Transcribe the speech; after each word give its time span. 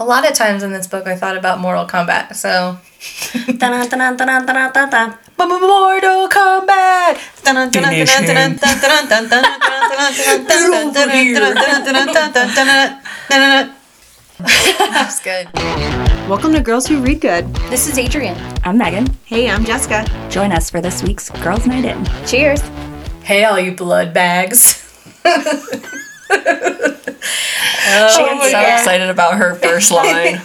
A 0.00 0.04
lot 0.04 0.26
of 0.26 0.32
times 0.32 0.62
in 0.62 0.72
this 0.72 0.86
book, 0.86 1.06
I 1.06 1.14
thought 1.14 1.36
about 1.36 1.60
Mortal 1.60 1.86
Kombat. 1.86 2.34
So. 2.34 2.78
Mortal 5.36 6.26
Kombat. 6.26 7.18
that's 14.78 15.20
good. 15.20 15.48
Welcome 16.30 16.54
to 16.54 16.60
Girls 16.60 16.86
Who 16.86 17.02
Read 17.02 17.20
Good. 17.20 17.52
This 17.68 17.86
is 17.86 17.98
Adrian. 17.98 18.38
I'm 18.64 18.78
Megan. 18.78 19.06
Hey, 19.26 19.50
I'm 19.50 19.66
Jessica. 19.66 20.06
Join 20.30 20.50
us 20.50 20.70
for 20.70 20.80
this 20.80 21.02
week's 21.02 21.28
Girls 21.42 21.66
Night 21.66 21.84
In. 21.84 22.06
Cheers. 22.26 22.62
Hey, 23.22 23.44
all 23.44 23.60
you 23.60 23.72
blood 23.72 24.14
bags. 24.14 24.78
She 26.30 28.22
oh, 28.22 28.38
gets 28.40 28.52
so 28.52 28.60
excited 28.60 29.10
about 29.10 29.36
her 29.38 29.54
first 29.56 29.90
line. 29.90 30.36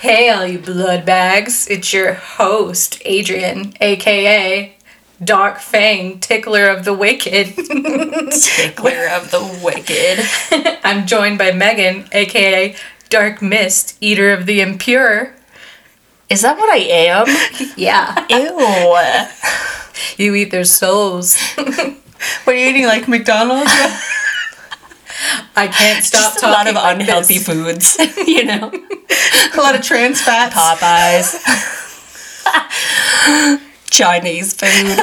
hey, 0.00 0.30
all 0.30 0.46
you 0.46 0.58
blood 0.58 1.04
bags. 1.04 1.68
It's 1.68 1.92
your 1.92 2.14
host, 2.14 3.00
Adrian, 3.04 3.74
aka 3.80 4.74
Dark 5.22 5.58
Fang, 5.58 6.18
Tickler 6.20 6.68
of 6.68 6.84
the 6.84 6.94
Wicked. 6.94 7.54
Tickler 7.54 9.08
of 9.12 9.30
the 9.30 9.60
wicked. 9.62 10.78
I'm 10.84 11.06
joined 11.06 11.38
by 11.38 11.52
Megan, 11.52 12.08
aka 12.12 12.74
Dark 13.08 13.40
Mist, 13.40 13.96
Eater 14.00 14.32
of 14.32 14.46
the 14.46 14.60
Impure. 14.60 15.34
Is 16.30 16.42
that 16.42 16.56
what 16.58 16.70
I 16.70 16.78
am? 16.78 17.26
Yeah, 17.76 18.26
Ew. 18.30 20.24
you 20.24 20.34
eat 20.34 20.50
their 20.50 20.64
souls. 20.64 21.38
What 21.56 22.56
are 22.56 22.58
you 22.58 22.70
eating, 22.70 22.86
like 22.86 23.06
McDonald's? 23.06 23.70
I 25.56 25.68
can't 25.68 26.04
stop 26.04 26.32
Just 26.34 26.44
a 26.44 26.48
lot 26.48 26.66
of 26.68 26.74
like 26.74 26.96
unhealthy 26.96 27.38
this. 27.38 27.46
foods, 27.46 27.96
you 28.26 28.44
know? 28.44 28.72
a 28.72 29.56
lot 29.60 29.74
of 29.74 29.82
trans 29.82 30.20
fats. 30.20 30.54
Popeyes. 30.54 31.36
Chinese 33.90 34.52
food. 34.54 34.98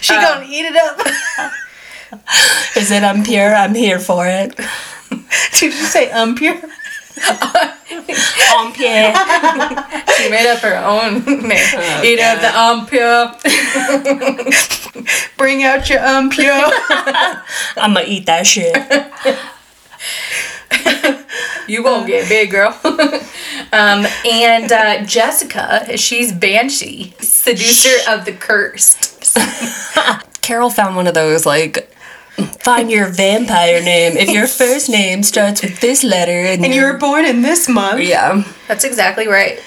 She 0.00 0.14
uh, 0.14 0.20
gonna 0.22 0.46
eat 0.48 0.64
it 0.64 0.76
up. 0.76 0.98
Is 2.76 2.90
it 2.90 3.02
impure? 3.02 3.54
I'm 3.54 3.74
here 3.74 3.98
for 4.00 4.26
it. 4.26 4.56
Did 5.52 5.62
you 5.62 5.70
say 5.72 6.10
impure? 6.10 6.60
Impure. 8.60 9.12
She 10.20 10.28
made 10.28 10.46
up 10.50 10.58
her 10.58 10.76
own 10.76 11.24
name. 11.24 12.04
Eater 12.04 12.24
of 12.24 12.40
the 12.42 12.52
Impure. 12.72 13.32
Bring 15.38 15.62
out 15.62 15.88
your 15.88 16.00
impure. 16.04 16.60
I'm 17.76 17.94
gonna 17.94 18.04
eat 18.06 18.26
that 18.26 18.46
shit. 18.46 18.76
You 21.66 21.82
won't 21.84 22.06
get 22.06 22.28
big, 22.28 22.50
girl. 22.50 22.78
um, 23.72 24.06
and 24.26 24.72
uh, 24.72 25.04
Jessica, 25.04 25.96
she's 25.96 26.32
Banshee, 26.32 27.14
seducer 27.20 28.10
of 28.10 28.24
the 28.24 28.32
cursed. 28.32 29.38
Carol 30.42 30.68
found 30.70 30.96
one 30.96 31.06
of 31.06 31.14
those 31.14 31.46
like 31.46 31.94
find 32.46 32.90
your 32.90 33.08
vampire 33.08 33.82
name. 33.82 34.16
If 34.16 34.30
your 34.30 34.46
first 34.46 34.88
name 34.88 35.22
starts 35.22 35.62
with 35.62 35.80
this 35.80 36.04
letter 36.04 36.30
and, 36.30 36.64
and 36.64 36.74
you 36.74 36.82
were 36.82 36.98
born 36.98 37.24
in 37.24 37.42
this 37.42 37.68
month. 37.68 38.00
yeah. 38.00 38.44
That's 38.68 38.84
exactly 38.84 39.26
right. 39.26 39.62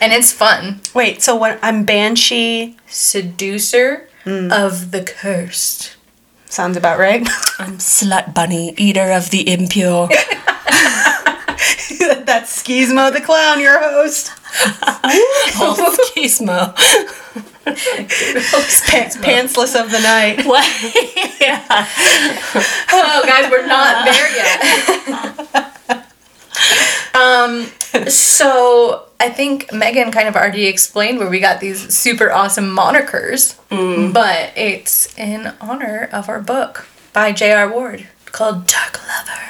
And 0.00 0.12
it's 0.12 0.32
fun. 0.32 0.80
Wait, 0.94 1.22
so 1.22 1.36
what? 1.36 1.58
I'm 1.62 1.84
Banshee. 1.84 2.76
Seducer 2.86 4.08
hmm. 4.24 4.50
of 4.50 4.92
the 4.92 5.02
cursed. 5.02 5.96
Sounds 6.46 6.76
about 6.76 6.98
right. 6.98 7.20
I'm 7.58 7.78
slut 7.78 8.34
bunny, 8.34 8.74
eater 8.76 9.12
of 9.12 9.30
the 9.30 9.48
impure. 9.52 10.08
That's 12.24 12.62
Skizmo 12.62 13.12
the 13.12 13.20
clown, 13.20 13.60
your 13.60 13.78
host. 13.78 14.32
Oh, 15.62 15.96
Gizmo. 16.16 16.74
Pa- 17.74 19.20
pantsless 19.22 19.80
of 19.80 19.90
the 19.90 20.00
night. 20.00 20.44
What? 20.50 20.66
yeah. 21.40 21.64
Oh, 22.92 23.22
guys, 23.24 23.50
we're 23.50 23.66
not 23.66 24.04
there 24.04 24.36
yet. 24.36 26.06
um, 27.14 27.66
so 28.10 29.06
I 29.20 29.28
think 29.30 29.72
Megan 29.72 30.10
kind 30.10 30.28
of 30.28 30.34
already 30.36 30.66
explained 30.66 31.18
where 31.18 31.30
we 31.30 31.40
got 31.40 31.60
these 31.60 31.94
super 31.94 32.32
awesome 32.32 32.74
monikers, 32.76 33.56
but 34.12 34.52
it's 34.56 35.16
in 35.18 35.52
honor 35.60 36.08
of 36.12 36.28
our 36.28 36.40
book 36.40 36.88
by 37.12 37.32
J.R. 37.32 37.70
Ward 37.70 38.06
called 38.26 38.66
Dark 38.66 39.00
Lover 39.06 39.40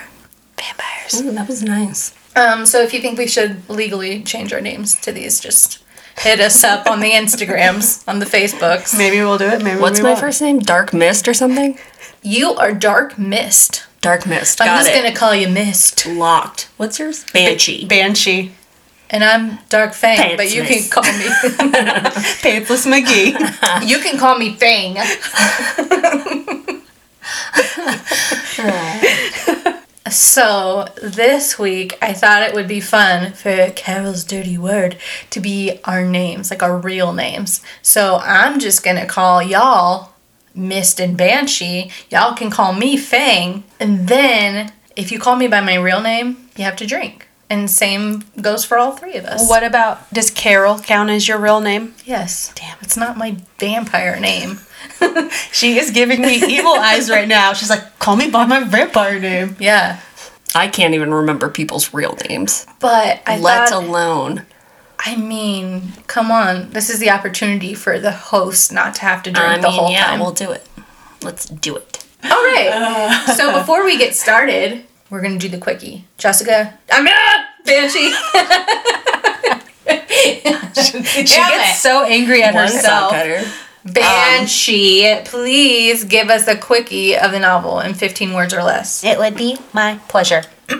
Vampires. 0.56 1.20
Ooh, 1.22 1.32
that 1.32 1.48
was 1.48 1.62
nice. 1.62 2.14
Um, 2.36 2.64
so 2.66 2.80
if 2.82 2.92
you 2.94 3.00
think 3.00 3.18
we 3.18 3.26
should 3.26 3.68
legally 3.68 4.22
change 4.22 4.52
our 4.52 4.60
names 4.60 4.94
to 5.00 5.12
these, 5.12 5.40
just 5.40 5.78
hit 6.20 6.40
us 6.40 6.64
up 6.64 6.86
on 6.86 7.00
the 7.00 7.10
Instagrams, 7.10 8.06
on 8.08 8.18
the 8.18 8.26
Facebooks. 8.26 8.96
Maybe 8.96 9.18
we'll 9.18 9.38
do 9.38 9.48
it. 9.48 9.62
Maybe 9.62 9.80
What's 9.80 9.98
we 9.98 10.04
my 10.04 10.10
won't. 10.10 10.20
first 10.20 10.42
name? 10.42 10.58
Dark 10.58 10.92
Mist 10.92 11.28
or 11.28 11.34
something? 11.34 11.78
You 12.22 12.54
are 12.54 12.72
Dark 12.72 13.18
Mist. 13.18 13.86
Dark 14.00 14.26
Mist. 14.26 14.60
I'm 14.60 14.66
Got 14.66 14.78
just 14.84 14.90
it. 14.90 15.02
gonna 15.02 15.14
call 15.14 15.34
you 15.34 15.48
Mist. 15.48 16.06
Locked. 16.06 16.68
What's 16.76 16.98
yours? 16.98 17.24
Banshee. 17.32 17.86
Banshee. 17.86 18.52
And 19.12 19.24
I'm 19.24 19.58
Dark 19.68 19.92
Fang, 19.92 20.36
but 20.36 20.54
you 20.54 20.62
can 20.62 20.88
call 20.88 21.02
me 21.02 21.10
Pantsless 22.42 22.86
McGee. 22.86 23.88
you 23.88 23.98
can 23.98 24.18
call 24.18 24.38
me 24.38 24.54
Fang. 24.54 24.96
so 30.08 30.86
this 31.02 31.58
week 31.58 31.98
I 32.00 32.12
thought 32.12 32.42
it 32.42 32.54
would 32.54 32.68
be 32.68 32.80
fun 32.80 33.32
for 33.32 33.70
Carol's 33.70 34.24
dirty 34.24 34.56
word 34.56 34.96
to 35.30 35.40
be 35.40 35.78
our 35.84 36.04
names, 36.04 36.50
like 36.50 36.62
our 36.62 36.78
real 36.78 37.12
names. 37.12 37.60
So 37.82 38.16
I'm 38.22 38.58
just 38.58 38.82
gonna 38.82 39.06
call 39.06 39.42
y'all 39.42 40.12
Mist 40.54 41.00
and 41.00 41.16
Banshee. 41.16 41.90
Y'all 42.10 42.34
can 42.34 42.50
call 42.50 42.72
me 42.72 42.96
Fang. 42.96 43.64
And 43.78 44.08
then 44.08 44.72
if 44.96 45.12
you 45.12 45.18
call 45.18 45.36
me 45.36 45.48
by 45.48 45.60
my 45.60 45.76
real 45.76 46.00
name, 46.00 46.48
you 46.56 46.64
have 46.64 46.76
to 46.76 46.86
drink. 46.86 47.28
And 47.50 47.68
same 47.68 48.22
goes 48.40 48.64
for 48.64 48.78
all 48.78 48.92
three 48.92 49.16
of 49.16 49.24
us. 49.24 49.48
what 49.48 49.64
about, 49.64 50.08
does 50.14 50.30
Carol 50.30 50.78
count 50.78 51.10
as 51.10 51.26
your 51.26 51.36
real 51.36 51.60
name? 51.60 51.94
Yes. 52.04 52.52
Damn, 52.54 52.76
it's 52.80 52.96
not 52.96 53.18
my 53.18 53.36
vampire 53.58 54.18
name. 54.18 54.60
She 55.52 55.78
is 55.78 55.90
giving 55.90 56.22
me 56.22 56.36
evil 56.36 56.72
eyes 56.72 57.10
right 57.10 57.28
now. 57.28 57.52
She's 57.52 57.68
like, 57.70 57.98
call 57.98 58.16
me 58.16 58.30
by 58.30 58.46
my 58.46 58.64
vampire 58.64 59.18
name. 59.18 59.56
Yeah. 59.58 60.00
I 60.54 60.68
can't 60.68 60.94
even 60.94 61.12
remember 61.12 61.48
people's 61.48 61.92
real 61.92 62.16
names. 62.28 62.66
But 62.78 63.22
I 63.26 63.38
Let 63.38 63.68
thought, 63.68 63.84
alone. 63.84 64.46
I 64.98 65.16
mean, 65.16 65.92
come 66.06 66.30
on. 66.30 66.70
This 66.70 66.90
is 66.90 66.98
the 66.98 67.10
opportunity 67.10 67.74
for 67.74 67.98
the 67.98 68.12
host 68.12 68.72
not 68.72 68.94
to 68.96 69.00
have 69.02 69.22
to 69.24 69.30
drink 69.30 69.48
I 69.48 69.58
the 69.58 69.70
whole 69.70 69.90
yeah, 69.90 70.06
time. 70.06 70.20
we'll 70.20 70.32
do 70.32 70.50
it. 70.50 70.66
Let's 71.22 71.46
do 71.46 71.76
it. 71.76 72.04
All 72.24 72.30
right. 72.30 73.34
so 73.36 73.58
before 73.58 73.84
we 73.84 73.96
get 73.98 74.14
started, 74.14 74.84
we're 75.08 75.22
going 75.22 75.38
to 75.38 75.48
do 75.48 75.48
the 75.48 75.62
quickie. 75.62 76.04
Jessica, 76.18 76.78
I'm 76.90 77.06
ah, 77.08 77.39
Banshee. 77.70 78.12
She 80.72 81.24
gets 81.24 81.80
so 81.80 82.04
angry 82.04 82.42
at 82.42 82.54
One 82.54 82.64
herself. 82.64 83.12
cutter. 83.12 83.42
Banshee, 83.84 85.20
please 85.24 86.04
give 86.04 86.28
us 86.30 86.46
a 86.46 86.56
quickie 86.56 87.16
of 87.16 87.32
the 87.32 87.38
novel 87.38 87.80
in 87.80 87.94
15 87.94 88.32
words 88.32 88.54
or 88.54 88.62
less. 88.62 89.02
It 89.04 89.18
would 89.18 89.36
be 89.36 89.58
my 89.72 89.98
pleasure. 90.08 90.42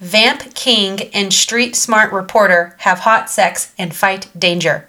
Vamp 0.00 0.54
King 0.54 1.02
and 1.14 1.32
Street 1.32 1.74
Smart 1.76 2.12
Reporter 2.12 2.74
have 2.80 3.00
hot 3.00 3.30
sex 3.30 3.72
and 3.78 3.94
fight 3.94 4.28
danger. 4.38 4.86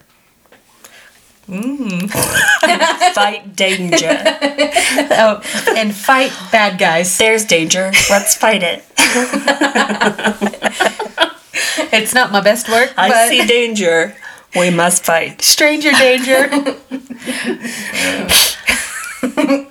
Mm. 1.48 2.10
Fight 3.14 3.56
danger. 3.56 4.24
Oh, 5.20 5.42
and 5.76 5.94
fight 5.96 6.32
bad 6.52 6.78
guys. 6.80 7.18
There's 7.18 7.46
danger. 7.46 7.92
Let's 8.10 8.36
fight 8.36 8.62
it. 8.64 8.84
It's 11.94 12.14
not 12.14 12.32
my 12.32 12.42
best 12.42 12.70
work, 12.70 12.94
I 12.98 13.10
but 13.10 13.30
see 13.30 13.46
danger. 13.46 14.16
We 14.56 14.70
must 14.70 15.04
fight. 15.06 15.42
stranger 15.42 15.92
danger. 15.92 16.50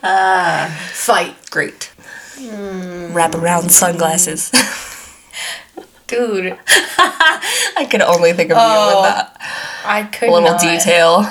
Ah, 0.03 0.69
fight. 0.93 1.35
Great. 1.51 1.93
Hmm. 2.39 3.13
Wrap 3.13 3.35
around 3.35 3.71
sunglasses. 3.71 4.51
Dude, 6.07 6.57
I 6.99 7.87
could 7.91 8.03
only 8.03 8.33
think 8.33 8.51
of 8.51 8.57
you 8.57 8.63
Oh. 8.63 9.03
with 9.03 9.11
that 9.11 9.37
I 9.85 10.05
could 10.05 10.31
little 10.31 10.51
not. 10.53 10.61
detail 10.61 11.27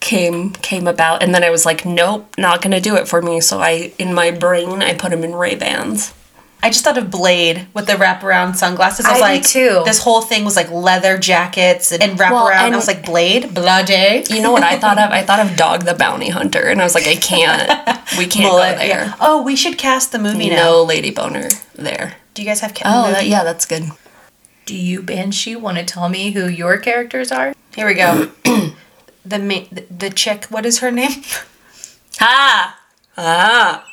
came 0.00 0.50
came 0.52 0.86
about, 0.86 1.22
and 1.22 1.34
then 1.34 1.42
I 1.44 1.50
was 1.50 1.66
like, 1.66 1.84
nope, 1.84 2.34
not 2.38 2.62
gonna 2.62 2.80
do 2.80 2.96
it 2.96 3.08
for 3.08 3.20
me. 3.22 3.40
So 3.40 3.60
I, 3.60 3.92
in 3.98 4.14
my 4.14 4.30
brain, 4.30 4.82
I 4.82 4.94
put 4.94 5.12
him 5.12 5.24
in 5.24 5.34
Ray 5.34 5.54
Bans. 5.54 6.14
I 6.60 6.70
just 6.70 6.82
thought 6.84 6.98
of 6.98 7.08
Blade 7.08 7.68
with 7.72 7.86
the 7.86 7.92
wraparound 7.92 8.56
sunglasses. 8.56 9.06
I 9.06 9.12
was 9.12 9.22
I 9.22 9.34
did 9.36 9.42
like, 9.42 9.46
too. 9.48 9.82
This 9.84 10.02
whole 10.02 10.22
thing 10.22 10.44
was 10.44 10.56
like 10.56 10.68
leather 10.72 11.16
jackets 11.16 11.92
and, 11.92 12.02
and 12.02 12.18
wraparound. 12.18 12.30
Well, 12.32 12.48
I 12.48 12.68
was 12.70 12.88
like, 12.88 13.04
Blade, 13.06 13.54
Blade. 13.54 14.28
You 14.28 14.42
know 14.42 14.50
what 14.50 14.64
I 14.64 14.76
thought 14.76 14.98
of? 14.98 15.10
I 15.12 15.22
thought 15.22 15.38
of 15.38 15.56
Dog 15.56 15.84
the 15.84 15.94
Bounty 15.94 16.30
Hunter, 16.30 16.62
and 16.66 16.80
I 16.80 16.84
was 16.84 16.94
like, 16.96 17.06
I 17.06 17.14
can't. 17.14 17.68
We 18.18 18.26
can't 18.26 18.46
Mullet, 18.52 18.72
go 18.72 18.78
there. 18.78 18.88
yeah. 18.88 19.14
Oh, 19.20 19.42
we 19.42 19.54
should 19.54 19.78
cast 19.78 20.10
the 20.10 20.18
movie 20.18 20.50
now. 20.50 20.56
No 20.56 20.82
Lady 20.82 21.12
Boner 21.12 21.48
there. 21.76 22.16
Do 22.34 22.42
you 22.42 22.48
guys 22.48 22.58
have? 22.60 22.74
Ca- 22.74 22.82
Oh, 22.86 23.02
movie? 23.02 23.12
that, 23.14 23.26
yeah, 23.26 23.44
that's 23.44 23.64
good. 23.66 23.84
Do 24.66 24.74
you, 24.76 25.00
Banshee, 25.02 25.54
want 25.54 25.78
to 25.78 25.84
tell 25.84 26.08
me 26.08 26.32
who 26.32 26.48
your 26.48 26.76
characters 26.78 27.30
are? 27.30 27.54
Here 27.76 27.86
we 27.86 27.94
go. 27.94 28.30
the, 29.28 29.38
ma- 29.38 29.68
the 29.70 29.84
the 29.90 30.10
chick. 30.10 30.46
What 30.46 30.64
is 30.66 30.78
her 30.80 30.90
name? 30.90 31.22
Ah! 32.20 32.80
Ah! 33.16 33.84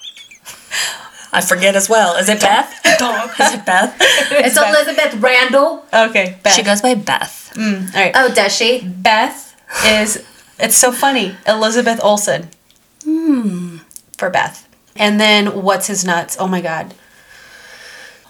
I 1.32 1.42
forget 1.42 1.76
as 1.76 1.88
well. 1.88 2.16
Is 2.16 2.28
it 2.28 2.42
Beth? 2.42 2.82
Dog. 3.00 3.30
Is 3.40 3.54
it 3.54 3.66
Beth? 3.66 3.96
It's 4.00 4.58
Elizabeth 4.58 5.22
Randall. 5.22 5.86
Okay, 5.94 6.40
Beth. 6.42 6.54
She 6.54 6.64
goes 6.64 6.82
by 6.82 6.96
Beth. 6.96 7.54
All 7.58 7.64
right. 7.94 8.12
Oh, 8.16 8.34
does 8.34 8.56
she? 8.56 8.82
Beth 8.82 9.56
is. 9.86 10.26
It's 10.58 10.76
so 10.78 10.92
funny. 10.92 11.36
Elizabeth 11.46 12.00
Olsen. 12.02 12.50
Hmm. 13.04 13.78
For 14.18 14.30
Beth. 14.30 14.68
And 14.96 15.20
then 15.20 15.62
what's 15.62 15.88
his 15.88 16.04
nuts? 16.06 16.38
Oh 16.40 16.48
my 16.48 16.62
god. 16.62 16.94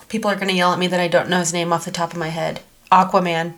People 0.09 0.29
are 0.31 0.35
gonna 0.35 0.53
yell 0.53 0.73
at 0.73 0.79
me 0.79 0.87
that 0.87 0.99
I 0.99 1.07
don't 1.07 1.29
know 1.29 1.39
his 1.39 1.53
name 1.53 1.71
off 1.71 1.85
the 1.85 1.91
top 1.91 2.11
of 2.11 2.19
my 2.19 2.29
head. 2.29 2.61
Aquaman. 2.91 3.53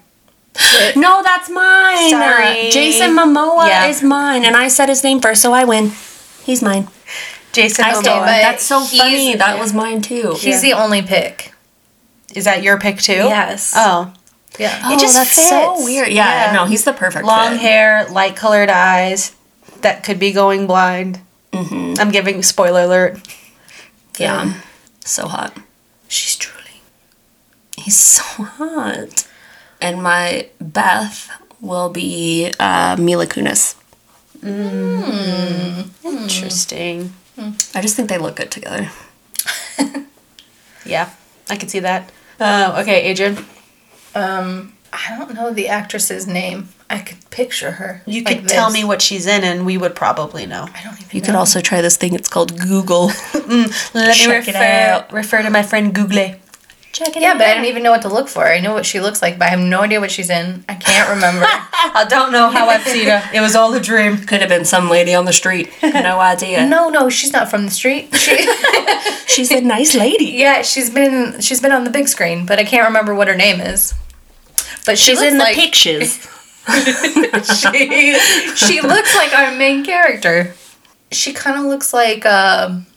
No, 0.96 1.22
that's 1.24 1.50
mine. 1.50 2.10
Sorry. 2.10 2.70
Jason 2.72 3.12
Momoa 3.12 3.68
Yeah. 3.68 3.88
is 3.88 4.02
mine, 4.02 4.44
and 4.46 4.56
I 4.56 4.68
said 4.70 4.90
his 4.90 5.04
name 5.04 5.20
first, 5.22 5.42
so 5.42 5.54
I 5.54 5.64
win. 5.66 5.92
He's 6.44 6.62
mine. 6.62 6.88
Jason 7.54 7.86
I 7.86 7.94
Momoa. 7.94 8.26
That's 8.26 8.64
so 8.66 8.82
funny. 8.82 9.36
That 9.36 9.60
was 9.60 9.74
mine 9.74 10.02
too. 10.02 10.36
He's 10.40 10.62
the 10.62 10.74
only 10.74 11.02
pick. 11.02 11.54
Is 12.36 12.46
that 12.46 12.64
your 12.64 12.80
pick 12.80 13.00
too? 13.00 13.14
Yes. 13.14 13.74
Oh. 13.76 14.12
Yeah. 14.60 14.82
Oh, 14.86 14.98
just 15.00 15.14
that's 15.14 15.32
so 15.50 15.84
weird. 15.84 16.10
Yeah, 16.10 16.48
Yeah. 16.48 16.54
no, 16.54 16.66
he's 16.66 16.84
the 16.84 16.94
perfect 16.94 17.26
Long 17.26 17.52
fit. 17.52 17.62
hair, 17.62 18.08
light 18.10 18.36
colored 18.36 18.70
eyes. 18.70 19.34
That 19.82 20.04
could 20.04 20.18
be 20.20 20.32
going 20.32 20.66
blind. 20.66 21.20
Mm-hmm. 21.54 21.96
I'm 22.00 22.12
giving 22.12 22.42
spoiler 22.44 22.82
alert. 22.82 23.20
Yeah, 24.18 24.54
so 25.06 25.28
hot. 25.28 25.56
She's 26.08 26.36
truly. 26.36 26.82
He's 27.78 27.98
so 27.98 28.24
hot. 28.24 29.28
And 29.82 30.02
my 30.02 30.50
Beth 30.60 31.30
will 31.62 31.90
be 31.90 32.52
uh, 32.60 32.96
Mila 33.00 33.28
Kunis. 33.28 33.76
Interesting. 36.04 37.14
I 37.76 37.82
just 37.82 37.96
think 37.96 38.10
they 38.10 38.18
look 38.18 38.36
good 38.36 38.52
together. 38.52 38.90
Yeah, 40.86 41.10
I 41.50 41.58
can 41.58 41.68
see 41.68 41.80
that. 41.80 42.10
Uh, 42.40 42.78
okay, 42.82 43.02
Adrian. 43.04 43.46
Um, 44.16 44.72
I 44.94 45.18
don't 45.18 45.34
know 45.34 45.52
the 45.52 45.68
actress's 45.68 46.26
name. 46.26 46.70
I 46.90 47.00
could 47.00 47.30
picture 47.30 47.72
her. 47.72 48.02
You 48.06 48.24
like 48.24 48.40
could 48.40 48.48
tell 48.48 48.70
me 48.72 48.86
what 48.86 49.02
she's 49.02 49.28
in, 49.28 49.44
and 49.44 49.66
we 49.66 49.78
would 49.78 49.96
probably 49.96 50.46
know. 50.46 50.64
I 50.74 50.84
don't 50.84 50.94
even. 50.94 51.10
You 51.12 51.20
know. 51.20 51.26
could 51.26 51.36
also 51.36 51.60
try 51.60 51.82
this 51.82 51.98
thing. 51.98 52.14
It's 52.14 52.30
called 52.30 52.58
Google. 52.58 53.08
Let 53.34 54.16
Check 54.16 54.28
me 54.30 54.34
it 54.36 54.48
refer 54.48 54.64
out. 54.64 55.12
refer 55.12 55.42
to 55.42 55.50
my 55.50 55.62
friend 55.62 55.94
Google. 55.94 56.36
Check 56.94 57.16
it 57.16 57.22
Yeah, 57.22 57.34
but 57.38 57.46
I 57.48 57.54
don't 57.54 57.66
even 57.66 57.84
know 57.84 57.92
what 57.92 58.02
to 58.04 58.10
look 58.10 58.28
for. 58.28 58.48
I 58.48 58.60
know 58.60 58.74
what 58.74 58.86
she 58.86 59.00
looks 59.00 59.22
like, 59.22 59.38
but 59.38 59.46
I 59.48 59.52
have 59.52 59.60
no 59.60 59.82
idea 59.82 60.00
what 60.00 60.10
she's 60.10 60.30
in. 60.30 60.64
I 60.68 60.76
can't 60.76 61.10
remember. 61.10 61.46
I 61.46 62.06
don't 62.10 62.32
know 62.32 62.50
how 62.50 62.68
I've 62.70 62.84
seen 62.88 63.08
her. 63.08 63.22
It 63.34 63.42
was 63.42 63.56
all 63.56 63.74
a 63.74 63.80
dream. 63.80 64.18
Could 64.18 64.40
have 64.42 64.50
been 64.50 64.66
some 64.66 64.90
lady 64.90 65.14
on 65.14 65.26
the 65.26 65.34
street. 65.34 65.70
No 65.84 66.20
idea. 66.20 66.66
no, 66.66 66.90
no, 66.90 67.10
she's 67.10 67.32
not 67.34 67.50
from 67.50 67.66
the 67.66 67.72
street. 67.72 68.16
She, 68.16 68.38
She's 69.28 69.52
a 69.52 69.62
nice 69.62 69.94
lady. 69.94 70.26
yeah, 70.26 70.62
she's 70.64 70.90
been 70.90 71.42
she's 71.42 71.62
been 71.62 71.72
on 71.72 71.84
the 71.84 71.90
big 71.92 72.08
screen, 72.08 72.46
but 72.46 72.58
I 72.58 72.64
can't 72.64 72.88
remember 72.88 73.14
what 73.14 73.28
her 73.28 73.36
name 73.36 73.60
is. 73.62 73.94
But 74.86 74.98
she 74.98 75.12
She's 75.12 75.20
looks 75.20 75.32
in 75.34 75.38
the 75.38 75.44
like 75.44 75.56
pictures. 75.56 76.28
she, 76.68 78.18
she 78.56 78.82
looks 78.82 79.16
like 79.16 79.34
our 79.34 79.56
main 79.56 79.84
character. 79.86 80.56
She 81.12 81.34
kind 81.34 81.60
of 81.60 81.66
looks 81.66 81.94
like 81.94 82.26
um, 82.26 82.88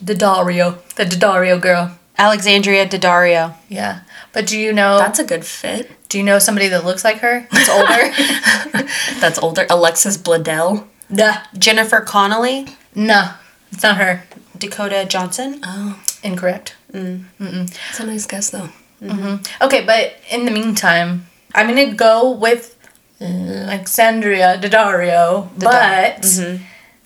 the 0.00 0.14
Dario, 0.14 0.78
the 0.96 1.04
Dario 1.06 1.58
girl. 1.58 1.96
Alexandria 2.18 2.86
Daddario. 2.86 3.54
Yeah, 3.68 4.00
but 4.32 4.46
do 4.46 4.58
you 4.58 4.72
know? 4.72 4.98
That's 4.98 5.18
a 5.18 5.24
good 5.24 5.44
fit. 5.44 5.90
do 6.08 6.18
you 6.18 6.24
know 6.24 6.38
somebody 6.38 6.68
that 6.68 6.84
looks 6.84 7.04
like 7.04 7.18
her? 7.18 7.46
That's 7.50 7.68
older. 7.70 8.88
That's 9.20 9.38
older. 9.38 9.66
Alexis 9.70 10.16
Bledel. 10.16 10.86
nah, 11.10 11.38
Jennifer 11.58 12.00
Connelly. 12.00 12.66
no, 12.94 13.32
it's 13.70 13.82
not 13.82 13.96
her. 13.96 14.24
Dakota 14.58 15.04
Johnson. 15.08 15.60
Oh, 15.64 16.00
Incorrect. 16.22 16.76
that's 16.92 18.00
a 18.00 18.06
nice 18.06 18.26
guess 18.26 18.50
though. 18.50 18.68
Mm-hmm. 19.00 19.64
Okay, 19.64 19.84
but 19.84 20.14
in 20.30 20.44
the 20.44 20.50
meantime, 20.52 21.26
I'm 21.54 21.66
gonna 21.66 21.92
go 21.94 22.30
with 22.30 22.78
Alexandria 23.20 24.58
Daddario, 24.60 25.48
but 25.58 26.24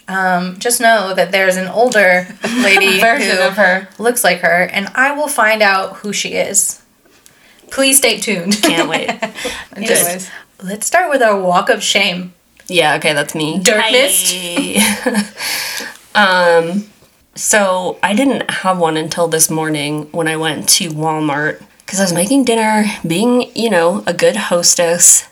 um, 0.08 0.58
just 0.58 0.80
know 0.80 1.14
that 1.14 1.32
there's 1.32 1.56
an 1.56 1.68
older 1.68 2.26
lady 2.44 3.00
Version 3.00 3.36
who 3.36 3.42
of 3.42 3.56
her. 3.56 3.88
looks 3.98 4.24
like 4.24 4.40
her, 4.40 4.64
and 4.64 4.88
I 4.94 5.12
will 5.12 5.28
find 5.28 5.62
out 5.62 5.96
who 5.96 6.12
she 6.12 6.34
is. 6.34 6.82
Please 7.70 7.98
stay 7.98 8.18
tuned. 8.18 8.60
Can't 8.62 8.88
wait. 8.88 9.08
Anyways. 9.76 10.30
Let's 10.62 10.86
start 10.86 11.10
with 11.10 11.20
our 11.20 11.38
walk 11.38 11.68
of 11.68 11.82
shame. 11.82 12.32
Yeah, 12.66 12.96
okay, 12.96 13.12
that's 13.12 13.34
me. 13.34 13.58
Dirt 13.58 13.76
um, 16.14 16.84
so 17.34 17.98
I 18.02 18.14
didn't 18.14 18.50
have 18.50 18.78
one 18.78 18.96
until 18.96 19.28
this 19.28 19.50
morning 19.50 20.10
when 20.12 20.26
I 20.26 20.36
went 20.36 20.68
to 20.70 20.90
Walmart 20.90 21.62
because 21.80 22.00
I 22.00 22.04
was 22.04 22.12
making 22.12 22.44
dinner, 22.44 22.86
being, 23.06 23.54
you 23.54 23.70
know, 23.70 24.02
a 24.06 24.14
good 24.14 24.36
hostess. 24.36 25.28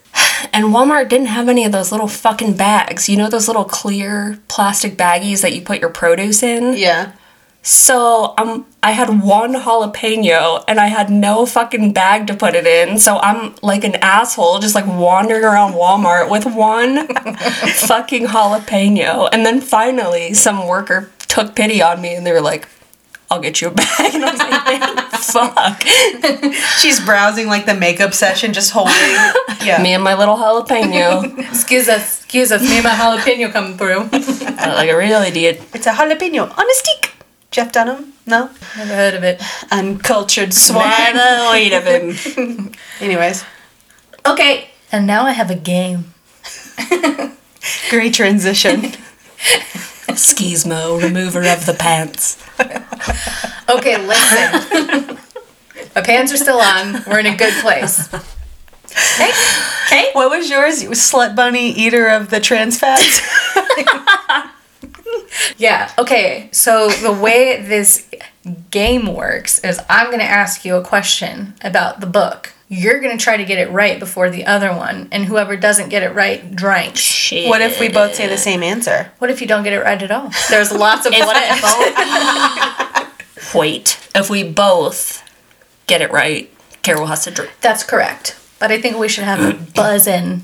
And 0.52 0.66
Walmart 0.66 1.08
didn't 1.08 1.26
have 1.26 1.48
any 1.48 1.64
of 1.64 1.72
those 1.72 1.90
little 1.90 2.06
fucking 2.06 2.56
bags. 2.56 3.08
You 3.08 3.16
know, 3.16 3.28
those 3.28 3.48
little 3.48 3.64
clear 3.64 4.38
plastic 4.48 4.96
baggies 4.96 5.42
that 5.42 5.54
you 5.54 5.62
put 5.62 5.80
your 5.80 5.90
produce 5.90 6.42
in? 6.42 6.76
Yeah. 6.76 7.12
So 7.66 8.34
um, 8.36 8.66
I 8.82 8.90
had 8.90 9.22
one 9.22 9.54
jalapeno 9.54 10.62
and 10.68 10.78
I 10.78 10.88
had 10.88 11.08
no 11.08 11.46
fucking 11.46 11.94
bag 11.94 12.26
to 12.26 12.34
put 12.34 12.54
it 12.54 12.66
in. 12.66 12.98
So 12.98 13.18
I'm 13.18 13.54
like 13.62 13.84
an 13.84 13.94
asshole, 13.96 14.58
just 14.58 14.74
like 14.74 14.86
wandering 14.86 15.42
around 15.42 15.72
Walmart 15.72 16.30
with 16.30 16.44
one 16.44 17.06
fucking 17.88 18.26
jalapeno. 18.26 19.30
And 19.32 19.46
then 19.46 19.62
finally, 19.62 20.34
some 20.34 20.68
worker 20.68 21.10
took 21.20 21.56
pity 21.56 21.80
on 21.80 22.02
me 22.02 22.14
and 22.14 22.26
they 22.26 22.32
were 22.32 22.42
like, 22.42 22.68
I'll 23.30 23.40
get 23.40 23.60
you 23.60 23.68
a 23.68 23.70
bag. 23.70 24.14
And 24.14 24.24
I 24.24 24.30
was 24.30 24.38
like, 24.40 24.64
"Thank 24.64 25.04
fuck. 25.24 25.82
She's 26.80 27.00
browsing 27.04 27.46
like 27.48 27.66
the 27.66 27.74
makeup 27.74 28.14
session, 28.14 28.52
just 28.52 28.70
holding. 28.72 28.94
Yeah. 29.64 29.80
Me 29.82 29.92
and 29.94 30.04
my 30.04 30.14
little 30.14 30.36
jalapeno. 30.36 31.38
Excuse 31.50 31.88
us, 31.88 32.20
excuse 32.22 32.52
us. 32.52 32.62
Me 32.62 32.76
and 32.76 32.84
my 32.84 32.90
jalapeno 32.90 33.50
coming 33.52 33.76
through. 33.78 34.08
like 34.56 34.90
a 34.90 34.96
real 34.96 35.22
idiot. 35.22 35.62
It's 35.74 35.86
a 35.86 35.92
jalapeno 35.92 36.56
on 36.56 36.70
a 36.70 36.74
stick. 36.74 37.12
Jeff 37.50 37.72
Dunham? 37.72 38.12
No. 38.26 38.50
Never 38.76 38.94
heard 38.94 39.14
of 39.14 39.22
it. 39.22 39.40
Uncultured 39.70 40.52
swine. 40.52 41.14
Never 41.14 41.18
heard 41.18 41.72
of 41.72 42.36
him. 42.36 42.72
Anyways, 43.00 43.44
Okay, 44.26 44.70
and 44.90 45.06
now 45.06 45.24
I 45.24 45.32
have 45.32 45.50
a 45.50 45.54
game. 45.54 46.12
great 47.90 48.14
transition. 48.14 48.92
Skismo, 50.08 51.02
remover 51.02 51.40
of 51.40 51.66
the 51.66 51.74
pants. 51.74 52.42
Okay, 53.68 53.96
listen. 54.06 55.18
My 55.94 56.02
pants 56.02 56.32
are 56.32 56.36
still 56.36 56.60
on. 56.60 57.02
We're 57.06 57.20
in 57.20 57.26
a 57.26 57.36
good 57.36 57.54
place. 57.62 58.12
Okay? 58.12 59.30
Okay? 59.86 60.10
what 60.12 60.30
was 60.30 60.50
yours? 60.50 60.82
You 60.82 60.90
Slut 60.90 61.34
Bunny, 61.34 61.70
eater 61.72 62.08
of 62.08 62.30
the 62.30 62.40
trans 62.40 62.78
fats? 62.78 63.20
Yeah, 65.56 65.90
okay. 65.98 66.48
So 66.52 66.88
the 66.88 67.12
way 67.12 67.60
this 67.62 68.08
game 68.70 69.14
works 69.14 69.58
is 69.60 69.80
I'm 69.88 70.06
going 70.06 70.20
to 70.20 70.24
ask 70.24 70.64
you 70.64 70.76
a 70.76 70.84
question 70.84 71.54
about 71.62 72.00
the 72.00 72.06
book. 72.06 72.52
You're 72.76 73.00
going 73.00 73.16
to 73.16 73.22
try 73.22 73.36
to 73.36 73.44
get 73.44 73.58
it 73.58 73.70
right 73.70 74.00
before 74.00 74.30
the 74.30 74.46
other 74.46 74.74
one, 74.74 75.08
and 75.12 75.24
whoever 75.24 75.56
doesn't 75.56 75.90
get 75.90 76.02
it 76.02 76.14
right 76.14 76.56
drinks. 76.56 77.00
Shit. 77.00 77.48
what 77.48 77.60
if 77.60 77.78
we 77.78 77.88
both 77.88 78.14
say 78.14 78.26
the 78.26 78.36
same 78.36 78.62
answer? 78.62 79.12
What 79.18 79.30
if 79.30 79.40
you 79.40 79.46
don't 79.46 79.62
get 79.62 79.72
it 79.72 79.80
right 79.80 80.02
at 80.02 80.10
all? 80.10 80.30
There's 80.50 80.72
lots 80.72 81.06
of 81.06 81.12
what 81.12 81.36
ifs. 81.36 81.62
Wait, 83.54 84.08
if 84.14 84.28
we 84.28 84.42
both 84.42 85.22
get 85.86 86.02
it 86.02 86.10
right, 86.10 86.50
Carol 86.82 87.06
has 87.06 87.24
to 87.24 87.30
drink. 87.30 87.52
That's 87.60 87.84
correct. 87.84 88.36
But 88.58 88.72
I 88.72 88.80
think 88.80 88.98
we 88.98 89.08
should 89.08 89.24
have 89.24 89.40
a 89.40 89.54
buzzing 89.74 90.42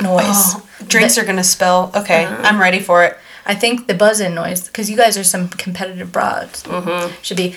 noise. 0.00 0.54
Oh, 0.54 0.68
drinks 0.86 1.18
are 1.18 1.24
gonna 1.24 1.42
spill. 1.42 1.90
Okay, 1.96 2.26
uh-huh. 2.26 2.42
I'm 2.44 2.60
ready 2.60 2.78
for 2.78 3.02
it. 3.04 3.18
I 3.46 3.54
think 3.54 3.86
the 3.88 3.94
buzz-in 3.94 4.34
noise, 4.34 4.66
because 4.66 4.90
you 4.90 4.96
guys 4.96 5.18
are 5.18 5.24
some 5.24 5.48
competitive 5.48 6.12
broads, 6.12 6.62
mm-hmm. 6.62 7.12
should 7.22 7.36
be 7.36 7.56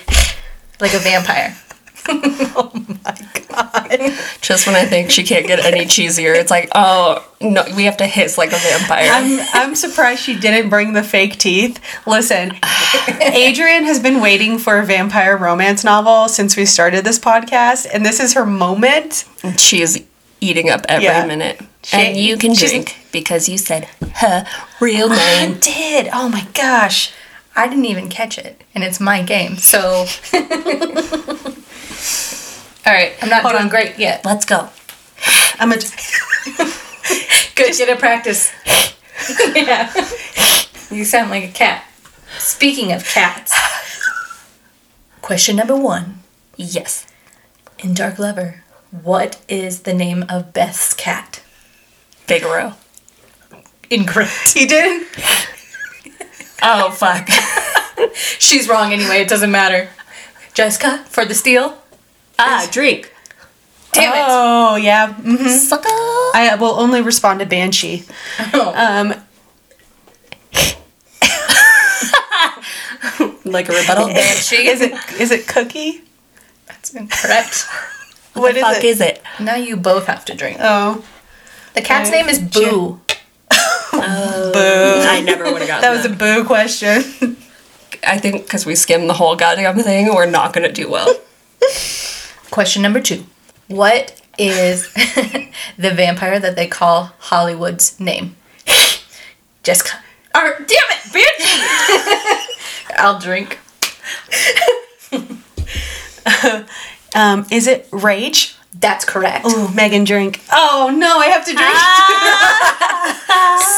like 0.80 0.94
a 0.94 0.98
vampire. 0.98 1.56
Oh 2.56 2.70
Just 4.40 4.66
when 4.66 4.76
I 4.76 4.84
think 4.84 5.10
she 5.10 5.22
can't 5.24 5.46
get 5.46 5.58
any 5.64 5.84
cheesier, 5.86 6.34
it's 6.34 6.50
like, 6.50 6.68
oh 6.74 7.26
no, 7.40 7.64
we 7.76 7.84
have 7.84 7.96
to 7.98 8.06
hiss 8.06 8.36
like 8.38 8.52
a 8.52 8.56
vampire. 8.56 9.08
I'm, 9.10 9.46
I'm 9.52 9.74
surprised 9.74 10.20
she 10.22 10.38
didn't 10.38 10.68
bring 10.70 10.92
the 10.92 11.02
fake 11.02 11.38
teeth. 11.38 11.80
Listen, 12.06 12.52
Adrian 13.20 13.84
has 13.84 14.00
been 14.00 14.20
waiting 14.20 14.58
for 14.58 14.78
a 14.78 14.84
vampire 14.86 15.36
romance 15.36 15.84
novel 15.84 16.28
since 16.28 16.56
we 16.56 16.64
started 16.66 17.04
this 17.04 17.18
podcast, 17.18 17.86
and 17.92 18.04
this 18.04 18.20
is 18.20 18.34
her 18.34 18.44
moment. 18.46 19.24
she 19.56 19.80
is 19.80 20.02
eating 20.40 20.70
up 20.70 20.84
every 20.88 21.04
Yeah. 21.06 21.26
minute. 21.26 21.60
She- 21.82 21.96
and 21.96 22.16
you 22.16 22.36
can 22.36 22.54
drink 22.54 22.96
because 23.12 23.48
you 23.48 23.58
said 23.58 23.84
her 24.16 24.46
real 24.80 25.08
I 25.10 25.46
name. 25.46 25.58
did. 25.60 26.08
Oh 26.12 26.28
my 26.28 26.46
gosh. 26.54 27.12
I 27.56 27.68
didn't 27.68 27.84
even 27.84 28.08
catch 28.08 28.36
it, 28.36 28.64
and 28.74 28.82
it's 28.82 28.98
my 29.00 29.22
game, 29.22 29.56
so. 29.58 30.06
All 32.86 32.92
right, 32.92 33.14
I'm 33.22 33.28
not 33.30 33.42
Hold 33.42 33.52
doing 33.52 33.64
on. 33.64 33.68
great 33.70 33.98
yet. 33.98 34.24
Let's 34.24 34.44
go. 34.44 34.68
I'm 35.58 35.72
a. 35.72 35.76
Good, 37.54 37.76
get 37.76 37.88
a 37.88 37.96
practice. 37.96 38.52
yeah. 39.54 39.92
You 40.90 41.04
sound 41.04 41.30
like 41.30 41.44
a 41.44 41.52
cat. 41.52 41.84
Speaking 42.38 42.92
of 42.92 43.04
cats. 43.04 43.54
Question 45.22 45.56
number 45.56 45.76
one. 45.76 46.20
Yes. 46.56 47.06
In 47.78 47.94
Dark 47.94 48.18
Lover, 48.18 48.62
what 48.90 49.40
is 49.48 49.82
the 49.82 49.94
name 49.94 50.24
of 50.28 50.52
Beth's 50.52 50.92
cat? 50.94 51.42
Figaro. 52.26 52.74
Incorrect. 53.90 54.52
He 54.52 54.66
did. 54.66 55.06
Oh 56.66 56.90
fuck. 56.92 57.28
She's 58.38 58.68
wrong 58.70 58.90
anyway, 58.94 59.20
it 59.20 59.28
doesn't 59.28 59.50
matter. 59.50 59.90
Jessica, 60.54 61.04
for 61.10 61.26
the 61.26 61.34
steal? 61.34 61.76
Ah, 62.38 62.68
drink. 62.70 63.12
Damn 63.92 64.12
it. 64.12 64.24
Oh 64.26 64.76
yeah. 64.76 65.12
hmm 65.14 65.48
Sucker. 65.48 65.88
I 65.88 66.56
will 66.60 66.74
only 66.80 67.00
respond 67.00 67.40
to 67.40 67.46
Banshee. 67.46 68.04
Oh. 68.52 68.72
Um, 68.76 69.14
Like 73.44 73.68
a 73.68 73.72
rebuttal. 73.72 74.06
Banshee. 74.14 74.66
is 74.68 74.80
it 74.80 74.92
is 75.20 75.30
it 75.30 75.46
Cookie? 75.46 76.02
That's 76.66 76.94
incorrect. 76.94 77.66
What, 78.34 78.42
what 78.42 78.56
is 78.56 78.62
fuck 78.64 78.76
it? 78.78 78.84
is 78.84 79.00
it? 79.00 79.22
Now 79.38 79.54
you 79.54 79.76
both 79.76 80.06
have 80.08 80.24
to 80.24 80.34
drink. 80.34 80.56
Oh, 80.60 81.04
The 81.74 81.82
cat's 81.82 82.08
Okay. 82.08 82.18
name 82.22 82.28
is 82.28 82.40
Boo. 82.40 83.00
boo! 83.92 84.00
I 84.02 85.22
never 85.24 85.44
would 85.44 85.62
have 85.62 85.68
gotten 85.68 85.68
that. 85.68 85.80
That 85.82 85.90
was 85.92 86.04
a 86.04 86.08
boo 86.08 86.42
question. 86.44 87.36
I 88.04 88.18
think 88.18 88.42
because 88.42 88.66
we 88.66 88.74
skimmed 88.74 89.08
the 89.08 89.12
whole 89.14 89.36
goddamn 89.36 89.78
thing, 89.78 90.12
we're 90.12 90.26
not 90.26 90.52
gonna 90.52 90.72
do 90.72 90.90
well. 90.90 91.14
Question 92.54 92.82
number 92.82 93.00
two. 93.00 93.24
What 93.66 94.22
is 94.38 94.84
the 94.94 95.90
vampire 95.90 96.38
that 96.38 96.54
they 96.54 96.68
call 96.68 97.10
Hollywood's 97.18 97.98
name? 97.98 98.36
Jessica. 99.64 99.98
Or, 100.36 100.58
damn 100.58 100.68
it, 100.68 101.12
Banshee! 101.12 102.94
I'll 102.96 103.18
drink. 103.18 103.58
Um, 107.16 107.46
is 107.52 107.68
it 107.68 107.88
Rhage? 107.92 108.56
That's 108.80 109.04
correct. 109.04 109.44
Oh, 109.46 109.72
Megan, 109.72 110.02
drink. 110.02 110.40
Oh 110.50 110.92
no, 110.92 111.18
I 111.18 111.26
have 111.26 111.44
to 111.44 111.52
drink. 111.52 111.76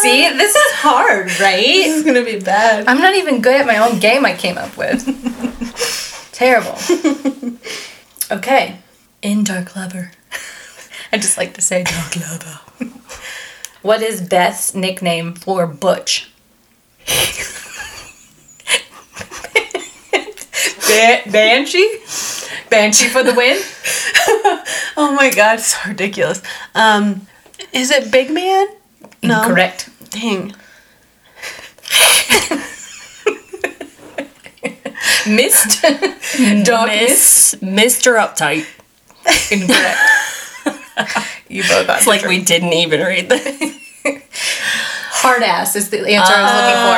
See, 0.01 0.39
this 0.39 0.55
is 0.55 0.73
hard, 0.77 1.27
right? 1.39 1.61
this 1.61 1.97
is 1.99 2.05
gonna 2.05 2.25
be 2.25 2.41
bad. 2.41 2.87
I'm 2.87 2.99
not 2.99 3.15
even 3.15 3.43
good 3.43 3.61
at 3.61 3.67
my 3.67 3.77
own 3.77 3.99
game 3.99 4.25
I 4.25 4.35
came 4.35 4.57
up 4.57 4.79
with. 4.79 5.05
Terrible. 6.33 6.79
Okay. 8.31 8.79
In 9.23 9.45
Dark 9.45 9.75
Lover. 9.77 10.13
I 11.13 11.19
just 11.19 11.37
like 11.39 11.55
to 11.55 11.61
say 11.63 11.83
Dark 11.85 12.17
Lover. 12.17 12.61
What 13.83 14.03
is 14.03 14.21
Beth's 14.21 14.75
nickname 14.75 15.35
for 15.35 15.65
Butch? 15.69 16.29
Ba- 20.89 21.23
Banshee? 21.31 21.99
Banshee 22.69 23.07
for 23.09 23.23
the 23.23 23.33
win? 23.33 23.63
Oh 24.97 25.15
my 25.17 25.31
god, 25.31 25.61
it's 25.61 25.67
so 25.69 25.89
ridiculous. 25.89 26.43
Um, 26.75 27.29
is 27.73 27.93
it 27.93 28.11
Big 28.11 28.31
Man? 28.31 28.67
No. 29.23 29.43
Incorrect. 29.43 29.89
Dang. 30.11 30.53
Missed? 35.29 35.83
Dog 36.65 36.89
missed? 36.89 37.63
Miss 37.63 37.99
Mr. 38.05 38.17
Uptight. 38.19 38.65
Incorrect. 39.51 39.99
you 41.49 41.63
both 41.63 41.87
got 41.87 41.99
It's 41.99 42.07
like 42.07 42.25
we 42.25 42.41
didn't 42.43 42.73
even 42.73 43.01
read 43.01 43.29
this. 43.29 43.47
Hard 45.11 45.43
ass 45.43 45.75
is 45.77 45.91
the 45.91 45.99
answer 45.99 46.33
I 46.37 46.43
was 46.43 46.53
looking 46.55 46.77
for. 46.87 46.97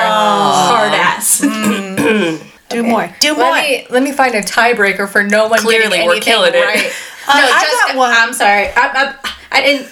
Hard 0.69 0.93
ass. 0.95 1.41
Do 2.69 2.83
more. 2.83 3.09
Do 3.21 3.33
more. 3.35 3.45
Let 3.45 3.63
me 3.69 3.87
let 3.89 4.03
me 4.03 4.13
find 4.13 4.35
a 4.35 4.43
tiebreaker 4.43 5.09
for 5.09 5.23
no 5.23 5.49
one 5.49 5.61
Clearly, 5.61 5.89
getting 5.97 6.07
we're 6.07 6.13
anything 6.17 6.33
killing 6.35 6.53
it. 6.55 6.61
right. 6.61 6.93
Uh, 7.27 7.39
no, 7.39 7.49
I 7.51 7.63
Jessica, 7.63 7.87
got 7.89 7.97
one. 7.97 8.13
I'm 8.13 8.35
sorry. 8.35 8.69
I, 8.77 8.91
I, 8.95 9.15
I 9.53 9.61
didn't. 9.63 9.89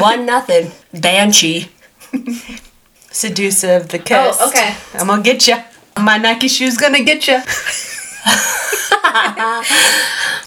One 0.06 0.26
nothing. 0.26 0.72
Banshee. 0.92 1.68
Seducive, 3.16 3.88
the 3.88 3.98
kiss. 3.98 4.36
Oh, 4.38 4.48
okay. 4.50 4.76
I'm 4.92 5.06
gonna 5.06 5.22
get 5.22 5.48
you. 5.48 5.56
My 5.98 6.18
Nike 6.18 6.48
shoes 6.48 6.76
gonna 6.76 7.02
get 7.02 7.26
you. 7.26 7.38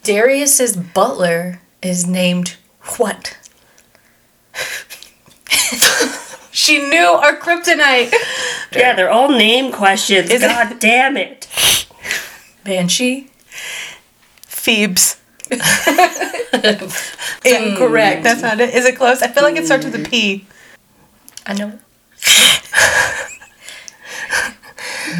Darius's 0.03 0.75
butler 0.77 1.61
is 1.81 2.05
named 2.05 2.57
what? 2.97 3.35
She 6.51 6.79
knew 6.89 7.05
our 7.07 7.37
kryptonite. 7.37 8.11
Yeah, 8.75 8.93
they're 8.93 9.09
all 9.09 9.29
name 9.29 9.71
questions. 9.71 10.29
Is 10.29 10.43
it- 10.43 10.47
God 10.47 10.77
damn 10.79 11.15
it. 11.15 11.47
Banshee. 12.65 13.29
Phoebes. 14.45 15.15
Incorrect. 15.51 15.67
Hmm. 18.17 18.23
That's 18.23 18.41
not 18.41 18.59
it. 18.59 18.75
Is 18.75 18.83
it 18.85 18.97
close? 18.97 19.21
I 19.21 19.29
feel 19.29 19.43
like 19.43 19.55
it 19.55 19.65
starts 19.67 19.85
with 19.85 19.95
a 19.95 19.99
P. 20.09 20.45
I 21.45 21.53
know. 21.53 21.79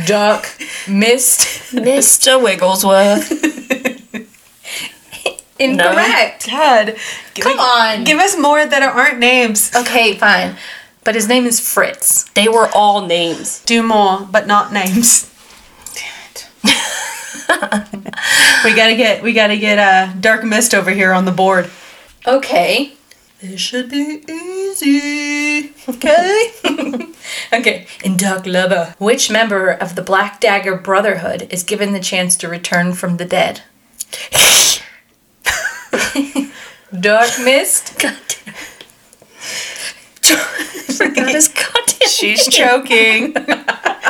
Duck. 0.06 0.46
Missed. 0.88 1.74
Mr. 1.74 2.42
Wigglesworth. 2.42 3.32
Incorrect. 5.60 6.48
God. 6.50 6.96
Give 7.34 7.44
Come 7.44 7.58
me- 7.58 7.62
on. 7.62 8.04
Give 8.06 8.18
us 8.20 8.38
more 8.38 8.66
that 8.66 8.82
aren't 8.82 9.20
names. 9.20 9.76
Okay, 9.76 10.16
fine. 10.18 10.56
But 11.04 11.16
his 11.16 11.28
name 11.28 11.46
is 11.46 11.60
Fritz. 11.60 12.24
They 12.32 12.48
were 12.48 12.70
all 12.74 13.06
names. 13.06 13.62
Do 13.66 13.84
more, 13.84 14.26
but 14.32 14.48
not 14.48 14.72
names. 14.72 15.30
Damn 15.96 16.14
it. 16.34 16.48
we 18.64 18.74
gotta 18.76 18.96
get 18.96 19.24
we 19.24 19.34
gotta 19.34 19.58
get 19.58 19.80
uh, 19.80 20.14
Dark 20.20 20.44
Mist 20.44 20.74
over 20.74 20.92
here 20.92 21.14
on 21.14 21.26
the 21.26 21.32
board. 21.32 21.70
Okay. 22.28 22.94
This 23.42 23.62
should 23.62 23.90
be 23.90 24.22
easy. 24.30 25.72
Okay. 25.88 26.52
okay. 27.54 27.88
In 28.04 28.18
Dark 28.18 28.46
Lover, 28.46 28.96
which 28.98 29.32
member 29.32 29.70
of 29.70 29.96
the 29.96 30.02
Black 30.02 30.42
Dagger 30.42 30.76
Brotherhood 30.76 31.48
is 31.50 31.64
given 31.64 31.94
the 31.94 32.02
chance 32.02 32.36
to 32.36 32.50
return 32.50 32.92
from 32.92 33.16
the 33.16 33.24
dead? 33.24 33.62
Dark 37.00 37.30
Mist. 37.42 38.02
Forgot 40.98 41.30
his 41.30 41.48
goddamn. 41.48 42.10
She's 42.10 42.46
choking. 42.46 43.34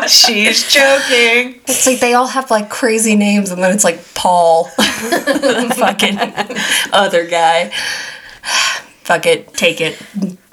She's 0.07 0.67
choking. 0.71 1.61
It's 1.67 1.85
like 1.85 1.99
they 1.99 2.15
all 2.15 2.25
have 2.25 2.49
like 2.49 2.71
crazy 2.71 3.15
names, 3.15 3.51
and 3.51 3.61
then 3.61 3.75
it's 3.75 3.83
like 3.83 4.03
Paul, 4.15 4.63
fucking 4.65 6.17
other 6.91 7.27
guy. 7.27 7.71
Fuck 9.09 9.25
it, 9.25 9.55
take 9.55 9.81
it, 9.81 9.97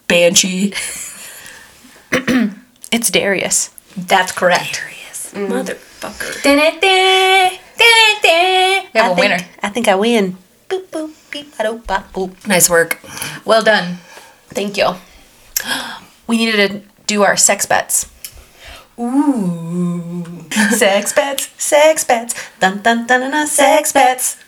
Banshee. 0.08 0.72
It's 2.90 3.10
Darius. 3.10 3.68
That's 3.94 4.32
correct. 4.32 4.80
Darius. 4.80 5.34
Mm. 5.34 5.48
Motherfucker. 5.52 6.42
We 6.42 6.50
have 8.98 9.10
a 9.10 9.12
I 9.12 9.14
think, 9.14 9.18
winner. 9.18 9.38
I 9.62 9.68
think 9.68 9.88
I 9.88 9.94
win. 9.94 10.38
Boop 10.70 10.86
boop 10.88 11.12
beep 11.30 11.54
ba 11.58 11.70
bop 11.86 12.10
boop. 12.14 12.32
Nice 12.48 12.70
work. 12.70 12.98
Well 13.44 13.62
done. 13.62 13.98
Thank 14.48 14.78
you. 14.78 14.96
We 16.26 16.38
needed 16.38 16.56
to 16.70 16.80
do 17.06 17.24
our 17.24 17.36
sex 17.36 17.66
bets. 17.66 18.08
Ooh. 18.98 20.24
sex 20.70 21.12
bets, 21.12 21.50
sex 21.62 22.04
bets, 22.04 22.32
dun 22.58 22.80
dun 22.80 23.06
dun 23.06 23.20
dun, 23.20 23.30
dun 23.32 23.46
sex 23.46 23.92
bets, 23.92 24.38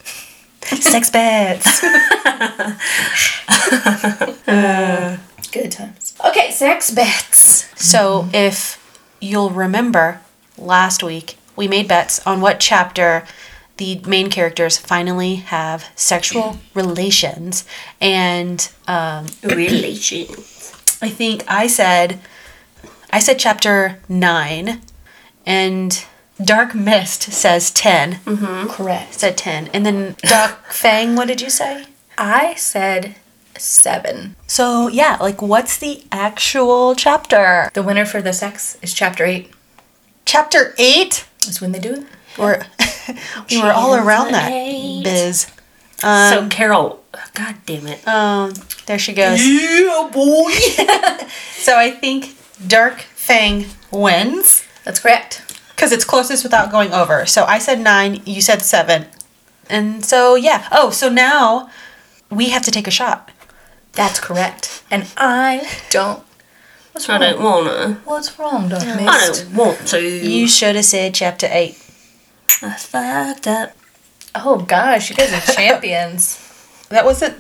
sex 0.77 1.11
bets. 1.11 1.81
Good 5.51 5.73
times. 5.73 6.15
Okay, 6.27 6.51
sex 6.51 6.91
bets. 6.91 7.69
So, 7.83 8.29
if 8.33 8.77
you'll 9.21 9.51
remember, 9.51 10.21
last 10.57 11.03
week 11.03 11.37
we 11.57 11.69
made 11.69 11.89
bets 11.89 12.25
on 12.27 12.41
what 12.41 12.61
chapter 12.61 13.25
the 13.79 14.01
main 14.07 14.29
characters 14.29 14.77
finally 14.77 15.37
have 15.37 15.91
sexual 15.97 16.59
relations. 16.75 17.65
And 18.01 18.69
um, 18.87 19.27
Relations. 19.43 20.73
I 21.01 21.09
think 21.09 21.45
I 21.49 21.69
said, 21.69 22.19
I 23.11 23.21
said 23.21 23.39
chapter 23.39 24.01
nine, 24.09 24.83
and 25.47 26.05
Dark 26.43 26.75
Mist 26.75 27.23
says 27.33 27.71
10 27.71 28.21
Correct. 28.69 29.15
Said 29.15 29.37
ten, 29.37 29.69
and 29.73 29.85
then 29.85 30.17
Dark 30.23 30.73
Fang. 30.73 31.17
What 31.17 31.29
did 31.29 31.41
you 31.41 31.51
say? 31.51 31.87
I 32.17 32.55
said 32.55 33.17
seven. 33.57 34.37
So 34.47 34.89
yeah, 34.89 35.17
like 35.21 35.43
what's 35.43 35.77
the 35.79 36.05
actual 36.13 36.95
chapter? 36.95 37.71
The 37.75 37.83
winner 37.83 38.05
for 38.05 38.23
the 38.23 38.33
sex 38.33 38.79
is 38.83 38.95
chapter 38.95 39.25
eight. 39.25 39.51
Chapter 40.25 40.75
eight. 40.79 41.27
Is 41.47 41.61
when 41.61 41.73
they 41.73 41.81
do 41.81 41.95
it. 41.95 42.07
We're 42.39 42.65
we 43.51 43.61
were 43.61 43.73
all 43.73 43.95
around 43.95 44.33
that 44.33 44.53
eight. 44.53 45.03
biz. 45.03 45.51
so 46.01 46.47
Carol, 46.51 47.03
God 47.35 47.57
damn 47.67 47.87
it. 47.89 48.07
Um, 48.07 48.53
there 48.87 48.99
she 48.99 49.13
goes. 49.13 49.45
Yeah, 49.45 50.09
boy. 50.13 50.53
So 51.59 51.77
I 51.77 51.91
think 51.91 52.35
Dark 52.67 53.01
Fang 53.01 53.67
wins 53.91 54.65
That's 54.85 55.01
correct. 55.01 55.43
Because 55.79 55.93
it's 55.93 56.05
closest 56.05 56.43
without 56.43 56.73
going 56.73 56.93
over. 56.93 57.25
So 57.25 57.45
I 57.45 57.61
said 57.61 57.79
nine, 57.79 58.21
you 58.27 58.41
said 58.41 58.63
seven, 58.63 59.07
and 59.71 60.05
so 60.05 60.35
yeah. 60.35 60.67
Oh, 60.73 60.91
so 60.91 61.09
now 61.09 61.71
we 62.31 62.49
have 62.49 62.63
to 62.63 62.73
take 62.73 62.89
a 62.89 62.91
shot. 62.91 63.31
That's 63.93 64.19
correct. 64.19 64.83
And 64.91 65.07
I 65.17 65.71
don't. 65.91 66.25
What's 66.91 67.09
wrong? 67.09 67.23
I 67.23 67.31
wrong? 67.31 67.41
don't 67.41 67.45
wanna. 67.45 68.01
What's 68.05 68.39
wrong, 68.41 68.69
Dark 68.69 68.83
I 68.83 69.31
don't 69.33 69.55
want 69.55 69.87
to. 69.89 70.01
You 70.01 70.49
should 70.49 70.75
have 70.75 70.85
said 70.85 71.15
chapter 71.15 71.47
eight. 71.49 71.77
I 72.61 72.75
fucked 72.75 73.47
up. 73.47 73.77
Oh 74.35 74.59
gosh, 74.59 75.11
you 75.11 75.17
guys 75.17 75.33
are 75.33 75.55
champions. 75.55 76.45
That 76.89 77.05
wasn't 77.05 77.37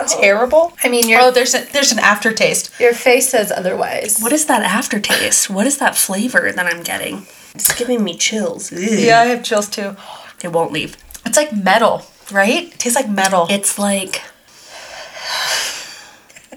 oh. 0.00 0.06
terrible. 0.08 0.72
I 0.82 0.88
mean, 0.88 1.06
your 1.06 1.20
Oh, 1.20 1.30
there's 1.30 1.54
a, 1.54 1.70
there's 1.70 1.92
an 1.92 1.98
aftertaste. 1.98 2.80
your 2.80 2.94
face 2.94 3.28
says 3.28 3.52
otherwise. 3.52 4.20
What 4.20 4.32
is 4.32 4.46
that 4.46 4.62
aftertaste? 4.62 5.50
What 5.50 5.66
is 5.66 5.76
that 5.76 5.98
flavor 5.98 6.50
that 6.50 6.64
I'm 6.64 6.82
getting? 6.82 7.26
It's 7.54 7.72
giving 7.74 8.02
me 8.04 8.16
chills. 8.16 8.70
Yeah, 8.72 9.20
I 9.20 9.24
have 9.26 9.42
chills 9.42 9.68
too. 9.68 9.96
It 10.42 10.48
won't 10.52 10.72
leave. 10.72 10.96
It's 11.26 11.36
like 11.36 11.52
metal, 11.54 12.06
right? 12.32 12.64
It 12.72 12.78
tastes 12.78 12.96
like 12.96 13.08
metal. 13.08 13.46
It's 13.50 13.78
like, 13.78 14.22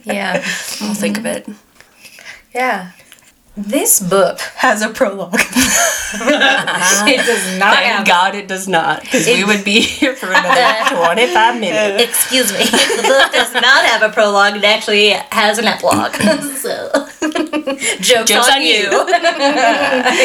Yeah, 0.03 0.35
I'll 0.81 0.93
think 0.93 1.17
of 1.17 1.25
it. 1.25 1.47
yeah. 2.53 2.91
This 3.55 3.99
book 3.99 4.39
has 4.39 4.81
a 4.81 4.89
prologue. 4.89 5.35
it 5.39 7.25
does 7.25 7.59
not 7.59 7.75
Thank 7.75 8.07
God 8.07 8.33
it 8.33 8.47
does 8.47 8.67
not, 8.67 9.01
because 9.01 9.27
we 9.27 9.43
would 9.43 9.63
be 9.63 9.79
here 9.79 10.15
for 10.15 10.25
another 10.25 10.95
25 10.95 11.59
minutes. 11.59 12.03
Excuse 12.03 12.51
me. 12.51 12.63
The 13.03 13.03
book 13.03 13.31
does 13.31 13.53
not 13.53 13.85
have 13.85 14.01
a 14.01 14.09
prologue. 14.11 14.55
It 14.55 14.63
actually 14.63 15.09
has 15.09 15.59
an 15.59 15.65
epilogue. 15.65 16.13
so, 16.55 16.89
jokes, 18.01 18.29
Joke's 18.31 18.49
on, 18.49 18.53
on 18.53 18.61
you. 18.63 18.89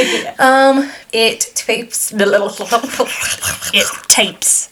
you. 0.04 0.28
um, 0.38 0.90
it 1.12 1.52
tapes 1.54 2.08
the 2.08 2.24
little. 2.24 2.50
It 3.74 3.86
tapes. 4.08 4.70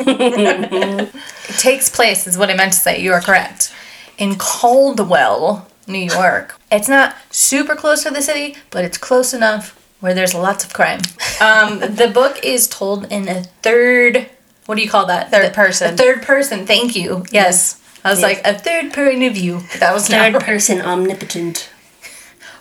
It 0.00 1.10
takes 1.58 1.88
place, 1.88 2.26
is 2.26 2.36
what 2.36 2.50
I 2.50 2.54
meant 2.54 2.74
to 2.74 2.78
say. 2.78 3.00
You 3.00 3.12
are 3.12 3.22
correct. 3.22 3.72
In 4.18 4.36
Caldwell, 4.36 5.66
New 5.86 5.98
York. 5.98 6.58
It's 6.70 6.88
not 6.88 7.16
super 7.30 7.74
close 7.74 8.02
to 8.04 8.10
the 8.10 8.22
city, 8.22 8.56
but 8.70 8.84
it's 8.84 8.98
close 8.98 9.32
enough 9.34 9.76
where 10.00 10.14
there's 10.14 10.34
lots 10.34 10.64
of 10.64 10.72
crime. 10.72 11.00
Um, 11.40 11.80
the 11.80 12.10
book 12.12 12.38
is 12.44 12.66
told 12.68 13.10
in 13.12 13.28
a 13.28 13.42
third. 13.62 14.28
What 14.66 14.76
do 14.76 14.82
you 14.82 14.88
call 14.90 15.06
that? 15.06 15.30
Third 15.30 15.50
The- 15.50 15.54
person. 15.54 15.94
A 15.94 15.96
third 15.96 16.22
person. 16.22 16.66
Thank 16.66 16.94
you. 16.96 17.24
Yes. 17.30 17.80
I 18.04 18.10
was 18.10 18.22
like 18.22 18.40
a 18.46 18.58
third 18.58 18.92
point 18.94 19.22
of 19.24 19.34
view. 19.34 19.60
That 19.78 19.92
was 19.92 20.08
not 20.08 20.32
Third 20.32 20.42
person 20.44 20.80
omnipotent. 20.80 21.68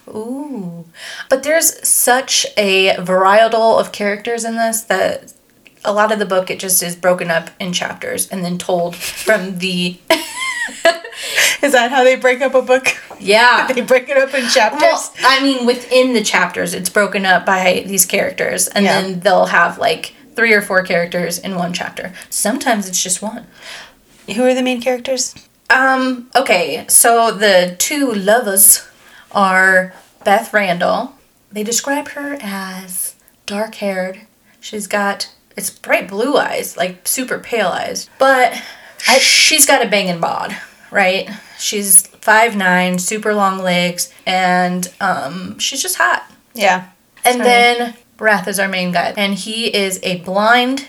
Ooh. 0.07 0.85
But 1.29 1.43
there's 1.43 1.87
such 1.87 2.45
a 2.57 2.95
varietal 2.97 3.79
of 3.79 3.91
characters 3.93 4.43
in 4.43 4.55
this 4.57 4.81
that 4.83 5.33
a 5.85 5.93
lot 5.93 6.11
of 6.11 6.19
the 6.19 6.25
book 6.25 6.49
it 6.49 6.59
just 6.59 6.83
is 6.83 6.95
broken 6.95 7.31
up 7.31 7.51
in 7.59 7.71
chapters 7.71 8.27
and 8.27 8.43
then 8.43 8.57
told 8.57 8.95
from 8.97 9.59
the 9.59 9.97
Is 11.63 11.73
that 11.73 11.91
how 11.91 12.03
they 12.03 12.15
break 12.15 12.41
up 12.41 12.53
a 12.55 12.61
book? 12.61 12.87
yeah. 13.19 13.67
They 13.73 13.81
break 13.81 14.09
it 14.09 14.17
up 14.17 14.33
in 14.33 14.47
chapters. 14.49 14.81
Well, 14.81 15.11
I 15.23 15.41
mean, 15.43 15.65
within 15.65 16.13
the 16.13 16.23
chapters, 16.23 16.73
it's 16.73 16.89
broken 16.89 17.25
up 17.25 17.45
by 17.45 17.83
these 17.85 18.05
characters, 18.05 18.67
and 18.67 18.85
Yeah. 18.85 19.01
then 19.01 19.19
they'll 19.21 19.47
have 19.47 19.77
like 19.77 20.13
three 20.35 20.53
or 20.53 20.61
four 20.61 20.83
characters 20.83 21.37
in 21.37 21.55
one 21.55 21.73
chapter. 21.73 22.13
Sometimes 22.29 22.87
it's 22.87 23.01
just 23.03 23.21
one. 23.21 23.45
Who 24.35 24.43
are 24.45 24.53
the 24.53 24.61
main 24.63 24.81
characters? 24.81 25.35
Um, 25.69 26.29
okay, 26.35 26.85
so 26.87 27.31
the 27.31 27.75
two 27.77 28.11
lovers 28.13 28.87
are 29.31 29.93
Beth 30.23 30.53
Randall. 30.53 31.13
They 31.51 31.63
describe 31.63 32.09
her 32.09 32.37
as 32.41 33.15
dark 33.45 33.75
haired. 33.75 34.21
She's 34.59 34.87
got 34.87 35.29
it's 35.55 35.69
bright 35.69 36.07
blue 36.07 36.37
eyes, 36.37 36.77
like 36.77 37.07
super 37.07 37.37
pale 37.39 37.67
eyes. 37.67 38.09
But 38.17 38.61
she's 39.19 39.65
got 39.65 39.85
a 39.85 39.89
banging 39.89 40.19
bod, 40.21 40.55
right? 40.91 41.29
She's 41.57 42.07
five 42.07 42.55
nine, 42.55 42.99
super 42.99 43.33
long 43.33 43.59
legs, 43.59 44.13
and 44.25 44.91
um, 44.99 45.57
she's 45.59 45.81
just 45.81 45.97
hot. 45.97 46.29
Yeah. 46.53 46.89
And 47.25 47.41
then 47.41 47.95
Wrath 48.17 48.47
is 48.47 48.59
our 48.59 48.67
main 48.67 48.91
guy, 48.91 49.13
and 49.17 49.33
he 49.33 49.73
is 49.75 49.99
a 50.03 50.17
blind 50.17 50.87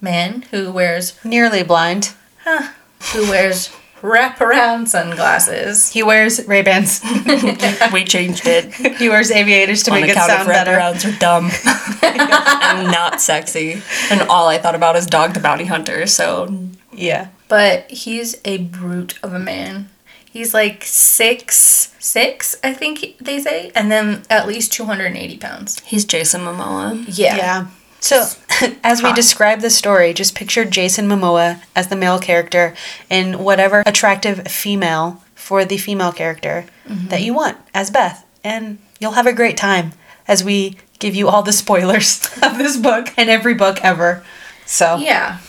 man 0.00 0.42
who 0.50 0.72
wears 0.72 1.22
Nearly 1.24 1.62
blind. 1.62 2.12
Huh, 2.44 2.72
who 3.12 3.28
wears 3.30 3.70
wraparound 4.00 4.88
sunglasses. 4.88 5.90
He 5.92 6.02
wears 6.02 6.46
Ray 6.46 6.62
Bans. 6.62 7.00
We 7.92 8.04
changed 8.04 8.46
it 8.46 8.72
he 8.96 9.08
wears 9.08 9.30
aviators 9.30 9.82
to 9.84 9.90
on 9.90 10.00
make 10.00 10.08
it 10.10 10.12
account 10.12 10.30
of 10.32 10.36
sound 10.38 10.48
better. 10.48 10.72
wraparounds 10.72 11.04
are 11.04 11.18
dumb 11.18 11.50
and 12.02 12.90
not 12.90 13.20
sexy. 13.20 13.82
And 14.10 14.22
all 14.22 14.48
I 14.48 14.58
thought 14.58 14.74
about 14.74 14.96
is 14.96 15.06
Dog 15.06 15.34
the 15.34 15.40
Bounty 15.40 15.66
Hunter. 15.66 16.06
So 16.06 16.48
Yeah. 16.92 17.28
But 17.50 17.90
he's 17.90 18.40
a 18.46 18.56
brute 18.58 19.18
of 19.22 19.34
a 19.34 19.38
man. 19.38 19.90
He's 20.24 20.54
like 20.54 20.84
six 20.84 21.94
six, 21.98 22.56
I 22.64 22.72
think 22.72 23.18
they 23.18 23.40
say, 23.40 23.72
and 23.74 23.90
then 23.90 24.22
at 24.30 24.46
least 24.46 24.72
two 24.72 24.84
hundred 24.84 25.06
and 25.06 25.16
eighty 25.16 25.36
pounds. 25.36 25.80
he's 25.80 26.04
Jason 26.04 26.40
Momoa. 26.42 27.04
Yeah. 27.08 27.36
Yeah. 27.36 27.66
So, 27.98 28.26
as 28.84 29.02
we 29.02 29.12
describe 29.12 29.60
the 29.60 29.68
story, 29.68 30.14
just 30.14 30.34
picture 30.34 30.64
Jason 30.64 31.06
Momoa 31.06 31.60
as 31.76 31.88
the 31.88 31.96
male 31.96 32.18
character 32.18 32.74
and 33.10 33.44
whatever 33.44 33.82
attractive 33.84 34.48
female 34.48 35.22
for 35.34 35.64
the 35.64 35.76
female 35.76 36.12
character 36.12 36.64
mm-hmm. 36.88 37.08
that 37.08 37.22
you 37.22 37.34
want 37.34 37.58
as 37.74 37.90
Beth. 37.90 38.24
And 38.42 38.78
you'll 39.00 39.12
have 39.12 39.26
a 39.26 39.34
great 39.34 39.56
time 39.56 39.92
as 40.26 40.42
we 40.42 40.78
give 40.98 41.14
you 41.14 41.28
all 41.28 41.42
the 41.42 41.52
spoilers 41.52 42.24
of 42.42 42.56
this 42.56 42.76
book 42.76 43.12
and 43.16 43.28
every 43.28 43.54
book 43.54 43.80
ever. 43.82 44.24
So, 44.64 44.96
Yeah. 44.96 45.40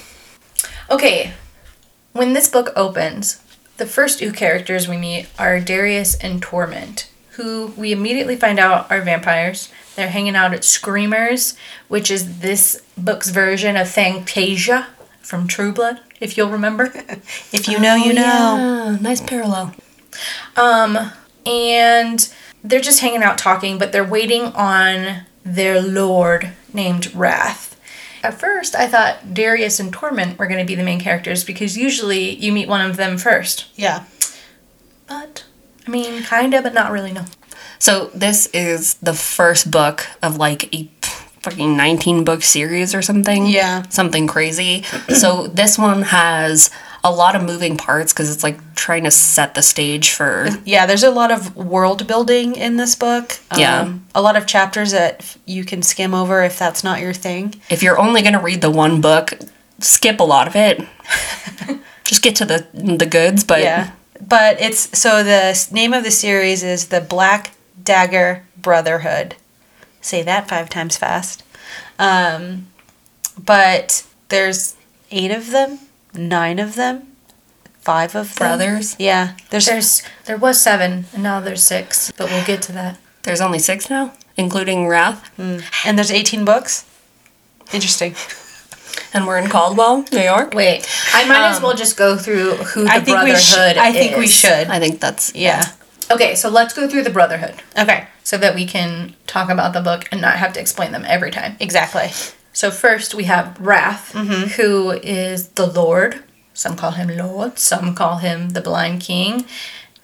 Okay. 0.90 1.34
When 2.14 2.34
this 2.34 2.50
book 2.50 2.72
opens, 2.76 3.42
the 3.78 3.86
first 3.86 4.20
two 4.20 4.32
characters 4.32 4.88
we 4.88 4.98
meet 4.98 5.28
are 5.40 5.60
Darius 5.60 6.16
and 6.16 6.42
Tohrment, 6.42 7.08
who 7.32 7.74
we 7.78 7.92
immediately 7.92 8.36
find 8.36 8.60
out 8.60 8.92
are 8.92 9.02
vampires. 9.02 9.72
They're 9.96 10.10
hanging 10.10 10.36
out 10.36 10.54
at 10.54 10.64
Screamers, 10.64 11.56
which 11.88 12.12
is 12.12 12.40
this 12.40 12.82
book's 12.98 13.30
version 13.30 13.78
of 13.78 13.88
Fangtasia 13.88 14.88
from 15.22 15.48
True 15.48 15.72
Blood, 15.72 16.02
if 16.20 16.38
you'll 16.38 16.50
remember. 16.50 16.92
if 17.54 17.68
you 17.68 17.80
know, 17.80 17.96
you 17.96 18.14
know. 18.14 18.22
Yeah, 18.58 18.98
nice 19.00 19.22
parallel. 19.22 19.74
Um, 20.58 21.12
and 21.46 22.34
they're 22.64 22.82
just 22.82 23.00
hanging 23.00 23.24
out 23.24 23.38
talking, 23.38 23.78
but 23.78 23.92
they're 23.92 24.04
waiting 24.04 24.44
on 24.44 25.22
their 25.44 25.82
lord 25.82 26.52
named 26.74 27.14
Wrath. 27.16 27.71
At 28.24 28.40
first, 28.40 28.76
I 28.76 28.88
thought 28.88 29.34
Darius 29.34 29.80
and 29.80 29.92
Tohrment 29.92 30.38
were 30.38 30.48
going 30.48 30.60
to 30.60 30.66
be 30.66 30.76
the 30.76 30.84
main 30.84 31.00
characters 31.00 31.44
because 31.44 31.78
usually 31.78 32.36
you 32.36 32.52
meet 32.52 32.68
one 32.68 32.88
of 32.88 32.98
them 32.98 33.18
first. 33.18 33.66
Yeah. 33.76 34.04
But, 35.08 35.46
I 35.88 35.90
mean, 35.90 36.24
kinda, 36.24 36.62
but 36.62 36.74
not 36.74 36.92
really, 36.92 37.12
no. 37.12 37.26
So 37.80 38.12
this 38.14 38.48
is 38.54 38.94
the 38.96 39.14
first 39.14 39.72
book 39.72 40.08
of 40.22 40.38
like 40.38 40.74
a 40.74 40.90
fucking 41.42 41.76
19 41.76 42.24
book 42.24 42.44
series 42.44 42.94
or 42.94 43.02
something. 43.02 43.48
Yeah. 43.48 43.88
Something 43.90 44.28
crazy. 44.28 44.84
so 45.10 45.48
this 45.48 45.78
one 45.78 46.04
has 46.04 46.70
a 47.04 47.12
lot 47.12 47.36
of 47.36 47.44
moving 47.44 47.78
parts 47.78 48.14
because 48.14 48.32
it's 48.32 48.44
like 48.44 48.76
trying 48.76 49.04
to 49.06 49.12
set 49.12 49.56
the 49.56 49.62
stage 49.62 50.12
for 50.12 50.48
Yeah, 50.66 50.86
there's 50.86 51.04
a 51.04 51.10
lot 51.12 51.32
of 51.32 51.56
world 51.56 52.06
building 52.08 52.56
in 52.56 52.78
this 52.78 52.96
book. 52.96 53.40
Yeah. 53.58 53.94
a 54.14 54.22
lot 54.22 54.36
of 54.36 54.46
chapters 54.46 54.92
that 54.92 55.36
you 55.46 55.66
can 55.66 55.82
skim 55.82 56.14
over 56.14 56.44
if 56.44 56.60
that's 56.60 56.84
not 56.84 57.00
your 57.02 57.14
thing. 57.14 57.56
if 57.70 57.82
you're 57.82 58.00
only 58.00 58.22
going 58.22 58.34
to 58.34 58.40
read 58.40 58.62
the 58.62 58.70
one 58.70 59.02
book, 59.02 59.34
skip 59.80 60.20
a 60.20 60.24
lot 60.24 60.48
of 60.48 60.56
it. 60.56 60.82
Just 62.04 62.22
get 62.24 62.36
to 62.38 62.46
the 62.46 62.68
the 62.74 63.06
goods, 63.06 63.44
but 63.44 63.62
Yeah. 63.62 63.92
But 64.20 64.62
it's 64.62 64.98
so 64.98 65.24
the 65.24 65.68
name 65.72 65.94
of 65.94 66.04
the 66.04 66.12
series 66.12 66.62
is 66.62 66.88
the 66.88 67.02
Black 67.02 67.52
Dagger 67.84 68.44
Brotherhood. 68.56 69.36
Say 70.02 70.22
that 70.24 70.48
five 70.48 70.70
times 70.70 70.98
fast. 70.98 71.44
Um, 71.98 72.68
but 73.44 74.06
there's 74.30 74.76
eight 75.10 75.32
of 75.32 75.52
them, 75.52 75.80
nine 76.14 76.60
of 76.60 76.76
them, 76.76 77.08
five 77.80 78.16
of 78.16 78.36
them. 78.36 78.48
Brothers? 78.48 78.96
Yeah. 79.00 79.36
There's, 79.50 79.66
There's 79.66 80.04
there 80.26 80.38
was 80.38 80.60
seven 80.62 81.06
and 81.14 81.24
now 81.24 81.40
there's 81.40 81.64
six, 81.64 82.12
but 82.18 82.30
we'll 82.30 82.46
get 82.46 82.62
to 82.64 82.72
that. 82.74 82.98
There's 83.24 83.42
only 83.42 83.60
six 83.60 83.90
now, 83.90 84.14
including 84.38 84.88
Wrath. 84.88 85.28
Hmm. 85.36 85.60
and 85.86 85.98
there's 85.98 86.12
18 86.12 86.46
books. 86.46 86.86
Interesting. 87.74 88.16
And 89.14 89.28
we're 89.28 89.38
in 89.40 89.50
Caldwell, 89.50 90.06
New 90.12 90.20
York. 90.22 90.54
Wait, 90.54 90.88
I 91.14 91.26
might 91.28 91.50
as 91.50 91.58
um, 91.58 91.64
well 91.64 91.76
just 91.76 91.98
go 91.98 92.18
through 92.18 92.56
who 92.56 92.84
the 92.84 92.90
I 92.90 92.96
think 93.02 93.08
we 93.08 93.14
Brotherhood 93.32 93.40
should. 93.42 93.78
I 93.78 93.92
think 93.92 94.18
we 94.18 94.24
is. 94.26 94.34
should. 94.34 94.68
I 94.68 94.80
think 94.80 95.02
that's 95.02 95.36
Yeah. 95.36 95.64
Okay, 96.10 96.36
so 96.36 96.50
let's 96.50 96.74
go 96.74 96.88
through 96.90 97.04
the 97.04 97.10
Brotherhood 97.10 97.56
Okay. 97.78 98.08
so 98.24 98.38
that 98.38 98.54
we 98.56 98.66
can 98.66 99.16
talk 99.28 99.50
about 99.50 99.74
the 99.74 99.82
book 99.82 100.08
and 100.12 100.22
not 100.22 100.38
have 100.38 100.54
to 100.54 100.60
explain 100.62 100.92
them 100.94 101.04
every 101.08 101.32
time. 101.32 101.56
Exactly. 101.60 102.10
So 102.54 102.72
first 102.72 103.14
we 103.14 103.26
have 103.26 103.60
Wrath, 103.60 104.14
mm-hmm. 104.14 104.50
who 104.62 104.92
is 104.92 105.50
the 105.50 105.68
Lord. 105.68 106.24
Some 106.54 106.76
call 106.76 106.92
him 106.92 107.08
Lord, 107.08 107.58
some 107.58 107.96
call 107.96 108.18
him 108.18 108.50
the 108.50 108.62
Blind 108.62 109.02
King. 109.02 109.46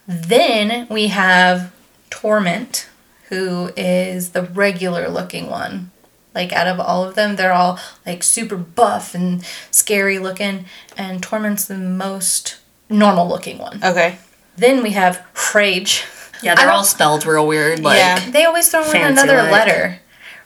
Then 0.08 0.88
we 0.90 1.08
have 1.08 1.74
Tohrment, 2.10 2.88
who 3.30 3.72
is 3.76 4.30
the 4.30 4.44
regular 4.44 5.10
looking 5.10 5.50
one. 5.50 5.92
Like 6.34 6.54
out 6.54 6.68
of 6.68 6.80
all 6.80 7.04
of 7.04 7.16
them, 7.16 7.36
they're 7.36 7.52
all 7.52 7.80
like 8.06 8.24
super 8.24 8.56
buff 8.56 9.14
and 9.14 9.44
scary 9.72 10.20
looking, 10.20 10.66
and 10.96 11.22
Tohrment's 11.22 11.66
the 11.66 11.78
most 11.78 12.60
normal 12.90 13.28
looking 13.28 13.58
one. 13.58 13.84
Okay. 13.84 14.20
Then 14.56 14.82
we 14.82 14.92
have 14.92 15.26
Rhage. 15.34 16.06
yeah. 16.42 16.56
They're 16.56 16.72
all 16.72 16.84
spelled 16.84 17.26
real 17.26 17.46
weird. 17.48 17.80
Like 17.80 17.98
Yeah. 17.98 18.30
They 18.30 18.46
always 18.46 18.70
throw 18.70 18.90
in 18.90 19.02
another 19.02 19.44
like. 19.44 19.52
letter. 19.52 20.00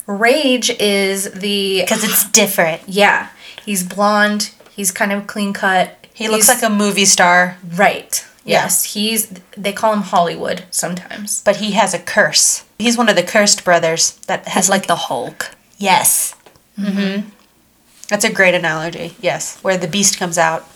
Rhage 0.07 0.69
is 0.79 1.31
the 1.31 1.81
Because 1.81 2.03
it's 2.03 2.29
different. 2.31 2.81
yeah. 2.87 3.29
He's 3.65 3.83
blonde. 3.83 4.51
He's 4.71 4.91
kind 4.91 5.11
of 5.11 5.27
clean 5.27 5.53
cut. 5.53 5.97
He 6.13 6.27
looks 6.27 6.47
like 6.47 6.63
a 6.63 6.69
movie 6.69 7.05
star, 7.05 7.57
right. 7.75 8.25
Yeah. 8.43 8.63
Yes, 8.63 8.93
he's. 8.93 9.27
They 9.55 9.71
call 9.71 9.93
him 9.93 10.01
Hollywood 10.01 10.63
sometimes. 10.71 11.41
but 11.43 11.57
he 11.57 11.71
has 11.71 11.93
a 11.93 11.99
curse. 11.99 12.65
He's 12.79 12.97
one 12.97 13.07
of 13.09 13.15
the 13.15 13.21
cursed 13.23 13.63
brothers 13.63 14.13
that 14.27 14.47
has 14.47 14.65
he's 14.65 14.69
like 14.69 14.87
the 14.87 14.95
Hulk. 14.95 15.51
Yes. 15.77 16.35
Mm-hmm. 16.79 17.29
That's 18.07 18.25
a 18.25 18.31
great 18.33 18.55
analogy. 18.55 19.15
Yes. 19.21 19.59
Where 19.61 19.77
the 19.77 19.87
beast 19.87 20.17
comes 20.17 20.37
out. 20.39 20.67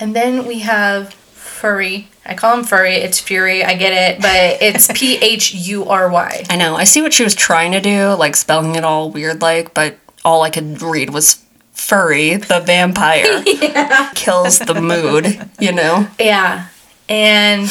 And 0.00 0.14
then 0.16 0.46
we 0.46 0.60
have 0.60 1.14
Furry. 1.14 2.08
I 2.26 2.34
call 2.34 2.58
him 2.58 2.64
Furry. 2.64 2.94
It's 2.96 3.20
Phury. 3.20 3.64
I 3.64 3.74
get 3.74 3.92
it, 3.92 4.20
but 4.20 4.60
it's 4.62 4.90
P 4.94 5.16
H 5.18 5.54
U 5.54 5.84
R 5.84 6.10
Y. 6.10 6.44
I 6.50 6.56
know. 6.56 6.74
I 6.74 6.84
see 6.84 7.02
what 7.02 7.12
she 7.12 7.22
was 7.24 7.34
trying 7.34 7.72
to 7.72 7.80
do, 7.80 8.14
like 8.14 8.36
spelling 8.36 8.74
it 8.74 8.84
all 8.84 9.10
weird, 9.10 9.40
like, 9.40 9.72
but 9.74 9.96
all 10.24 10.42
I 10.42 10.50
could 10.50 10.82
read 10.82 11.10
was 11.10 11.42
furry, 11.72 12.36
the 12.36 12.60
vampire, 12.60 13.42
kills 14.14 14.58
the 14.58 14.80
mood. 14.80 15.48
You 15.60 15.72
know. 15.72 16.08
Yeah, 16.18 16.68
and 17.08 17.66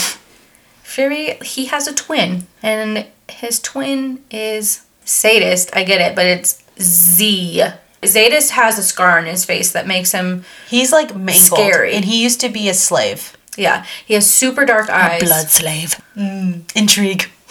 Phury 0.84 1.44
he 1.44 1.65
has 1.65 1.88
a 1.88 1.94
twin, 1.94 2.48
and 2.63 3.06
his 3.28 3.60
twin 3.60 4.24
is 4.32 4.86
sadist. 5.04 5.76
I 5.76 5.84
get 5.84 6.00
it, 6.00 6.15
but 6.15 6.26
it's 6.26 6.63
Z. 6.80 7.63
Zsadist 8.02 8.52
has 8.52 8.78
a 8.78 8.84
scar 8.84 9.18
on 9.18 9.26
his 9.26 9.46
face 9.46 9.72
that 9.72 9.88
makes 9.88 10.12
him 10.12 10.46
He's 10.70 10.91
like 10.91 11.15
mangled. 11.15 11.60
Scary. 11.60 11.94
And 11.94 12.06
he 12.06 12.22
used 12.22 12.39
to 12.41 12.50
be 12.50 12.70
a 12.70 12.74
slave. 12.74 13.35
Yeah. 13.58 13.86
He 14.06 14.13
has 14.15 14.30
super 14.30 14.65
dark 14.65 14.89
eyes. 14.89 15.22
A 15.22 15.26
Blood 15.26 15.50
slave. 15.50 16.02
Intrigue. 16.76 17.30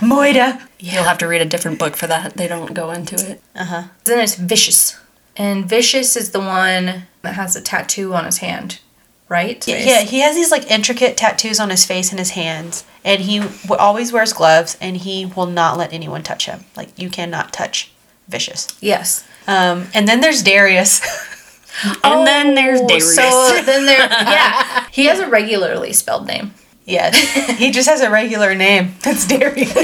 Moida. 0.00 0.60
You'll 0.78 1.04
have 1.04 1.18
to 1.18 1.28
read 1.28 1.40
a 1.40 1.44
different 1.44 1.78
book 1.78 1.96
for 1.96 2.06
that. 2.06 2.34
They 2.36 2.48
don't 2.48 2.74
go 2.74 2.90
into 2.90 3.14
it. 3.16 3.40
Uh 3.54 3.64
huh. 3.64 3.82
Then 4.04 4.18
it's 4.20 4.34
Vishous, 4.34 4.98
and 5.36 5.66
Vishous 5.68 6.16
is 6.16 6.30
the 6.30 6.40
one 6.40 7.04
that 7.22 7.34
has 7.34 7.54
a 7.54 7.60
tattoo 7.60 8.12
on 8.14 8.24
his 8.24 8.38
hand, 8.38 8.80
right? 9.28 9.66
Yeah, 9.68 9.78
yeah, 9.78 10.00
he 10.02 10.20
has 10.20 10.34
these 10.34 10.50
like 10.50 10.70
intricate 10.70 11.16
tattoos 11.16 11.60
on 11.60 11.70
his 11.70 11.84
face 11.84 12.10
and 12.10 12.18
his 12.18 12.30
hands, 12.30 12.84
and 13.04 13.20
he 13.22 13.38
w- 13.38 13.76
always 13.78 14.12
wears 14.12 14.32
gloves, 14.32 14.76
and 14.80 14.96
he 14.96 15.26
will 15.26 15.46
not 15.46 15.76
let 15.78 15.92
anyone 15.92 16.22
touch 16.22 16.46
him. 16.46 16.64
Like 16.76 16.98
you 16.98 17.08
cannot 17.10 17.52
touch 17.52 17.92
Vishous. 18.28 18.68
Yes. 18.80 19.26
Um, 19.46 19.86
and 19.94 20.08
then 20.08 20.20
there's 20.20 20.42
Darius. 20.42 21.00
And 22.04 22.26
then 22.26 22.54
there's 22.54 22.80
Oh, 22.80 22.86
Darius. 22.86 23.14
So 23.14 23.62
then 23.64 23.86
there, 23.86 23.98
yeah, 23.98 24.86
he 24.90 25.06
has 25.06 25.18
a 25.20 25.28
regularly 25.28 25.92
spelled 25.92 26.26
name. 26.26 26.52
yeah, 26.84 27.10
he 27.12 27.70
just 27.70 27.88
has 27.88 28.00
a 28.00 28.10
regular 28.10 28.54
name. 28.54 28.94
That's 29.02 29.26
Darius. 29.26 29.74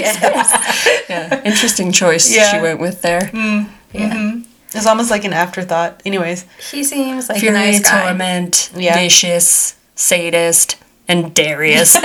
yeah. 1.08 1.42
Interesting 1.44 1.92
choice 1.92 2.34
Yeah. 2.34 2.52
she 2.52 2.60
went 2.60 2.80
with 2.80 3.02
there. 3.02 3.30
Yeah. 3.92 4.40
It's 4.74 4.86
almost 4.86 5.10
like 5.10 5.24
an 5.24 5.32
afterthought. 5.32 6.02
Anyways, 6.04 6.44
He 6.70 6.82
seems 6.84 7.28
like 7.28 7.42
a 7.42 7.50
nice 7.52 7.80
guy. 7.80 8.12
Tohrment, 8.12 8.70
Yeah. 8.76 8.94
Vishous, 8.98 9.74
Zsadist, 9.96 10.76
and 11.08 11.32
Darius. 11.32 11.96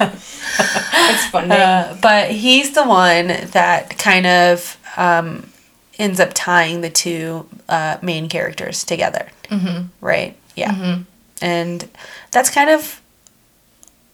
It's 0.00 1.26
funny. 1.30 1.50
uh, 1.50 1.96
but 2.00 2.30
he's 2.30 2.72
the 2.72 2.84
one 2.84 3.28
that 3.28 3.98
kind 3.98 4.26
of 4.26 4.76
um, 4.96 5.50
ends 5.98 6.20
up 6.20 6.30
tying 6.34 6.80
the 6.80 6.90
two 6.90 7.48
uh, 7.68 7.98
main 8.02 8.28
characters 8.28 8.84
together. 8.84 9.28
Mm-hmm. 9.44 9.86
Right? 10.00 10.36
Yeah. 10.54 11.00
And 11.40 11.88
that's 12.30 12.50
kind 12.50 12.70
of 12.70 13.00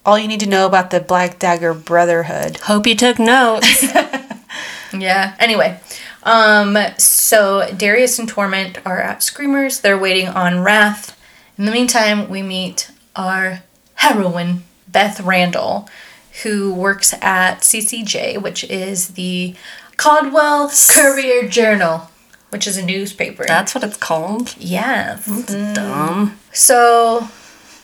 all 0.05 0.19
you 0.19 0.29
need 0.29 0.41
to 0.41 0.49
know 0.49 0.67
about 0.67 0.91
the 0.91 1.01
Black 1.01 1.39
Dagger 1.39 1.73
Brotherhood. 1.73 2.59
Hope 2.59 2.87
you 2.87 2.95
took 2.95 3.19
notes. 3.19 3.85
Yeah. 5.01 5.35
Anyway, 5.39 5.79
um, 6.23 6.77
so 6.99 7.71
Darius 7.77 8.19
and 8.19 8.29
Tohrment 8.29 8.79
are 8.87 9.01
at 9.01 9.23
Screamers. 9.23 9.81
They're 9.81 9.99
waiting 9.99 10.29
on 10.29 10.61
Wrath. 10.61 11.19
In 11.59 11.65
the 11.65 11.73
meantime, 11.73 12.29
we 12.29 12.43
meet 12.43 12.91
our 13.17 13.63
heroine, 13.95 14.65
Beth 14.89 15.21
Randall, 15.21 15.89
who 16.43 16.75
works 16.75 17.15
at 17.15 17.61
CCJ, 17.61 18.41
which 18.43 18.65
is 18.65 19.11
the 19.11 19.55
Caldwell 19.97 20.71
Courier 20.91 21.49
Journal, 21.49 22.11
which 22.51 22.67
is 22.67 22.77
a 22.77 22.85
newspaper. 22.85 23.45
That's 23.47 23.75
what 23.75 23.85
it's 23.85 23.97
called. 23.97 24.55
yes. 24.59 25.27
Dumb. 25.75 26.39
So 26.53 27.29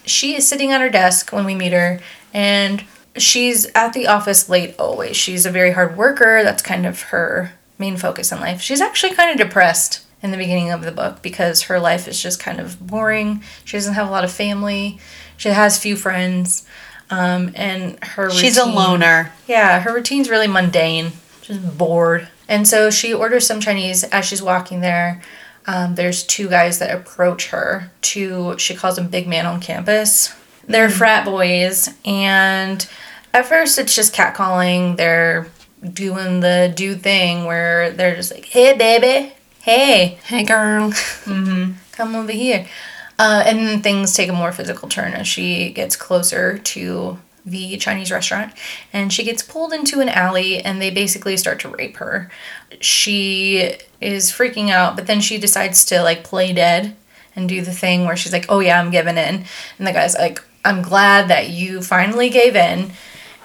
she 0.05 0.37
is 0.37 0.47
sitting 0.49 0.73
at 0.73 0.81
her 0.81 0.91
desk 0.91 1.33
when 1.33 1.45
we 1.45 1.55
meet 1.55 1.73
her, 1.73 2.01
and 2.33 2.85
she's 3.17 3.67
at 3.75 3.93
the 3.93 4.07
office 4.07 4.49
late 4.49 4.75
always. 4.79 5.17
She's 5.17 5.47
a 5.47 5.51
very 5.51 5.73
hard 5.73 5.97
worker. 5.97 6.43
That's 6.43 6.63
kind 6.63 6.87
of 6.87 7.03
her 7.05 7.53
main 7.79 7.97
focus 7.97 8.31
in 8.33 8.41
life. 8.41 8.61
She's 8.61 8.81
actually 8.81 9.15
kind 9.15 9.31
of 9.31 9.47
depressed 9.47 10.05
in 10.23 10.31
the 10.33 10.37
beginning 10.37 10.71
of 10.71 10.83
the 10.83 10.93
book 10.93 11.23
because 11.23 11.63
her 11.63 11.81
life 11.81 12.07
is 12.07 12.23
just 12.23 12.39
kind 12.41 12.61
of 12.61 12.85
boring. 12.87 13.43
She 13.65 13.77
doesn't 13.77 13.95
have 13.95 14.07
a 14.07 14.11
lot 14.11 14.23
of 14.25 14.31
family. 14.31 14.99
She 15.37 15.49
has 15.49 15.79
few 15.79 15.97
friends. 15.97 16.67
Um, 17.09 17.51
and 17.57 17.99
her 18.05 18.31
She's 18.31 18.57
a 18.57 18.65
loner. 18.67 19.33
yeah, 19.49 19.81
her 19.81 19.93
routine's 19.93 20.31
really 20.31 20.47
mundane, 20.47 21.11
just 21.51 21.79
bored. 21.79 22.29
And 22.49 22.67
so 22.67 22.91
she 22.91 23.13
orders 23.15 23.47
some 23.47 23.61
Chinese 23.61 24.05
as 24.05 24.25
she's 24.25 24.43
walking 24.43 24.81
there. 24.81 25.23
Um, 25.67 25.95
there's 25.95 26.25
two 26.25 26.49
guys 26.49 26.79
that 26.79 26.95
approach 26.95 27.49
her. 27.51 27.91
Two, 28.01 28.57
she 28.59 28.75
calls 28.75 28.97
them 28.97 29.09
big 29.09 29.29
man 29.29 29.47
on 29.47 29.61
campus. 29.61 30.35
They're 30.67 30.91
frat 30.91 31.25
boys, 31.25 31.91
and 32.05 32.89
at 33.35 33.47
first 33.47 33.79
it's 33.79 33.95
just 33.95 34.15
catcalling. 34.15 34.97
They're 34.97 35.49
doing 35.83 36.41
the 36.41 36.73
do 36.75 36.95
thing 36.95 37.45
where 37.45 37.91
they're 37.93 38.17
just 38.17 38.33
like, 38.33 38.45
"Hey, 38.47 38.77
baby, 38.77 39.33
hey, 39.63 40.19
Hey, 40.25 40.45
girl. 40.45 40.93
come 41.25 42.15
over 42.15 42.33
here. 42.33 42.67
Uh, 43.19 43.43
and 43.47 43.59
then 43.59 43.83
things 43.83 44.15
take 44.15 44.29
a 44.31 44.33
more 44.33 44.53
physical 44.53 44.89
turn 44.89 45.13
as 45.13 45.29
she 45.29 45.71
gets 45.73 45.95
closer 45.97 46.57
to 46.59 47.19
the 47.51 47.77
Chinese 47.77 48.11
restaurant 48.11 48.53
and 48.93 49.13
she 49.13 49.23
gets 49.25 49.43
pulled 49.43 49.73
into 49.73 50.01
an 50.01 50.09
alley 50.09 50.59
and 50.63 50.81
they 50.81 50.91
basically 50.91 51.37
start 51.37 51.61
to 51.61 51.69
rape 51.69 51.97
her. 51.99 52.31
She 52.81 53.77
is 54.01 54.31
freaking 54.33 54.71
out, 54.71 54.97
but 54.97 55.07
then 55.07 55.21
she 55.21 55.39
decides 55.39 55.85
to 55.87 56.03
like 56.03 56.25
play 56.25 56.53
dead 56.53 56.97
and 57.37 57.49
do 57.49 57.61
the 57.63 57.73
thing 57.73 58.05
where 58.05 58.17
she's 58.17 58.33
like, 58.33 58.47
oh 58.49 58.61
yeah, 58.61 58.81
I'm 58.81 58.91
giving 58.91 59.17
in. 59.17 59.45
And 59.79 59.87
the 59.87 59.93
guy's 59.93 60.15
like, 60.15 60.43
I'm 60.65 60.83
glad 60.83 61.29
that 61.29 61.51
you 61.51 61.83
finally 61.83 62.29
gave 62.31 62.57
in. 62.57 62.93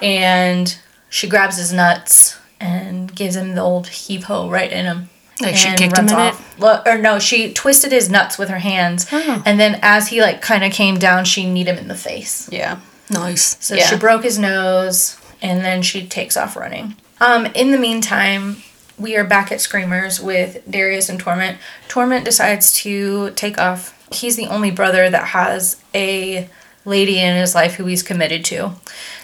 And 0.02 0.78
she 1.10 1.28
grabs 1.28 1.58
his 1.58 1.72
nuts 1.74 2.38
and 2.60 3.14
gives 3.16 3.36
him 3.36 3.56
the 3.56 3.62
old 3.62 3.88
heave 3.88 4.26
ho 4.26 4.50
right 4.50 4.72
in 4.72 4.86
him. 4.86 5.10
Like 5.42 5.56
she 5.56 5.68
kicked 5.76 5.98
him 5.98 6.08
off. 6.10 6.58
Lo- 6.60 6.82
or 6.86 6.98
no, 6.98 7.20
she 7.20 7.52
twisted 7.54 7.92
his 7.92 8.10
nuts 8.10 8.38
with 8.38 8.48
her 8.48 8.60
hands, 8.60 9.06
Oh. 9.12 9.44
and 9.46 9.60
then 9.60 9.80
as 9.82 10.08
he 10.08 10.22
like 10.22 10.42
kind 10.42 10.64
of 10.64 10.72
came 10.72 10.98
down, 10.98 11.26
she 11.26 11.46
kneed 11.50 11.68
him 11.68 11.78
in 11.78 11.90
the 11.90 11.96
face. 11.96 12.48
Yeah. 12.52 12.80
Nice. 13.10 13.58
So 13.60 13.76
Yeah. 13.76 13.88
she 13.88 13.96
broke 13.98 14.24
his 14.24 14.38
nose, 14.40 15.18
and 15.42 15.64
then 15.64 15.82
she 15.82 16.06
takes 16.08 16.36
off 16.38 16.56
running. 16.56 16.96
Um, 17.22 17.46
in 17.48 17.72
the 17.72 17.78
meantime, 17.78 18.64
we 18.98 19.16
are 19.16 19.24
back 19.24 19.52
at 19.52 19.62
Screamers 19.62 20.20
with 20.20 20.58
Darius 20.70 21.10
and 21.10 21.20
Tohrment. 21.22 21.58
Tohrment 21.88 22.24
decides 22.26 22.74
to 22.82 23.32
take 23.32 23.58
off. 23.60 23.94
He's 24.12 24.36
the 24.36 24.48
only 24.48 24.72
brother 24.72 25.10
that 25.10 25.28
has 25.28 25.78
a 25.94 26.50
lady 26.86 27.20
in 27.20 27.36
his 27.36 27.56
life 27.56 27.76
who 27.76 27.86
he's 27.86 28.04
committed 28.04 28.46
to. 28.46 28.74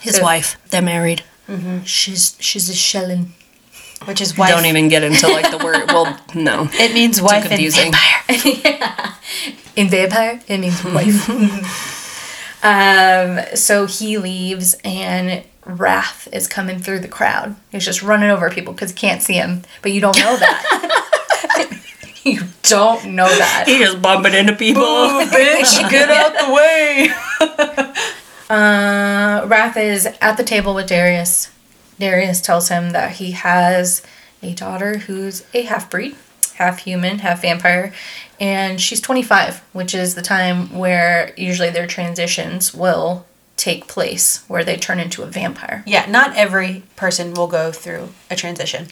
His 0.02 0.16
So- 0.18 0.24
wife. 0.24 0.58
They're 0.70 0.82
married. 0.82 1.24
Mm-hmm. 1.50 1.84
She's 1.84 2.36
she's 2.40 2.70
a 2.70 2.74
shellan. 2.74 3.28
which 4.06 4.20
is 4.22 4.36
wife. 4.38 4.50
Don't 4.50 4.66
even 4.66 4.88
get 4.90 5.04
into 5.04 5.28
like 5.28 5.52
the 5.52 5.58
word. 5.64 5.88
Well, 5.88 6.18
no. 6.34 6.68
It 6.74 6.94
means 6.94 7.22
wife 7.22 7.48
confusing. 7.48 7.92
vampire. 7.92 9.14
In 9.76 9.90
vampire, 9.90 10.42
it 10.48 10.58
means 10.60 10.84
wife. 10.84 11.28
um, 12.64 13.40
so 13.56 13.86
he 13.86 14.18
leaves, 14.18 14.76
and 14.84 15.44
Wrath 15.66 16.28
is 16.32 16.48
coming 16.48 16.80
through 16.80 17.00
the 17.00 17.08
crowd. 17.08 17.56
He's 17.72 17.86
just 17.86 18.04
running 18.04 18.30
over 18.30 18.50
people 18.50 18.74
because 18.74 18.92
he 18.92 18.98
can't 18.98 19.22
see 19.22 19.34
him, 19.34 19.64
but 19.82 19.92
you 19.92 20.02
don't 20.02 20.18
know 20.18 20.38
that. 20.38 20.98
you 22.24 22.42
don't 22.64 23.16
know 23.16 23.28
that. 23.28 23.66
He 23.68 23.80
just 23.80 24.02
bumping 24.02 24.34
into 24.34 24.54
people. 24.54 24.84
Bitch, 24.84 25.90
get 25.90 26.10
out 26.10 26.48
the 26.48 26.54
way. 26.54 27.94
Uh, 28.52 29.46
Wrath 29.48 29.78
is 29.78 30.06
at 30.20 30.36
the 30.36 30.44
table 30.44 30.76
with 30.76 30.86
Darius. 30.86 31.50
Darius 32.00 32.42
tells 32.42 32.68
him 32.68 32.90
that 32.90 33.12
he 33.14 33.32
has 33.32 34.02
a 34.44 34.54
daughter 34.54 34.98
who's 34.98 35.46
a 35.54 35.62
half 35.62 35.90
breed, 35.90 36.18
half 36.54 36.80
human, 36.80 37.20
half 37.20 37.42
vampire, 37.42 37.94
and 38.40 38.82
she's 38.82 39.00
25, 39.00 39.64
which 39.72 39.94
is 39.94 40.16
the 40.16 40.22
time 40.22 40.78
where 40.78 41.34
usually 41.38 41.70
their 41.70 41.88
transitions 41.88 42.74
will 42.74 43.26
take 43.56 43.88
place, 43.88 44.44
where 44.48 44.64
they 44.64 44.78
turn 44.78 45.00
into 45.00 45.22
a 45.22 45.28
vampire. 45.28 45.84
Yeah, 45.86 46.10
not 46.10 46.36
every 46.36 46.84
person 46.96 47.34
will 47.34 47.48
go 47.48 47.72
through 47.72 48.10
a 48.30 48.36
transition. 48.36 48.88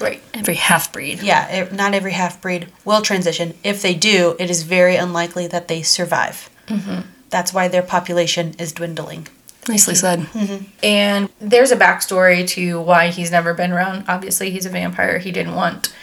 Right. 0.00 0.22
Every 0.32 0.54
half 0.54 0.92
breed. 0.92 1.22
Yeah, 1.22 1.48
it, 1.48 1.72
not 1.72 1.94
every 1.94 2.12
half 2.12 2.40
breed 2.40 2.68
will 2.84 3.02
transition. 3.02 3.54
If 3.62 3.82
they 3.82 3.94
do, 3.94 4.34
it 4.38 4.50
is 4.50 4.62
very 4.62 4.96
unlikely 4.96 5.46
that 5.48 5.68
they 5.68 5.82
survive. 5.82 6.50
Mm-hmm. 6.66 7.02
That's 7.30 7.52
why 7.52 7.68
their 7.68 7.82
population 7.82 8.54
is 8.58 8.72
dwindling. 8.72 9.28
Nicely 9.68 9.94
said. 9.94 10.20
Mm-hmm. 10.20 10.64
And 10.82 11.28
there's 11.40 11.72
a 11.72 11.76
backstory 11.76 12.46
to 12.48 12.80
why 12.80 13.08
he's 13.08 13.30
never 13.30 13.54
been 13.54 13.72
around. 13.72 14.04
Obviously, 14.08 14.50
he's 14.50 14.66
a 14.66 14.70
vampire. 14.70 15.18
He 15.18 15.32
didn't 15.32 15.54
want 15.54 15.94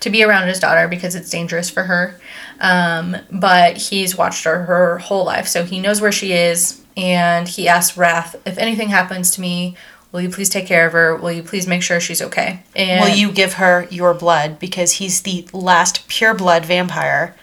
to 0.00 0.10
be 0.10 0.22
around 0.22 0.48
his 0.48 0.58
daughter 0.60 0.88
because 0.88 1.14
it's 1.14 1.30
dangerous 1.30 1.70
for 1.70 1.84
her. 1.84 2.18
Um, 2.60 3.16
but 3.30 3.76
he's 3.76 4.16
watched 4.16 4.44
her 4.44 4.64
her 4.64 4.98
whole 4.98 5.24
life, 5.24 5.46
so 5.48 5.64
he 5.64 5.80
knows 5.80 6.00
where 6.00 6.12
she 6.12 6.32
is. 6.32 6.82
And 6.96 7.46
he 7.46 7.68
asks 7.68 7.96
Wrath, 7.96 8.34
if 8.44 8.58
anything 8.58 8.88
happens 8.88 9.30
to 9.32 9.40
me, 9.40 9.76
will 10.10 10.20
you 10.20 10.30
please 10.30 10.48
take 10.48 10.66
care 10.66 10.86
of 10.86 10.92
her? 10.92 11.14
Will 11.14 11.30
you 11.30 11.42
please 11.42 11.66
make 11.66 11.82
sure 11.82 12.00
she's 12.00 12.20
okay? 12.20 12.62
And 12.74 13.04
Will 13.04 13.16
you 13.16 13.30
give 13.30 13.54
her 13.54 13.86
your 13.90 14.14
blood? 14.14 14.58
Because 14.58 14.94
he's 14.94 15.22
the 15.22 15.46
last 15.52 16.08
pure 16.08 16.34
blood 16.34 16.64
vampire 16.64 17.36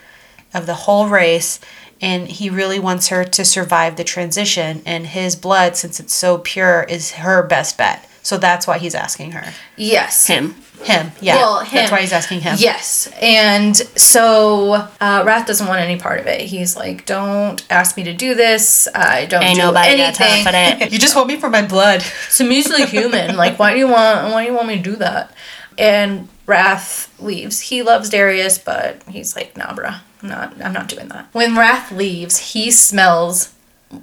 of 0.53 0.65
the 0.65 0.73
whole 0.73 1.07
race, 1.07 1.59
and 2.01 2.27
he 2.27 2.49
really 2.49 2.79
wants 2.79 3.07
her 3.07 3.23
to 3.23 3.45
survive 3.45 3.95
the 3.95 4.03
transition. 4.03 4.81
And 4.85 5.07
his 5.07 5.35
blood, 5.35 5.77
since 5.77 5.99
it's 5.99 6.13
so 6.13 6.37
pure, 6.39 6.83
is 6.83 7.11
her 7.13 7.41
best 7.43 7.77
bet. 7.77 8.09
So 8.23 8.37
that's 8.37 8.65
why 8.67 8.79
he's 8.79 8.95
asking 8.95 9.31
her. 9.31 9.53
Yes. 9.77 10.27
Him. 10.27 10.55
Him, 10.83 11.11
yeah. 11.19 11.35
Well, 11.37 11.59
him. 11.61 11.75
That's 11.77 11.91
why 11.91 12.01
he's 12.01 12.13
asking 12.13 12.41
him. 12.41 12.55
Yes. 12.59 13.11
And 13.21 13.75
so 13.75 14.73
uh, 15.01 15.23
Wrath 15.25 15.47
doesn't 15.47 15.67
want 15.67 15.79
any 15.81 15.99
part 15.99 16.19
of 16.19 16.27
it. 16.27 16.41
He's 16.41 16.75
like, 16.75 17.05
don't 17.05 17.65
ask 17.71 17.97
me 17.97 18.03
to 18.03 18.13
do 18.13 18.35
this. 18.35 18.87
I 18.93 19.25
don't 19.25 19.41
Ain't 19.43 19.55
do 19.55 19.63
nobody 19.63 19.97
got 19.97 20.19
anything. 20.19 20.27
time 20.27 20.45
for 20.45 20.51
that. 20.51 20.91
You 20.95 20.99
just 20.99 21.15
want 21.15 21.27
me 21.27 21.37
for 21.37 21.49
my 21.49 21.65
blood. 21.65 22.01
So 22.29 22.45
I'm 22.45 22.51
usually 22.51 22.85
human. 22.85 23.35
Like, 23.45 23.57
why 23.59 23.73
do 23.73 23.79
you 23.79 23.87
want? 23.87 24.31
Why 24.31 24.43
do 24.45 24.51
you 24.51 24.55
want 24.55 24.67
me 24.67 24.77
to 24.77 24.83
do 24.83 24.95
that? 24.97 25.31
And 25.77 26.29
Wrath 26.45 27.13
leaves. 27.19 27.59
He 27.61 27.81
loves 27.81 28.09
Darius, 28.09 28.57
but 28.57 29.01
he's 29.09 29.35
like, 29.35 29.57
nah, 29.57 29.73
bruh, 29.73 29.99
I'm 30.21 30.29
not. 30.29 30.61
I'm 30.63 30.73
not 30.73 30.87
doing 30.87 31.07
that. 31.09 31.27
When 31.33 31.57
Wrath 31.57 31.91
leaves, 31.91 32.37
he 32.53 32.69
smells 32.71 33.53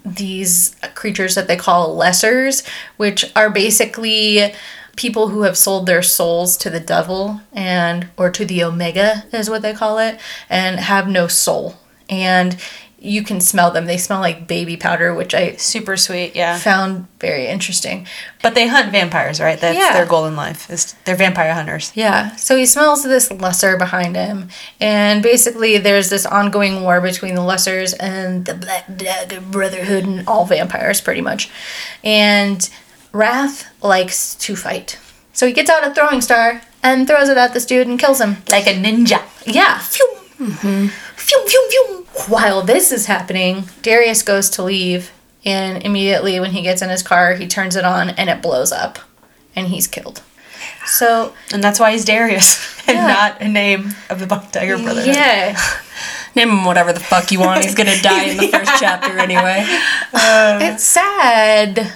these 0.04 0.76
creatures 0.94 1.35
that 1.35 1.48
they 1.48 1.56
call 1.56 1.96
lessers, 1.96 2.66
which 2.96 3.30
are 3.37 3.50
basically 3.50 4.52
people 4.96 5.28
who 5.28 5.42
have 5.42 5.57
sold 5.57 5.87
their 5.87 6.02
souls 6.02 6.57
to 6.59 6.68
the 6.70 6.81
devil 6.81 7.40
and 7.52 8.09
or 8.16 8.31
to 8.31 8.44
the 8.44 8.62
omega 8.62 9.24
is 9.33 9.48
what 9.48 9.62
they 9.62 9.72
call 9.72 9.98
it 9.98 10.18
and 10.50 10.78
have 10.81 11.09
no 11.09 11.26
soul 11.26 11.76
and 12.11 12.57
you 13.05 13.24
can 13.24 13.40
smell 13.40 13.72
them 13.72 13.87
they 13.87 13.96
smell 13.98 14.20
like 14.20 14.46
baby 14.46 14.76
powder 14.76 15.12
which 15.12 15.35
i 15.35 15.57
Super 15.57 15.96
sweet, 15.96 16.37
yeah. 16.37 16.57
found 16.59 17.09
very 17.18 17.46
interesting 17.48 18.07
But 18.42 18.55
they 18.57 18.66
hunt 18.68 18.90
vampires, 18.92 19.40
right? 19.40 19.59
That's 19.61 19.78
Yeah. 19.78 19.92
their 19.92 20.07
goal 20.07 20.26
in 20.26 20.35
life. 20.37 20.68
Is 20.70 20.94
they're 21.05 21.14
vampire 21.16 21.55
hunters. 21.55 21.92
Yeah, 21.94 22.35
so 22.37 22.57
he 22.57 22.66
smells 22.66 23.05
this 23.05 23.31
lesser 23.31 23.76
behind 23.76 24.16
him, 24.16 24.48
and 24.81 25.22
basically 25.22 25.78
there's 25.78 26.11
this 26.11 26.26
ongoing 26.26 26.83
war 26.83 27.00
between 27.00 27.37
the 27.37 27.40
lessers 27.42 27.94
and 28.00 28.44
the 28.44 28.55
Black 28.55 28.85
Dagger 28.96 29.40
Brotherhood 29.40 30.05
and 30.05 30.26
all 30.28 30.44
vampires, 30.44 31.00
pretty 31.00 31.20
much. 31.20 31.50
And 32.02 32.68
Wrath 33.12 33.66
likes 33.83 34.35
to 34.37 34.57
fight. 34.57 34.98
So 35.33 35.46
he 35.46 35.53
gets 35.53 35.70
out 35.70 35.87
a 35.87 35.94
throwing 35.94 36.20
star 36.20 36.62
and 36.83 37.07
throws 37.07 37.29
it 37.29 37.37
at 37.37 37.53
this 37.55 37.66
dude 37.66 37.87
and 37.87 37.98
kills 37.98 38.20
him. 38.20 38.38
Like 38.48 38.66
a 38.66 38.75
ninja. 38.75 39.22
Yeah. 39.46 39.79
Mm-hmm. 39.79 40.87
Phew, 41.16 41.46
phew, 41.46 41.68
phew. 41.70 42.07
While 42.29 42.62
this 42.62 42.92
is 42.92 43.07
happening, 43.07 43.64
Darius 43.83 44.22
goes 44.22 44.51
to 44.51 44.62
leave, 44.62 45.11
and 45.44 45.83
immediately 45.83 46.38
when 46.40 46.51
he 46.51 46.62
gets 46.62 46.83
in 46.83 46.90
his 46.90 47.03
car, 47.03 47.35
he 47.35 47.46
turns 47.46 47.77
it 47.77 47.85
on 47.85 48.11
and 48.11 48.29
it 48.29 48.42
blows 48.42 48.70
up, 48.72 48.98
and 49.57 49.68
he's 49.68 49.87
killed. 49.87 50.22
So, 50.87 51.33
And 51.53 51.62
that's 51.64 51.79
why 51.81 51.92
he's 51.92 52.05
Darius. 52.05 52.70
And 52.88 52.96
Yeah. 52.96 53.07
not 53.07 53.40
a 53.40 53.46
name 53.48 53.94
of 54.11 54.18
the 54.18 54.27
Black 54.27 54.51
Tiger 54.51 54.77
Brotherhood. 54.77 55.14
yeah. 55.14 55.57
Name 56.35 56.51
him 56.51 56.64
whatever 56.64 56.92
the 56.92 56.98
fuck 57.01 57.31
you 57.31 57.38
want. 57.38 57.62
He's 57.64 57.77
gonna 57.77 57.96
die 58.03 58.25
in 58.25 58.37
the 58.38 58.48
first 58.53 58.72
chapter 58.81 59.18
anyway. 59.18 59.64
It's 60.12 60.83
sad. 60.83 61.92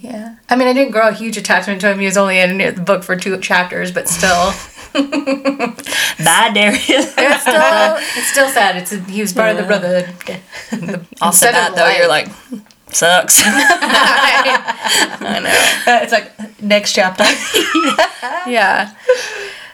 Yeah. 0.00 0.36
I 0.48 0.56
mean, 0.56 0.68
I 0.68 0.72
didn't 0.72 0.92
grow 0.92 1.08
a 1.08 1.12
huge 1.12 1.36
attachment 1.36 1.80
to 1.80 1.90
him. 1.90 1.98
He 1.98 2.04
was 2.06 2.16
only 2.16 2.38
in 2.38 2.58
the 2.58 2.80
book 2.80 3.02
for 3.02 3.16
two 3.16 3.36
chapters, 3.40 3.90
but 3.90 4.08
still, 4.08 4.52
Bye, 4.94 6.50
Darius. 6.54 6.84
it's 6.88 7.42
still, 7.42 7.96
it's 8.16 8.26
still 8.30 8.48
sad. 8.48 8.76
It's 8.76 8.90
he 9.08 9.20
was 9.20 9.32
part 9.32 9.50
of 9.50 9.56
the 9.56 9.64
brotherhood. 9.64 10.14
The- 10.70 11.04
Also, 11.20 11.46
that 11.50 11.74
though, 11.74 11.88
you're 11.88 12.08
like, 12.08 12.28
sucks. 12.92 13.40
I 13.44 15.40
know. 15.42 15.92
Uh, 15.92 16.00
it's 16.02 16.12
like 16.12 16.62
next 16.62 16.92
chapter. 16.92 17.24
Yeah. 18.48 18.94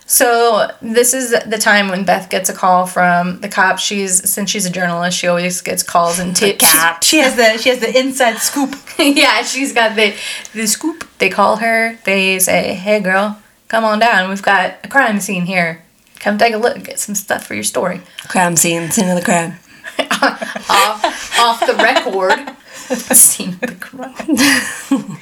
So 0.06 0.70
this 0.82 1.14
is 1.14 1.30
the 1.30 1.56
time 1.58 1.88
when 1.88 2.04
Beth 2.04 2.28
gets 2.28 2.50
a 2.50 2.52
call 2.52 2.86
from 2.86 3.40
the 3.40 3.48
cops. 3.48 3.82
She's 3.82 4.28
since 4.30 4.50
she's 4.50 4.66
a 4.66 4.70
journalist, 4.70 5.18
she 5.18 5.26
always 5.26 5.60
gets 5.62 5.82
calls 5.82 6.18
and 6.18 6.36
tips. 6.36 6.64
she 7.02 7.18
has 7.18 7.36
the 7.36 7.56
she 7.58 7.70
has 7.70 7.80
the 7.80 7.98
inside 7.98 8.36
scoop. 8.38 8.76
yeah, 8.98 9.42
she's 9.42 9.72
got 9.72 9.96
the 9.96 10.14
the 10.52 10.66
scoop. 10.66 11.08
They 11.18 11.30
call 11.30 11.56
her. 11.56 11.98
They 12.04 12.38
say, 12.38 12.74
"Hey, 12.74 13.00
girl, 13.00 13.40
come 13.68 13.84
on 13.84 13.98
down. 13.98 14.28
We've 14.28 14.42
got 14.42 14.76
a 14.84 14.88
crime 14.88 15.20
scene 15.20 15.46
here. 15.46 15.82
Come 16.20 16.36
take 16.38 16.54
a 16.54 16.58
look. 16.58 16.82
Get 16.84 16.98
some 16.98 17.14
stuff 17.14 17.46
for 17.46 17.54
your 17.54 17.64
story." 17.64 18.02
crime 18.28 18.56
scene, 18.56 18.90
scene 18.90 19.08
of 19.08 19.16
the 19.16 19.24
crime. 19.24 19.54
off 20.20 21.38
off 21.38 21.60
the 21.66 21.74
record. 21.74 22.56
Scene 23.14 23.54
of 23.54 23.60
the 23.60 23.76
crime. 23.80 25.18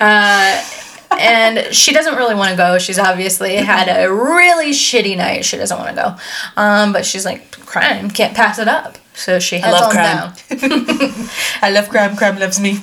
Uh, 0.00 0.62
and 1.10 1.74
she 1.74 1.92
doesn't 1.92 2.14
really 2.16 2.34
want 2.34 2.50
to 2.50 2.56
go. 2.56 2.78
She's 2.78 2.98
obviously 2.98 3.56
had 3.56 3.88
a 3.88 4.12
really 4.12 4.70
shitty 4.70 5.16
night. 5.16 5.44
She 5.44 5.56
doesn't 5.56 5.78
want 5.78 5.90
to 5.90 5.94
go. 5.94 6.16
Um, 6.60 6.92
but 6.92 7.06
she's 7.06 7.24
like, 7.24 7.50
crime, 7.66 8.10
can't 8.10 8.34
pass 8.34 8.58
it 8.58 8.68
up. 8.68 8.98
So 9.14 9.38
she 9.40 9.58
heads 9.58 9.72
love 9.72 9.84
on 9.84 9.90
crime. 9.90 10.04
down. 10.04 11.28
I 11.62 11.70
love 11.70 11.88
crime. 11.88 12.16
Crime 12.16 12.38
loves 12.38 12.60
me. 12.60 12.78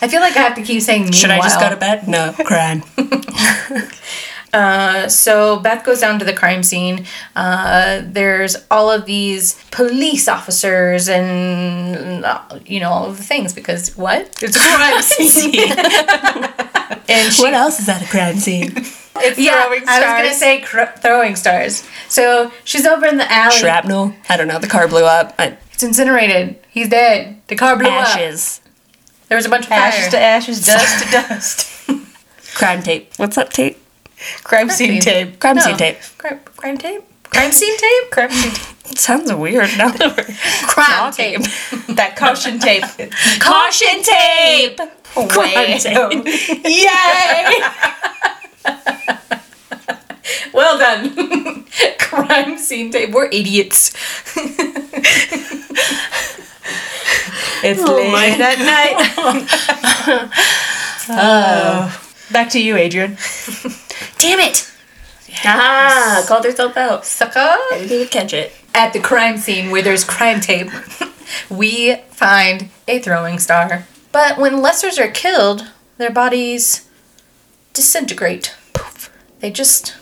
I 0.00 0.08
feel 0.08 0.20
like 0.20 0.36
I 0.36 0.40
have 0.40 0.54
to 0.56 0.62
keep 0.62 0.82
saying 0.82 1.12
Should 1.12 1.30
I 1.30 1.38
just 1.38 1.60
go 1.60 1.70
to 1.70 1.76
bed? 1.76 2.08
No, 2.08 2.32
crime. 2.32 2.82
Uh, 4.52 5.08
so 5.08 5.58
Beth 5.58 5.84
goes 5.84 6.00
down 6.00 6.18
to 6.18 6.24
the 6.24 6.32
crime 6.32 6.62
scene. 6.62 7.04
Uh, 7.36 8.02
there's 8.04 8.56
all 8.70 8.90
of 8.90 9.04
these 9.04 9.62
police 9.70 10.26
officers 10.26 11.08
and 11.08 12.24
you 12.66 12.80
know 12.80 12.90
all 12.90 13.10
of 13.10 13.18
the 13.18 13.22
things 13.22 13.52
because 13.52 13.94
what? 13.96 14.42
It's 14.42 14.56
a 14.56 14.60
crime 14.60 15.02
scene. 15.02 15.52
and 17.08 17.32
she, 17.32 17.42
what 17.42 17.54
else 17.54 17.80
is 17.80 17.88
at 17.88 18.02
a 18.02 18.06
crime 18.06 18.36
scene? 18.36 18.72
It's 19.20 19.36
yeah, 19.36 19.62
throwing 19.64 19.82
I 19.88 19.98
was 19.98 20.04
gonna 20.06 20.28
stars. 20.28 20.38
say 20.38 20.60
cr- 20.60 20.98
throwing 21.00 21.34
stars. 21.34 21.82
So 22.08 22.52
she's 22.62 22.86
over 22.86 23.04
in 23.04 23.16
the 23.16 23.28
alley. 23.28 23.56
Shrapnel? 23.56 24.14
I 24.28 24.36
don't 24.36 24.46
know. 24.46 24.60
The 24.60 24.68
car 24.68 24.86
blew 24.86 25.04
up. 25.04 25.34
I, 25.40 25.56
It's 25.72 25.82
incinerated. 25.82 26.54
He's 26.70 26.88
dead. 26.88 27.40
The 27.48 27.56
car 27.56 27.76
blew 27.76 27.88
up. 27.88 28.06
ashes. 28.06 28.60
There 29.26 29.34
was 29.34 29.44
a 29.44 29.48
bunch 29.48 29.66
of 29.66 29.72
ashes 29.72 30.02
fire. 30.02 30.10
to 30.12 30.20
ashes, 30.20 30.64
dust 30.64 31.04
to 31.04 31.10
dust. 31.10 31.90
Crime 32.54 32.80
tape. 32.80 33.12
What's 33.16 33.34
that 33.34 33.50
tape? 33.50 33.78
crime 34.44 34.70
scene 34.70 34.92
scene. 34.92 35.00
tape. 35.00 35.40
Crime 35.40 35.56
No. 35.56 35.62
scene 35.62 35.76
tape. 35.76 35.96
Crime, 36.16 36.38
crime 36.56 36.78
tape. 36.78 37.02
Crime 37.24 37.50
scene 37.50 37.76
tape. 37.76 38.10
Crime 38.12 38.30
scene 38.30 38.52
tape. 38.52 38.90
It 38.92 38.98
sounds 38.98 39.32
weird 39.34 39.68
now 39.76 39.88
that 39.90 40.16
we're 40.16 40.24
Crime 40.68 41.12
talking. 41.12 41.42
tape. 41.42 41.96
That 41.96 42.14
caution 42.16 42.60
tape. 42.60 42.84
Caution 43.40 44.02
tape! 44.04 44.80
Way. 45.36 45.78
tape. 45.78 46.64
Yay! 46.64 47.60
Well 50.52 50.78
done. 50.78 51.64
crime 51.98 52.58
scene 52.58 52.90
tape. 52.90 53.12
We're 53.12 53.26
idiots. 53.26 53.92
It's 57.62 57.80
Oh 57.82 57.94
late 57.96 58.40
at 58.40 58.58
night. 58.58 58.96
oh. 61.08 62.02
Back 62.30 62.50
to 62.50 62.60
you, 62.62 62.76
Adrian. 62.76 63.16
Damn 64.18 64.40
it. 64.40 64.70
Ah, 65.44 66.24
called 66.26 66.44
herself 66.44 66.76
out. 66.76 67.04
Sucker! 67.06 67.38
I 67.38 67.84
didn't 67.88 68.10
catch 68.10 68.32
it. 68.32 68.52
At 68.74 68.92
the 68.92 69.00
crime 69.00 69.38
scene 69.38 69.70
where 69.70 69.82
there's 69.82 70.04
crime 70.04 70.40
tape, 70.40 70.70
we 71.50 71.96
find 72.10 72.68
a 72.86 72.98
throwing 72.98 73.38
star. 73.38 73.86
But 74.12 74.38
when 74.38 74.54
Lessers 74.56 74.98
are 74.98 75.10
killed, 75.10 75.70
their 75.98 76.10
bodies 76.10 76.86
disintegrate. 77.74 78.54
Poof. 78.72 79.10
They 79.40 79.50
just 79.50 79.96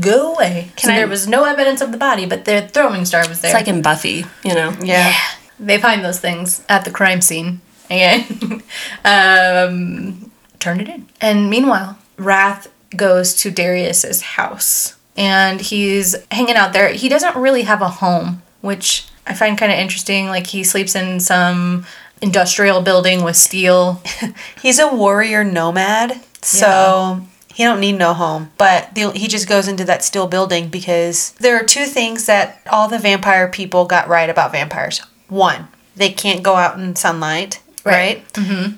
go 0.00 0.34
away. 0.34 0.70
so 0.78 0.90
I- 0.92 0.96
there 0.96 1.08
was 1.08 1.26
no 1.26 1.44
evidence 1.44 1.80
of 1.80 1.92
the 1.92 1.98
body, 1.98 2.26
but 2.26 2.44
their 2.44 2.66
throwing 2.68 3.04
star 3.04 3.26
was 3.28 3.40
there. 3.40 3.50
It's 3.50 3.58
like 3.60 3.68
in 3.68 3.82
Buffy, 3.82 4.24
you 4.44 4.54
know. 4.54 4.74
Yeah. 4.82 5.14
they 5.58 5.78
find 5.78 6.04
those 6.04 6.20
things 6.20 6.62
at 6.68 6.84
the 6.84 6.90
crime 6.90 7.20
scene 7.20 7.60
and 7.90 8.62
um, 9.04 10.30
turn 10.58 10.80
it 10.80 10.88
in. 10.88 11.08
And 11.20 11.50
meanwhile, 11.50 11.98
Wrath 12.16 12.68
goes 12.96 13.34
to 13.36 13.50
Darius's 13.50 14.22
house 14.22 14.94
and 15.16 15.60
he's 15.60 16.14
hanging 16.30 16.56
out 16.56 16.72
there. 16.72 16.92
He 16.92 17.08
doesn't 17.08 17.36
really 17.36 17.62
have 17.62 17.82
a 17.82 17.88
home, 17.88 18.42
which 18.60 19.06
I 19.26 19.34
find 19.34 19.58
kind 19.58 19.72
of 19.72 19.78
interesting. 19.78 20.28
Like 20.28 20.46
he 20.46 20.62
sleeps 20.64 20.94
in 20.94 21.18
some 21.20 21.84
industrial 22.20 22.82
building 22.82 23.22
with 23.24 23.36
steel. 23.36 24.02
He's 24.62 24.78
a 24.78 24.92
warrior 24.94 25.44
nomad, 25.44 26.20
so 26.42 27.20
he 27.52 27.64
don't 27.64 27.80
need 27.80 27.98
no 27.98 28.14
home. 28.14 28.50
But 28.58 28.94
the, 28.94 29.10
he 29.12 29.26
just 29.28 29.48
goes 29.48 29.68
into 29.68 29.84
that 29.84 30.04
steel 30.04 30.26
building 30.26 30.68
because 30.68 31.32
there 31.32 31.56
are 31.56 31.64
two 31.64 31.86
things 31.86 32.26
that 32.26 32.60
all 32.70 32.88
the 32.88 32.98
vampire 32.98 33.48
people 33.48 33.84
got 33.84 34.08
right 34.08 34.30
about 34.30 34.52
vampires. 34.52 35.00
One, 35.28 35.68
they 35.96 36.10
can't 36.10 36.42
go 36.42 36.54
out 36.54 36.78
in 36.78 36.96
sunlight, 36.96 37.60
right? 37.84 38.26
Mm-hmm. 38.34 38.76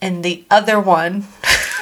And 0.00 0.24
the 0.24 0.44
other 0.50 0.80
one 0.80 1.24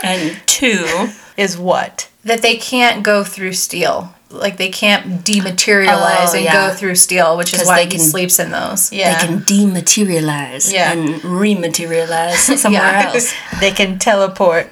And 0.02 0.40
two, 0.46 1.08
is 1.36 1.56
what? 1.58 2.08
that 2.24 2.42
they 2.42 2.56
can't 2.56 3.02
go 3.02 3.24
through 3.24 3.52
steel. 3.54 4.12
Like 4.30 4.58
they 4.58 4.68
can't 4.68 5.24
dematerialize 5.24 6.28
Oh, 6.28 6.32
and 6.34 6.44
yeah. 6.44 6.68
go 6.68 6.74
through 6.74 6.96
steel, 6.96 7.36
which 7.38 7.54
is 7.54 7.64
why 7.66 7.84
they 7.86 7.90
he 7.96 7.98
sleeps 7.98 8.38
in 8.38 8.50
those. 8.50 8.92
Yeah. 8.92 9.18
they 9.20 9.26
can 9.26 9.38
dematerialize 9.40 10.70
Yeah. 10.72 10.92
and 10.92 11.14
rematerialize 11.22 12.56
somewhere 12.58 12.82
Yeah. 12.82 13.12
else. 13.14 13.32
They 13.60 13.70
can 13.70 13.98
teleport. 13.98 14.66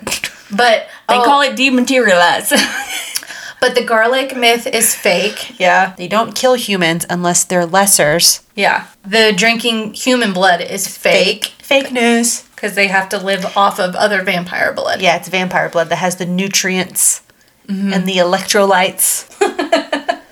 But 0.50 0.88
They 1.08 1.16
oh, 1.16 1.24
call 1.24 1.40
it 1.42 1.56
dematerialize. 1.56 2.50
but 3.60 3.74
the 3.74 3.82
garlic 3.82 4.36
myth 4.36 4.66
is 4.66 4.94
fake. 4.94 5.58
Yeah. 5.58 5.94
They 5.96 6.06
don't 6.08 6.34
kill 6.34 6.54
humans 6.54 7.06
unless 7.08 7.42
they're 7.44 7.66
lessers. 7.66 8.42
Yeah. 8.54 8.86
The 9.06 9.32
drinking 9.34 9.94
human 9.94 10.32
blood 10.32 10.60
is 10.60 10.86
fake 10.86 11.54
Fake 11.62 11.90
news. 11.92 12.42
because 12.54 12.74
they 12.74 12.88
have 12.88 13.08
to 13.08 13.18
live 13.18 13.56
off 13.56 13.80
of 13.80 13.94
other 13.96 14.22
vampire 14.22 14.72
blood. 14.72 15.00
Yeah, 15.00 15.16
it's 15.16 15.28
vampire 15.28 15.68
blood 15.68 15.88
that 15.88 15.96
has 15.96 16.16
the 16.16 16.26
nutrients 16.26 17.22
and 17.68 18.06
the 18.06 18.16
electrolytes. 18.16 19.26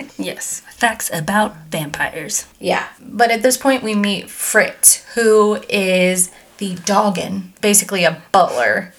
yes. 0.18 0.60
Facts 0.60 1.10
about 1.12 1.56
vampires. 1.70 2.46
Yeah. 2.60 2.88
But 3.00 3.30
at 3.30 3.42
this 3.42 3.56
point, 3.56 3.82
we 3.82 3.94
meet 3.94 4.28
Fritz, 4.28 5.04
who 5.14 5.60
is 5.68 6.30
the 6.58 6.74
doggen, 6.76 7.58
basically 7.60 8.04
a 8.04 8.22
butler. 8.32 8.92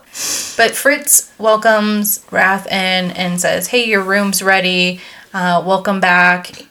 But 0.57 0.75
Fritz 0.75 1.31
welcomes 1.37 2.25
Wrath 2.31 2.65
in 2.67 3.11
and 3.11 3.39
says, 3.39 3.67
Hey, 3.67 3.85
your 3.85 4.01
room's 4.01 4.41
ready. 4.41 5.01
Uh, 5.33 5.61
welcome 5.65 5.99
back. 5.99 6.65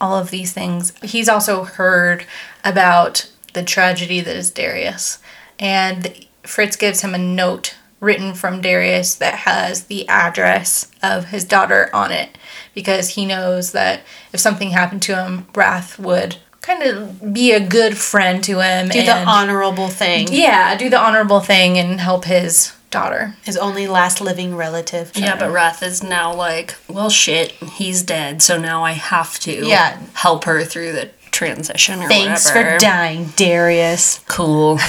All 0.00 0.16
of 0.16 0.30
these 0.30 0.52
things. 0.52 0.92
He's 1.02 1.28
also 1.28 1.64
heard 1.64 2.26
about 2.64 3.30
the 3.52 3.62
tragedy 3.62 4.20
that 4.20 4.36
is 4.36 4.50
Darius. 4.50 5.18
And 5.58 6.26
Fritz 6.42 6.76
gives 6.76 7.00
him 7.00 7.14
a 7.14 7.18
note 7.18 7.74
written 8.04 8.34
from 8.34 8.60
Darius 8.60 9.14
that 9.16 9.34
has 9.34 9.84
the 9.84 10.06
address 10.08 10.90
of 11.02 11.26
his 11.26 11.44
daughter 11.44 11.88
on 11.92 12.12
it 12.12 12.36
because 12.74 13.10
he 13.10 13.24
knows 13.26 13.72
that 13.72 14.02
if 14.32 14.40
something 14.40 14.70
happened 14.70 15.02
to 15.02 15.16
him, 15.16 15.46
Wrath 15.54 15.98
would 15.98 16.36
kind 16.60 16.82
of 16.82 17.32
be 17.32 17.52
a 17.52 17.60
good 17.60 17.96
friend 17.98 18.42
to 18.44 18.60
him. 18.60 18.88
Do 18.88 19.02
the 19.04 19.24
honorable 19.24 19.88
thing. 19.88 20.28
Yeah, 20.30 20.76
do 20.76 20.88
the 20.88 20.98
honorable 20.98 21.40
thing 21.40 21.78
and 21.78 22.00
help 22.00 22.24
his 22.24 22.72
daughter. 22.90 23.34
His 23.44 23.56
only 23.56 23.86
last 23.86 24.20
living 24.20 24.54
relative. 24.56 25.12
Yeah, 25.14 25.36
but 25.38 25.50
Wrath 25.50 25.82
is 25.82 26.02
now 26.02 26.32
like, 26.34 26.76
well, 26.88 27.10
shit, 27.10 27.52
he's 27.52 28.02
dead, 28.02 28.40
so 28.40 28.58
now 28.58 28.84
I 28.84 28.92
have 28.92 29.38
to 29.40 29.52
Yeah. 29.66 29.98
help 30.14 30.44
her 30.44 30.62
through 30.64 30.92
the 30.92 31.10
transition 31.32 32.00
or 32.02 32.08
Thanks 32.08 32.46
whatever. 32.46 32.72
for 32.72 32.78
dying, 32.78 33.32
Darius. 33.36 34.20
Cool. 34.28 34.78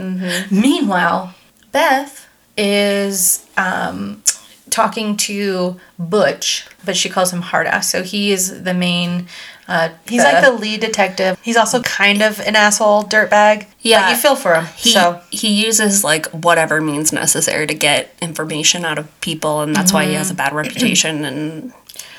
Mm-hmm. 0.00 0.60
Meanwhile, 0.60 1.34
Beth 1.72 2.26
is 2.56 3.46
um, 3.56 4.22
talking 4.70 5.16
to 5.16 5.78
Butch, 5.98 6.66
but 6.84 6.96
she 6.96 7.08
calls 7.08 7.32
him 7.32 7.42
Hardass. 7.42 7.84
So 7.84 8.02
he 8.02 8.32
is 8.32 8.62
the 8.64 8.74
main. 8.74 9.26
Uh, 9.68 9.90
He's 10.08 10.24
like 10.24 10.42
the 10.42 10.50
lead 10.50 10.80
detective. 10.80 11.38
He's 11.42 11.56
also 11.56 11.80
kind 11.82 12.22
of 12.22 12.40
an 12.40 12.56
asshole 12.56 13.04
dirtbag. 13.04 13.66
Yeah. 13.80 14.02
But 14.02 14.10
you 14.10 14.16
feel 14.16 14.34
for 14.34 14.54
him. 14.54 14.64
He 14.76 14.90
so 14.90 15.20
he 15.30 15.64
uses 15.64 16.02
like 16.02 16.26
whatever 16.30 16.80
means 16.80 17.12
necessary 17.12 17.68
to 17.68 17.74
get 17.74 18.12
information 18.20 18.84
out 18.84 18.98
of 18.98 19.20
people, 19.20 19.60
and 19.60 19.74
that's 19.74 19.92
why 19.92 20.06
he 20.06 20.14
has 20.14 20.30
a 20.30 20.34
bad 20.34 20.52
reputation. 20.52 21.24
And 21.24 21.72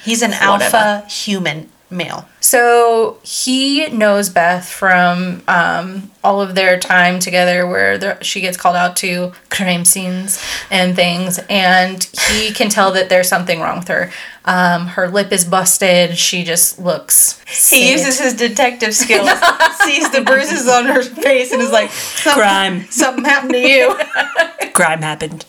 he's 0.06 0.22
an 0.22 0.32
Whatever. 0.32 0.78
alpha 0.78 1.10
human 1.10 1.70
male. 1.92 2.28
So 2.40 3.20
he 3.24 3.88
knows 3.90 4.30
Beth 4.30 4.68
from 4.68 5.44
um, 5.48 6.10
all 6.24 6.42
of 6.42 6.56
their 6.56 6.80
time 6.80 7.20
together, 7.20 7.68
where 7.68 8.22
she 8.24 8.42
gets 8.42 8.58
called 8.58 8.76
out 8.76 8.96
to 8.98 9.34
crime 9.50 9.86
scenes 9.86 10.44
and 10.72 10.96
things, 10.96 11.40
and 11.50 12.04
he 12.30 12.52
can 12.52 12.70
tell 12.70 12.92
that 12.94 13.10
there's 13.10 13.28
something 13.28 13.60
wrong 13.60 13.80
with 13.80 13.88
her. 13.90 14.12
Um, 14.46 14.88
her 14.88 15.08
lip 15.08 15.32
is 15.32 15.46
busted. 15.46 16.18
She 16.18 16.44
just 16.44 16.80
looks. 16.80 17.40
He 17.48 17.54
sad. 17.54 17.92
uses 17.92 18.20
his 18.20 18.34
detective 18.36 18.96
skills, 18.96 19.30
sees 19.84 20.10
the 20.12 20.22
bruises 20.26 20.68
on 20.68 20.86
her 20.86 21.04
face, 21.04 21.52
and 21.52 21.62
is 21.62 21.72
like, 21.72 21.92
"Something- 21.92 22.42
crime, 22.42 22.84
Something 22.90 23.26
happened 23.26 23.54
to 23.54 23.60
you. 23.60 23.96
crime 24.74 25.02
happened. 25.02 25.46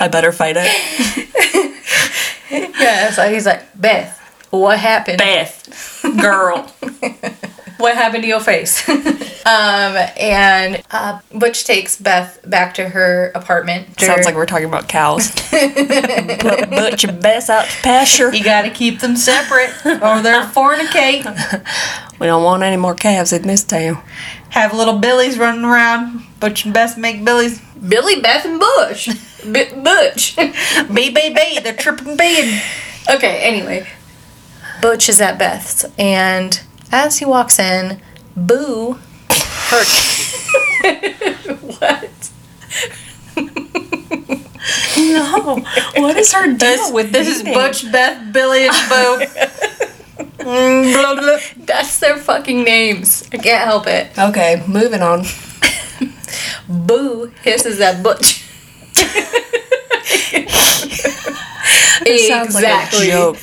I 0.00 0.08
better 0.08 0.32
fight 0.32 0.56
it. 0.58 1.74
Yeah, 2.50 3.10
so 3.10 3.28
he's 3.30 3.44
like, 3.44 3.62
Beth, 3.78 4.18
what 4.50 4.78
happened? 4.78 5.18
Beth, 5.18 6.02
girl. 6.20 6.72
What 7.78 7.94
happened 7.94 8.24
to 8.24 8.28
your 8.28 8.40
face? 8.40 8.86
um, 8.88 8.96
and 9.46 10.82
uh, 10.90 11.20
Butch 11.32 11.64
takes 11.64 11.96
Beth 11.96 12.40
back 12.44 12.74
to 12.74 12.88
her 12.88 13.30
apartment. 13.36 14.00
Sounds 14.00 14.26
like 14.26 14.34
we're 14.34 14.46
talking 14.46 14.66
about 14.66 14.88
cows. 14.88 15.30
Put 15.50 16.70
Butch 16.70 17.04
and 17.04 17.22
Bess 17.22 17.48
out 17.48 17.66
to 17.66 17.82
pasture. 17.82 18.34
You 18.34 18.42
gotta 18.42 18.70
keep 18.70 18.98
them 18.98 19.16
separate, 19.16 19.70
or 19.86 20.20
they're 20.22 20.42
fornicate. 20.42 21.24
We 22.18 22.26
don't 22.26 22.42
want 22.42 22.64
any 22.64 22.76
more 22.76 22.96
calves 22.96 23.32
in 23.32 23.42
this 23.42 23.62
town. 23.62 24.02
Have 24.50 24.74
little 24.74 24.98
Billies 24.98 25.38
running 25.38 25.64
around. 25.64 26.24
Butch 26.40 26.64
and 26.64 26.74
Bess 26.74 26.96
make 26.96 27.24
Billies. 27.24 27.60
Billy, 27.88 28.20
Beth, 28.20 28.44
and 28.44 28.58
Bush. 28.58 29.06
B- 29.44 29.72
Butch. 29.84 30.34
B, 30.34 31.10
B, 31.10 31.32
B. 31.32 31.60
They're 31.62 31.76
tripping 31.76 32.16
B. 32.16 32.60
okay, 33.08 33.38
anyway. 33.42 33.86
Butch 34.80 35.08
is 35.08 35.20
at 35.20 35.38
Beth's, 35.38 35.84
and 35.98 36.60
as 36.92 37.18
he 37.18 37.24
walks 37.24 37.58
in, 37.58 38.00
Boo, 38.36 38.98
her. 39.70 39.84
what? 41.78 42.30
No. 44.96 45.64
What 45.96 46.16
is 46.16 46.32
her 46.32 46.46
deal 46.46 46.56
This, 46.58 46.92
with 46.92 47.12
this 47.12 47.28
is? 47.28 47.42
Butch, 47.42 47.90
Beth, 47.90 48.32
Billy, 48.32 48.66
and 48.68 48.88
Boo. 48.88 49.26
Blah, 50.38 51.14
blah. 51.20 51.38
That's 51.58 51.98
their 51.98 52.16
fucking 52.16 52.62
names. 52.64 53.28
I 53.32 53.38
can't 53.38 53.64
help 53.64 53.86
it. 53.86 54.16
Okay, 54.18 54.62
moving 54.66 55.02
on. 55.02 55.24
Boo 56.68 57.32
hisses 57.42 57.80
at 57.80 58.02
Butch. 58.02 58.44
This 62.04 62.28
sounds 62.28 62.54
like 62.54 62.92
a 62.92 63.06
joke. 63.06 63.38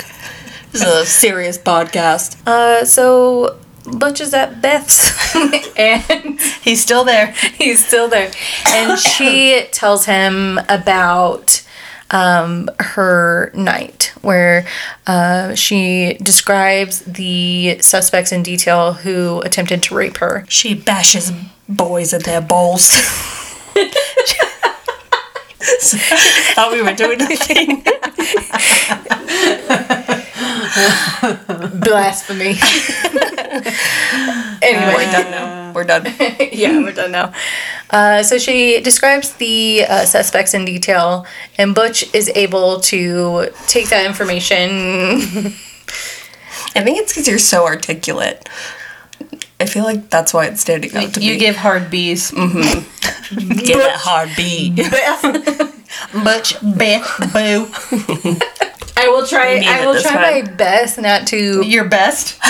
This 0.76 0.86
is 0.86 0.94
a 0.94 1.06
serious 1.06 1.56
podcast. 1.56 2.36
Uh, 2.46 2.84
so 2.84 3.56
Butch 3.96 4.20
is 4.20 4.34
at 4.34 4.60
Beth's, 4.60 5.34
and 5.78 6.38
He's 6.60 6.82
still 6.82 7.02
there. 7.02 7.28
he's 7.56 7.82
still 7.82 8.08
there, 8.08 8.30
and 8.68 8.98
she 8.98 9.64
tells 9.72 10.04
him 10.04 10.60
about 10.68 11.66
um, 12.10 12.68
her 12.78 13.50
night, 13.54 14.12
where 14.20 14.66
uh, 15.06 15.54
she 15.54 16.18
describes 16.20 17.00
the 17.06 17.78
suspects 17.80 18.30
in 18.30 18.42
detail 18.42 18.92
who 18.92 19.40
attempted 19.46 19.82
to 19.84 19.94
rape 19.94 20.18
her. 20.18 20.44
She 20.50 20.74
bashes 20.74 21.32
boys 21.66 22.12
in 22.12 22.20
their 22.20 22.42
balls. 22.42 22.90
Thought 26.54 26.72
we 26.72 26.82
were 26.82 26.92
doing 26.92 27.22
a 27.22 27.34
thing. 27.34 27.82
Blasphemy. 31.80 32.54
anyway, 34.62 34.94
We're 34.94 35.12
done 35.12 35.30
now. 35.30 35.72
We're 35.74 35.84
done. 35.84 36.06
yeah, 36.52 36.78
we're 36.80 36.92
done 36.92 37.12
now. 37.12 37.32
Uh, 37.90 38.22
so 38.22 38.38
she 38.38 38.80
describes 38.80 39.34
the 39.34 39.84
uh, 39.86 40.06
suspects 40.06 40.54
in 40.54 40.64
detail, 40.64 41.26
and 41.58 41.74
Butch 41.74 42.14
is 42.14 42.30
able 42.34 42.80
to 42.80 43.50
take 43.66 43.90
that 43.90 44.06
information. 44.06 44.70
I 46.74 46.82
think 46.82 46.98
it's 46.98 47.12
because 47.12 47.28
you're 47.28 47.38
so 47.38 47.66
articulate. 47.66 48.48
I 49.60 49.66
feel 49.66 49.84
like 49.84 50.08
that's 50.08 50.32
why 50.32 50.46
it's 50.46 50.62
standing 50.62 50.96
out 50.96 51.12
to 51.14 51.20
be. 51.20 51.26
You 51.26 51.32
me. 51.34 51.38
give 51.40 51.56
hard 51.56 51.90
B's. 51.90 52.30
Get 52.30 52.40
that 53.78 53.98
hard 53.98 54.30
B. 54.34 54.74
Butch, 56.24 56.56
Beth, 56.62 57.32
Boo. 57.32 57.66
I 58.96 59.08
will 59.08 59.26
try. 59.26 59.62
I 59.64 59.86
will 59.86 60.00
try 60.00 60.12
time. 60.12 60.44
my 60.44 60.50
best 60.52 60.98
not 60.98 61.26
to. 61.28 61.64
Your 61.64 61.84
best. 61.84 62.40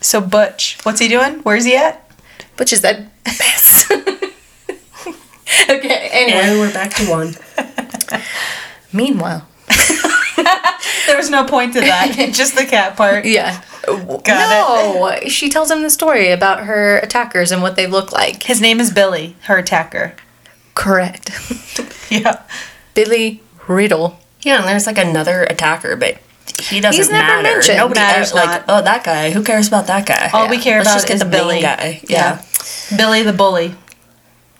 so 0.00 0.20
Butch, 0.20 0.78
what's 0.84 1.00
he 1.00 1.08
doing? 1.08 1.40
Where's 1.40 1.64
he 1.64 1.76
at? 1.76 2.08
Butch 2.56 2.72
is 2.72 2.82
that 2.82 3.02
best. 3.24 3.90
okay. 5.68 6.08
Anyway. 6.12 6.40
And 6.40 6.60
we're 6.60 6.72
back 6.72 6.94
to 6.94 7.10
one. 7.10 7.34
Meanwhile. 8.92 9.46
There 11.06 11.16
was 11.16 11.30
no 11.30 11.44
point 11.44 11.72
to 11.72 11.80
that. 11.80 12.30
Just 12.32 12.54
the 12.54 12.64
cat 12.64 12.96
part. 12.96 13.24
Yeah. 13.24 13.62
Got 13.84 14.22
no, 14.24 15.28
she 15.28 15.48
tells 15.48 15.68
him 15.68 15.82
the 15.82 15.90
story 15.90 16.30
about 16.30 16.64
her 16.64 16.98
attackers 16.98 17.50
and 17.50 17.62
what 17.62 17.74
they 17.74 17.88
look 17.88 18.12
like. 18.12 18.44
His 18.44 18.60
name 18.60 18.78
is 18.78 18.92
Billy, 18.92 19.34
her 19.44 19.58
attacker. 19.58 20.14
Correct. 20.74 21.30
Yeah. 22.10 22.42
Billy 22.94 23.42
Riddle. 23.70 24.18
Yeah, 24.42 24.58
and 24.58 24.64
there's 24.68 24.86
like 24.86 24.98
another 24.98 25.44
attacker, 25.44 25.96
but 25.96 26.18
he 26.58 26.80
doesn't 26.80 26.98
He's 26.98 27.10
never 27.10 27.26
matter. 27.26 27.42
mentioned. 27.42 27.78
Nobody 27.78 28.00
Matters 28.00 28.34
like, 28.34 28.46
not. 28.46 28.64
oh, 28.68 28.82
that 28.82 29.04
guy. 29.04 29.30
Who 29.30 29.42
cares 29.44 29.68
about 29.68 29.86
that 29.86 30.06
guy? 30.06 30.28
All 30.32 30.48
we 30.48 30.58
care 30.58 30.78
Let's 30.78 30.88
about 30.88 30.94
just 30.96 31.06
get 31.08 31.14
is 31.14 31.20
the 31.20 31.26
Billy. 31.26 31.54
main 31.56 31.62
guy. 31.62 32.00
Yeah. 32.08 32.42
Billy 32.96 33.22
the 33.22 33.32
bully. 33.32 33.74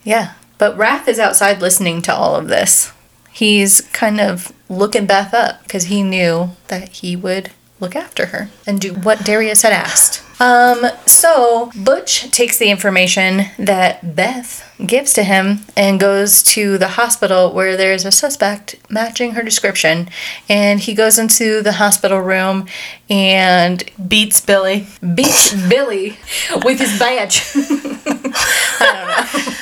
Yeah. 0.04 0.34
But 0.58 0.76
Wrath 0.76 1.08
is 1.08 1.18
outside 1.18 1.60
listening 1.60 2.02
to 2.02 2.14
all 2.14 2.36
of 2.36 2.48
this. 2.48 2.92
He's 3.32 3.80
kind 3.92 4.20
of 4.20 4.52
looking 4.68 5.06
Beth 5.06 5.32
up 5.34 5.62
because 5.62 5.84
he 5.84 6.02
knew 6.02 6.50
that 6.68 6.90
he 6.90 7.16
would 7.16 7.50
look 7.80 7.96
after 7.96 8.26
her 8.26 8.48
and 8.66 8.80
do 8.80 8.94
what 8.94 9.24
Darius 9.24 9.62
had 9.62 9.72
asked. 9.72 10.22
Um, 10.40 10.86
so 11.06 11.70
Butch 11.76 12.30
takes 12.30 12.58
the 12.58 12.70
information 12.70 13.46
that 13.58 14.16
Beth 14.16 14.66
gives 14.84 15.12
to 15.14 15.22
him 15.22 15.60
and 15.76 16.00
goes 16.00 16.42
to 16.44 16.78
the 16.78 16.88
hospital 16.88 17.52
where 17.52 17.76
there's 17.76 18.06
a 18.06 18.12
suspect 18.12 18.76
matching 18.88 19.32
her 19.32 19.42
description. 19.42 20.08
And 20.48 20.80
he 20.80 20.94
goes 20.94 21.18
into 21.18 21.60
the 21.60 21.72
hospital 21.72 22.20
room 22.20 22.66
and 23.10 23.84
Beats 24.08 24.40
Billy. 24.40 24.86
beats 25.14 25.52
Billy 25.68 26.16
with 26.64 26.80
his 26.80 26.98
badge. 26.98 27.42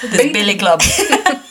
This 0.00 0.32
Billy 0.32 0.56
Club. 0.56 0.80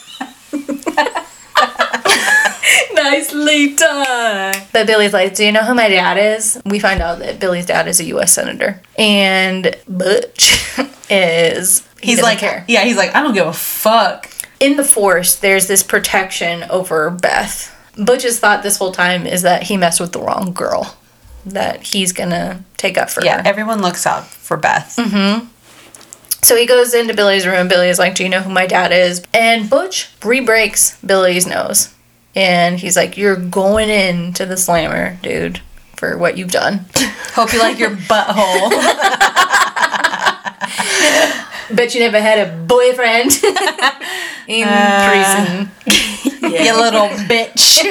Nicely 3.11 3.75
done. 3.75 4.55
But 4.73 4.87
Billy's 4.87 5.13
like, 5.13 5.35
Do 5.35 5.45
you 5.45 5.51
know 5.51 5.63
who 5.63 5.73
my 5.73 5.87
dad 5.89 6.17
is? 6.17 6.61
We 6.65 6.79
find 6.79 7.01
out 7.01 7.19
that 7.19 7.39
Billy's 7.39 7.65
dad 7.65 7.87
is 7.87 7.99
a 7.99 8.05
U.S. 8.05 8.33
Senator. 8.33 8.81
And 8.97 9.75
Butch 9.87 10.63
is. 11.09 11.87
he 12.01 12.11
He's 12.11 12.21
like, 12.21 12.39
care. 12.39 12.65
yeah, 12.67 12.83
he's 12.83 12.97
like, 12.97 13.15
I 13.15 13.21
don't 13.23 13.33
give 13.33 13.47
a 13.47 13.53
fuck. 13.53 14.29
In 14.59 14.75
the 14.75 14.83
Force, 14.83 15.35
there's 15.35 15.67
this 15.67 15.83
protection 15.83 16.63
over 16.69 17.09
Beth. 17.11 17.73
Butch 17.95 18.23
has 18.23 18.39
thought 18.39 18.63
this 18.63 18.77
whole 18.77 18.91
time 18.91 19.25
is 19.27 19.41
that 19.43 19.63
he 19.63 19.77
messed 19.77 19.99
with 19.99 20.11
the 20.13 20.19
wrong 20.19 20.51
girl. 20.53 20.97
That 21.45 21.81
he's 21.83 22.11
gonna 22.11 22.63
take 22.75 22.97
up 22.97 23.09
for 23.09 23.23
Yeah, 23.23 23.41
her. 23.41 23.47
everyone 23.47 23.81
looks 23.81 24.05
out 24.05 24.25
for 24.27 24.57
Beth. 24.57 24.95
Mm-hmm. 24.97 25.47
So 26.43 26.55
he 26.55 26.65
goes 26.65 26.93
into 26.93 27.13
Billy's 27.13 27.47
room. 27.47 27.67
Billy 27.67 27.87
is 27.89 27.97
like, 27.99 28.15
Do 28.15 28.23
you 28.23 28.29
know 28.29 28.41
who 28.41 28.49
my 28.51 28.67
dad 28.67 28.91
is? 28.91 29.23
And 29.33 29.69
Butch 29.69 30.09
re 30.23 30.39
breaks 30.39 30.97
Billy's 31.03 31.47
nose. 31.47 31.93
And 32.37 32.79
he's 32.79 32.95
like, 32.95 33.17
You're 33.17 33.35
going 33.35 33.89
into 33.89 34.45
the 34.45 34.57
slammer, 34.57 35.17
dude, 35.23 35.59
for 35.95 36.19
what 36.19 36.37
you've 36.37 36.51
done. 36.51 36.85
Hope 37.33 37.51
you 37.51 37.57
like 37.57 37.79
your 37.79 37.89
butthole. 37.89 38.69
Bet 41.75 41.95
you 41.95 41.99
never 41.99 42.21
had 42.21 42.47
a 42.47 42.55
boyfriend 42.65 43.31
in 44.47 44.67
uh, 44.67 45.09
prison. 45.09 45.71
you 46.43 46.79
little 46.79 47.07
bitch. 47.25 47.81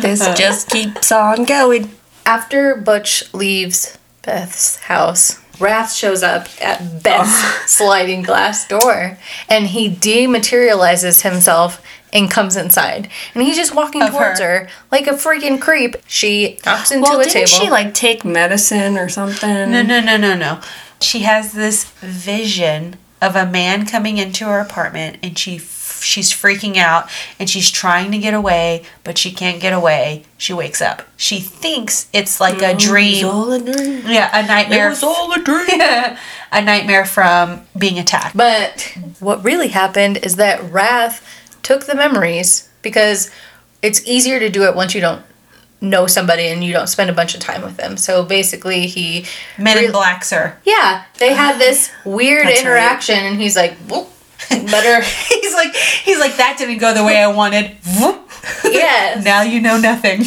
This 0.00 0.20
uh. 0.20 0.34
just 0.36 0.70
keeps 0.70 1.10
on 1.10 1.44
going. 1.44 1.90
After 2.24 2.76
Butch 2.76 3.34
leaves 3.34 3.98
Beth's 4.22 4.76
house, 4.76 5.40
Wrath 5.58 5.92
shows 5.92 6.22
up 6.22 6.46
at 6.60 7.02
Beth's 7.02 7.68
sliding 7.70 8.22
glass 8.22 8.66
door 8.68 9.18
and 9.48 9.66
he 9.66 9.90
dematerializes 9.90 11.22
himself 11.22 11.82
and 12.12 12.30
comes 12.30 12.56
inside. 12.56 13.08
And 13.34 13.42
he's 13.42 13.56
just 13.56 13.74
walking 13.74 14.02
Of 14.02 14.10
towards 14.10 14.40
her. 14.40 14.60
her. 14.60 14.68
like 14.90 15.06
a 15.06 15.12
freaking 15.12 15.60
creep. 15.60 15.96
She 16.06 16.58
knocks 16.64 16.90
into 16.90 17.02
Well, 17.02 17.20
a 17.20 17.24
didn't 17.24 17.32
table. 17.34 17.46
she 17.64 17.70
like 17.70 17.94
take 17.94 18.24
medicine 18.24 18.96
or 18.96 19.08
something? 19.08 19.70
No, 19.70 19.82
no, 19.82 20.00
no, 20.00 20.16
no, 20.16 20.34
no. 20.34 20.60
She 21.00 21.20
has 21.20 21.52
this 21.52 21.84
vision 22.00 22.96
of 23.20 23.36
a 23.36 23.46
man 23.46 23.86
coming 23.86 24.18
into 24.18 24.44
her 24.46 24.60
apartment 24.60 25.18
and 25.22 25.36
she 25.38 25.56
f- 25.56 26.00
she's 26.02 26.30
freaking 26.32 26.76
out 26.76 27.10
and 27.40 27.50
she's 27.50 27.70
trying 27.70 28.12
to 28.12 28.18
get 28.18 28.32
away, 28.32 28.84
but 29.02 29.18
she 29.18 29.32
can't 29.32 29.60
get 29.60 29.72
away. 29.72 30.22
She 30.36 30.52
wakes 30.52 30.80
up. 30.80 31.02
She 31.16 31.40
thinks 31.40 32.06
it's 32.12 32.40
like 32.40 32.62
a 32.62 32.70
It 32.70 32.74
was 32.76 32.84
dream. 32.84 33.26
all 33.26 33.52
a 33.52 33.58
dream. 33.60 34.02
Yeah, 34.06 34.30
a 34.36 34.44
It 34.44 34.46
nightmare. 34.46 34.88
was 34.90 35.02
all 35.02 35.32
a 35.32 35.42
dream. 35.42 35.80
a 36.52 36.62
nightmare 36.62 37.04
from 37.04 37.62
being 37.76 37.98
attacked. 37.98 38.36
But 38.36 38.96
what 39.18 39.42
really 39.44 39.68
happened 39.68 40.18
is 40.18 40.36
that 40.36 40.62
Wrath 40.70 41.20
took 41.68 41.84
the 41.84 41.94
memories 41.94 42.66
because 42.80 43.30
it's 43.82 44.00
easier 44.08 44.38
to 44.38 44.48
do 44.48 44.64
it 44.64 44.74
once 44.74 44.94
you 44.94 45.02
don't 45.02 45.22
know 45.82 46.06
somebody 46.06 46.44
and 46.48 46.64
you 46.64 46.72
don't 46.72 46.86
spend 46.86 47.10
a 47.10 47.12
bunch 47.12 47.34
of 47.34 47.40
time 47.40 47.60
with 47.60 47.76
them. 47.76 47.98
So 47.98 48.24
basically, 48.24 48.86
he. 48.86 49.26
Men 49.58 49.84
in 49.84 49.92
Black, 49.92 50.24
sir. 50.24 50.56
Yeah, 50.64 51.04
they 51.18 51.34
had 51.34 51.58
this 51.66 51.90
weird 52.06 52.46
That's 52.46 52.62
interaction, 52.62 53.18
and 53.18 53.38
he's 53.38 53.54
like, 53.54 53.74
"Whoop, 53.90 54.08
better. 54.48 55.04
He's 55.28 55.54
like, 55.54 55.74
he's 55.74 56.18
like, 56.20 56.36
that 56.36 56.56
didn't 56.56 56.78
go 56.78 56.94
the 56.94 57.04
way 57.04 57.16
I 57.16 57.26
wanted. 57.26 57.76
Whoop. 58.00 58.30
yes. 58.64 59.24
Now 59.24 59.42
you 59.42 59.60
know 59.60 59.76
nothing. 59.78 60.20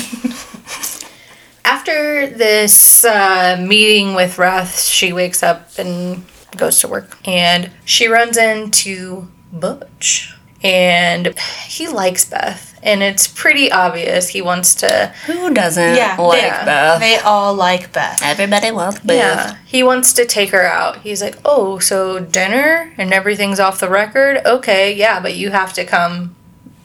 After 1.64 2.28
this 2.28 3.06
uh, 3.06 3.64
meeting 3.66 4.14
with 4.14 4.38
Wrath, 4.38 4.82
she 4.82 5.14
wakes 5.14 5.42
up 5.42 5.70
and 5.78 6.24
goes 6.58 6.80
to 6.80 6.88
work. 6.90 7.18
And 7.26 7.72
she 7.86 8.08
runs 8.08 8.36
into 8.36 9.30
Butch. 9.54 10.36
And 10.64 11.38
he 11.68 11.88
likes 11.88 12.26
Beth. 12.26 12.68
And 12.84 13.04
it's 13.04 13.28
pretty 13.28 13.72
obvious 13.72 14.30
he 14.30 14.42
wants 14.42 14.74
to. 14.76 15.14
Who 15.28 15.54
doesn't 15.54 15.96
Yeah, 15.96 16.18
like 16.20 16.42
yeah. 16.42 16.66
Beth? 16.66 17.00
They 17.00 17.18
all 17.18 17.54
like 17.54 17.92
Beth. 17.94 18.22
Everybody 18.24 18.72
loves 18.72 19.00
Beth. 19.00 19.16
Yeah. 19.18 19.56
He 19.66 19.84
wants 19.84 20.14
to 20.14 20.26
take 20.26 20.50
her 20.50 20.64
out. 20.66 20.98
He's 21.02 21.22
like, 21.22 21.38
oh, 21.46 21.78
so 21.80 22.20
dinner 22.20 22.92
and 22.98 23.14
everything's 23.14 23.60
off 23.60 23.80
the 23.80 23.90
record? 23.90 24.42
Okay, 24.46 24.96
yeah, 24.96 25.20
but 25.20 25.36
you 25.36 25.52
have 25.52 25.74
to 25.74 25.86
come 25.86 26.36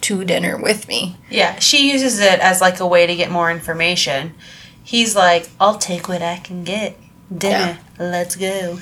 to 0.02 0.24
dinner 0.24 0.58
with 0.60 0.86
me. 0.86 1.16
Yeah, 1.30 1.58
she 1.58 1.90
uses 1.90 2.20
it 2.20 2.38
as 2.40 2.60
like 2.60 2.78
a 2.80 2.86
way 2.86 3.06
to 3.06 3.16
get 3.16 3.30
more 3.30 3.50
information. 3.50 4.34
He's 4.84 5.16
like, 5.16 5.48
I'll 5.58 5.78
take 5.78 6.08
what 6.08 6.22
I 6.22 6.36
can 6.38 6.62
get. 6.62 6.96
Dinner. 7.36 7.78
Let's 7.98 8.36
go. 8.36 8.78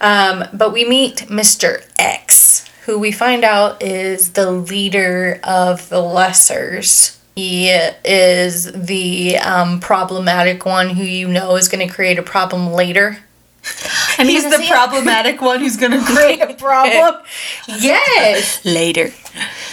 Um, 0.00 0.44
but 0.52 0.72
we 0.72 0.84
meet 0.84 1.16
Mr. 1.28 1.88
X, 1.98 2.67
who 2.88 2.98
we 2.98 3.12
find 3.12 3.44
out 3.44 3.82
is 3.82 4.32
the 4.32 4.50
leader 4.50 5.38
of 5.44 5.90
the 5.90 5.96
Lessers. 6.00 7.18
He 7.36 7.68
is 7.68 8.72
the 8.72 9.36
um, 9.36 9.78
problematic 9.78 10.64
one 10.64 10.88
who 10.88 11.02
you 11.02 11.28
know 11.28 11.56
is 11.56 11.68
going 11.68 11.86
to 11.86 11.94
create 11.94 12.18
a 12.18 12.22
problem 12.22 12.72
later. 12.72 13.18
And 14.18 14.26
He's 14.26 14.44
the 14.44 14.64
problematic 14.66 15.42
one 15.42 15.60
who's 15.60 15.76
gonna 15.76 16.02
create 16.06 16.40
a 16.40 16.54
problem. 16.54 17.22
Yes, 17.68 18.64
later. 18.64 19.12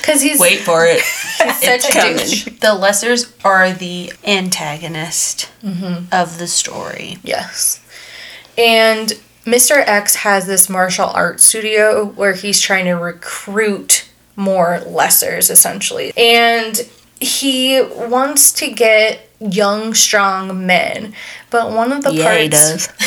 because 0.02 0.22
he's 0.22 0.38
Wait 0.38 0.60
for 0.60 0.86
it. 0.86 1.00
such 1.62 1.90
a 1.90 1.94
coming. 1.94 2.18
douche. 2.18 2.44
the 2.46 2.76
Lessers 2.76 3.32
are 3.46 3.72
the 3.72 4.12
antagonist 4.26 5.50
of 6.12 6.38
the 6.40 6.48
story. 6.48 7.20
Yes. 7.24 7.80
And 8.58 9.14
Mr. 9.46 9.84
X 9.86 10.16
has 10.16 10.48
this 10.48 10.70
martial 10.70 11.06
arts 11.08 11.44
studio 11.44 12.06
where 12.06 12.34
he's 12.34 12.60
trying 12.60 12.86
to 12.86 12.94
recruit 12.94 14.10
more 14.36 14.80
lessers, 14.86 15.50
essentially. 15.52 16.12
And 16.18 16.82
he 17.22 17.82
wants 17.82 18.52
to 18.54 18.70
get 18.72 19.30
young, 19.40 19.94
strong 19.94 20.66
men. 20.66 21.14
But 21.52 21.72
one 21.72 21.92
of 21.92 22.04
the 22.04 22.12
Yeah, 22.14 22.24
parts. 22.26 22.42
he 22.42 22.50
does. 22.50 22.90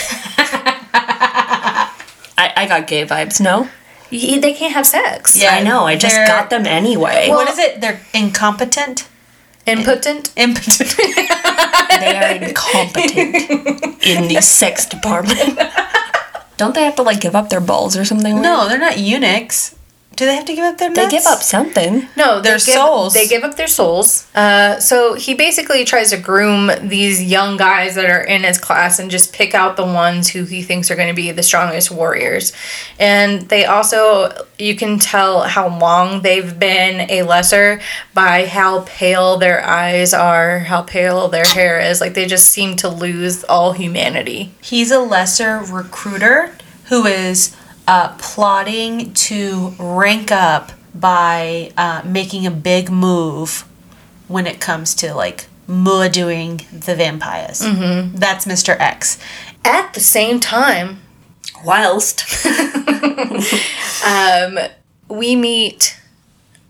I, 2.40 2.52
I 2.56 2.66
got 2.68 2.86
gay 2.86 3.04
vibes, 3.04 3.40
no? 3.40 3.68
he- 4.10 4.38
they 4.38 4.54
can't 4.54 4.72
have 4.72 4.86
sex. 4.86 5.36
Yeah. 5.36 5.50
I 5.54 5.62
know, 5.62 5.84
I 5.86 5.96
just 5.96 6.14
they're- 6.14 6.26
got 6.26 6.50
them 6.50 6.66
anyway. 6.66 7.28
what 7.28 7.48
is 7.50 7.58
it? 7.58 7.80
They're 7.80 8.00
incompetent. 8.14 9.08
Impotent. 9.66 10.32
Impotent. 10.36 10.94
they 10.96 12.16
are 12.16 12.30
incompetent 12.42 13.34
in 14.06 14.28
the 14.28 14.40
sex 14.40 14.86
department. 14.86 15.58
Don't 16.58 16.74
they 16.74 16.84
have 16.84 16.96
to 16.96 17.02
like 17.02 17.20
give 17.20 17.34
up 17.36 17.48
their 17.48 17.60
balls 17.60 17.96
or 17.96 18.04
something? 18.04 18.42
No, 18.42 18.68
they're 18.68 18.78
not 18.78 18.98
eunuchs. 18.98 19.74
Do 20.18 20.26
they 20.26 20.34
have 20.34 20.46
to 20.46 20.54
give 20.56 20.64
up 20.64 20.78
their 20.78 20.92
They 20.92 21.08
give 21.08 21.26
up 21.26 21.42
something. 21.42 22.08
No, 22.16 22.40
they 22.40 22.48
Their 22.48 22.58
give, 22.58 22.74
souls. 22.74 23.14
They 23.14 23.28
give 23.28 23.44
up 23.44 23.54
their 23.54 23.68
souls. 23.68 24.26
Uh, 24.34 24.80
so 24.80 25.14
he 25.14 25.34
basically 25.34 25.84
tries 25.84 26.10
to 26.10 26.16
groom 26.16 26.72
these 26.82 27.22
young 27.22 27.56
guys 27.56 27.94
that 27.94 28.10
are 28.10 28.22
in 28.22 28.42
his 28.42 28.58
class 28.58 28.98
and 28.98 29.12
just 29.12 29.32
pick 29.32 29.54
out 29.54 29.76
the 29.76 29.84
ones 29.84 30.28
who 30.28 30.42
he 30.42 30.60
thinks 30.60 30.90
are 30.90 30.96
going 30.96 31.06
to 31.06 31.14
be 31.14 31.30
the 31.30 31.44
strongest 31.44 31.92
warriors. 31.92 32.52
And 32.98 33.42
they 33.42 33.64
also, 33.64 34.32
you 34.58 34.74
can 34.74 34.98
tell 34.98 35.42
how 35.42 35.78
long 35.78 36.22
they've 36.22 36.58
been 36.58 37.08
a 37.08 37.22
lesser 37.22 37.80
by 38.12 38.46
how 38.46 38.82
pale 38.88 39.36
their 39.36 39.64
eyes 39.64 40.12
are, 40.12 40.58
how 40.58 40.82
pale 40.82 41.28
their 41.28 41.46
hair 41.46 41.78
is. 41.78 42.00
Like 42.00 42.14
they 42.14 42.26
just 42.26 42.46
seem 42.46 42.74
to 42.78 42.88
lose 42.88 43.44
all 43.44 43.70
humanity. 43.70 44.52
He's 44.62 44.90
a 44.90 44.98
lesser 44.98 45.60
recruiter 45.60 46.56
who 46.86 47.06
is 47.06 47.54
uh, 47.88 48.14
plotting 48.18 49.12
to 49.14 49.74
rank 49.78 50.30
up 50.30 50.70
by 50.94 51.72
uh, 51.76 52.02
making 52.04 52.46
a 52.46 52.50
big 52.50 52.90
move 52.90 53.64
when 54.28 54.46
it 54.46 54.60
comes 54.60 54.94
to 54.94 55.14
like 55.14 55.46
doing 55.66 56.60
the 56.72 56.94
vampires. 56.94 57.60
Mm-hmm. 57.60 58.16
That's 58.16 58.44
Mr. 58.44 58.78
X. 58.78 59.18
At 59.64 59.92
the 59.94 60.00
same 60.00 60.38
time, 60.38 61.00
Whilst 61.64 62.46
um, 64.06 64.58
we 65.08 65.36
meet 65.36 66.00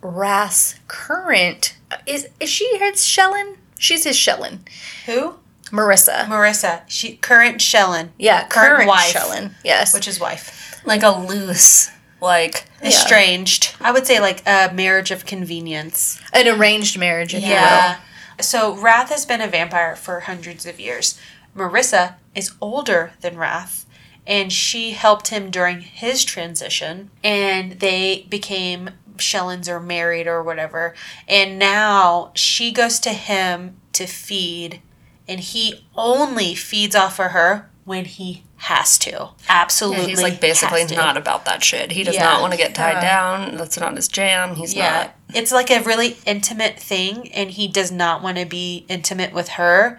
Wrath's 0.01 0.77
current. 0.89 1.77
Is 2.07 2.29
is 2.41 2.49
she 2.49 2.79
his 2.79 2.97
Shellan? 2.97 3.57
She's 3.79 4.05
his 4.05 4.17
Shellan. 4.17 4.61
Who? 5.07 5.35
Marissa. 5.67 6.25
Marissa. 6.25 6.83
She 6.87 7.17
current 7.17 7.59
Shellan. 7.59 8.11
Yeah, 8.19 8.47
current 8.47 8.77
current, 8.77 8.89
wife. 8.89 9.15
Shellan. 9.15 9.55
Yes. 9.63 9.93
Which 9.93 10.09
is 10.09 10.19
wife. 10.19 10.58
Like 10.89 11.03
a 11.03 11.11
loose, 11.11 11.91
like 12.21 12.65
Estranged. 12.83 13.77
I 13.81 13.93
would 13.93 14.07
say 14.07 14.21
like 14.21 14.43
a 14.47 14.73
marriage 14.73 15.11
of 15.11 15.27
convenience. 15.27 16.21
an 16.33 16.49
arranged 16.49 16.99
marriage. 16.99 17.35
If 17.35 17.43
Yeah. 17.43 17.99
So 18.41 18.75
Wrath 18.75 19.11
has 19.11 19.27
been 19.27 19.41
a 19.41 19.49
vampire 19.49 19.97
for 19.97 20.21
hundreds 20.21 20.65
of 20.65 20.81
years. 20.81 21.21
Marissa 21.57 22.15
is 22.35 22.55
older 22.61 23.13
than 23.21 23.37
Wrath, 23.37 23.85
and 24.27 24.53
she 24.53 24.93
helped 24.93 25.29
him 25.29 25.51
during 25.51 25.81
his 25.81 26.25
transition, 26.25 27.11
and 27.23 27.81
they 27.81 28.27
became 28.29 28.91
Shellans 29.17 29.69
or 29.69 29.81
married 29.81 30.27
or 30.27 30.43
whatever. 30.43 30.95
And 31.27 31.59
now 31.59 32.31
she 32.35 32.73
goes 32.73 32.99
to 33.01 33.11
him 33.11 33.77
to 33.93 34.07
feed, 34.07 34.81
and 35.27 35.41
he 35.41 35.85
only 35.97 36.55
feeds 36.55 36.95
off 36.95 37.19
of 37.19 37.33
her 37.33 37.69
when 37.89 38.05
he 38.05 38.43
has 38.59 38.99
to. 38.99 39.31
Absolutely. 39.49 40.07
he's 40.11 40.23
like 40.23 40.41
basically 40.41 40.81
has 40.83 40.91
to. 40.91 40.97
not 40.97 41.17
about 41.17 41.45
that 41.47 41.65
shit. 41.65 41.91
He 41.93 42.05
does 42.05 42.15
Yeah. 42.17 42.25
not 42.25 42.41
want 42.43 42.53
to 42.53 42.57
get 42.59 42.75
tied 42.75 42.97
Uh, 42.97 43.01
down. 43.01 43.57
That's 43.57 43.79
not 43.79 43.97
his 43.97 44.09
jam. 44.09 44.57
He's 44.57 44.75
Yeah. 44.75 44.91
not. 44.91 45.15
It's 45.35 45.51
like 45.53 45.71
a 45.71 45.81
really 45.81 46.19
intimate 46.27 46.79
thing, 46.79 47.33
and 47.33 47.51
he 47.51 47.67
does 47.67 47.91
not 47.91 48.23
want 48.23 48.37
to 48.39 48.45
be 48.45 48.85
intimate 48.89 49.33
with 49.33 49.51
her. 49.51 49.99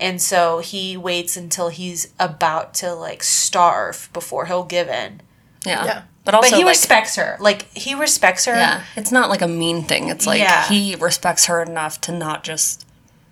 And 0.00 0.20
so 0.20 0.58
he 0.58 0.96
waits 0.96 1.36
until 1.36 1.68
he's 1.68 2.08
about 2.18 2.74
to 2.74 2.92
like 2.94 3.22
starve 3.22 4.08
before 4.12 4.46
he'll 4.46 4.64
give 4.64 4.88
in. 4.88 5.20
Yeah. 5.64 5.84
Yeah. 5.84 6.02
But 6.24 6.34
also, 6.34 6.50
But 6.50 6.58
he 6.58 6.64
like, 6.64 6.72
respects 6.72 7.16
her. 7.16 7.36
Like, 7.40 7.72
he 7.74 7.94
respects 7.94 8.44
her. 8.44 8.54
yeah, 8.54 8.82
it's 8.96 9.10
not 9.10 9.30
like 9.30 9.40
a 9.42 9.48
mean 9.48 9.82
thing. 9.84 10.08
It's 10.08 10.26
like 10.26 10.40
Yeah. 10.40 10.68
he 10.68 10.94
respects 10.96 11.46
her 11.46 11.62
enough 11.62 12.00
to 12.02 12.12
not 12.12 12.44
just. 12.44 12.84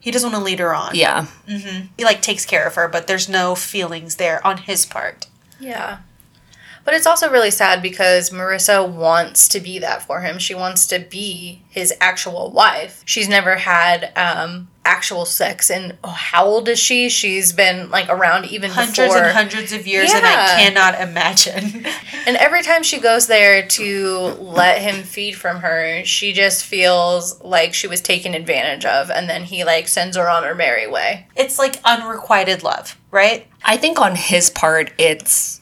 He 0.07 0.13
doesn't 0.13 0.31
want 0.31 0.41
to 0.41 0.45
lead 0.45 0.61
her 0.61 0.73
on. 0.73 0.95
Yeah. 0.95 1.27
Mm-hmm. 1.49 1.87
He 1.99 2.05
like 2.05 2.23
takes 2.23 2.47
care 2.47 2.65
of 2.65 2.77
her, 2.77 2.87
but 2.87 3.09
there's 3.09 3.29
no 3.29 3.57
feelings 3.57 4.15
there 4.17 4.47
on 4.47 4.59
his 4.59 4.87
part. 4.87 5.27
Yeah. 5.59 5.99
But 6.87 6.95
it's 6.95 7.07
also 7.07 7.29
really 7.29 7.51
sad 7.51 7.83
because 7.83 8.31
Marissa 8.31 8.89
wants 8.89 9.49
to 9.49 9.59
be 9.61 9.81
that 9.81 10.03
for 10.03 10.21
him. 10.21 10.39
She 10.39 10.55
wants 10.55 10.87
to 10.87 11.01
be 11.01 11.63
his 11.69 11.93
actual 12.01 12.53
wife. 12.53 13.03
She's 13.05 13.29
never 13.29 13.57
had 13.57 14.13
um, 14.17 14.69
actual 14.85 15.25
sex. 15.25 15.69
And 15.69 15.99
oh, 16.05 16.11
how 16.11 16.47
old 16.47 16.69
is 16.69 16.79
she? 16.79 17.09
She's 17.09 17.53
been 17.53 17.91
like 17.91 18.09
around 18.09 18.45
even 18.47 18.71
Hundreds 18.71 18.99
before. 18.99 19.19
and 19.19 19.37
hundreds 19.37 19.73
of 19.73 19.85
years, 19.85 20.13
and 20.15 20.25
I 20.25 20.63
cannot 20.63 21.01
imagine. 21.01 21.87
And 22.27 22.37
every 22.39 22.65
time 22.65 22.83
she 22.83 22.99
goes 22.99 23.29
there 23.29 23.65
to 23.69 24.19
let 24.41 24.83
him 24.83 25.05
feed 25.05 25.37
from 25.37 25.59
her, 25.61 26.05
she 26.05 26.33
just 26.33 26.65
feels 26.65 27.41
like 27.41 27.73
she 27.73 27.87
was 27.87 28.01
taken 28.01 28.35
advantage 28.35 28.85
of. 28.85 29.11
And 29.11 29.29
then 29.31 29.45
he 29.45 29.63
like 29.63 29.87
sends 29.87 30.17
her 30.17 30.29
on 30.29 30.43
her 30.43 30.55
merry 30.55 30.89
way. 30.89 31.29
it's 31.37 31.57
like 31.57 31.81
unrequited 31.85 32.65
love, 32.65 32.99
right? 33.13 33.47
I 33.65 33.77
think 33.77 34.01
on 34.01 34.17
his 34.17 34.51
part, 34.51 34.93
it's 34.99 35.61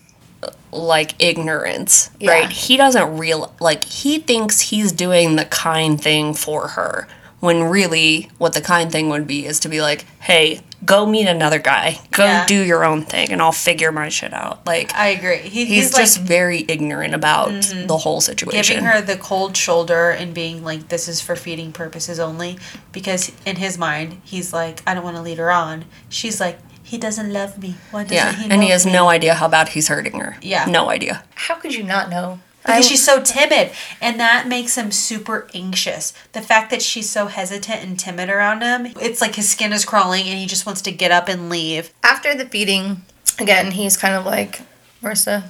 like 0.75 1.14
ignorance, 1.22 2.11
Yeah. 2.20 2.33
right? 2.33 2.51
He 2.51 2.77
doesn't 2.77 3.18
real 3.18 3.53
like 3.61 3.85
he 3.85 4.18
thinks 4.18 4.61
he's 4.61 4.93
doing 4.93 5.37
the 5.37 5.45
kind 5.47 6.01
thing 6.01 6.35
for 6.35 6.68
her 6.68 7.09
when 7.41 7.64
really 7.64 8.31
what 8.39 8.55
the 8.55 8.61
kind 8.61 8.91
thing 8.91 9.11
would 9.11 9.27
be 9.27 9.45
is 9.45 9.61
to 9.61 9.68
be 9.68 9.83
like, 9.83 10.07
"Hey, 10.20 10.61
go 10.83 11.05
meet 11.05 11.27
another 11.27 11.59
guy. 11.59 12.01
Go 12.11 12.25
Yeah. 12.25 12.47
do 12.47 12.59
your 12.59 12.85
own 12.87 13.03
thing 13.05 13.31
and 13.31 13.43
I'll 13.43 13.53
figure 13.53 13.93
my 13.93 14.09
shit 14.09 14.33
out." 14.33 14.66
Like 14.66 14.95
I 14.95 15.09
agree. 15.09 15.39
He, 15.39 15.66
he's, 15.66 15.68
he's, 15.68 15.93
like 15.93 16.03
just 16.03 16.18
very 16.20 16.64
ignorant 16.68 17.14
about 17.14 17.51
mm-hmm. 17.51 17.87
the 17.87 17.99
whole 17.99 18.22
situation. 18.22 18.77
giving 18.77 18.91
her 18.91 19.03
the 19.03 19.16
cold 19.16 19.59
shoulder 19.59 20.09
and 20.11 20.33
being 20.33 20.64
like 20.64 20.89
this 20.89 21.07
is 21.07 21.20
for 21.20 21.37
feeding 21.37 21.70
purposes 21.70 22.18
only 22.18 22.59
because 22.93 23.31
in 23.45 23.57
his 23.57 23.77
mind 23.77 24.20
he's 24.25 24.53
like 24.53 24.83
i 24.87 24.95
don't 24.95 25.05
want 25.05 25.16
to 25.16 25.22
lead 25.22 25.39
her 25.39 25.51
on 25.51 25.85
she's 26.09 26.41
like 26.41 26.59
he 26.85 26.97
doesn't 26.99 27.32
love 27.32 27.59
me 27.59 27.74
why 27.91 28.03
doesn't 28.05 28.14
yeah, 28.16 28.32
he 28.32 28.51
and 28.51 28.62
he 28.62 28.68
has 28.70 28.87
me?" 28.87 28.93
no 28.93 29.09
idea 29.09 29.35
how 29.35 29.49
bad 29.49 29.68
he's 29.70 29.89
hurting 29.89 30.18
her. 30.20 30.37
Yeah. 30.43 30.66
No 30.66 30.91
idea. 30.91 31.24
How 31.35 31.57
could 31.57 31.74
you 31.74 31.82
not 31.82 32.11
know? 32.11 32.39
because 32.62 32.85
I- 32.85 32.89
she's 32.89 33.05
so 33.05 33.20
timid 33.22 33.72
and 34.01 34.18
that 34.18 34.49
makes 34.49 34.76
him 34.78 34.91
super 34.91 35.49
anxious 35.53 36.14
the 36.32 36.41
fact 36.41 36.70
that 36.70 36.80
she's 36.80 37.11
so 37.11 37.26
hesitant 37.26 37.82
and 37.82 37.99
timid 37.99 38.30
around 38.30 38.62
him 38.62 38.87
it's 39.03 39.20
like 39.20 39.35
his 39.35 39.47
skin 39.51 39.70
is 39.70 39.85
crawling 39.85 40.26
and 40.28 40.39
he 40.39 40.47
just 40.47 40.64
wants 40.64 40.80
to 40.80 40.91
get 40.91 41.11
up 41.11 41.28
and 41.28 41.51
leave 41.51 41.93
after 42.03 42.35
the 42.35 42.47
feeding, 42.47 43.03
again, 43.39 43.72
he's 43.72 43.97
kind 43.99 44.14
of 44.14 44.24
like, 44.24 44.62
Marissa, 45.03 45.45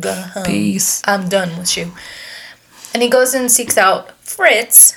go 0.00 0.12
home. 0.14 0.44
Peace. 0.44 1.02
I'm 1.04 1.28
done 1.28 1.58
with 1.58 1.76
you. 1.76 1.92
And 2.94 3.02
he 3.02 3.08
goes 3.10 3.34
and 3.34 3.50
seeks 3.50 3.76
out 3.76 4.12
Fritz, 4.22 4.96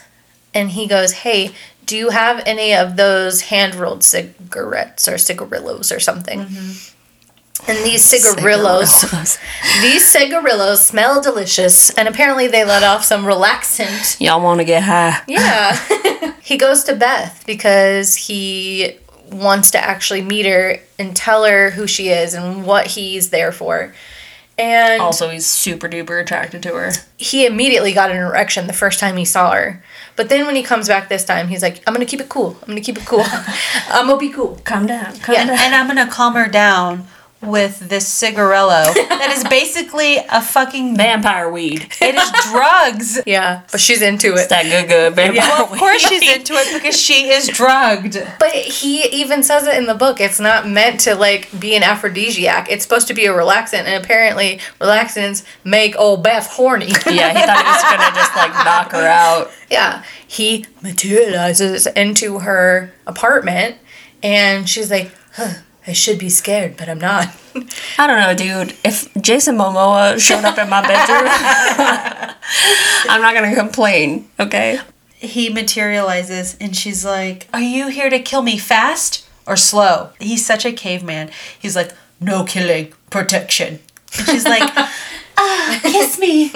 and 0.53 0.71
he 0.71 0.87
goes, 0.87 1.11
Hey, 1.23 1.51
do 1.91 1.97
you 1.97 2.11
have 2.11 2.41
any 2.45 2.73
of 2.73 2.95
those 2.95 3.41
hand 3.41 3.75
rolled 3.75 4.01
cigarettes 4.01 5.09
or 5.09 5.17
cigarillos 5.17 5.91
or 5.91 5.99
something? 5.99 6.39
Mm-hmm. 6.39 7.69
And 7.69 7.77
these 7.85 8.05
cigarillos, 8.05 9.01
these 9.81 10.09
cigarillos 10.09 10.85
smell 10.85 11.21
delicious, 11.21 11.89
and 11.95 12.07
apparently 12.07 12.47
they 12.47 12.63
let 12.63 12.81
off 12.81 13.03
some 13.03 13.25
relaxant. 13.25 14.21
Y'all 14.21 14.41
want 14.41 14.61
to 14.61 14.63
get 14.63 14.83
high? 14.83 15.19
Yeah. 15.27 16.33
he 16.41 16.55
goes 16.55 16.85
to 16.85 16.95
Beth 16.95 17.43
because 17.45 18.15
he 18.15 18.97
wants 19.29 19.71
to 19.71 19.77
actually 19.77 20.21
meet 20.21 20.45
her 20.45 20.77
and 20.97 21.13
tell 21.13 21.43
her 21.43 21.71
who 21.71 21.87
she 21.87 22.07
is 22.07 22.33
and 22.33 22.65
what 22.65 22.87
he's 22.87 23.31
there 23.31 23.51
for. 23.51 23.93
And 24.57 25.01
Also, 25.01 25.27
he's 25.29 25.45
super 25.45 25.89
duper 25.89 26.21
attracted 26.21 26.63
to 26.63 26.69
her. 26.69 26.93
he 27.17 27.45
immediately 27.45 27.91
got 27.91 28.11
an 28.11 28.17
erection 28.17 28.67
the 28.67 28.73
first 28.73 28.97
time 28.97 29.17
he 29.17 29.25
saw 29.25 29.51
her. 29.51 29.83
But 30.15 30.29
then 30.29 30.45
when 30.45 30.55
he 30.55 30.63
comes 30.63 30.87
back 30.87 31.09
this 31.09 31.23
time, 31.25 31.47
he's 31.47 31.61
like, 31.61 31.81
I'm 31.87 31.93
gonna 31.93 32.05
keep 32.05 32.21
it 32.21 32.29
cool. 32.29 32.57
I'm 32.61 32.67
gonna 32.69 32.81
keep 32.81 32.97
it 32.97 33.05
cool. 33.05 33.23
I'm 33.89 34.07
gonna 34.07 34.17
be 34.17 34.29
cool. 34.29 34.59
Calm 34.63 34.85
down. 34.87 35.17
Calm 35.19 35.35
Yeah. 35.35 35.45
down. 35.45 35.57
and 35.59 35.75
i'm 35.75 35.87
gonna 35.87 36.07
calm 36.09 36.33
her 36.35 36.47
down 36.47 37.07
with 37.41 37.79
this 37.89 38.07
cigarillo 38.07 38.83
that 38.93 39.33
is 39.35 39.43
basically 39.45 40.17
a 40.17 40.41
fucking 40.41 40.95
Vampire 40.95 41.49
weed. 41.51 41.87
it 41.99 42.13
is 42.15 42.31
drugs 42.51 43.19
Yeah. 43.25 43.63
But 43.71 43.81
she's 43.81 44.01
into 44.01 44.33
It's 44.33 44.43
it. 44.43 44.49
that 44.49 44.63
good, 44.65 44.87
good 44.87 45.15
vampire 45.15 45.39
Well, 45.41 45.73
of 45.73 45.79
course 45.79 46.01
she's 46.07 46.21
into 46.21 46.53
it 46.53 46.71
because 46.73 46.99
she 46.99 47.29
is 47.29 47.47
drugged. 47.47 48.17
But 48.39 48.51
he 48.53 49.05
even 49.09 49.41
says 49.43 49.65
it 49.65 49.75
in 49.75 49.85
the 49.87 49.95
book. 49.95 50.21
It's 50.21 50.39
not 50.39 50.67
meant 50.67 50.99
to 51.01 51.15
like 51.15 51.47
be 51.59 51.75
an 51.75 51.81
aphrodisiac. 51.83 52.69
It's 52.71 52.83
supposed 52.83 53.07
to 53.07 53.13
be 53.15 53.25
a 53.25 53.31
relaxant, 53.31 53.85
and 53.85 54.03
apparently 54.03 54.59
relaxants 54.79 55.43
make 55.63 55.97
old 55.97 56.23
Beth 56.23 56.47
horny. 56.47 56.87
Yeah, 56.87 57.33
he 57.33 57.45
thought 57.45 57.65
he 57.65 57.71
was 57.71 57.83
gonna 57.83 58.15
just 58.15 58.35
like 58.35 58.53
knock 58.65 58.91
her 58.91 59.07
out. 59.07 59.51
Yeah, 59.69 60.03
he 60.27 60.65
materializes 60.81 61.87
into 61.87 62.39
her 62.39 62.93
apartment, 63.07 63.77
and 64.23 64.67
she's 64.69 64.91
like, 64.91 65.11
huh, 65.33 65.53
I 65.87 65.93
should 65.93 66.19
be 66.19 66.29
scared, 66.29 66.77
but 66.77 66.87
I'm 66.89 66.99
not. 66.99 67.29
I 67.97 68.07
don't 68.07 68.19
know, 68.19 68.35
dude. 68.35 68.75
If 68.83 69.11
Jason 69.15 69.57
Momoa 69.57 70.19
showed 70.19 70.45
up 70.45 70.57
in 70.57 70.69
my 70.69 70.81
bedroom, 70.81 71.27
I'm 73.09 73.21
not 73.21 73.33
gonna 73.33 73.55
complain. 73.55 74.29
Okay. 74.39 74.79
He 75.15 75.49
materializes 75.49 76.55
and 76.59 76.75
she's 76.75 77.03
like, 77.03 77.47
Are 77.53 77.61
you 77.61 77.87
here 77.87 78.09
to 78.09 78.19
kill 78.19 78.41
me 78.41 78.57
fast 78.57 79.27
or 79.47 79.55
slow? 79.55 80.11
He's 80.19 80.45
such 80.45 80.65
a 80.65 80.71
caveman. 80.71 81.31
He's 81.59 81.75
like, 81.75 81.93
No 82.19 82.43
killing, 82.43 82.93
protection. 83.09 83.79
And 84.17 84.27
she's 84.27 84.45
like, 84.45 84.63
Ah, 85.37 85.79
kiss 85.81 86.19
me. 86.19 86.49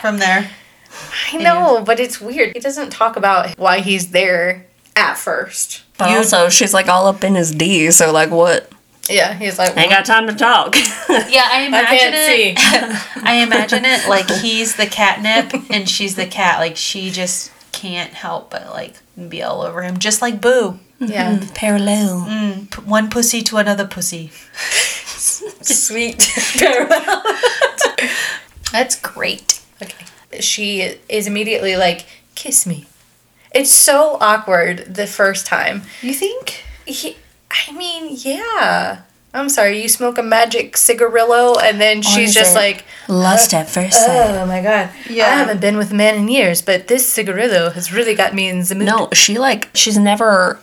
From 0.00 0.18
there. 0.18 0.50
I 1.32 1.36
know, 1.36 1.82
but 1.84 2.00
it's 2.00 2.20
weird. 2.20 2.54
He 2.54 2.60
doesn't 2.60 2.90
talk 2.90 3.16
about 3.16 3.58
why 3.58 3.80
he's 3.80 4.10
there 4.10 4.66
at 4.96 5.14
first. 5.18 5.82
But 5.98 6.10
You- 6.10 6.16
also, 6.18 6.48
she's 6.48 6.72
like 6.74 6.88
all 6.88 7.06
up 7.06 7.22
in 7.24 7.34
his 7.34 7.50
D. 7.52 7.90
So 7.90 8.12
like, 8.12 8.30
what? 8.30 8.70
Yeah, 9.08 9.34
he's 9.34 9.58
like, 9.58 9.76
Ain't 9.76 9.90
got 9.90 10.04
time 10.04 10.26
to 10.28 10.34
talk. 10.34 10.76
Yeah, 11.08 11.48
I 11.50 11.62
I 11.62 11.66
imagine 11.66 11.98
can't 11.98 12.14
it. 12.14 12.58
see. 12.58 13.20
I 13.24 13.34
imagine 13.42 13.84
it 13.84 14.08
like 14.08 14.28
he's 14.40 14.76
the 14.76 14.86
catnip 14.86 15.52
and 15.70 15.88
she's 15.88 16.14
the 16.16 16.26
cat. 16.26 16.58
Like 16.60 16.76
she 16.76 17.10
just 17.10 17.50
can't 17.72 18.12
help 18.12 18.50
but 18.50 18.68
like 18.70 18.94
be 19.28 19.42
all 19.42 19.62
over 19.62 19.82
him, 19.82 19.98
just 19.98 20.22
like 20.22 20.40
Boo. 20.40 20.78
Yeah, 21.00 21.36
mm-hmm. 21.38 21.52
Parallel. 21.54 22.20
Mm, 22.28 22.70
p- 22.70 22.82
one 22.82 23.08
pussy 23.10 23.40
to 23.42 23.56
another 23.56 23.86
pussy. 23.86 24.30
sweet 24.60 26.18
parallel. 26.58 27.22
That's 28.72 28.96
great. 29.00 29.60
Okay. 29.82 30.04
She 30.40 30.82
is 31.08 31.26
immediately 31.26 31.76
like, 31.76 32.06
kiss 32.34 32.66
me. 32.66 32.86
It's 33.52 33.72
so 33.72 34.16
awkward 34.20 34.94
the 34.94 35.06
first 35.06 35.46
time. 35.46 35.82
You 36.02 36.14
think? 36.14 36.64
He, 36.86 37.16
I 37.50 37.72
mean, 37.72 38.16
yeah. 38.20 39.02
I'm 39.32 39.48
sorry, 39.48 39.80
you 39.80 39.88
smoke 39.88 40.18
a 40.18 40.22
magic 40.24 40.76
cigarillo 40.76 41.56
and 41.60 41.80
then 41.80 42.02
she's 42.02 42.34
just 42.34 42.54
it 42.56 42.58
like, 42.58 42.84
Lust 43.08 43.54
at 43.54 43.68
first 43.70 43.92
sight. 44.04 44.08
oh 44.40 44.44
my 44.46 44.60
god. 44.60 44.90
Yeah. 45.08 45.26
I 45.26 45.30
haven't 45.34 45.60
been 45.60 45.76
with 45.76 45.92
a 45.92 45.94
man 45.94 46.16
in 46.16 46.28
years, 46.28 46.62
but 46.62 46.88
this 46.88 47.06
cigarillo 47.06 47.70
has 47.70 47.92
really 47.92 48.14
got 48.16 48.34
me 48.34 48.48
in 48.48 48.60
the 48.64 48.74
mood. 48.74 48.86
No, 48.86 49.08
she 49.12 49.38
like 49.38 49.68
she's 49.72 49.96
never 49.96 50.58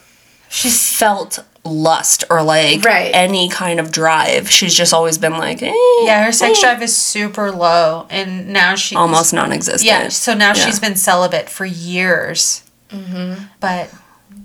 she's 0.49 0.91
felt 0.97 1.39
lust 1.63 2.25
or 2.29 2.43
like 2.43 2.83
Right. 2.83 3.11
any 3.13 3.47
kind 3.47 3.79
of 3.79 3.89
drive. 3.91 4.49
She's 4.49 4.73
just 4.73 4.93
always 4.93 5.17
been 5.17 5.37
like 5.37 5.63
eh, 5.63 5.73
Yeah, 6.01 6.25
her 6.25 6.31
sex 6.33 6.57
eh, 6.57 6.61
drive 6.61 6.81
is 6.81 6.95
super 6.95 7.51
low, 7.51 8.05
and 8.09 8.49
now 8.49 8.75
she 8.75 8.97
almost 8.97 9.33
non-existent. 9.33 9.83
Yeah, 9.87 10.09
so 10.09 10.33
now 10.33 10.47
Yeah. 10.49 10.53
she's 10.65 10.79
been 10.79 10.95
celibate 10.97 11.49
for 11.49 11.65
years. 11.65 12.63
Mm-hmm. 12.89 13.43
But 13.59 13.93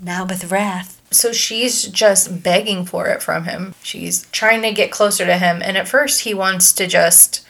now 0.02 0.24
with 0.24 0.50
wrath. 0.50 1.00
So 1.10 1.32
she's 1.32 1.84
just 1.84 2.42
begging 2.42 2.84
for 2.84 3.08
it 3.08 3.22
from 3.22 3.44
him. 3.44 3.74
She's 3.82 4.26
trying 4.32 4.62
to 4.62 4.72
get 4.72 4.90
closer 4.90 5.26
to 5.26 5.36
him, 5.36 5.60
and 5.62 5.76
at 5.76 5.88
first 5.88 6.22
he 6.22 6.32
wants 6.34 6.72
to 6.74 6.86
just 6.86 7.46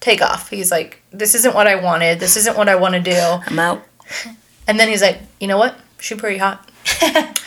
take 0.00 0.22
off. 0.22 0.50
He's 0.50 0.70
like, 0.70 1.02
"This 1.10 1.34
isn't 1.34 1.54
what 1.54 1.66
I 1.66 1.74
wanted. 1.76 2.20
This 2.20 2.36
isn't 2.36 2.56
what 2.56 2.68
I 2.68 2.76
want 2.76 2.94
to 2.94 3.00
do." 3.00 3.18
I'm 3.46 3.58
out. 3.58 3.82
And 4.66 4.80
then 4.80 4.88
he's 4.88 5.02
like, 5.02 5.20
"You 5.40 5.48
know 5.48 5.58
what? 5.58 5.78
She's 5.98 6.18
pretty 6.18 6.38
hot. 6.38 6.70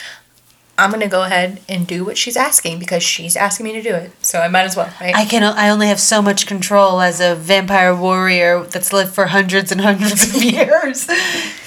I'm 0.78 0.92
gonna 0.92 1.08
go 1.08 1.24
ahead 1.24 1.60
and 1.68 1.88
do 1.88 2.06
what 2.06 2.18
she's 2.18 2.38
asking 2.38 2.80
because 2.80 3.02
she's 3.02 3.36
asking 3.36 3.66
me 3.66 3.74
to 3.74 3.82
do 3.82 3.96
it. 3.96 4.12
So 4.24 4.40
I 4.40 4.48
might 4.48 4.64
as 4.64 4.76
well, 4.76 4.90
right?" 5.02 5.16
I 5.16 5.26
can 5.26 5.44
I 5.44 5.70
only 5.70 5.88
have 5.88 6.00
so 6.00 6.22
much 6.22 6.46
control 6.46 7.02
as 7.02 7.20
a 7.20 7.36
vampire 7.36 7.96
warrior 7.96 8.64
that's 8.64 8.94
lived 8.94 9.14
for 9.14 9.26
hundreds 9.28 9.72
and 9.72 9.82
hundreds 9.82 10.36
of 10.36 10.44
years. 10.44 11.08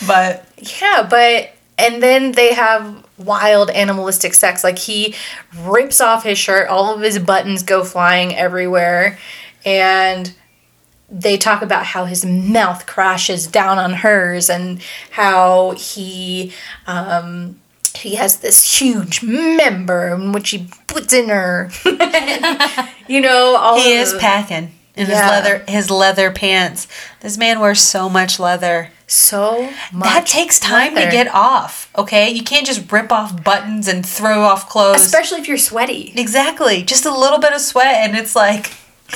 But 0.07 0.47
Yeah, 0.81 1.07
but 1.09 1.51
and 1.77 2.03
then 2.03 2.33
they 2.33 2.55
have 2.55 3.05
wild 3.19 3.71
animalistic 3.71 4.35
sex. 4.35 4.63
Like 4.63 4.79
he 4.79 5.15
rips 5.59 6.01
off 6.01 6.25
his 6.25 6.39
shirt, 6.39 6.69
all 6.69 6.95
of 6.95 7.01
his 7.01 7.19
buttons 7.19 7.63
go 7.63 7.85
flying 7.85 8.35
everywhere, 8.35 9.19
and 9.65 10.33
they 11.11 11.37
talk 11.37 11.63
about 11.63 11.85
how 11.87 12.05
his 12.05 12.25
mouth 12.25 12.87
crashes 12.87 13.49
down 13.49 13.79
on 13.79 13.93
hers 13.93 14.49
and 14.49 14.81
how 15.11 15.73
he 15.73 16.53
um 16.87 17.59
he 18.01 18.15
has 18.17 18.39
this 18.41 18.81
huge 18.81 19.23
member 19.23 20.09
in 20.15 20.33
which 20.33 20.51
he 20.51 20.69
puts 20.87 21.13
in 21.13 21.29
her. 21.29 21.71
you 23.09 23.21
know, 23.21 23.57
all 23.57 23.77
he 23.81 23.93
is 23.95 24.13
the- 24.13 24.19
packing 24.19 24.73
in 24.97 25.07
his 25.07 25.15
leather 25.17 25.65
his 25.69 25.91
leather 25.91 26.31
pants. 26.31 26.89
This 27.21 27.39
man 27.39 27.61
wears 27.61 27.81
so 27.81 28.09
much 28.09 28.39
leather. 28.41 28.91
so 29.07 29.71
much. 29.93 30.09
that 30.09 30.27
takes 30.27 30.59
time 30.59 30.95
leather. 30.95 31.07
to 31.07 31.13
get 31.13 31.29
off, 31.29 31.91
okay? 31.97 32.31
You 32.31 32.43
can't 32.43 32.67
just 32.67 32.91
rip 32.93 33.11
off 33.13 33.43
buttons 33.45 33.87
and 33.89 34.05
throw 34.05 34.43
off 34.43 34.69
clothes. 34.69 35.01
especially 35.03 35.41
if 35.41 35.49
you're 35.49 35.59
sweaty. 35.59 36.13
exactly. 36.17 36.83
Just 36.83 37.07
a 37.07 37.15
little 37.17 37.39
bit 37.39 37.53
of 37.53 37.61
sweat 37.61 37.97
and 38.09 38.17
it's 38.17 38.35
like 38.37 38.73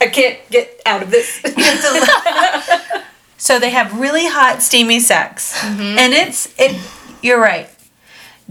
I 0.00 0.06
can't 0.12 0.38
get 0.50 0.80
out 0.86 1.02
of 1.02 1.10
this. 1.10 1.40
So 3.38 3.58
they 3.58 3.70
have 3.70 3.98
really 3.98 4.26
hot, 4.28 4.62
steamy 4.62 5.00
sex, 5.00 5.52
Mm-hmm. 5.62 5.98
and 5.98 6.12
it's 6.12 6.54
it. 6.60 6.80
You're 7.22 7.40
right, 7.40 7.68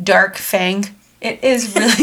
dark 0.01 0.37
fang. 0.37 0.95
It 1.19 1.43
is 1.43 1.75
really. 1.75 1.91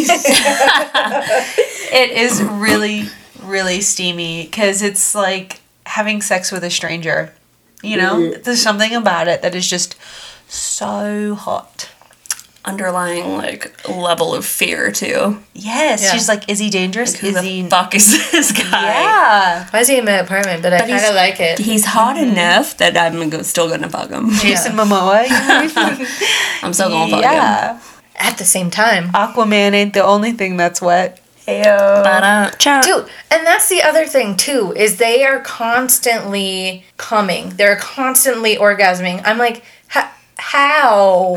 it 1.90 2.10
is 2.10 2.42
really, 2.42 3.08
really 3.42 3.80
steamy 3.80 4.44
because 4.44 4.82
it's 4.82 5.14
like 5.14 5.60
having 5.86 6.22
sex 6.22 6.52
with 6.52 6.62
a 6.62 6.70
stranger. 6.70 7.32
You 7.82 7.96
know, 7.96 8.34
there's 8.34 8.60
something 8.62 8.94
about 8.94 9.28
it 9.28 9.42
that 9.42 9.54
is 9.54 9.68
just 9.68 9.96
so 10.48 11.34
hot. 11.36 11.90
Underlying 12.68 13.36
like 13.36 13.88
level 13.88 14.34
of 14.34 14.44
fear 14.44 14.92
too. 14.92 15.38
Yes, 15.54 16.02
Yeah. 16.02 16.12
she's 16.12 16.28
like, 16.28 16.48
is 16.50 16.58
he 16.58 16.68
dangerous? 16.70 17.16
Who 17.16 17.28
is 17.28 17.34
the 17.34 17.42
he? 17.42 17.68
fuck 17.68 17.94
is 17.94 18.30
this 18.32 18.52
guy? 18.52 18.62
Yeah, 18.84 19.66
Why 19.70 19.80
is 19.80 19.88
he 19.88 19.96
in 19.98 20.04
my 20.04 20.12
apartment? 20.12 20.62
But 20.62 20.74
I 20.74 20.80
kind 20.80 21.04
of 21.04 21.14
like 21.14 21.40
it. 21.40 21.58
He's 21.58 21.84
hot 21.86 22.16
mm-hmm. 22.16 22.30
enough 22.32 22.76
that 22.76 22.96
I'm 22.96 23.30
go- 23.30 23.42
still 23.42 23.68
gonna 23.68 23.88
fuck 23.88 24.10
him. 24.10 24.30
Jason 24.32 24.72
Momoa. 24.72 25.26
I'm 26.62 26.72
still 26.74 26.90
gonna 26.90 27.10
fuck 27.10 27.24
him. 27.24 27.80
At 28.20 28.36
the 28.36 28.44
same 28.44 28.70
time. 28.70 29.08
Aquaman 29.12 29.72
ain't 29.72 29.94
the 29.94 30.04
only 30.04 30.32
thing 30.32 30.56
that's 30.56 30.82
wet. 30.82 31.20
Ba-da. 31.46 32.50
Dude, 32.82 33.08
and 33.30 33.46
that's 33.46 33.68
the 33.70 33.82
other 33.82 34.04
thing 34.04 34.36
too, 34.36 34.74
is 34.76 34.98
they 34.98 35.24
are 35.24 35.40
constantly 35.40 36.84
coming. 36.98 37.50
They're 37.50 37.76
constantly 37.76 38.56
orgasming. 38.56 39.22
I'm 39.24 39.38
like, 39.38 39.62
how? 40.36 41.36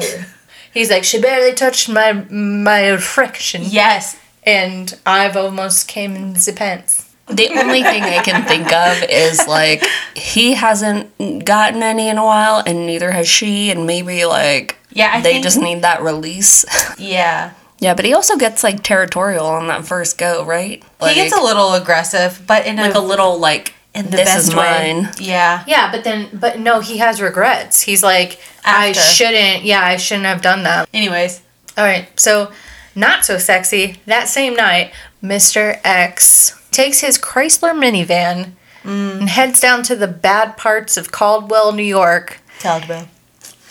He's 0.74 0.90
like, 0.90 1.04
she 1.04 1.20
barely 1.22 1.54
touched 1.54 1.90
my 1.90 2.14
my 2.30 2.98
friction. 2.98 3.62
Yes, 3.66 4.18
And 4.44 4.98
I've 5.06 5.36
almost 5.38 5.88
came 5.88 6.16
in 6.16 6.34
the 6.34 6.54
pants. 6.56 7.08
The 7.28 7.48
only 7.50 7.82
thing 7.84 8.04
I 8.04 8.22
can 8.24 8.46
think 8.46 8.72
of 8.74 9.04
is 9.10 9.48
like 9.48 9.84
he 10.16 10.54
hasn't 10.54 11.46
gotten 11.46 11.82
any 11.84 12.10
in 12.10 12.18
a 12.18 12.26
while, 12.26 12.62
and 12.66 12.86
neither 12.86 13.12
has 13.12 13.28
she, 13.30 13.70
and 13.72 13.86
maybe 13.88 14.26
like 14.26 14.76
Yeah, 14.92 15.12
I 15.14 15.22
they 15.22 15.34
think- 15.34 15.44
just 15.44 15.60
need 15.60 15.82
that 15.84 16.02
release. 16.02 16.66
yeah. 16.98 17.52
yeah, 17.80 17.94
but 17.94 18.04
he 18.06 18.14
also 18.14 18.36
gets 18.38 18.64
like 18.64 18.84
territorial 18.84 19.46
on 19.46 19.68
that 19.68 19.86
first 19.86 20.18
go, 20.18 20.44
right? 20.46 20.84
Like, 21.00 21.16
he 21.16 21.22
gets 21.22 21.34
a 21.36 21.42
little 21.42 21.74
aggressive, 21.74 22.42
but 22.48 22.66
in 22.66 22.76
like 22.78 22.96
a, 22.96 23.00
a 23.00 23.02
little 23.02 23.38
like 23.40 23.74
in 23.94 24.06
the 24.06 24.12
this 24.12 24.26
best 24.26 24.48
is 24.50 24.56
way. 24.56 25.06
Yeah. 25.20 25.64
Yeah, 25.68 25.92
but 25.92 26.04
then, 26.04 26.30
but 26.34 26.60
no, 26.60 26.80
he 26.80 26.98
has 27.00 27.22
regrets. 27.22 27.82
He's 27.82 28.02
like, 28.04 28.40
I 28.64 28.92
shouldn't, 28.94 29.64
yeah, 29.64 29.84
I 29.84 29.98
shouldn't 29.98 30.26
have 30.28 30.42
done 30.42 30.64
that. 30.64 30.88
Anyways, 30.94 31.42
All 31.78 31.84
right, 31.84 32.08
so 32.20 32.52
not 32.96 33.26
so 33.26 33.38
sexy. 33.38 33.98
That 34.06 34.28
same 34.30 34.54
night, 34.56 34.94
Mr. 35.24 35.80
X 35.84 36.58
takes 36.72 37.00
his 37.02 37.18
Chrysler 37.18 37.74
minivan 37.74 38.54
and 38.84 39.30
heads 39.30 39.60
down 39.60 39.84
to 39.84 39.96
the 39.96 40.08
bad 40.08 40.58
parts 40.58 40.98
of 40.98 41.12
Caldwell, 41.12 41.72
New 41.72 41.84
York, 41.84 42.40
Caldwell. 42.62 43.08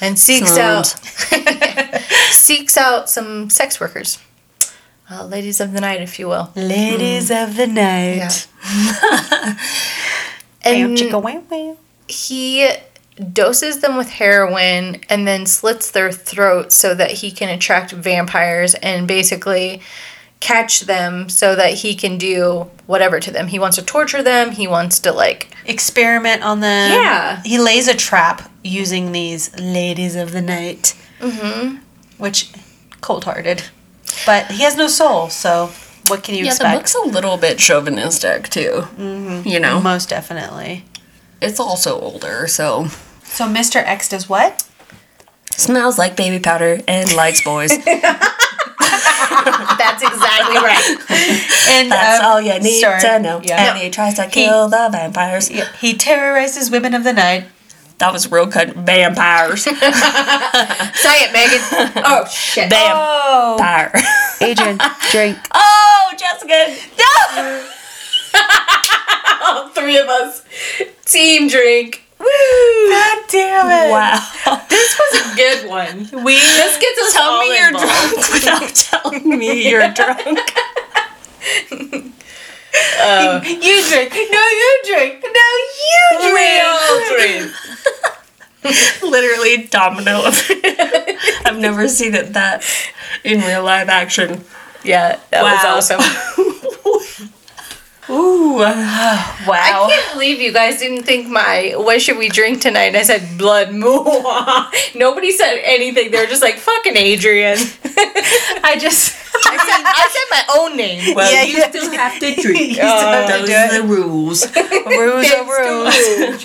and 0.00 0.18
seeks 0.18 0.54
Sounds- 0.54 0.94
out 1.32 2.02
seeks 2.30 2.76
out 2.76 3.10
some 3.10 3.50
sex 3.50 3.80
workers, 3.80 4.18
uh, 5.10 5.24
ladies 5.24 5.60
of 5.60 5.72
the 5.72 5.80
night, 5.80 6.00
if 6.00 6.18
you 6.18 6.28
will. 6.28 6.50
Ladies 6.54 7.30
of 7.30 7.56
the 7.56 7.66
night. 7.66 8.46
Yeah. 8.62 9.56
And 10.62 10.96
chicka, 10.96 11.22
wow, 11.22 11.42
wow. 11.50 11.76
he 12.08 12.70
doses 13.32 13.80
them 13.80 13.96
with 13.96 14.11
heroin 14.11 15.00
and 15.08 15.26
then 15.26 15.46
slits 15.46 15.90
their 15.90 16.11
throats 16.11 16.74
so 16.74 16.94
that 16.94 17.11
he 17.11 17.30
can 17.30 17.48
attract 17.48 17.92
vampires 17.92 18.74
and 18.74 19.06
basically 19.06 19.82
catch 20.40 20.80
them 20.80 21.28
so 21.28 21.54
that 21.54 21.74
he 21.74 21.94
can 21.94 22.16
do 22.16 22.70
whatever 22.86 23.20
to 23.20 23.30
them. 23.30 23.46
He 23.46 23.58
wants 23.58 23.76
to 23.76 23.84
torture 23.84 24.22
them. 24.22 24.52
He 24.52 24.66
wants 24.66 24.98
to 25.00 25.12
like 25.12 25.54
Experiment 25.66 26.42
on 26.42 26.61
them. 26.61 26.92
Yeah. 26.92 27.42
He 27.42 27.58
lays 27.58 27.88
a 27.88 27.94
trap 27.94 28.50
using 28.64 29.12
these 29.12 29.54
ladies 29.61 30.16
of 30.16 30.32
the 30.32 30.40
night. 30.40 30.94
Mm-hmm. 31.20 31.76
Which, 32.16 32.50
cold 33.00 33.24
hearted. 33.24 33.64
But 34.26 34.50
he 34.50 34.62
has 34.62 34.76
no 34.76 34.88
soul, 34.88 35.28
so 35.28 35.70
what 36.11 36.22
can 36.24 36.34
you 36.34 36.44
Yeah, 36.44 36.50
the 36.50 36.56
expect? 36.56 36.78
book's 36.78 36.94
a 36.94 37.00
little 37.02 37.36
bit 37.36 37.58
chauvinistic 37.58 38.48
too. 38.50 38.84
Mm-hmm. 38.98 39.48
You 39.48 39.61
know, 39.61 39.80
Most 39.80 40.08
definitely. 40.11 40.84
it's 41.40 41.61
also 41.61 41.98
older, 42.00 42.46
so 42.48 42.88
So 43.22 43.46
Mr. 43.46 43.76
X 43.76 44.08
does 44.08 44.28
what? 44.28 44.66
smells 45.52 45.98
like 45.98 46.16
baby 46.16 46.38
powder 46.38 46.80
and 46.88 47.12
likes 47.14 47.42
boys. 47.44 47.70
that's 47.84 47.86
exactly 50.02 50.56
right. 50.56 50.96
And 51.68 51.90
That's 51.90 52.24
um, 52.24 52.30
all 52.30 52.40
you 52.40 52.58
need 52.61 52.80
sorry. 52.80 53.00
to 53.02 53.18
know. 53.18 53.40
Yeah. 53.44 53.70
And 53.74 53.78
he 53.78 53.90
tries 53.90 54.14
to 54.14 54.26
kill 54.28 54.68
the 54.68 54.88
vampires. 54.90 55.48
He 55.80 55.94
terrorizes 55.94 56.70
women 56.70 56.94
of 56.94 57.04
the 57.04 57.12
night. 57.12 57.44
That 58.01 58.12
was 58.14 58.32
real 58.32 58.46
cut. 58.46 58.70
Vampires. 58.70 59.62
Say 59.64 59.76
it, 59.80 61.32
Megan. 61.34 62.03
Oh 62.05 62.24
shit. 62.26 62.70
Vampire. 62.70 63.92
Oh, 63.94 64.36
Adrian, 64.40 64.78
drink. 65.11 65.36
oh, 65.53 66.12
Jessica. 66.18 66.74
No! 66.98 67.68
All 69.42 69.68
three 69.68 69.98
of 69.98 70.09
us. 70.09 70.42
Team 71.05 71.48
drink. 71.48 72.03
Woo! 72.18 72.26
God 72.26 73.18
damn 73.28 73.66
it. 73.66 73.90
Wow. 73.90 74.64
This 74.70 74.98
was 74.98 75.32
a 75.32 75.36
good 75.36 75.68
one. 75.68 76.24
We 76.24 76.36
This 76.36 76.78
gets 76.78 77.01
us 77.03 77.12
Tell 77.12 77.32
all 77.32 77.40
me 77.40 77.59
you're 77.59 77.70
drunk 77.70 78.16
without 78.32 78.74
telling 78.74 79.38
me 79.38 79.68
you're 79.70 79.92
drunk. 79.92 80.38
Uh, 83.00 83.40
you 83.44 83.88
drink. 83.88 84.12
No, 84.12 84.42
you 84.60 84.82
drink. 84.86 85.24
No, 85.24 85.46
you 85.86 86.30
drink. 87.10 87.52
Literally 89.02 89.66
domino. 89.68 90.22
I've 91.44 91.58
never 91.58 91.88
seen 91.88 92.14
it 92.14 92.32
that 92.34 92.62
in 93.24 93.40
real 93.40 93.64
live 93.64 93.88
action. 93.88 94.44
Yeah, 94.84 95.18
that 95.30 95.42
Wow. 95.42 95.76
was 95.76 95.90
awesome. 95.90 97.30
Ooh. 98.11 98.58
Wow. 98.61 98.66
I 99.48 99.86
can't 99.90 100.12
believe 100.12 100.40
you 100.40 100.52
guys 100.52 100.78
didn't 100.80 101.04
think 101.04 101.28
my 101.28 101.74
what 101.76 102.02
should 102.02 102.18
we 102.18 102.28
drink 102.28 102.61
tonight? 102.61 102.94
I 102.94 103.02
said 103.02 103.38
blood 103.38 103.72
moo. 103.72 104.04
Nobody 104.94 105.30
said 105.32 105.61
anything. 105.64 106.11
They 106.11 106.18
were 106.20 106.26
just 106.26 106.42
like 106.42 106.56
fucking 106.56 106.96
Adrian. 106.96 107.56
I 108.62 108.76
just. 108.80 109.16
I 109.46 109.56
said 109.56 109.82
I 109.86 110.08
said 110.12 110.26
my 110.30 110.44
own 110.61 110.76
name. 110.76 111.14
Well, 111.14 111.32
Yeah, 111.32 111.42
you 111.42 111.58
yeah. 111.58 111.68
still 111.70 111.90
have 111.92 112.18
to 112.20 112.34
drink. 112.34 112.58
You 112.68 112.74
still 112.74 112.84
have 112.84 113.26
to 113.28 113.32
Those 113.38 113.48
do 113.48 113.54
are 113.54 113.72
the 113.80 113.86
rules. 113.88 114.44
Rules 114.56 115.32
are 115.32 115.44
rules. 115.46 116.42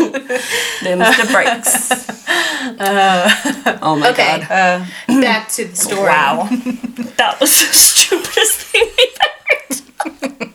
Them's 0.84 1.18
the 1.18 1.28
breaks. 1.32 1.92
oh 3.82 3.96
my 4.00 4.10
Okay. 4.12 4.40
god. 4.48 4.86
Uh, 5.10 5.22
Back 5.22 5.50
to 5.50 5.66
the 5.66 5.76
story. 5.76 6.04
Wow. 6.08 6.48
that 7.18 7.38
was 7.42 7.50
the 7.50 7.74
stupidest 7.74 8.62
thing 8.62 8.88
we've 8.98 9.18
ever 9.26 9.56
done. 9.70 10.46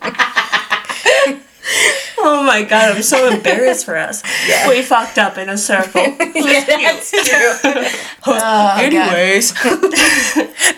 oh 2.19 2.40
my 2.51 2.63
god, 2.63 2.95
I'm 2.95 3.01
so 3.03 3.29
embarrassed 3.33 3.85
for 3.85 3.97
us. 3.97 4.23
Yeah. 4.47 4.67
We 4.69 4.81
fucked 4.81 5.17
up 5.17 5.37
in 5.37 5.49
a 5.49 5.57
circle. 5.57 6.01
Yeah, 6.33 6.63
that's 6.65 7.11
true. 7.11 7.53
Oh, 8.25 8.77
anyways. 8.77 9.51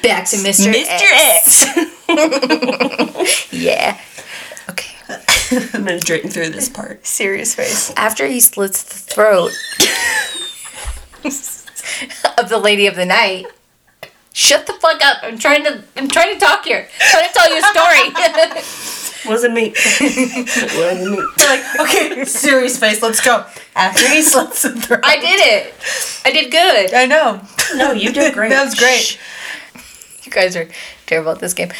Back 0.01 0.25
to 0.29 0.37
Mr. 0.37 0.71
Mr. 0.71 1.07
X. 1.11 1.65
X. 2.09 3.53
Yeah. 3.53 3.99
Okay. 4.69 4.95
I'm 5.73 5.83
gonna 5.85 5.99
drink 5.99 6.31
through 6.31 6.49
this 6.49 6.69
part. 6.69 7.05
Serious 7.05 7.53
face. 7.55 7.91
After 7.95 8.27
he 8.27 8.39
slits 8.39 8.83
the 8.83 8.95
throat 9.13 9.51
of 12.37 12.49
the 12.49 12.57
lady 12.57 12.87
of 12.87 12.95
the 12.95 13.05
night. 13.05 13.45
Shut 14.33 14.65
the 14.65 14.73
fuck 14.73 15.03
up. 15.05 15.17
I'm 15.21 15.37
trying 15.37 15.63
to 15.65 15.83
I'm 15.95 16.07
trying 16.07 16.33
to 16.33 16.39
talk 16.39 16.65
here. 16.65 16.87
I'm 17.01 17.11
trying 17.11 17.27
to 17.27 17.33
tell 17.33 17.49
you 17.49 17.59
a 17.59 17.63
story. 17.69 19.02
Wasn't 19.25 19.53
me. 19.53 19.69
Wasn't 20.01 21.11
me. 21.11 21.23
They're 21.37 21.47
like, 21.49 21.79
okay, 21.79 22.25
serious 22.25 22.77
face, 22.79 23.01
let's 23.01 23.21
go. 23.21 23.45
After 23.75 24.07
he 24.09 24.21
slits 24.21 24.61
the 24.63 24.71
throat. 24.79 25.01
I 25.03 25.17
did 25.19 25.39
it. 25.39 25.73
I 26.25 26.31
did 26.31 26.51
good. 26.51 26.93
I 26.93 27.05
know. 27.05 27.41
No, 27.75 27.91
you 27.91 28.11
did 28.11 28.33
great. 28.35 28.49
That 28.49 28.65
was 28.65 28.75
great. 28.75 29.19
You 30.23 30.31
guys 30.31 30.55
are 30.55 30.67
terrible 31.05 31.31
at 31.31 31.39
this 31.39 31.53
game. 31.53 31.71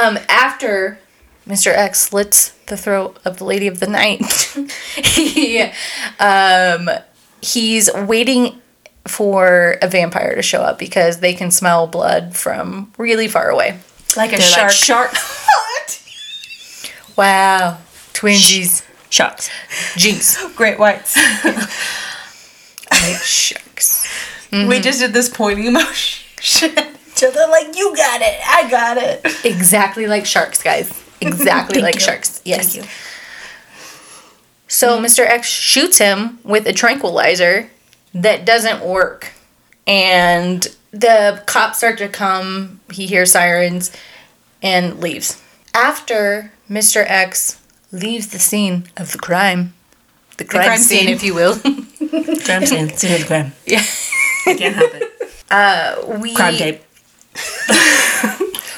Um, 0.00 0.18
after 0.28 0.98
Mr. 1.46 1.68
X 1.68 2.00
slits 2.00 2.50
the 2.66 2.76
throat 2.76 3.18
of 3.24 3.38
the 3.38 3.44
Lady 3.44 3.66
of 3.68 3.80
the 3.80 3.86
Night, 3.86 4.24
he, 4.96 5.62
um, 6.18 6.90
he's 7.42 7.92
waiting 7.94 8.60
for 9.06 9.78
a 9.82 9.88
vampire 9.88 10.34
to 10.34 10.42
show 10.42 10.62
up 10.62 10.78
because 10.78 11.20
they 11.20 11.32
can 11.32 11.50
smell 11.50 11.86
blood 11.86 12.34
from 12.36 12.92
really 12.98 13.28
far 13.28 13.48
away. 13.50 13.78
Like 14.16 14.32
a 14.32 14.38
They're 14.38 14.40
shark. 14.40 14.62
like 14.68 14.72
shark. 14.72 15.12
Wow. 17.16 17.78
Twinsies. 18.12 18.84
Sharks. 19.10 19.50
Jinx. 19.96 20.52
Great 20.56 20.78
whites. 20.78 21.14
Sharks. 23.22 24.06
We 24.52 24.58
mm-hmm. 24.58 24.82
just 24.82 25.00
did 25.00 25.12
this 25.12 25.28
pointing 25.28 25.72
motion. 25.74 26.24
Each 26.40 27.24
other 27.24 27.46
like, 27.48 27.76
you 27.76 27.94
got 27.96 28.20
it, 28.20 28.40
I 28.46 28.70
got 28.70 28.98
it. 28.98 29.44
Exactly 29.44 30.06
like 30.06 30.26
sharks, 30.26 30.62
guys. 30.62 30.90
Exactly 31.20 31.80
like 31.80 31.94
you. 31.94 32.00
sharks. 32.00 32.42
Yes. 32.44 32.74
Thank 32.74 32.84
you. 32.84 32.90
So 34.68 35.00
Mr. 35.00 35.20
X 35.26 35.48
shoots 35.48 35.98
him 35.98 36.38
with 36.44 36.66
a 36.66 36.72
tranquilizer 36.72 37.70
that 38.12 38.44
doesn't 38.44 38.84
work. 38.84 39.32
And 39.86 40.66
the 40.90 41.42
cops 41.46 41.78
start 41.78 41.98
to 41.98 42.08
come, 42.08 42.80
he 42.90 43.06
hears 43.06 43.32
sirens 43.32 43.92
and 44.62 45.00
leaves. 45.00 45.42
After 45.72 46.52
Mr. 46.70 47.04
X 47.06 47.60
leaves 47.92 48.28
the 48.28 48.38
scene 48.38 48.84
of 48.96 49.12
the 49.12 49.18
crime, 49.18 49.74
the 50.36 50.44
crime, 50.44 50.64
crime 50.64 50.78
scene, 50.78 51.00
scene. 51.00 51.08
if 51.08 51.22
you 51.22 51.34
will, 51.34 51.54
Crime 52.44 52.66
scene. 52.66 52.88
Scene 52.90 53.14
of 53.14 53.20
the 53.20 53.24
crime. 53.26 53.52
yeah, 53.66 53.82
I 54.46 54.54
can't 54.54 54.74
have 54.74 54.94
it. 54.94 55.12
Uh, 55.50 56.18
we 56.20 56.34
Crime 56.34 56.54
tape. 56.54 56.82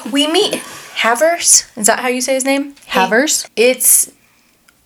we 0.11 0.27
meet 0.27 0.55
Havers. 0.95 1.65
Is 1.75 1.87
that 1.87 1.99
how 1.99 2.07
you 2.07 2.21
say 2.21 2.33
his 2.33 2.45
name? 2.45 2.75
Havers. 2.87 3.47
It's 3.55 4.11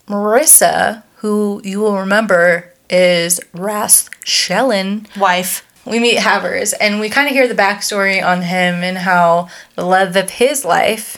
Marissa, 0.08 1.04
who 1.18 1.62
you 1.64 1.80
will 1.80 1.98
remember 1.98 2.74
is 2.90 3.40
Wrath's 3.54 4.10
Shellan. 4.26 5.16
Wife. 5.18 5.66
We 5.86 6.00
meet 6.00 6.20
Havers, 6.20 6.72
and 6.74 7.00
we 7.02 7.10
kind 7.10 7.28
of 7.28 7.34
hear 7.34 7.48
the 7.48 7.56
backstory 7.56 8.24
on 8.24 8.44
him 8.44 8.84
and 8.84 9.00
how 9.00 9.50
the 9.76 9.84
love 9.84 10.16
of 10.16 10.30
his 10.30 10.64
life, 10.64 11.18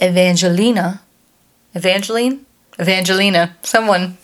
Evangelina, 0.00 1.00
Evangeline, 1.76 2.44
Evangelina, 2.80 3.54
someone, 3.62 4.16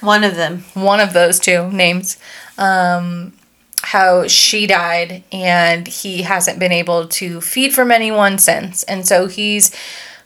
One 0.00 0.24
of 0.24 0.34
them. 0.36 0.64
one 0.74 1.00
of 1.00 1.12
those 1.12 1.38
two 1.38 1.70
names, 1.70 2.16
um, 2.58 3.32
how 3.82 4.26
she 4.26 4.66
died, 4.66 5.22
and 5.30 5.86
he 5.86 6.22
hasn't 6.22 6.58
been 6.58 6.72
able 6.72 7.06
to 7.08 7.40
feed 7.40 7.74
from 7.74 7.90
anyone 7.90 8.38
since, 8.38 8.82
and 8.84 9.06
so 9.06 9.26
he's 9.26 9.74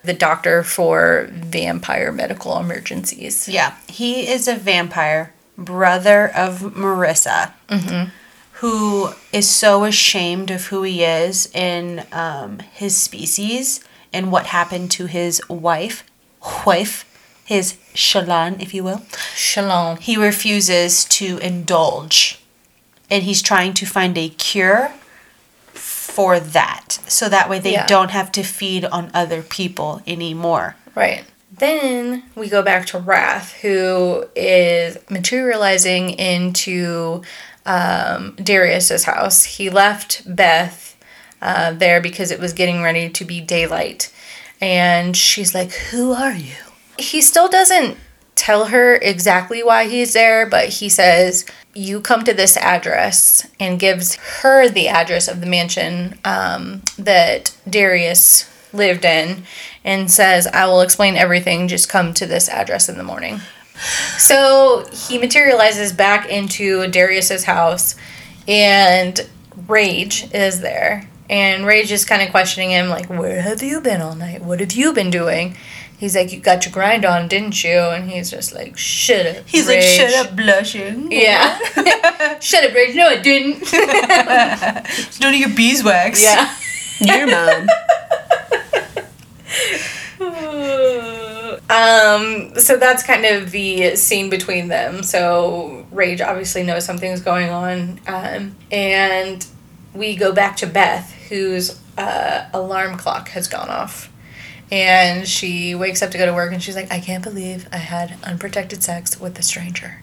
the 0.05 0.15
doctor 0.15 0.63
for 0.63 1.29
vampire 1.33 2.13
medical 2.13 2.59
emergencies. 2.59 3.49
Yeah. 3.49 3.75
He 3.89 4.29
is 4.29 4.47
a 4.49 4.55
vampire, 4.55 5.35
brother 5.57 6.29
of 6.37 6.61
Marissa, 6.61 7.53
who 8.53 9.11
is 9.33 9.49
so 9.51 9.85
ashamed 9.85 10.51
of 10.53 10.67
who 10.67 10.83
he 10.85 11.03
is 11.05 11.49
in 11.55 12.05
um, 12.13 12.59
his 12.73 12.97
species 12.97 13.81
and 14.13 14.31
what 14.33 14.47
happened 14.47 14.91
to 14.93 15.07
his 15.07 15.41
wife, 15.49 16.05
wife, 16.67 17.05
his 17.45 17.75
Shellan, 17.95 18.61
if 18.63 18.75
you 18.75 18.85
will. 18.85 19.03
Shalom. 19.35 19.97
He 19.99 20.17
refuses 20.17 21.05
to 21.07 21.39
indulge. 21.39 22.41
And 23.11 23.23
he's 23.23 23.41
trying 23.43 23.73
to 23.75 23.87
find 23.87 24.19
a 24.19 24.29
cure 24.29 24.93
for 25.73 26.39
that. 26.41 26.99
So 27.07 27.29
that 27.29 27.49
way 27.49 27.59
they 27.59 27.73
Yeah. 27.73 27.87
don't 27.87 28.11
have 28.11 28.31
to 28.33 28.43
feed 28.43 28.85
on 28.85 29.11
other 29.15 29.43
people 29.43 30.03
anymore. 30.07 30.77
Right. 30.95 31.25
Then 31.51 32.25
we 32.35 32.49
go 32.49 32.63
back 32.63 32.87
to 32.87 32.99
Wrath, 32.99 33.55
who 33.63 34.27
is 34.37 34.99
materializing 35.09 36.11
into 36.11 37.23
um, 37.67 38.35
Darius's 38.43 39.05
house. 39.05 39.45
He 39.45 39.69
left 39.71 40.23
Beth 40.25 40.97
uh, 41.43 41.73
there 41.73 42.01
because 42.01 42.31
it 42.31 42.41
was 42.41 42.53
getting 42.53 42.83
ready 42.83 43.09
to 43.11 43.25
be 43.25 43.41
daylight. 43.41 44.13
And 44.61 45.17
she's 45.17 45.55
like, 45.55 45.73
Who 45.73 46.13
are 46.13 46.35
you? 46.35 46.55
He 46.99 47.21
still 47.21 47.49
doesn't 47.49 47.97
tell 48.35 48.67
her 48.67 48.97
exactly 48.97 49.63
why 49.63 49.89
he's 49.89 50.13
there, 50.13 50.47
but 50.47 50.69
he 50.69 50.89
says, 50.89 51.45
You 51.75 52.01
come 52.01 52.25
to 52.25 52.35
this 52.35 52.57
address 52.57 53.47
and 53.59 53.81
gives 53.81 54.15
her 54.15 54.69
the 54.69 54.89
address 54.89 55.29
of 55.29 55.41
the 55.41 55.47
mansion 55.47 56.19
um, 56.25 56.83
that 56.99 57.57
Darius 57.69 58.49
lived 58.73 59.05
in 59.05 59.45
and 59.85 60.11
says, 60.11 60.47
I 60.49 60.67
will 60.67 60.81
explain 60.81 61.17
everything, 61.17 61.69
just 61.69 61.89
come 61.89 62.13
to 62.15 62.27
this 62.27 62.49
address 62.49 62.89
in 62.89 62.99
the 62.99 63.05
morning. 63.05 63.41
So 64.19 64.87
he 64.93 65.19
materializes 65.19 65.93
back 65.93 66.29
into 66.29 66.89
Darius's 66.89 67.45
house, 67.45 67.95
and 68.47 69.21
Rhage 69.67 70.33
is 70.35 70.61
there. 70.61 71.09
And 71.31 71.67
Rhage 71.67 71.91
is 71.93 72.05
kind 72.05 72.23
of 72.23 72.31
questioning 72.31 72.71
him, 72.71 72.89
like, 72.89 73.09
Where 73.09 73.43
have 73.43 73.63
you 73.63 73.81
been 73.81 74.01
all 74.01 74.15
night? 74.15 74.43
What 74.43 74.61
have 74.61 74.73
you 74.73 74.93
been 74.93 75.11
doing? 75.11 75.57
He's 75.99 76.15
like, 76.17 76.33
You 76.33 76.41
got 76.41 76.65
your 76.65 76.73
grind 76.73 77.05
on, 77.05 77.29
didn't 77.29 77.63
you? 77.63 77.79
And 77.79 78.11
he's 78.11 78.31
just 78.31 78.55
like, 78.55 78.79
Shut 78.79 79.27
up. 79.27 79.45
He's 79.47 79.67
Rhage." 79.67 79.99
like, 79.99 80.11
shut 80.11 80.27
up, 80.27 80.37
blushing. 80.37 81.13
Yeah. 81.13 81.59
Shut 82.41 82.65
up, 82.65 82.73
Rhage. 82.73 82.95
No, 82.95 83.09
I 83.09 83.17
didn't. 83.19 83.59
It's 83.63 85.21
none 85.21 85.35
of 85.35 85.41
your 85.41 85.51
beeswax. 85.55 86.23
yeah. 86.23 86.55
Your 87.01 87.27
mom. 87.27 87.69
Um, 91.71 92.59
so 92.59 92.79
that's 92.79 93.03
kind 93.03 93.27
of 93.27 93.51
the 93.51 93.95
scene 93.97 94.31
between 94.31 94.69
them. 94.69 95.03
So 95.03 95.87
Rhage 95.93 96.21
obviously 96.23 96.63
knows 96.63 96.85
something's 96.85 97.21
going 97.21 97.51
on. 97.51 98.01
Um, 98.07 98.57
and 98.73 99.47
we 99.93 100.17
go 100.17 100.33
back 100.33 100.57
to 100.59 100.67
Beth, 100.67 101.15
whose 101.29 101.79
uh, 101.97 102.49
alarm 102.53 102.97
clock 102.97 103.29
has 103.31 103.49
gone 103.49 103.69
off. 103.69 104.13
And 104.71 105.27
she 105.27 105.75
wakes 105.75 106.03
up 106.03 106.11
to 106.11 106.19
go 106.19 106.27
to 106.27 106.35
work 106.35 106.53
and 106.53 106.63
she's 106.63 106.77
like, 106.77 106.93
I 106.93 107.01
can't 107.01 107.25
believe 107.25 107.69
I 107.73 107.79
had 107.79 108.19
unprotected 108.23 108.83
sex 108.83 109.19
with 109.19 109.39
a 109.39 109.43
stranger. 109.43 110.03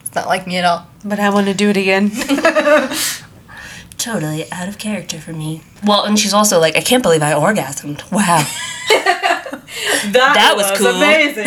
It's 0.00 0.14
Not 0.14 0.26
like 0.26 0.46
me 0.46 0.56
at 0.56 0.64
all. 0.64 0.86
But 1.04 1.20
I 1.20 1.28
want 1.30 1.46
to 1.48 1.54
do 1.54 1.68
it 1.68 1.76
again. 1.76 2.10
Totally 3.98 4.50
out 4.50 4.68
of 4.68 4.78
character 4.78 5.18
for 5.18 5.32
me. 5.32 5.62
Well, 5.84 6.04
and 6.04 6.18
she's 6.18 6.32
also 6.32 6.58
like, 6.58 6.76
I 6.76 6.80
can't 6.80 7.02
believe 7.02 7.22
I 7.22 7.32
orgasmed. 7.32 8.10
Wow. 8.10 8.46
that, 10.12 10.54
was 10.56 10.78
cool. 10.78 10.86
amazing. 10.88 11.46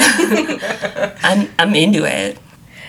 I'm 1.23 1.49
I'm 1.57 1.73
into 1.75 2.05
it. 2.05 2.37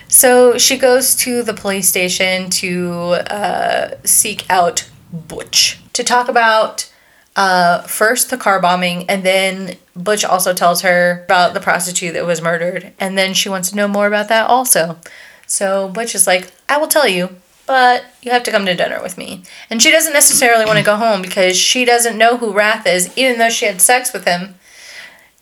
So 0.08 0.58
she 0.58 0.76
goes 0.76 1.14
to 1.16 1.42
the 1.42 1.54
police 1.54 1.88
station 1.88 2.50
to 2.50 3.14
uh, 3.30 3.94
seek 4.04 4.44
out 4.50 4.90
Butch 5.12 5.78
to 5.92 6.02
talk 6.02 6.28
about 6.28 6.90
uh, 7.36 7.82
first 7.82 8.30
the 8.30 8.36
car 8.36 8.60
bombing, 8.60 9.08
and 9.08 9.24
then 9.24 9.76
Butch 9.96 10.24
also 10.24 10.52
tells 10.52 10.82
her 10.82 11.22
about 11.24 11.54
the 11.54 11.60
prostitute 11.60 12.14
that 12.14 12.26
was 12.26 12.42
murdered, 12.42 12.92
and 12.98 13.16
then 13.16 13.34
she 13.34 13.48
wants 13.48 13.70
to 13.70 13.76
know 13.76 13.88
more 13.88 14.06
about 14.06 14.28
that 14.28 14.48
also. 14.48 14.98
So 15.46 15.88
Butch 15.88 16.14
is 16.14 16.26
like, 16.26 16.50
I 16.68 16.78
will 16.78 16.88
tell 16.88 17.08
you, 17.08 17.36
but 17.66 18.04
you 18.22 18.30
have 18.32 18.42
to 18.44 18.50
come 18.50 18.66
to 18.66 18.74
dinner 18.74 19.02
with 19.02 19.16
me. 19.16 19.44
And 19.70 19.82
she 19.82 19.90
doesn't 19.90 20.12
necessarily 20.12 20.64
want 20.64 20.78
to 20.78 20.84
go 20.84 20.96
home 20.96 21.22
because 21.22 21.56
she 21.56 21.84
doesn't 21.84 22.18
know 22.18 22.36
who 22.36 22.52
Wrath 22.52 22.86
is, 22.86 23.16
even 23.16 23.38
though 23.38 23.50
she 23.50 23.66
had 23.66 23.80
sex 23.80 24.12
with 24.12 24.26
him. 24.26 24.56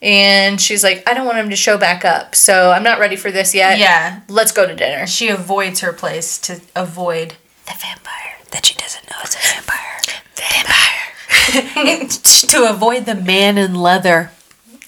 And 0.02 0.60
she's 0.60 0.82
like, 0.82 1.02
I 1.08 1.14
don't 1.14 1.26
want 1.26 1.38
him 1.38 1.50
to 1.50 1.56
show 1.56 1.76
back 1.76 2.04
up, 2.04 2.34
so 2.34 2.70
I'm 2.70 2.82
not 2.82 3.00
ready 3.00 3.16
for 3.16 3.30
this 3.30 3.54
yet. 3.54 3.78
Yeah. 3.78 4.20
Let's 4.28 4.52
go 4.52 4.66
to 4.66 4.74
dinner. 4.74 5.06
she 5.06 5.28
avoids 5.28 5.80
her 5.80 5.92
place 5.92 6.38
to 6.38 6.60
avoid 6.74 7.34
The 7.66 7.74
vampire 7.78 8.36
that 8.50 8.66
she 8.66 8.74
doesn't 8.74 9.08
know 9.08 9.16
it's 9.22 9.36
a 9.36 9.54
vampire. 9.54 10.00
Vampire. 10.36 12.08
to 12.48 12.70
avoid 12.70 13.06
the 13.06 13.14
man 13.14 13.58
in 13.58 13.74
leather. 13.74 14.30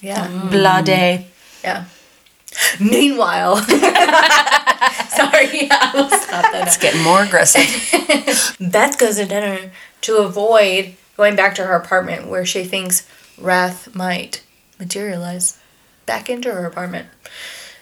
Yeah. 0.00 0.28
Blade. 0.50 1.26
Yeah. 1.62 1.84
Meanwhile, 2.78 3.56
sorry, 3.56 3.70
I 5.70 5.90
will 5.94 6.10
stop 6.10 6.52
that. 6.52 6.64
It's 6.66 6.76
getting 6.76 7.02
more 7.02 7.22
aggressive. 7.22 8.56
Beth 8.60 8.98
goes 8.98 9.16
to 9.16 9.24
dinner 9.24 9.70
to 10.02 10.16
avoid 10.18 10.94
going 11.16 11.36
back 11.36 11.54
to 11.54 11.64
her 11.64 11.74
apartment 11.74 12.26
where 12.26 12.44
she 12.44 12.64
thinks 12.64 13.08
Wrath 13.38 13.94
might 13.94 14.42
materialize 14.78 15.58
back 16.04 16.28
into 16.28 16.52
her 16.52 16.66
apartment. 16.66 17.08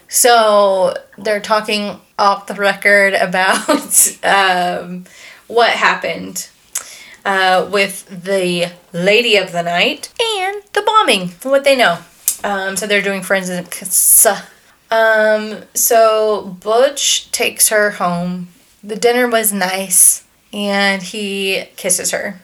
So 0.09 0.95
they're 1.18 1.41
talking 1.41 2.01
off 2.18 2.47
the 2.47 2.55
record 2.55 3.14
about 3.14 4.16
um, 4.24 5.05
what 5.51 5.70
happened 5.70 6.48
uh, 7.24 7.68
with 7.70 8.07
the 8.24 8.72
Lady 8.92 9.36
of 9.36 9.53
the 9.53 9.62
Night 9.62 10.12
and 10.20 10.62
the 10.72 10.82
bombing, 10.82 11.28
what 11.42 11.64
they 11.64 11.76
know. 11.76 11.98
Um, 12.42 12.76
so 12.76 12.86
they're 12.86 13.03
doing 13.03 13.22
forensics. 13.22 14.26
Um, 14.90 15.62
so 15.74 16.57
Butch 16.61 17.30
takes 17.32 17.68
her 17.68 17.90
home. 17.92 18.48
The 18.82 18.96
dinner 18.96 19.28
was 19.28 19.53
nice, 19.53 20.24
and 20.53 21.03
he 21.03 21.64
kisses 21.76 22.11
her. 22.12 22.40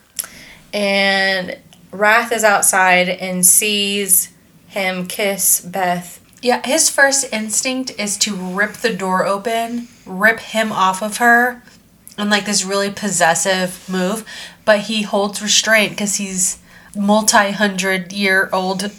And 0.73 1.59
Wrath 1.91 2.31
is 2.33 2.45
outside 2.45 3.09
and 3.09 3.45
sees 3.45 4.33
him 4.69 5.07
kiss 5.07 5.61
Beth. 5.61 6.21
Yeah, 6.43 6.65
his 6.65 6.91
first 6.91 7.33
instinct 7.33 7.93
is 7.99 8.19
to 8.19 8.37
rip 8.37 8.75
the 8.75 8.95
door 8.95 9.25
open, 9.25 9.89
rip 10.05 10.39
him 10.39 10.71
off 10.71 11.03
of 11.03 11.17
her, 11.17 11.63
and 12.19 12.31
like 12.31 12.47
this 12.47 12.65
really 12.65 12.91
possessive 12.91 13.89
move. 13.89 14.25
But 14.65 14.81
he 14.81 15.03
holds 15.03 15.43
restraint 15.43 15.93
because 15.93 16.17
he's 16.17 16.59
multi 16.97 17.53
hundred 17.53 18.13
year 18.13 18.49
old 18.53 18.91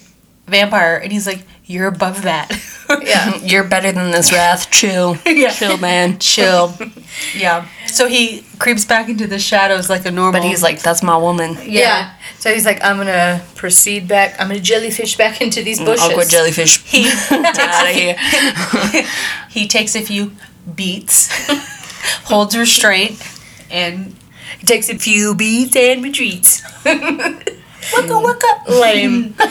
vampire, 0.48 0.96
and 0.98 1.12
he's 1.12 1.28
like, 1.28 1.44
"You're 1.66 1.88
above 1.88 2.24
that." 2.24 2.52
Yeah. 3.02 3.36
You're 3.44 3.64
better 3.64 3.92
than 3.92 4.12
this 4.12 4.32
wrath. 4.32 4.72
Chill. 4.72 5.18
Yeah. 5.26 5.52
Chill, 5.52 5.78
man. 5.78 6.20
Chill. 6.20 6.74
yeah. 7.36 7.68
So 7.86 8.08
he 8.08 8.44
creeps 8.60 8.86
back 8.86 9.10
into 9.10 9.28
the 9.28 9.40
shadows 9.40 9.90
like 9.90 10.06
a 10.06 10.12
normal. 10.12 10.40
But 10.42 10.48
he's 10.48 10.64
like, 10.64 10.82
that's 10.82 11.04
my 11.04 11.18
woman. 11.18 11.58
Yeah. 11.64 12.14
So 12.40 12.54
he's 12.54 12.66
like, 12.66 12.84
I'm 12.84 12.98
gonna 12.98 13.44
proceed 13.56 14.08
back. 14.08 14.40
I'm 14.40 14.48
gonna 14.48 14.60
jellyfish 14.60 15.18
back 15.18 15.42
into 15.42 15.62
these 15.64 15.80
mm, 15.80 15.86
bushes. 15.86 16.10
Awkward 16.10 16.30
jellyfish. 16.30 16.82
he 16.84 17.04
Get 17.04 17.60
out 17.60 17.88
of 17.90 17.94
here. 17.94 18.16
he 19.50 19.68
takes 19.68 19.96
a 19.96 20.02
few 20.02 20.32
beats, 20.76 21.30
holds 22.26 22.54
her 22.56 22.62
restraint, 22.62 23.22
and 23.72 24.16
takes 24.66 24.90
a 24.90 24.98
few 24.98 25.36
beats 25.36 25.76
and 25.76 26.04
retreats. 26.04 26.62
waka 26.86 28.20
waka. 28.20 28.72
Lame. 28.72 29.36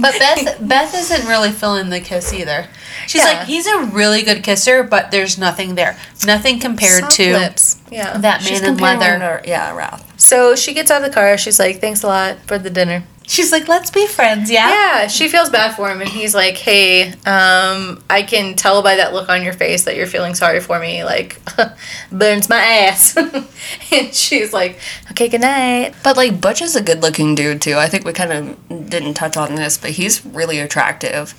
But 0.00 0.18
Beth 0.18 0.56
Beth 0.66 0.94
isn't 0.94 1.28
really 1.28 1.50
feeling 1.52 1.90
the 1.90 2.00
kiss 2.00 2.32
either. 2.32 2.66
She's 3.06 3.22
Yeah. 3.22 3.38
like, 3.38 3.46
he's 3.46 3.66
a 3.66 3.84
really 3.84 4.22
good 4.22 4.42
kisser, 4.42 4.82
but 4.82 5.10
there's 5.12 5.38
nothing 5.38 5.74
there. 5.76 5.96
Nothing 6.26 6.58
compared 6.58 7.00
Soft 7.02 7.12
to 7.16 7.32
lips. 7.38 7.80
Yeah. 7.90 8.18
that 8.18 8.42
She's 8.42 8.60
man 8.62 8.70
in 8.74 8.76
leather. 8.78 9.18
her- 9.18 9.42
yeah, 9.44 9.74
Ralph. 9.76 10.04
So 10.20 10.56
she 10.56 10.74
gets 10.74 10.90
out 10.90 11.02
of 11.02 11.08
the 11.08 11.14
car. 11.14 11.38
She's 11.38 11.58
like, 11.60 11.80
"Thanks 11.80 12.02
a 12.02 12.08
lot 12.08 12.38
for 12.46 12.58
the 12.58 12.70
dinner." 12.70 13.04
She's 13.26 13.52
like, 13.52 13.68
let's 13.68 13.92
be 13.92 14.08
friends, 14.08 14.50
yeah? 14.50 14.68
Yeah, 14.70 15.06
she 15.06 15.28
feels 15.28 15.50
bad 15.50 15.76
for 15.76 15.88
him, 15.88 16.00
and 16.00 16.10
he's 16.10 16.34
like, 16.34 16.56
"Hey, 16.56 17.12
um, 17.26 18.02
I 18.10 18.24
can 18.26 18.56
tell 18.56 18.82
by 18.82 18.96
that 18.96 19.12
look 19.12 19.28
on 19.28 19.44
your 19.44 19.52
face 19.52 19.84
that 19.84 19.94
you're 19.94 20.08
feeling 20.08 20.34
sorry 20.34 20.58
for 20.58 20.80
me. 20.80 21.04
Like, 21.04 21.40
burns 22.12 22.48
my 22.48 22.56
ass." 22.58 23.16
and 23.92 24.12
she's 24.12 24.52
like, 24.52 24.80
"Okay, 25.12 25.28
good 25.28 25.42
night." 25.42 25.94
But 26.02 26.16
like 26.16 26.40
Butch 26.40 26.60
is 26.60 26.74
a 26.74 26.82
good 26.82 27.02
looking 27.02 27.36
dude 27.36 27.62
too. 27.62 27.76
I 27.76 27.86
think 27.86 28.04
we 28.04 28.12
kind 28.12 28.32
of 28.32 28.90
didn't 28.90 29.14
touch 29.14 29.36
on 29.36 29.54
this, 29.54 29.78
but 29.78 29.90
he's 29.90 30.26
really 30.26 30.58
attractive. 30.58 31.32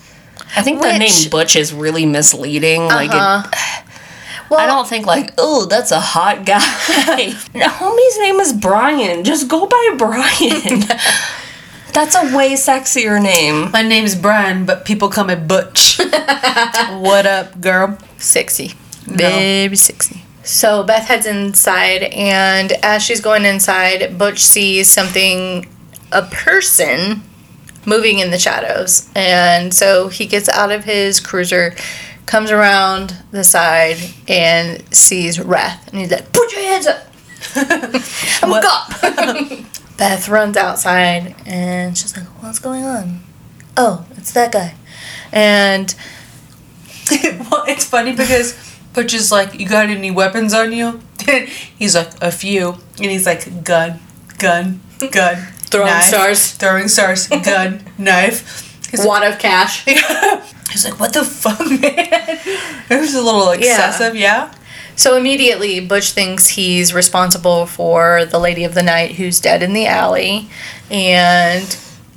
I 0.55 0.61
think 0.61 0.81
the 0.81 0.97
name 0.97 1.29
Butch 1.29 1.57
is 1.57 1.73
really 1.73 2.05
misleading. 2.05 2.85
Like 2.85 3.09
it, 3.11 3.15
Uh-huh. 3.17 3.83
Well, 4.49 4.59
I 4.59 4.65
don't 4.65 4.85
think 4.85 5.05
like, 5.05 5.31
oh, 5.37 5.65
that's 5.65 5.91
a 5.91 5.99
hot 6.01 6.45
guy. 6.45 6.59
the 6.59 7.59
homie's 7.59 8.19
name 8.19 8.35
is 8.41 8.51
Brian. 8.51 9.23
Just 9.23 9.47
go 9.47 9.65
by 9.65 9.95
Brian. 9.97 10.83
That's 11.93 12.15
a 12.15 12.35
way 12.35 12.53
sexier 12.53 13.21
name. 13.21 13.71
My 13.71 13.81
name's 13.81 14.15
Brian, 14.15 14.65
but 14.65 14.85
people 14.85 15.09
call 15.09 15.25
me 15.25 15.35
Butch. 15.35 15.97
what 16.89 17.25
up, 17.25 17.59
girl? 17.59 17.97
sexy, 18.17 18.73
very 19.05 19.75
sexy. 19.75 20.23
So 20.43 20.83
Beth 20.83 21.07
heads 21.07 21.25
inside, 21.25 22.03
and 22.03 22.71
as 22.83 23.03
she's 23.03 23.21
going 23.21 23.45
inside, 23.45 24.17
Butch 24.17 24.43
sees 24.43 24.89
something, 24.89 25.67
a 26.11 26.23
person, 26.23 27.23
moving 27.85 28.19
in 28.19 28.31
the 28.31 28.39
shadows, 28.39 29.09
and 29.15 29.73
so 29.73 30.07
he 30.07 30.25
gets 30.25 30.49
out 30.49 30.71
of 30.71 30.85
his 30.85 31.19
cruiser, 31.19 31.75
comes 32.25 32.51
around 32.51 33.17
the 33.31 33.43
side, 33.43 33.97
and 34.27 34.83
sees 34.93 35.39
Wrath, 35.39 35.87
and 35.89 36.01
he's 36.01 36.11
like, 36.11 36.31
"Put 36.31 36.51
your 36.53 36.61
hands 36.61 36.87
up!" 36.87 37.07
I'm 38.43 38.53
a 38.53 38.61
cop. 38.61 39.65
Beth 40.01 40.27
runs 40.27 40.57
outside, 40.57 41.35
and 41.45 41.95
she's 41.95 42.17
like, 42.17 42.25
"What's 42.41 42.57
going 42.57 42.83
on?" 42.83 43.21
Oh, 43.77 44.03
it's 44.17 44.31
that 44.31 44.51
guy, 44.51 44.73
and 45.31 45.93
well, 47.51 47.65
it's 47.67 47.85
funny 47.85 48.13
because 48.13 48.57
Butch 48.93 49.13
is 49.13 49.31
like, 49.31 49.59
you 49.59 49.67
got 49.67 49.89
any 49.89 50.11
weapons 50.11 50.53
on 50.53 50.71
you? 50.73 51.01
he's 51.77 51.95
like, 51.95 52.09
a 52.21 52.31
few. 52.31 52.77
And 52.97 53.11
he's 53.11 53.25
like, 53.25 53.63
gun, 53.63 53.99
gun, 54.37 54.81
gun. 55.11 55.35
Throwing 55.69 55.87
knife, 55.87 56.03
stars. 56.03 56.51
Throwing 56.53 56.87
stars, 56.87 57.27
gun, 57.27 57.83
knife. 57.97 58.89
He's 58.89 59.05
wad 59.05 59.23
of 59.23 59.39
cash. 59.39 59.85
He's 59.85 60.83
like, 60.83 60.99
what 60.99 61.13
the 61.13 61.23
fuck, 61.23 61.59
man? 61.59 62.39
It 62.89 62.99
was 62.99 63.13
a 63.13 63.21
little 63.21 63.51
excessive, 63.51 64.15
yeah? 64.15 64.53
So 65.01 65.17
immediately, 65.17 65.79
Butch 65.79 66.11
thinks 66.11 66.45
he's 66.47 66.93
responsible 66.93 67.65
for 67.65 68.25
the 68.25 68.37
Lady 68.39 68.63
of 68.63 68.73
the 68.75 68.83
Night 68.83 69.13
who's 69.15 69.39
dead 69.39 69.63
in 69.63 69.73
the 69.73 69.87
alley, 69.87 70.47
and 70.91 71.63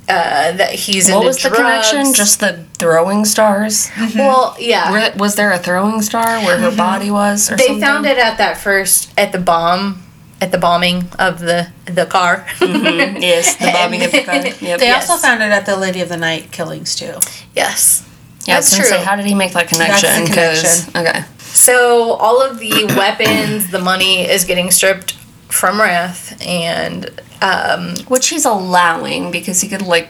uh, 0.07 0.51
that 0.51 0.71
he's 0.71 1.09
in 1.09 1.15
the 1.15 1.19
garage. 1.19 1.23
What 1.23 1.25
into 1.25 1.27
was 1.27 1.37
the 1.43 1.49
drugs. 1.49 1.89
connection? 1.89 2.13
Just 2.13 2.39
the 2.39 2.65
throwing 2.77 3.25
stars? 3.25 3.89
well, 4.15 4.55
yeah. 4.59 4.91
Were- 4.91 5.17
Was 5.17 5.33
there 5.35 5.51
a 5.51 5.57
throwing 5.57 6.01
star 6.03 6.39
where 6.45 6.59
her 6.59 6.75
body 6.75 7.09
was? 7.09 7.49
Or 7.51 7.55
They 7.57 7.65
something? 7.67 7.81
found 7.81 8.05
it 8.05 8.17
at 8.19 8.37
that 8.37 8.57
first 8.57 9.11
at 9.17 9.31
the 9.31 9.39
bomb, 9.39 10.03
at 10.39 10.51
the 10.51 10.59
bombing 10.59 11.09
of 11.17 11.39
the 11.39 11.69
the 11.85 12.05
car. 12.05 12.45
Mm, 12.59 13.19
Yes, 13.21 13.55
the 13.55 13.71
bombing 13.73 14.03
of 14.03 14.11
the 14.11 14.23
car. 14.23 14.35
Yep. 14.45 14.79
They 14.79 14.85
Yes. 14.85 15.09
also 15.09 15.19
found 15.25 15.41
it 15.41 15.51
at 15.51 15.65
the 15.65 15.75
Lady 15.75 16.01
of 16.01 16.09
the 16.09 16.17
Night 16.17 16.51
killings, 16.51 16.95
too. 16.95 17.15
yes, 17.55 18.03
yeah, 18.45 18.53
I 18.53 18.57
that's 18.57 18.75
true. 18.75 18.85
say, 18.85 19.03
how 19.03 19.15
did 19.15 19.25
he 19.25 19.33
make 19.33 19.53
that 19.53 19.67
That's 19.69 20.01
the 20.01 20.25
connection? 20.27 20.27
'Cause- 20.35 20.95
okay. 20.95 21.23
So 21.55 22.11
all 22.13 22.41
of 22.41 22.59
the 22.59 22.85
weapons, 22.97 23.71
the 23.71 23.79
money 23.79 24.21
is 24.27 24.45
getting 24.45 24.71
stripped 24.71 25.13
from 25.49 25.79
Wrath, 25.79 26.39
and 26.45 27.09
um, 27.41 27.95
Which 28.07 28.27
he's 28.29 28.45
allowing 28.45 29.31
because 29.31 29.61
he 29.61 29.69
could 29.69 29.81
like 29.81 30.09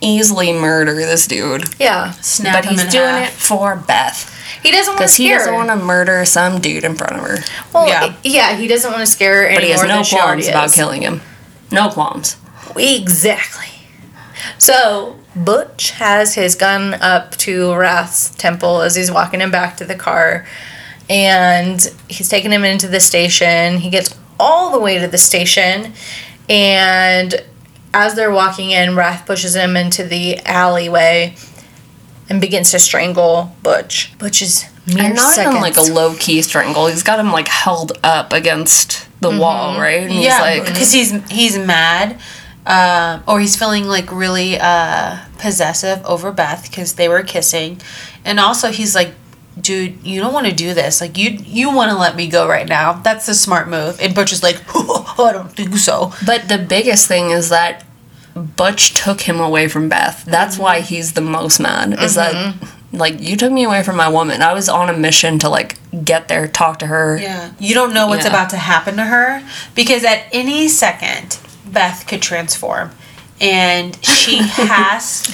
easily 0.00 0.52
murder 0.52 0.94
this 0.94 1.26
dude. 1.26 1.64
yeah, 1.78 2.12
Snap 2.12 2.54
but 2.54 2.64
him 2.64 2.72
he's 2.72 2.84
in 2.84 2.90
doing 2.90 3.04
half. 3.08 3.28
it 3.28 3.32
for 3.32 3.76
Beth. 3.76 4.32
he 4.62 4.70
doesn't 4.70 4.92
want 4.94 4.98
to 4.98 5.02
Because 5.04 5.16
he 5.16 5.28
doesn't 5.28 5.54
want 5.54 5.68
to 5.70 5.76
murder 5.76 6.24
some 6.24 6.60
dude 6.60 6.84
in 6.84 6.94
front 6.94 7.14
of 7.16 7.20
her. 7.22 7.38
Well, 7.74 7.88
Yeah. 7.88 8.14
yeah, 8.22 8.56
he 8.56 8.66
doesn't 8.68 8.90
want 8.90 9.00
to 9.04 9.10
scare 9.10 9.48
her 9.48 9.54
But 9.54 9.64
he 9.64 9.70
has 9.70 9.82
no 9.82 9.88
than 9.88 10.04
she 10.04 10.16
already 10.16 10.42
qualms 10.42 10.48
about 10.48 10.72
killing 10.72 11.02
him. 11.02 11.20
No 11.72 11.90
qualms. 11.90 12.36
Exactly. 12.76 13.66
So 14.56 15.16
Butch 15.34 15.90
has 15.92 16.34
his 16.34 16.54
gun 16.54 16.94
up 16.94 17.32
to 17.38 17.74
Wrath's 17.74 18.30
temple 18.36 18.80
as 18.82 18.94
he's 18.94 19.10
walking 19.10 19.40
him 19.40 19.50
back 19.50 19.76
to 19.78 19.84
the 19.84 19.94
car, 19.96 20.46
and 21.10 21.80
he's 22.08 22.28
taking 22.28 22.50
him 22.52 22.64
into 22.64 22.88
the 22.88 23.00
station. 23.00 23.78
He 23.78 23.90
gets 23.90 24.18
all 24.38 24.70
the 24.70 24.78
way 24.78 24.98
to 24.98 25.08
the 25.08 25.18
station, 25.18 25.92
and 26.48 27.34
as 27.94 28.14
they're 28.14 28.30
walking 28.30 28.70
in, 28.70 28.94
Wrath 28.96 29.26
pushes 29.26 29.56
him 29.56 29.76
into 29.76 30.04
the 30.04 30.38
alleyway 30.40 31.34
and 32.28 32.40
begins 32.40 32.70
to 32.72 32.78
strangle 32.78 33.52
Butch. 33.62 34.16
Butch 34.18 34.42
is 34.42 34.66
mere 34.86 35.06
And 35.06 35.14
not 35.16 35.34
seconds. 35.34 35.54
even 35.56 35.62
like 35.62 35.76
a 35.76 35.92
low 35.92 36.14
key 36.18 36.42
strangle. 36.42 36.86
He's 36.86 37.02
got 37.02 37.18
him 37.18 37.32
like 37.32 37.48
held 37.48 37.92
up 38.02 38.32
against 38.32 39.08
the 39.20 39.30
wall, 39.30 39.80
right? 39.80 40.02
And 40.02 40.14
yeah, 40.14 40.62
because 40.62 40.92
he's 40.92 41.10
he's 41.30 41.58
mad, 41.58 42.20
um, 42.66 43.22
or 43.26 43.40
he's 43.40 43.56
feeling 43.56 43.84
like 43.84 44.12
really 44.12 44.58
uh, 44.60 45.18
possessive 45.38 46.04
over 46.04 46.30
Beth 46.30 46.68
because 46.70 46.94
they 46.94 47.08
were 47.08 47.22
kissing, 47.22 47.80
and 48.24 48.38
also 48.38 48.70
he's 48.70 48.94
like, 48.94 49.12
dude, 49.60 50.06
you 50.06 50.20
don't 50.20 50.32
want 50.32 50.46
to 50.46 50.52
do 50.54 50.74
this. 50.74 51.00
Like 51.00 51.16
you 51.18 51.30
you 51.30 51.74
want 51.74 51.90
to 51.90 51.96
let 51.98 52.16
me 52.16 52.28
go 52.28 52.48
right 52.48 52.68
now. 52.68 52.94
That's 52.94 53.26
the 53.26 53.34
smart 53.34 53.68
move. 53.68 53.98
And 54.00 54.14
Butch 54.14 54.32
is 54.32 54.42
like, 54.42 54.56
I 54.74 55.30
don't 55.32 55.52
think 55.52 55.76
so. 55.76 56.12
But 56.26 56.48
the 56.48 56.58
biggest 56.58 57.06
thing 57.08 57.30
is 57.30 57.48
that 57.50 57.84
Butch 58.34 58.94
took 58.94 59.22
him 59.22 59.40
away 59.40 59.68
from 59.68 59.88
Beth. 59.88 60.24
That's 60.24 60.54
Mm-hmm. 60.54 60.62
why 60.62 60.80
he's 60.80 61.12
the 61.14 61.20
most 61.20 61.58
mad. 61.60 62.00
Is 62.02 62.14
that 62.14 62.54
like 62.92 63.20
you 63.20 63.36
took 63.36 63.52
me 63.52 63.64
away 63.64 63.82
from 63.82 63.96
my 63.96 64.08
woman? 64.08 64.42
I 64.42 64.52
was 64.54 64.68
on 64.68 64.88
a 64.88 64.96
mission 64.96 65.38
to 65.40 65.48
like 65.48 65.76
get 66.04 66.28
there, 66.28 66.46
talk 66.48 66.78
to 66.80 66.86
her. 66.86 67.18
Yeah, 67.20 67.52
you 67.58 67.74
don't 67.74 67.92
know 67.94 68.06
what's 68.06 68.24
Yeah. 68.24 68.30
about 68.30 68.50
to 68.50 68.56
happen 68.56 68.96
to 68.96 69.04
her 69.04 69.42
because 69.74 70.04
at 70.04 70.24
any 70.32 70.68
second 70.68 71.38
Beth 71.66 72.06
could 72.06 72.22
transform. 72.22 72.92
And 73.40 73.96
she 74.04 74.38
has 74.42 75.24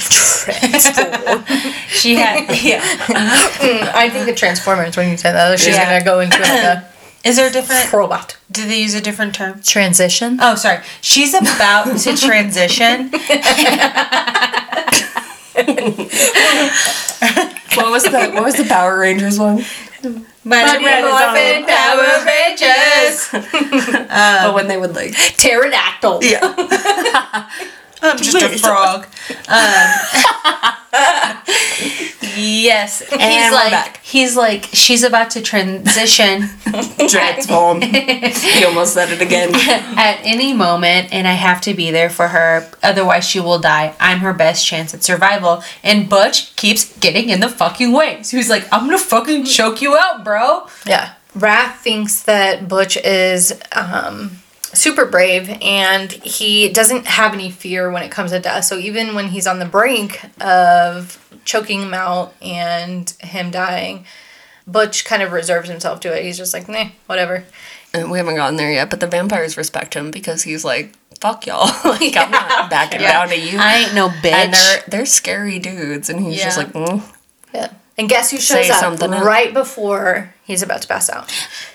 she 1.88 2.16
had 2.16 2.48
yeah. 2.62 2.80
Mm, 3.07 3.94
I 3.94 4.11
think 4.11 4.26
the 4.26 4.34
Transformers 4.34 4.96
when 4.96 5.11
you 5.11 5.16
said 5.16 5.32
that 5.32 5.59
she's 5.59 5.74
Yeah. 5.74 5.84
gonna 5.90 6.05
go 6.05 6.20
into 6.20 6.38
like 6.38 6.50
a 6.50 6.84
Is 7.24 7.36
there 7.36 7.48
a 7.48 7.50
different 7.50 7.90
robot 7.92 8.36
Do 8.52 8.66
they 8.66 8.80
use 8.82 8.92
a 8.94 9.00
different 9.00 9.34
term? 9.34 9.62
transition. 9.62 10.38
Oh, 10.42 10.55
sorry. 10.57 10.80
She's 11.00 11.32
about 11.32 11.96
to 11.98 12.14
transition. 12.28 13.11
What 17.76 17.90
was 17.90 18.05
the 18.05 18.30
What 18.34 18.44
was 18.44 18.55
the 18.57 18.64
Power 18.68 18.98
Rangers 18.98 19.38
one? 19.38 19.64
Mighty 20.44 20.84
Morphin 20.84 21.64
Power 21.64 22.24
Rangers. 22.26 23.28
Um, 23.32 24.07
but 24.09 24.55
when 24.55 24.68
they 24.68 24.76
would 24.76 24.94
like 24.94 25.14
Pterodactyl. 25.14 26.20
Yeah. 26.22 27.50
I'm 28.05 28.18
just 28.18 28.36
a 28.36 28.59
frog. 28.59 29.07
Um, 29.48 29.90
yes, 32.36 33.00
he's 33.00 33.12
And 33.12 33.20
we're 33.20 33.50
like 33.52 33.70
back. 33.70 34.00
he's 34.02 34.36
like 34.36 34.64
she's 34.72 35.02
about 35.02 35.30
to 35.30 35.40
transition 35.42 36.48
transform. 37.09 37.80
he 37.82 38.64
almost 38.64 38.94
said 38.94 39.11
it 39.11 39.20
again. 39.20 39.50
at 39.98 40.20
any 40.24 40.52
moment, 40.52 41.12
and 41.12 41.26
I 41.26 41.32
have 41.32 41.61
to 41.62 41.74
be 41.74 41.90
there 41.90 42.11
for 42.11 42.28
her. 42.28 42.70
Otherwise, 42.82 43.24
she 43.26 43.40
will 43.40 43.59
die. 43.59 43.94
I'm 44.00 44.18
her 44.18 44.32
best 44.32 44.66
chance 44.66 44.94
at 44.94 45.02
survival. 45.02 45.62
And 45.82 46.09
Butch 46.09 46.55
keeps 46.57 46.96
getting 46.98 47.30
in 47.30 47.40
the 47.40 47.48
fucking 47.48 47.92
way. 47.92 48.22
So 48.22 48.36
he's 48.36 48.50
like, 48.50 48.66
"I'm 48.72 48.84
gonna 48.84 48.98
fucking 48.98 49.44
choke 49.46 49.80
you 49.82 49.96
out, 49.96 50.24
bro." 50.24 50.66
Yeah. 50.86 51.14
Wrath 51.34 51.80
thinks 51.82 52.22
that 52.22 52.68
Butch 52.68 52.96
is 52.98 53.52
um, 53.72 54.38
super 54.75 55.05
brave 55.05 55.49
and 55.62 56.12
he 56.12 56.68
doesn't 56.68 57.07
have 57.07 57.33
any 57.33 57.51
fear 57.51 57.91
when 57.91 58.03
it 58.03 58.11
comes 58.11 58.31
to 58.33 58.41
death. 58.41 58.64
So 58.64 58.79
even 58.79 59.14
when 59.14 59.29
he's 59.29 59.47
on 59.47 59.59
the 59.59 59.64
brink 59.64 60.20
of 60.41 61.18
choking 61.45 61.83
him 61.83 61.95
out 61.95 62.35
and 62.43 63.09
him 63.20 63.51
dying, 63.51 64.05
Butch 64.66 65.05
kind 65.05 65.22
of 65.22 65.33
reserves 65.33 65.68
himself 65.68 66.01
to 66.01 66.16
it. 66.16 66.25
He's 66.25 66.39
just 66.39 66.55
like, 66.55 66.68
nah, 66.68 66.87
whatever. 67.07 67.45
And 67.93 68.11
we 68.11 68.18
haven't 68.18 68.35
gotten 68.35 68.57
there 68.57 68.72
yet, 68.72 68.91
but 68.91 68.99
the 69.01 69.07
vampires 69.07 69.57
respect 69.57 69.95
him 69.95 70.11
because 70.11 70.43
he's 70.43 70.64
like, 70.64 70.93
"Fuck 71.20 71.47
y'all! 71.47 71.66
like 71.85 72.16
I'm 72.16 72.29
not 72.33 72.68
backing 72.68 72.99
down 72.99 73.29
to 73.29 73.39
you." 73.39 73.57
I 73.57 73.85
ain't 73.85 73.95
no 73.95 74.09
bitch. 74.09 74.33
and 74.33 74.53
they're 74.53 74.83
they're 74.89 75.07
scary 75.07 75.61
dudes, 75.61 76.11
and 76.11 76.18
he's 76.18 76.43
just 76.43 76.59
like, 76.59 76.72
mm. 76.72 77.01
Yeah. 77.55 77.72
And 77.97 78.09
guess 78.09 78.30
who 78.32 78.38
shows 78.38 78.66
Say 78.66 78.70
up 78.70 78.80
something 78.80 79.12
else. 79.12 79.24
right 79.24 79.55
before 79.55 80.34
he's 80.45 80.62
about 80.62 80.82
to 80.82 80.88
pass 80.88 81.09
out? 81.09 81.32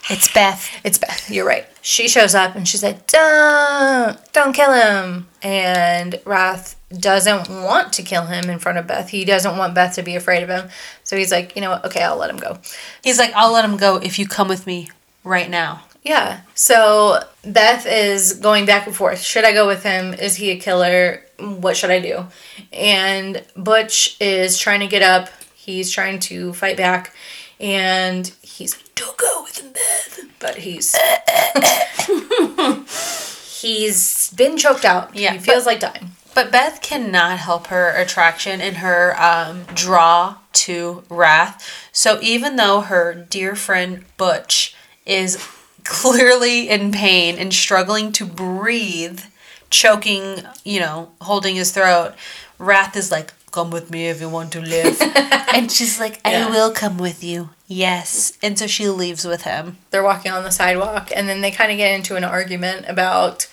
it's 0.10 0.32
Beth. 0.34 0.70
It's 0.84 0.98
Beth. 0.98 1.30
You're 1.32 1.46
right. 1.48 1.66
She 1.82 2.10
shows 2.10 2.36
up 2.36 2.56
and 2.56 2.68
she's 2.68 2.84
like, 2.84 3.08
"Don't, 3.08 4.18
don't 4.34 4.52
kill 4.54 4.74
him." 4.74 5.28
And 5.42 6.20
Wrath 6.26 6.76
doesn't 6.90 7.48
want 7.64 7.94
to 7.94 8.04
kill 8.04 8.26
him 8.26 8.50
in 8.50 8.60
front 8.60 8.78
of 8.78 8.86
Beth. 8.86 9.10
He 9.10 9.24
doesn't 9.24 9.58
want 9.58 9.76
Beth 9.76 9.96
to 9.96 10.04
be 10.04 10.16
afraid 10.18 10.44
of 10.44 10.50
him. 10.50 10.70
So 11.06 11.16
he's 11.16 11.32
like, 11.32 11.56
"You 11.56 11.62
know 11.62 11.70
what? 11.72 11.86
Okay, 11.86 12.04
I'll 12.04 12.18
let 12.18 12.30
him 12.30 12.38
go." 12.38 12.58
He's 13.02 13.18
like, 13.18 13.32
I'll 13.34 13.54
let 13.54 13.64
him 13.64 13.78
go 13.78 13.96
if 13.96 14.20
you 14.20 14.28
come 14.28 14.50
with 14.50 14.68
me 14.68 14.90
right 15.24 15.50
now. 15.50 15.84
Yeah. 16.04 16.42
So 16.54 17.24
Beth 17.46 17.86
is 17.86 18.34
going 18.34 18.66
back 18.66 18.88
and 18.88 18.96
forth. 18.96 19.22
Should 19.22 19.46
I 19.46 19.54
go 19.54 19.68
with 19.68 19.84
him? 19.84 20.14
Is 20.14 20.36
he 20.36 20.52
a 20.52 20.58
killer? 20.60 21.24
What 21.40 21.78
should 21.78 21.92
I 21.92 22.00
do? 22.00 22.26
And 22.74 23.44
Butch 23.56 24.18
is 24.20 24.58
trying 24.58 24.82
to 24.82 24.88
get 24.88 25.02
up. 25.02 25.30
He's 25.70 25.92
trying 25.92 26.18
to 26.22 26.52
fight 26.54 26.78
back. 26.78 27.14
And 27.60 28.34
he's 28.42 28.76
like, 28.76 28.96
don't 28.96 29.18
go 29.18 29.44
with 29.44 29.60
him, 29.60 29.72
Beth. 29.72 30.20
But 30.40 30.56
he's. 30.56 30.96
he's 33.62 34.34
been 34.34 34.58
choked 34.58 34.84
out. 34.84 35.16
Yeah, 35.16 35.34
He 35.34 35.40
feels 35.40 35.68
like 35.68 35.80
dying. 35.80 36.12
But 36.34 36.52
Beth 36.52 36.82
cannot 36.82 37.38
help 37.38 37.68
her 37.68 37.96
attraction 37.96 38.62
and 38.62 38.78
her 38.78 39.16
um, 39.22 39.66
draw 39.76 40.38
to 40.54 41.04
Wrath. 41.10 41.88
So 41.92 42.20
even 42.22 42.56
though 42.56 42.82
her 42.82 43.14
dear 43.14 43.56
friend 43.56 44.06
Butch 44.18 44.76
is 45.06 45.38
clearly 45.84 46.70
in 46.70 46.92
pain 46.92 47.38
and 47.38 47.54
struggling 47.54 48.12
to 48.14 48.26
breathe, 48.26 49.22
choking, 49.70 50.44
you 50.64 50.80
know, 50.80 51.12
holding 51.22 51.56
his 51.56 51.72
throat, 51.72 52.14
Wrath 52.58 52.96
is 52.96 53.12
like, 53.12 53.34
Come 53.52 53.72
with 53.72 53.90
me 53.90 54.08
if 54.10 54.22
you 54.22 54.30
want 54.30 54.52
to 54.54 54.62
live. 54.62 54.98
and 55.54 55.72
she's 55.72 56.00
like, 56.00 56.20
I 56.26 56.32
Yeah. 56.32 56.50
will 56.50 56.72
come 56.72 56.98
with 56.98 57.24
you. 57.24 57.50
Yes. 57.68 58.34
And 58.42 58.58
so 58.58 58.68
she 58.68 58.88
leaves 58.90 59.26
with 59.26 59.44
him. 59.44 59.78
they're 59.92 60.04
walking 60.04 60.32
on 60.32 60.44
the 60.44 60.52
sidewalk 60.52 61.10
and 61.16 61.28
then 61.30 61.42
they 61.42 61.52
kind 61.52 61.72
of 61.72 61.78
get 61.78 61.94
into 61.94 62.16
an 62.16 62.24
argument 62.24 62.86
about 62.88 63.48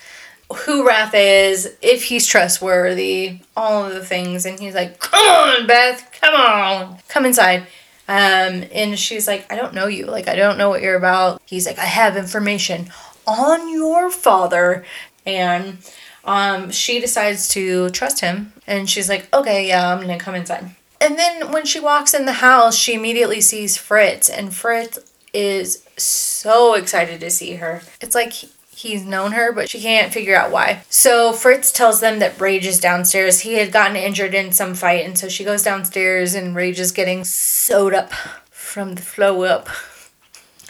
who 0.64 0.86
Wrath 0.86 1.12
is, 1.14 1.74
if 1.82 2.04
he's 2.04 2.24
trustworthy, 2.26 3.40
all 3.56 3.84
of 3.84 3.92
the 3.94 4.04
things. 4.04 4.46
And 4.46 4.60
he's 4.60 4.74
like, 4.74 5.00
Come 5.00 5.26
on, 5.26 5.66
Beth, 5.66 6.08
come 6.20 6.34
on, 6.34 6.98
come 7.08 7.26
inside. 7.26 7.66
Um, 8.08 8.62
and 8.72 8.96
she's 8.96 9.26
like, 9.26 9.50
I 9.52 9.56
don't 9.56 9.74
know 9.74 9.88
you. 9.88 10.06
Like, 10.06 10.28
I 10.28 10.36
don't 10.36 10.56
know 10.58 10.68
what 10.68 10.82
you're 10.82 10.94
about. 10.96 11.42
He's 11.46 11.66
like, 11.66 11.78
I 11.78 11.84
have 11.86 12.16
information 12.16 12.90
on 13.26 13.68
your 13.68 14.10
father. 14.10 14.84
And 15.26 15.78
um, 16.24 16.70
she 16.70 17.00
decides 17.00 17.48
to 17.48 17.90
trust 17.90 18.20
him. 18.20 18.52
And 18.66 18.88
she's 18.90 19.08
like, 19.08 19.32
okay, 19.32 19.68
yeah, 19.68 19.92
I'm 19.94 20.06
to 20.06 20.18
come 20.18 20.34
inside. 20.34 20.74
And 21.00 21.18
then 21.18 21.52
when 21.52 21.66
she 21.66 21.78
walks 21.78 22.14
in 22.14 22.26
the 22.26 22.32
house, 22.32 22.76
she 22.76 22.94
immediately 22.94 23.40
sees 23.40 23.76
Fritz. 23.76 24.28
And 24.28 24.54
Fritz 24.54 24.98
is 25.32 25.86
so 25.96 26.74
excited 26.74 27.20
to 27.20 27.30
see 27.30 27.56
her. 27.56 27.82
It's 28.00 28.14
like 28.14 28.32
he's 28.76 29.04
known 29.04 29.32
her, 29.32 29.52
but 29.52 29.68
she 29.68 29.80
can't 29.80 30.12
figure 30.12 30.36
out 30.36 30.50
why. 30.50 30.82
So 30.88 31.32
Fritz 31.32 31.72
tells 31.72 32.00
them 32.00 32.18
that 32.18 32.38
Rhage 32.38 32.64
is 32.64 32.80
downstairs. 32.80 33.40
He 33.40 33.54
had 33.54 33.72
gotten 33.72 33.96
injured 33.96 34.34
in 34.34 34.52
some 34.52 34.74
fight, 34.74 35.04
and 35.04 35.18
so 35.18 35.28
she 35.28 35.44
goes 35.44 35.62
downstairs, 35.62 36.34
and 36.34 36.54
Rhage 36.54 36.78
is 36.78 36.92
getting 36.92 37.24
sewed 37.24 37.94
up 37.94 38.12
from 38.50 38.94
the 38.94 39.02
flow 39.02 39.42
up. 39.42 39.68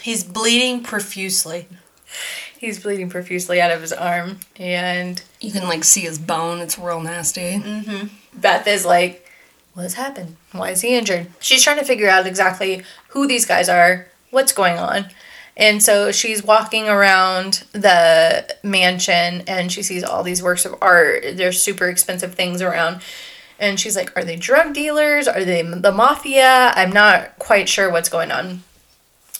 He's 0.01 0.23
bleeding 0.23 0.83
profusely. 0.83 1.67
He's 2.57 2.81
bleeding 2.81 3.09
profusely 3.09 3.61
out 3.61 3.71
of 3.71 3.81
his 3.81 3.93
arm, 3.93 4.39
and 4.55 5.21
you 5.39 5.51
can 5.51 5.63
like 5.63 5.83
see 5.83 6.01
his 6.01 6.17
bone. 6.17 6.59
It's 6.59 6.79
real 6.79 6.99
nasty. 6.99 7.59
Mm-hmm. 7.59 8.07
Beth 8.39 8.67
is 8.67 8.85
like, 8.85 9.27
What's 9.77 9.93
happened? 9.93 10.37
Why 10.53 10.71
is 10.71 10.81
he 10.81 10.97
injured? 10.97 11.27
She's 11.39 11.63
trying 11.63 11.77
to 11.77 11.85
figure 11.85 12.09
out 12.09 12.25
exactly 12.25 12.81
who 13.09 13.27
these 13.27 13.45
guys 13.45 13.69
are, 13.69 14.07
what's 14.31 14.51
going 14.51 14.79
on. 14.79 15.05
And 15.55 15.83
so 15.83 16.11
she's 16.11 16.43
walking 16.43 16.89
around 16.89 17.63
the 17.73 18.55
mansion 18.63 19.43
and 19.47 19.71
she 19.71 19.83
sees 19.83 20.03
all 20.03 20.23
these 20.23 20.41
works 20.41 20.65
of 20.65 20.75
art. 20.81 21.23
There's 21.33 21.61
super 21.61 21.87
expensive 21.89 22.33
things 22.33 22.59
around. 22.61 23.01
And 23.59 23.79
she's 23.79 23.95
like, 23.95 24.15
Are 24.17 24.23
they 24.23 24.35
drug 24.35 24.73
dealers? 24.73 25.27
Are 25.27 25.43
they 25.43 25.61
the 25.61 25.91
mafia? 25.91 26.71
I'm 26.75 26.91
not 26.91 27.37
quite 27.37 27.69
sure 27.69 27.91
what's 27.91 28.09
going 28.09 28.31
on. 28.31 28.63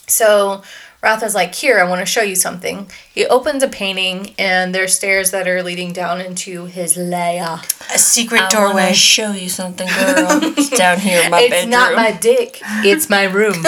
So 0.06 0.62
Ratha's 1.02 1.34
like, 1.34 1.54
Here, 1.54 1.78
I 1.78 1.84
want 1.88 2.00
to 2.00 2.06
show 2.06 2.22
you 2.22 2.34
something. 2.34 2.90
He 3.14 3.24
opens 3.26 3.62
a 3.62 3.68
painting 3.68 4.34
and 4.38 4.74
there's 4.74 4.94
stairs 4.94 5.30
that 5.30 5.46
are 5.46 5.62
leading 5.62 5.92
down 5.92 6.20
into 6.20 6.64
his 6.66 6.96
lair. 6.96 7.60
A 7.94 7.98
secret 7.98 8.42
I 8.42 8.48
doorway. 8.48 8.82
wanna 8.82 8.94
show 8.94 9.32
you 9.32 9.48
something, 9.48 9.86
girl. 9.86 9.94
it's 10.58 10.70
down 10.70 10.98
here 10.98 11.22
in 11.22 11.30
my 11.30 11.40
it's 11.40 11.50
bedroom. 11.50 11.68
It's 11.68 11.70
not 11.70 11.94
my 11.94 12.12
dick. 12.12 12.60
It's 12.84 13.08
my 13.08 13.24
room. 13.24 13.64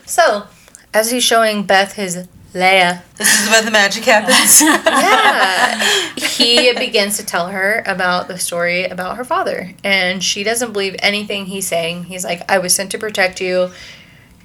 so, 0.06 0.44
as 0.92 1.10
he's 1.10 1.22
showing 1.24 1.62
Beth 1.64 1.92
his 1.92 2.26
lair, 2.52 3.02
This 3.16 3.42
is 3.42 3.48
where 3.50 3.62
the 3.62 3.70
magic 3.70 4.04
happens. 4.04 4.60
yeah, 4.62 6.14
he 6.16 6.72
begins 6.72 7.16
to 7.18 7.24
tell 7.24 7.48
her 7.48 7.82
about 7.86 8.28
the 8.28 8.38
story 8.38 8.84
about 8.84 9.16
her 9.18 9.24
father, 9.24 9.72
and 9.84 10.22
she 10.22 10.42
doesn't 10.42 10.72
believe 10.72 10.96
anything 11.00 11.46
he's 11.46 11.66
saying. 11.66 12.04
He's 12.04 12.24
like, 12.24 12.50
"I 12.50 12.58
was 12.58 12.74
sent 12.74 12.90
to 12.92 12.98
protect 12.98 13.40
you. 13.40 13.70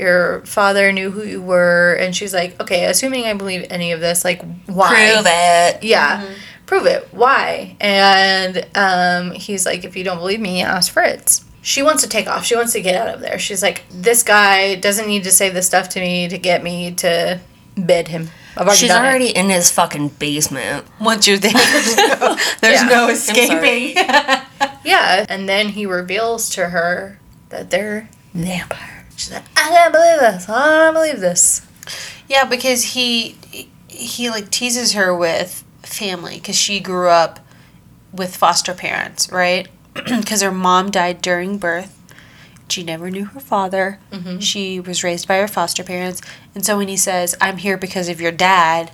Your 0.01 0.41
father 0.45 0.91
knew 0.91 1.11
who 1.11 1.23
you 1.23 1.41
were. 1.41 1.93
And 1.93 2.13
she's 2.15 2.33
like, 2.33 2.59
okay, 2.59 2.85
assuming 2.85 3.25
I 3.25 3.33
believe 3.33 3.65
any 3.69 3.91
of 3.93 3.99
this, 4.01 4.25
like, 4.25 4.41
why? 4.65 4.89
Prove 5.13 5.25
it. 5.27 5.83
Yeah. 5.83 6.27
Prove 6.65 6.85
it. 6.87 7.07
Why? 7.11 7.75
And 7.79 8.67
um, 8.75 9.31
he's 9.31 9.65
like, 9.65 9.85
if 9.85 9.95
you 9.95 10.03
don't 10.03 10.17
believe 10.17 10.39
me, 10.39 10.61
ask 10.61 10.91
Fritz. 10.91 11.45
She 11.61 11.83
wants 11.83 12.01
to 12.03 12.09
take 12.09 12.27
off. 12.27 12.43
She 12.43 12.55
wants 12.55 12.73
to 12.73 12.81
get 12.81 12.95
out 12.95 13.13
of 13.13 13.21
there. 13.21 13.37
She's 13.37 13.61
like, 13.61 13.83
this 13.91 14.23
guy 14.23 14.75
doesn't 14.75 15.05
need 15.07 15.23
to 15.25 15.31
say 15.31 15.49
this 15.49 15.67
stuff 15.67 15.89
to 15.89 15.99
me 15.99 16.27
to 16.27 16.37
get 16.37 16.63
me 16.63 16.91
to 16.95 17.39
bed 17.77 18.07
him. 18.07 18.29
Already 18.57 18.77
She's 18.77 18.89
done 18.89 19.05
it." 19.05 19.07
already 19.07 19.29
in 19.29 19.49
his 19.49 19.69
fucking 19.71 20.09
basement. 20.09 20.85
Once 20.99 21.27
you're 21.27 21.37
there, 21.37 21.51
there's 21.53 21.95
no, 21.97 22.37
there's 22.61 22.81
Yeah. 22.81 22.87
no 22.89 23.09
escaping. 23.09 23.95
Yeah. 24.83 25.25
And 25.29 25.47
then 25.47 25.69
he 25.69 25.85
reveals 25.85 26.49
to 26.51 26.69
her 26.69 27.19
that 27.49 27.69
they're 27.69 28.09
vampire. 28.33 29.00
She's 29.21 29.31
like, 29.31 29.43
I 29.55 29.69
can't 29.69 29.93
believe 29.93 30.19
this. 30.19 30.49
I 30.49 30.85
don't 30.85 30.93
believe 30.95 31.19
this. 31.19 31.61
Yeah, 32.27 32.45
because 32.45 32.83
he 32.83 33.37
he 33.87 34.31
like 34.31 34.49
teases 34.49 34.93
her 34.93 35.15
with 35.15 35.63
family 35.83 36.35
because 36.35 36.55
she 36.55 36.79
grew 36.79 37.07
up 37.07 37.39
with 38.11 38.35
foster 38.35 38.73
parents, 38.73 39.31
right? 39.31 39.67
Because 39.93 40.41
her 40.41 40.51
mom 40.51 40.89
died 40.89 41.21
during 41.21 41.59
birth. 41.59 41.99
She 42.67 42.81
never 42.81 43.11
knew 43.11 43.25
her 43.25 43.39
father. 43.39 43.99
Mm-hmm. 44.11 44.39
She 44.39 44.79
was 44.79 45.03
raised 45.03 45.27
by 45.27 45.37
her 45.37 45.47
foster 45.47 45.83
parents. 45.83 46.21
And 46.55 46.65
so 46.65 46.77
when 46.77 46.87
he 46.87 46.97
says, 46.97 47.35
I'm 47.39 47.57
here 47.57 47.77
because 47.77 48.09
of 48.09 48.21
your 48.21 48.31
dad, 48.31 48.89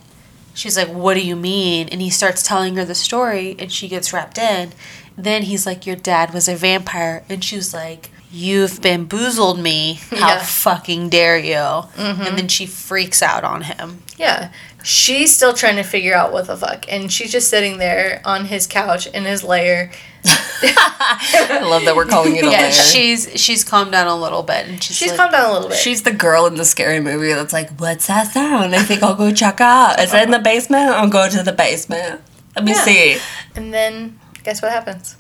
she's 0.53 0.75
like, 0.75 0.89
What 0.89 1.13
do 1.13 1.25
you 1.25 1.38
mean? 1.38 1.88
And 1.88 2.01
he 2.01 2.09
starts 2.09 2.43
telling 2.43 2.75
her 2.75 2.84
the 2.84 2.95
story 2.95 3.55
and 3.59 3.71
she 3.71 3.88
gets 3.88 4.11
wrapped 4.11 4.38
in. 4.38 4.73
Then 5.15 5.43
he's 5.43 5.65
like, 5.65 5.86
Your 5.86 5.95
dad 5.95 6.34
was 6.34 6.49
a 6.49 6.55
vampire. 6.55 7.23
And 7.30 7.41
she's 7.41 7.73
like, 7.73 8.09
You've 8.32 8.82
bamboozled 8.82 9.59
me. 9.59 9.95
How 10.11 10.17
Yeah. 10.36 10.43
fucking 10.43 11.09
dare 11.09 11.38
you? 11.38 11.53
Mm-hmm. 11.55 12.21
And 12.23 12.38
then 12.38 12.47
she 12.47 12.65
freaks 12.65 13.21
out 13.23 13.43
on 13.43 13.61
him. 13.61 14.03
Yeah. 14.17 14.51
She's 14.84 15.36
still 15.36 15.53
trying 15.53 15.75
to 15.78 15.84
figure 15.84 16.13
out 16.13 16.32
what 16.32 16.47
the 16.47 16.55
fuck. 16.57 16.86
And 16.89 17.11
she's 17.11 17.32
just 17.32 17.49
sitting 17.49 17.78
there 17.78 18.21
on 18.25 18.45
his 18.45 18.67
couch 18.67 19.07
in 19.07 19.23
his 19.25 19.43
lair. 19.43 19.91
I 20.61 21.59
love 21.63 21.86
that 21.86 21.95
we're 21.95 22.05
calling 22.05 22.36
it 22.36 22.43
a 22.43 22.49
Yeah, 22.51 22.61
lair. 22.63 22.71
she's 22.71 23.30
she's 23.41 23.63
calmed 23.63 23.91
down 23.91 24.07
a 24.07 24.15
little 24.15 24.43
bit, 24.43 24.67
and 24.67 24.82
she's, 24.84 24.97
She's 24.97 25.09
like, 25.09 25.17
calmed 25.17 25.32
down 25.34 25.49
a 25.49 25.53
little 25.53 25.69
bit. 25.69 25.78
She's 25.78 26.03
the 26.03 26.11
girl 26.11 26.45
in 26.47 26.55
the 26.55 26.65
scary 26.65 26.99
movie 26.99 27.32
that's 27.34 27.53
like, 27.53 27.69
"What's 27.80 28.07
that 28.07 28.32
sound?" 28.34 28.75
I 28.75 28.82
think 28.84 29.03
I'll 29.03 29.15
go 29.15 29.32
check 29.32 29.61
out. 29.61 29.99
Is 29.99 30.13
it 30.13 30.23
in 30.23 30.32
the 30.32 30.39
basement? 30.39 30.89
I'll 30.89 31.09
go 31.09 31.30
to 31.30 31.43
the 31.43 31.53
basement. 31.53 32.21
Let 32.55 32.65
me 32.65 32.71
Yeah. 32.71 32.84
see. 32.84 33.17
and 33.55 33.73
then 33.73 34.19
guess 34.43 34.61
what 34.61 34.71
happens? 34.71 35.15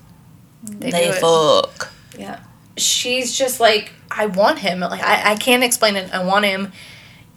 They, 0.63 0.91
They 0.91 1.11
fuck. 1.13 1.91
Yeah. 2.17 2.39
She's 2.77 3.37
just 3.37 3.59
like, 3.59 3.93
I 4.11 4.25
want 4.27 4.59
him. 4.59 4.79
Like 4.79 5.03
I, 5.03 5.31
I 5.31 5.35
can't 5.35 5.63
explain 5.63 5.95
it. 5.95 6.13
I 6.13 6.23
want 6.23 6.45
him. 6.45 6.71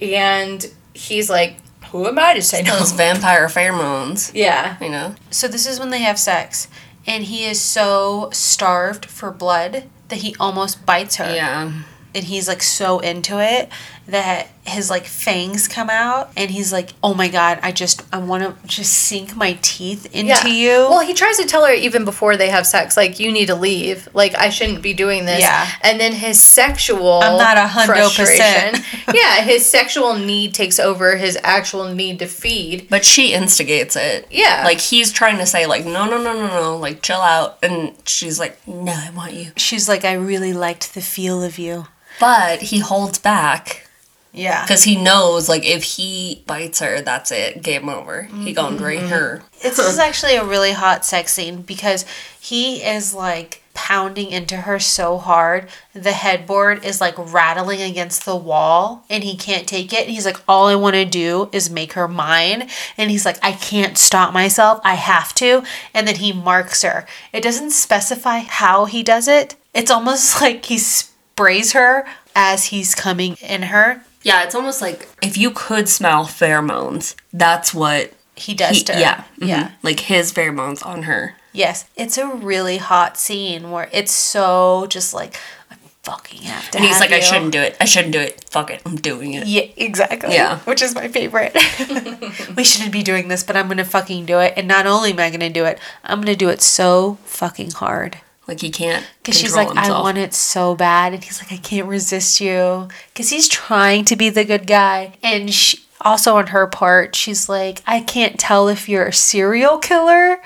And 0.01 0.65
he's 0.95 1.29
like, 1.29 1.57
Who 1.91 2.07
am 2.07 2.19
I 2.19 2.35
to 2.35 2.43
say 2.43 2.63
no? 2.63 2.79
Those 2.79 2.93
vampire 2.93 3.47
pheromones. 3.49 4.31
Yeah. 4.35 4.77
You 4.81 4.91
know. 4.91 5.15
So 5.31 5.49
this 5.49 5.67
is 5.67 5.79
when 5.79 5.91
they 5.91 6.01
have 6.01 6.19
sex, 6.19 6.69
and 7.07 7.25
he 7.25 7.45
is 7.45 7.61
so 7.61 8.31
starved 8.33 9.07
for 9.07 9.31
blood 9.31 9.85
that 10.09 10.17
he 10.19 10.35
almost 10.41 10.85
bites 10.87 11.17
her. 11.17 11.33
Yeah. 11.35 11.73
and 12.15 12.25
he's 12.25 12.49
like 12.49 12.63
so 12.63 12.99
into 12.99 13.39
it 13.41 13.69
that 14.11 14.49
his 14.65 14.91
like 14.91 15.05
fangs 15.05 15.67
come 15.67 15.89
out, 15.91 16.31
and 16.37 16.51
he's 16.51 16.73
like, 16.73 16.91
"Oh 17.03 17.15
my 17.15 17.29
god, 17.29 17.59
I 17.63 17.73
just 17.73 18.03
I 18.13 18.19
want 18.19 18.43
to 18.45 18.67
just 18.69 18.93
sink 18.93 19.35
my 19.35 19.59
teeth 19.63 20.07
into 20.15 20.27
Yeah. 20.29 20.47
you." 20.47 20.71
Well, 20.89 21.01
he 21.01 21.15
tries 21.15 21.39
to 21.39 21.47
tell 21.47 21.65
her 21.65 21.73
even 21.73 22.05
before 22.05 22.37
they 22.37 22.51
have 22.51 22.67
sex, 22.67 22.97
like, 22.97 23.19
you 23.19 23.33
need 23.33 23.47
to 23.47 23.55
leave. 23.55 24.09
Like, 24.15 24.35
I 24.37 24.51
shouldn't 24.51 24.83
be 24.83 24.93
doing 24.95 25.25
this. 25.25 25.41
Yeah. 25.41 25.67
And 25.83 25.99
then 25.99 26.13
his 26.13 26.41
sexual 26.41 27.21
I'm 27.23 27.39
not 27.39 27.57
a 27.59 27.69
frustration- 27.87 28.25
percent. 28.25 28.85
yeah, 29.15 29.41
his 29.43 29.65
sexual 29.67 30.15
need 30.15 30.55
takes 30.55 30.79
over 30.79 31.17
his 31.17 31.39
actual 31.43 31.93
need 31.93 32.19
to 32.21 32.27
feed. 32.27 32.89
But 32.91 33.05
she 33.05 33.33
instigates 33.33 33.97
it. 33.97 34.29
Yeah. 34.31 34.63
Like 34.65 34.79
he's 34.79 35.11
trying 35.13 35.39
to 35.39 35.47
say 35.47 35.67
like, 35.67 35.85
no, 35.85 36.05
no, 36.09 36.23
no, 36.23 36.35
no, 36.35 36.47
no, 36.47 36.77
like 36.77 37.03
chill 37.03 37.21
out, 37.21 37.59
and 37.63 37.93
she's 38.05 38.39
like, 38.39 38.57
no, 38.69 38.93
I 38.93 39.11
want 39.11 39.33
you. 39.33 39.53
She's 39.57 39.89
like, 39.89 40.05
"I 40.05 40.13
really 40.13 40.53
liked 40.53 40.95
the 40.95 41.01
feel 41.01 41.43
of 41.43 41.59
you." 41.59 41.87
But 42.21 42.61
he 42.63 42.79
holds 42.81 43.19
back 43.19 43.87
Yeah. 44.33 44.63
because 44.63 44.85
he 44.85 44.97
knows 44.97 45.49
like 45.49 45.65
if 45.65 45.83
he 45.83 46.43
bites 46.47 46.81
her, 46.81 47.01
that's 47.01 47.33
it, 47.33 47.63
game 47.63 47.89
over. 47.89 48.23
He 48.23 48.53
gonna 48.53 48.77
mm-hmm. 48.77 48.85
drain 48.85 49.07
her. 49.09 49.43
This 49.63 49.79
is 49.79 49.99
actually 50.01 50.37
a 50.37 50.45
really 50.45 50.73
hot 50.73 51.05
sex 51.05 51.33
scene 51.35 51.63
because 51.63 52.05
he 52.41 52.83
is 52.83 53.15
like 53.15 53.63
pounding 53.75 54.31
into 54.31 54.57
her 54.57 54.79
so 54.79 55.19
hard. 55.19 55.69
The 55.95 56.13
headboard 56.13 56.85
is 56.85 57.01
like 57.01 57.15
rattling 57.17 57.81
against 57.81 58.25
the 58.25 58.37
wall 58.37 59.05
and 59.09 59.25
he 59.25 59.37
can't 59.37 59.67
take 59.67 59.93
it. 59.93 60.03
And 60.03 60.11
he's 60.11 60.27
like, 60.27 60.41
All 60.49 60.67
I 60.67 60.75
want 60.75 60.95
to 60.95 61.05
do 61.05 61.49
is 61.53 61.71
make 61.71 61.95
her 61.95 62.09
mine. 62.09 62.69
And 62.97 63.11
he's 63.11 63.25
like, 63.25 63.39
I 63.43 63.53
can't 63.53 63.97
stop 63.97 64.33
myself. 64.33 64.81
I 64.85 64.95
have 64.95 65.35
to. 65.37 65.63
And 65.95 66.07
then 66.07 66.17
he 66.17 66.33
marks 66.33 66.83
her. 66.83 67.07
It 67.33 67.43
doesn't 67.43 67.71
specify 67.71 68.41
how 68.41 68.85
he 68.85 69.03
does 69.03 69.29
it. 69.29 69.57
It's 69.73 69.91
almost 69.91 70.41
like 70.43 70.65
he 70.67 70.79
sprays 70.79 71.73
her 71.73 72.07
as 72.35 72.67
he's 72.67 72.95
coming 72.95 73.37
in 73.41 73.63
her. 73.63 74.05
Yeah, 74.23 74.43
it's 74.45 74.55
almost 74.55 74.81
like 74.83 75.09
if 75.23 75.37
you 75.39 75.51
could 75.51 75.89
smell 75.89 76.25
pheromones, 76.27 77.15
that's 77.33 77.73
what 77.73 78.13
He 78.37 78.55
does 78.55 78.79
he, 78.79 78.85
to 78.85 78.93
her. 78.95 79.01
yeah, 79.01 79.25
mhm. 79.39 79.49
Yeah. 79.49 79.71
like 79.83 80.01
his 80.01 80.33
pheromones 80.33 80.85
on 80.85 81.05
her. 81.05 81.35
Yes, 81.53 81.85
it's 81.97 82.17
a 82.19 82.27
really 82.29 82.77
hot 82.79 83.17
scene 83.17 83.71
where 83.71 83.89
it's 83.93 84.13
so 84.13 84.87
just 84.89 85.13
like 85.15 85.37
I 85.71 85.77
fucking 86.05 86.43
have 86.43 86.71
to. 86.71 86.79
And 86.79 86.87
he's 86.87 87.01
like, 87.01 87.11
I 87.13 87.21
shouldn't 87.21 87.53
do 87.53 87.61
it. 87.61 87.77
I 87.81 87.85
shouldn't 87.87 88.13
do 88.13 88.21
it. 88.21 88.45
Fuck 88.51 88.71
it. 88.71 88.83
I'm 88.87 88.97
doing 88.97 89.35
it. 89.35 89.47
Yeah, 89.47 89.67
exactly. 89.77 90.35
Yeah. 90.35 90.59
which 90.65 90.81
is 90.83 90.95
my 90.95 91.09
favorite. 91.09 91.53
we 92.57 92.63
shouldn't 92.65 92.93
be 92.93 93.03
doing 93.03 93.29
this, 93.29 93.43
but 93.43 93.57
I'm 93.57 93.69
gonna 93.69 93.85
fucking 93.85 94.27
do 94.27 94.39
it. 94.39 94.55
And 94.57 94.69
not 94.69 94.87
only 94.87 95.11
am 95.13 95.19
I 95.19 95.31
gonna 95.31 95.51
do 95.51 95.65
it, 95.65 95.79
I'm 96.05 96.21
gonna 96.21 96.37
do 96.37 96.49
it 96.51 96.63
so 96.63 97.19
fucking 97.25 97.73
hard. 97.73 98.19
Like 98.47 98.61
he 98.61 98.71
can't. 98.71 99.07
Because 99.23 99.39
she's 99.39 99.55
control 99.55 99.75
like, 99.75 99.91
I 99.91 99.91
want 99.91 100.19
it 100.19 100.35
so 100.35 100.75
bad, 100.75 101.13
and 101.13 101.23
he's 101.23 101.41
like, 101.41 101.53
I 101.53 101.57
can't 101.57 101.87
resist 101.87 102.41
you. 102.41 102.89
Because 103.13 103.31
he's 103.31 103.49
trying 103.49 104.05
to 104.07 104.17
be 104.17 104.29
the 104.29 104.45
good 104.45 104.67
guy, 104.67 105.13
and 105.23 105.53
she, 105.53 105.79
also 106.01 106.37
on 106.37 106.49
her 106.49 106.67
part, 106.67 107.15
she's 107.15 107.49
like, 107.49 107.83
I 107.87 108.01
can't 108.01 108.41
tell 108.41 108.69
if 108.69 108.89
you're 108.89 109.07
a 109.07 109.13
serial 109.13 109.79
killer 109.79 110.41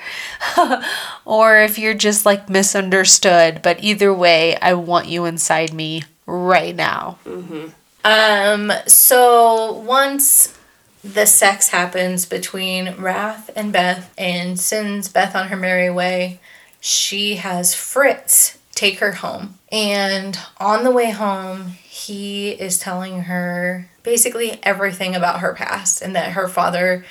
or 1.25 1.57
if 1.57 1.79
you're 1.79 1.93
just 1.93 2.25
like 2.25 2.49
misunderstood. 2.49 3.61
But 3.61 3.83
either 3.83 4.13
way, 4.13 4.57
I 4.57 4.73
want 4.73 5.07
you 5.07 5.25
inside 5.25 5.73
me 5.73 6.03
right 6.25 6.75
now. 6.75 7.17
Mhm. 7.25 7.71
Um, 8.03 8.71
so 8.85 9.71
once 9.71 10.55
the 11.03 11.25
sex 11.25 11.69
happens 11.69 12.25
between 12.25 12.95
Wrath 12.97 13.49
and 13.55 13.71
Beth 13.71 14.13
and 14.17 14.59
sends 14.59 15.07
Beth 15.07 15.35
on 15.35 15.47
her 15.47 15.55
merry 15.55 15.89
way, 15.89 16.39
she 16.85 17.37
has 17.37 17.73
Fritz 17.73 18.59
take 18.75 18.99
her 18.99 19.13
home. 19.13 19.57
And 19.71 20.37
on 20.59 20.83
the 20.83 20.91
way 20.91 21.09
home, 21.09 21.77
he 21.83 22.51
is 22.51 22.77
telling 22.77 23.21
her 23.21 23.89
basically 24.03 24.59
everything 24.61 25.15
about 25.15 25.39
her 25.39 25.55
past 25.55 26.03
and 26.03 26.15
that 26.15 26.33
her 26.33 26.47
father 26.47 27.03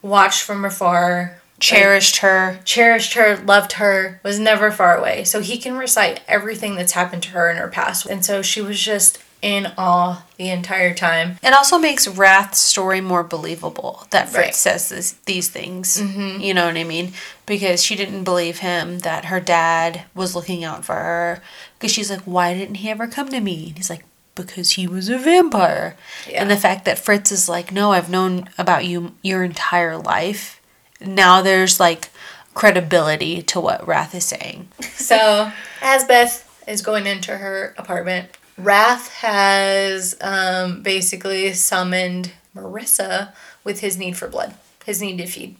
watched 0.00 0.42
from 0.42 0.64
afar, 0.64 1.42
Cherished 1.58 2.18
her. 2.18 2.60
cherished 2.64 3.14
her, 3.14 3.36
loved 3.38 3.72
her, 3.72 4.20
was 4.22 4.38
never 4.38 4.70
far 4.70 4.96
away. 4.96 5.24
So 5.24 5.40
he 5.40 5.58
can 5.58 5.76
recite 5.76 6.20
everything 6.28 6.76
that's 6.76 6.92
happened 6.92 7.24
to 7.24 7.30
her 7.30 7.50
in 7.50 7.56
her 7.56 7.68
past. 7.68 8.06
And 8.06 8.24
so 8.24 8.42
she 8.42 8.62
was 8.62 8.80
just 8.80 9.18
in 9.42 9.72
awe 9.78 10.24
the 10.36 10.50
entire 10.50 10.94
time. 10.94 11.38
It 11.42 11.52
also 11.54 11.78
makes 11.78 12.06
Wrath's 12.06 12.58
story 12.60 13.00
more 13.00 13.24
believable 13.24 14.06
that 14.10 14.28
Fritz 14.28 14.46
Right. 14.46 14.54
says 14.54 14.88
this, 14.90 15.12
these 15.24 15.48
things. 15.48 16.00
Mm-hmm. 16.00 16.40
You 16.40 16.52
know 16.54 16.66
what 16.66 16.76
I 16.76 16.84
mean? 16.84 17.12
Because 17.46 17.82
she 17.82 17.96
didn't 17.96 18.24
believe 18.24 18.58
him 18.58 18.98
that 19.00 19.26
her 19.26 19.40
dad 19.40 20.02
was 20.14 20.34
looking 20.36 20.62
out 20.64 20.84
for 20.84 20.94
her. 20.94 21.42
Because 21.78 21.92
she's 21.92 22.10
like, 22.10 22.20
why 22.22 22.52
didn't 22.54 22.76
he 22.76 22.90
ever 22.90 23.06
come 23.06 23.28
to 23.30 23.40
me? 23.40 23.68
And 23.68 23.76
he's 23.78 23.90
like, 23.90 24.04
because 24.34 24.72
he 24.72 24.86
was 24.86 25.08
a 25.08 25.18
vampire. 25.18 25.96
Yeah. 26.28 26.42
And 26.42 26.50
the 26.50 26.56
fact 26.56 26.84
that 26.84 26.98
Fritz 26.98 27.32
is 27.32 27.48
like, 27.48 27.72
no, 27.72 27.92
I've 27.92 28.10
known 28.10 28.48
about 28.58 28.84
you 28.84 29.14
your 29.22 29.42
entire 29.42 29.96
life. 29.96 30.60
Now 31.00 31.40
there's 31.42 31.80
like 31.80 32.10
credibility 32.54 33.42
to 33.42 33.60
what 33.60 33.86
Wrath 33.86 34.14
is 34.14 34.24
saying. 34.26 34.68
So, 34.94 35.50
as 35.82 36.04
Beth 36.04 36.62
is 36.68 36.82
going 36.82 37.06
into 37.06 37.36
her 37.38 37.74
apartment, 37.78 38.28
Wrath 38.62 39.08
has 39.16 40.16
um, 40.20 40.82
basically 40.82 41.52
summoned 41.52 42.32
Marissa 42.54 43.32
with 43.64 43.80
his 43.80 43.96
need 43.98 44.16
for 44.16 44.28
blood, 44.28 44.54
his 44.84 45.00
need 45.00 45.18
to 45.18 45.26
feed. 45.26 45.56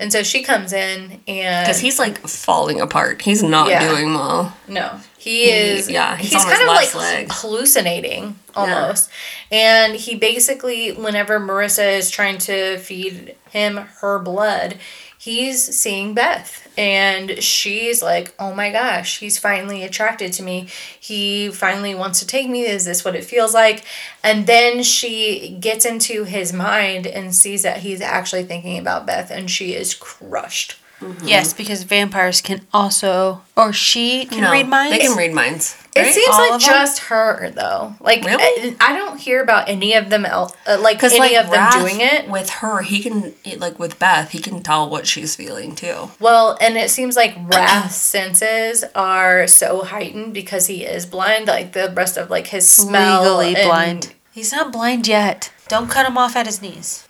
And 0.00 0.12
so 0.12 0.22
she 0.22 0.44
comes 0.44 0.72
in 0.72 1.20
and. 1.26 1.66
Because 1.66 1.80
he's 1.80 1.98
like 1.98 2.18
falling 2.18 2.80
apart. 2.80 3.22
He's 3.22 3.42
not 3.42 3.68
Yeah. 3.68 3.88
doing 3.88 4.14
well. 4.14 4.56
No, 4.68 5.00
he 5.18 5.50
is. 5.50 5.90
yeah, 5.90 6.16
he's 6.16 6.32
he's, 6.32 6.44
kind 6.44 6.62
of 6.62 6.68
like 6.68 6.94
leg. 6.94 7.26
hallucinating 7.30 8.38
almost, 8.54 9.10
and 9.50 9.94
he 9.96 10.14
basically, 10.14 10.92
whenever 10.92 11.40
Marissa 11.40 11.96
is 11.98 12.10
trying 12.10 12.38
to 12.38 12.78
feed 12.78 13.34
him 13.50 13.76
her 14.00 14.20
blood, 14.20 14.76
he's 15.18 15.62
seeing 15.76 16.14
Beth 16.14 16.68
and 16.78 17.42
she's 17.42 18.02
like, 18.02 18.34
"Oh 18.38 18.54
my 18.54 18.70
gosh, 18.70 19.18
he's 19.18 19.38
finally 19.38 19.82
attracted 19.82 20.32
to 20.34 20.42
me. 20.42 20.68
He 20.98 21.50
finally 21.50 21.94
wants 21.94 22.20
to 22.20 22.26
take 22.26 22.48
me. 22.48 22.64
Is 22.64 22.84
this 22.84 23.04
what 23.04 23.16
it 23.16 23.24
feels 23.24 23.52
like?" 23.52 23.84
And 24.22 24.46
then 24.46 24.82
she 24.82 25.56
gets 25.60 25.84
into 25.84 26.24
his 26.24 26.52
mind 26.52 27.06
and 27.06 27.34
sees 27.34 27.62
that 27.62 27.78
he's 27.78 28.00
actually 28.00 28.44
thinking 28.44 28.78
about 28.78 29.06
Beth 29.06 29.30
and 29.30 29.50
she 29.50 29.74
is 29.74 29.92
crushed. 29.94 30.76
Mm-hmm. 31.00 31.28
Yes, 31.28 31.52
because 31.52 31.84
vampires 31.84 32.40
can 32.40 32.66
also, 32.72 33.42
or 33.56 33.72
she 33.72 34.24
can 34.26 34.40
No, 34.40 34.50
read 34.50 34.68
minds. 34.68 34.96
They 34.96 35.04
can 35.06 35.16
read 35.16 35.32
minds. 35.32 35.76
It 35.98 36.14
seems 36.14 36.34
All 36.34 36.50
like 36.50 36.60
just 36.60 36.98
her 37.04 37.50
though. 37.50 37.94
Like 38.00 38.24
Really? 38.24 38.76
I, 38.80 38.92
I 38.92 38.96
don't 38.96 39.18
hear 39.18 39.42
about 39.42 39.68
any 39.68 39.94
of 39.94 40.10
them 40.10 40.24
else 40.24 40.52
uh, 40.66 40.78
like 40.80 41.02
any 41.02 41.18
like 41.18 41.36
of 41.36 41.50
them 41.50 41.70
doing 41.72 42.00
it. 42.00 42.28
with 42.28 42.50
her, 42.50 42.82
he 42.82 43.00
can 43.00 43.34
like 43.58 43.78
with 43.78 43.98
Beth, 43.98 44.30
he 44.30 44.38
can 44.38 44.62
tell 44.62 44.88
what 44.88 45.06
she's 45.06 45.36
feeling 45.36 45.74
too. 45.74 46.10
Well, 46.20 46.56
and 46.60 46.76
it 46.76 46.90
seems 46.90 47.16
like 47.16 47.36
Wrath's 47.46 47.96
senses 47.96 48.84
are 48.94 49.46
so 49.46 49.82
heightened 49.84 50.34
because 50.34 50.66
he 50.66 50.84
is 50.84 51.06
blind. 51.06 51.46
Like 51.46 51.72
the 51.72 51.92
rest 51.94 52.16
of 52.16 52.30
like 52.30 52.48
his 52.48 52.68
smell, 52.70 53.38
legally 53.38 53.54
and 53.56 53.66
blind. 53.66 54.14
He's 54.32 54.52
not 54.52 54.72
blind 54.72 55.08
yet. 55.08 55.52
Don't 55.68 55.90
cut 55.90 56.06
him 56.06 56.16
off 56.16 56.36
at 56.36 56.46
his 56.46 56.62
knees. 56.62 57.06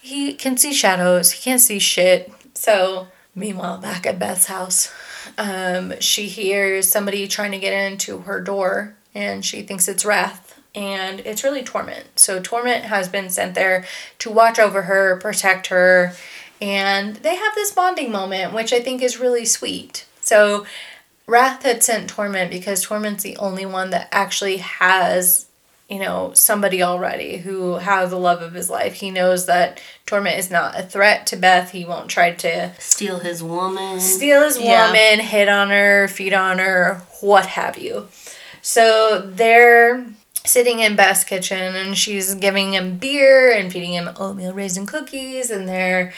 He 0.00 0.34
can 0.34 0.56
see 0.56 0.72
shadows. 0.72 1.32
He 1.32 1.42
can't 1.42 1.60
see 1.60 1.78
shit. 1.78 2.32
So 2.54 3.08
meanwhile, 3.34 3.78
back 3.78 4.06
at 4.06 4.18
Beth's 4.18 4.46
house, 4.46 4.92
um, 5.38 5.98
she 6.00 6.26
hears 6.26 6.88
somebody 6.88 7.28
trying 7.28 7.52
to 7.52 7.58
get 7.58 7.72
into 7.72 8.18
her 8.20 8.40
door, 8.40 8.94
and 9.14 9.44
she 9.44 9.62
thinks 9.62 9.88
it's 9.88 10.04
Wrath. 10.04 10.60
And 10.74 11.20
it's 11.20 11.44
really 11.44 11.62
Tohrment. 11.62 12.04
So 12.16 12.40
Tohrment 12.40 12.82
has 12.82 13.08
been 13.08 13.30
sent 13.30 13.54
there 13.54 13.84
to 14.18 14.28
watch 14.30 14.58
over 14.58 14.82
her, 14.82 15.16
protect 15.18 15.68
her, 15.68 16.14
and 16.60 17.16
they 17.16 17.36
have 17.36 17.54
this 17.54 17.70
bonding 17.70 18.10
moment, 18.10 18.52
which 18.52 18.72
I 18.72 18.80
think 18.80 19.00
is 19.00 19.20
really 19.20 19.44
sweet. 19.44 20.04
So 20.20 20.66
Wrath 21.26 21.62
had 21.62 21.82
sent 21.82 22.10
Tohrment 22.10 22.50
because 22.50 22.84
Tohrment's 22.84 23.22
the 23.22 23.36
only 23.36 23.64
one 23.64 23.90
that 23.90 24.08
actually 24.10 24.58
has, 24.58 25.46
you 25.94 26.00
know, 26.00 26.32
somebody 26.34 26.82
already 26.82 27.36
who 27.36 27.74
has 27.74 28.10
the 28.10 28.18
love 28.18 28.42
of 28.42 28.52
his 28.52 28.68
life. 28.68 28.94
He 28.94 29.10
knows 29.12 29.46
that 29.46 29.80
Tohrment 30.06 30.36
is 30.38 30.50
not 30.50 30.76
a 30.78 30.82
threat 30.82 31.24
to 31.28 31.36
Beth. 31.36 31.70
He 31.70 31.84
won't 31.84 32.08
try 32.10 32.32
to 32.32 32.72
Steal 32.80 33.20
his 33.20 33.42
woman. 33.44 34.00
steal 34.00 34.42
his 34.42 34.58
Yeah. 34.58 34.86
woman, 34.86 35.20
hit 35.24 35.48
on 35.48 35.70
her, 35.70 36.08
feed 36.08 36.34
on 36.34 36.58
her, 36.58 37.02
what 37.20 37.46
have 37.46 37.78
you. 37.78 38.08
So 38.60 39.22
they're 39.24 40.04
sitting 40.44 40.80
in 40.80 40.96
Beth's 40.96 41.22
kitchen 41.22 41.76
and 41.76 41.96
she's 41.96 42.34
giving 42.34 42.74
him 42.74 42.98
beer 42.98 43.52
and 43.52 43.72
feeding 43.72 43.92
him 43.92 44.10
oatmeal 44.18 44.52
raisin 44.52 44.86
cookies 44.86 45.48
and 45.50 45.68
they're 45.68 46.12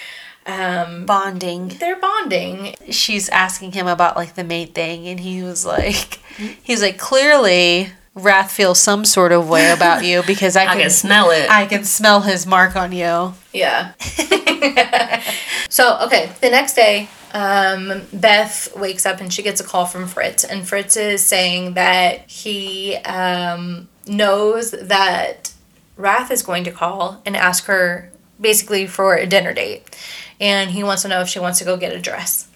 um 0.47 1.05
Bonding. 1.07 1.69
they're 1.81 2.01
bonding. 2.01 2.75
She's 2.91 3.29
asking 3.29 3.73
him 3.73 3.87
about 3.89 4.17
like 4.17 4.37
the 4.37 4.45
mate 4.45 4.75
thing, 4.75 5.07
and 5.09 5.19
he 5.21 5.43
was 5.43 5.67
like, 5.67 6.21
he's 6.63 6.81
like, 6.83 6.99
clearly, 6.99 7.91
Wrath 8.17 8.51
feels 8.51 8.81
some 8.81 9.05
sort 9.05 9.31
of 9.31 9.47
way 9.47 9.71
about 9.71 10.03
you 10.03 10.23
because 10.27 10.57
I 10.57 10.63
I 10.65 10.67
can, 10.69 10.81
can 10.81 10.91
smell 10.91 11.31
it. 11.31 11.51
I 11.51 11.67
can 11.67 11.85
smell 11.85 12.23
his 12.23 12.47
mark 12.47 12.75
on 12.75 12.91
you. 12.91 13.35
Yeah. 13.53 13.93
so, 15.69 15.99
okay, 16.07 16.33
the 16.41 16.49
next 16.49 16.75
day, 16.75 17.09
um, 17.35 18.03
Beth 18.15 18.75
wakes 18.75 19.05
up 19.05 19.21
and 19.21 19.31
she 19.31 19.43
gets 19.43 19.61
a 19.61 19.65
call 19.65 19.85
from 19.85 20.07
Fritz, 20.07 20.45
and 20.45 20.67
Fritz 20.67 20.97
is 20.97 21.23
saying 21.23 21.75
that 21.75 22.31
he 22.31 22.97
um, 22.97 23.89
knows 24.07 24.71
that 24.71 25.53
Wrath 25.99 26.31
is 26.31 26.43
going 26.43 26.65
to 26.65 26.73
call 26.73 27.21
and 27.27 27.37
ask 27.37 27.67
her 27.67 28.11
basically 28.41 28.87
for 28.87 29.15
a 29.15 29.27
dinner 29.27 29.53
date, 29.53 29.95
and 30.41 30.71
he 30.71 30.83
wants 30.83 31.03
to 31.03 31.09
know 31.09 31.21
if 31.21 31.29
she 31.29 31.39
wants 31.39 31.59
to 31.59 31.67
go 31.67 31.77
get 31.77 31.93
a 31.93 32.01
dress. 32.01 32.49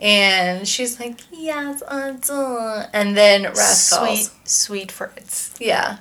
And 0.00 0.68
she's 0.68 1.00
like, 1.00 1.20
yes, 1.32 1.82
I 1.88 2.12
do. 2.12 2.82
And 2.92 3.16
then 3.16 3.44
Wrath 3.44 3.90
calls. 3.90 4.26
Sweet, 4.30 4.30
sweet 4.48 4.92
Fritz. 4.92 5.54
Yeah. 5.60 5.98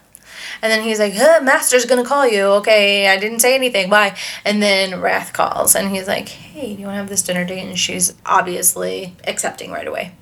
And 0.61 0.71
then 0.71 0.83
he's 0.83 0.99
like, 0.99 1.13
huh, 1.15 1.39
Master's 1.43 1.85
gonna 1.85 2.03
call 2.03 2.27
you. 2.27 2.43
Okay, 2.59 3.07
I 3.07 3.17
didn't 3.17 3.39
say 3.39 3.55
anything. 3.55 3.89
Bye. 3.89 4.15
And 4.43 4.61
then 4.61 4.99
Wrath 5.01 5.33
calls 5.33 5.75
and 5.75 5.89
he's 5.89 6.07
like, 6.07 6.27
hey, 6.29 6.75
do 6.75 6.81
you 6.81 6.85
wanna 6.87 6.97
have 6.97 7.09
this 7.09 7.21
dinner 7.21 7.45
date? 7.45 7.65
And 7.65 7.79
she's 7.79 8.13
obviously 8.25 9.15
accepting 9.25 9.71
right 9.71 9.87
away. 9.87 10.13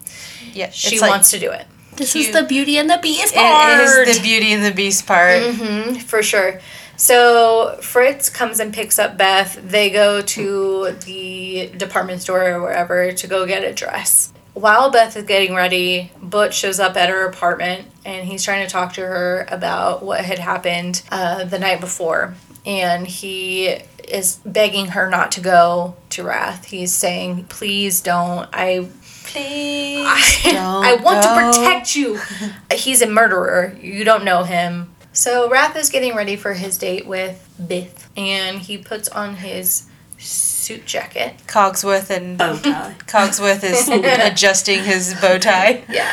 Yeah, 0.54 0.70
She 0.70 0.95
it's 0.95 1.02
like- 1.02 1.10
wants 1.12 1.32
to 1.32 1.40
do 1.40 1.52
it. 1.52 1.66
this 1.95 2.14
cute. 2.14 2.28
is 2.28 2.34
the 2.34 2.44
Beauty 2.44 2.78
and 2.78 2.90
the 2.90 3.00
Beast 3.02 3.34
part. 3.34 3.80
is 4.08 4.18
the 4.18 4.22
Beauty 4.24 4.54
and 4.54 4.64
the 4.64 4.72
Beast 4.72 5.06
part. 5.08 5.41
Mm-hmm, 5.41 5.95
for 6.00 6.22
sure. 6.24 6.60
So 6.98 7.78
Fritz 7.82 8.30
comes 8.30 8.60
and 8.60 8.74
picks 8.74 8.99
up 8.99 9.18
Beth. 9.18 9.60
They 9.64 9.90
go 9.90 10.22
to 10.22 10.91
the 11.06 11.72
department 11.76 12.22
store 12.22 12.52
or 12.52 12.61
wherever 12.61 13.11
to 13.11 13.28
go 13.28 13.45
get 13.45 13.64
a 13.64 13.74
dress. 13.74 14.32
While 14.53 14.91
Beth 14.91 15.18
is 15.18 15.24
getting 15.24 15.56
ready, 15.56 16.11
Butch 16.22 16.53
shows 16.56 16.80
up 16.80 16.95
at 16.95 17.10
her 17.10 17.26
apartment 17.26 17.88
and 18.06 18.28
he's 18.28 18.44
trying 18.44 18.65
to 18.65 18.72
talk 18.72 18.94
to 18.94 19.02
her 19.02 19.48
about 19.49 20.03
what 20.03 20.24
had 20.24 20.38
happened 20.38 21.02
uh, 21.10 21.44
the 21.45 21.57
night 21.57 21.80
before. 21.82 22.36
And 22.65 23.07
he 23.07 23.80
is 24.07 24.40
begging 24.45 24.88
her 24.88 25.10
not 25.10 25.32
to 25.34 25.41
go 25.41 25.95
to 26.11 26.24
Wrath. 26.24 26.65
He's 26.65 26.94
saying, 26.94 27.45
please 27.45 28.02
don't. 28.02 28.48
I 28.53 28.90
Please 29.26 30.06
I, 30.06 30.44
I 30.99 31.02
want 31.02 31.24
go. 31.24 31.52
to 31.52 31.61
protect 31.64 31.95
you. 31.95 32.20
He's 32.74 33.02
a 33.02 33.07
murderer. 33.07 33.76
You 33.82 34.03
don't 34.03 34.24
know 34.24 34.44
him. 34.44 34.93
So 35.14 35.48
Wrath 35.49 35.76
is 35.77 35.90
getting 35.90 36.15
ready 36.15 36.35
for 36.35 36.53
his 36.53 36.77
date 36.77 37.06
with 37.06 37.48
Beth, 37.60 38.10
and 38.18 38.57
he 38.57 38.80
puts 38.80 39.07
on 39.10 39.35
his 39.35 39.85
suit 40.18 40.85
jacket. 40.85 41.35
Cogsworth 41.48 42.10
and 42.10 42.38
Bow 42.38 42.57
tie. 42.57 42.95
Cogsworth 43.07 43.64
is 43.64 43.88
adjusting 44.31 44.84
his 44.84 45.14
bow 45.22 45.38
tie. 45.38 45.84
Yeah, 45.88 46.11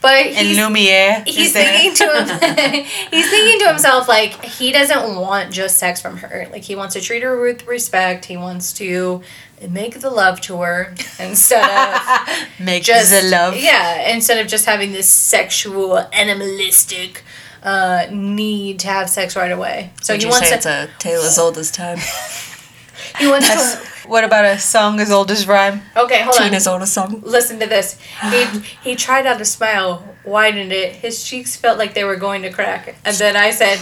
but 0.00 0.26
And 0.26 0.46
he's, 0.46 0.56
Lumiere 0.56 1.24
he's 1.26 1.52
thinking 1.52 1.94
to 1.94 2.04
him, 2.04 2.84
he's 3.10 3.28
thinking 3.28 3.60
to 3.60 3.68
himself 3.70 4.06
like 4.06 4.44
he 4.44 4.70
doesn't 4.70 5.16
want 5.16 5.52
just 5.52 5.76
sex 5.78 6.00
from 6.00 6.18
her. 6.18 6.46
Like 6.52 6.62
he 6.62 6.76
wants 6.76 6.94
to 6.94 7.00
treat 7.00 7.24
her 7.24 7.40
with 7.40 7.66
respect. 7.66 8.26
He 8.26 8.36
wants 8.36 8.72
to 8.74 9.22
make 9.68 9.98
the 9.98 10.10
love 10.10 10.40
to 10.42 10.58
her 10.58 10.94
instead 11.18 11.64
of 11.64 12.60
Make 12.60 12.84
just 12.84 13.10
the 13.10 13.28
love. 13.28 13.56
Yeah, 13.56 14.12
instead 14.14 14.38
of 14.38 14.46
just 14.46 14.66
having 14.66 14.92
this 14.92 15.08
sexual 15.08 15.98
animalistic 16.12 17.24
uh, 17.62 18.06
need 18.10 18.78
to 18.80 18.88
have 18.88 19.08
sex 19.10 19.36
right 19.36 19.52
away. 19.52 19.92
So 20.02 20.14
Would 20.14 20.20
he 20.22 20.26
you 20.26 20.30
wants 20.30 20.48
say 20.48 20.52
to. 20.52 20.56
it's 20.56 20.66
a 20.66 20.88
tale 20.98 21.20
as 21.22 21.38
old 21.38 21.58
as 21.58 21.70
time? 21.70 21.98
he 23.18 23.26
wants 23.28 23.48
to. 23.48 24.08
What 24.08 24.24
about 24.24 24.44
a 24.46 24.58
song 24.58 25.00
as 25.00 25.10
old 25.10 25.30
as 25.30 25.46
rhyme? 25.46 25.82
Okay, 25.96 26.22
hold 26.22 26.36
on. 26.36 26.42
Tina's 26.42 26.66
old 26.66 26.80
as 26.82 26.92
song. 26.92 27.20
Listen 27.24 27.58
to 27.60 27.66
this. 27.66 27.98
He 28.30 28.44
he 28.90 28.96
tried 28.96 29.26
out 29.26 29.40
a 29.40 29.44
smile, 29.44 30.02
widened 30.24 30.72
it. 30.72 30.96
His 30.96 31.22
cheeks 31.24 31.56
felt 31.56 31.78
like 31.78 31.94
they 31.94 32.04
were 32.04 32.16
going 32.16 32.42
to 32.42 32.50
crack, 32.50 32.96
and 33.04 33.16
then 33.16 33.36
I 33.36 33.50
said, 33.50 33.78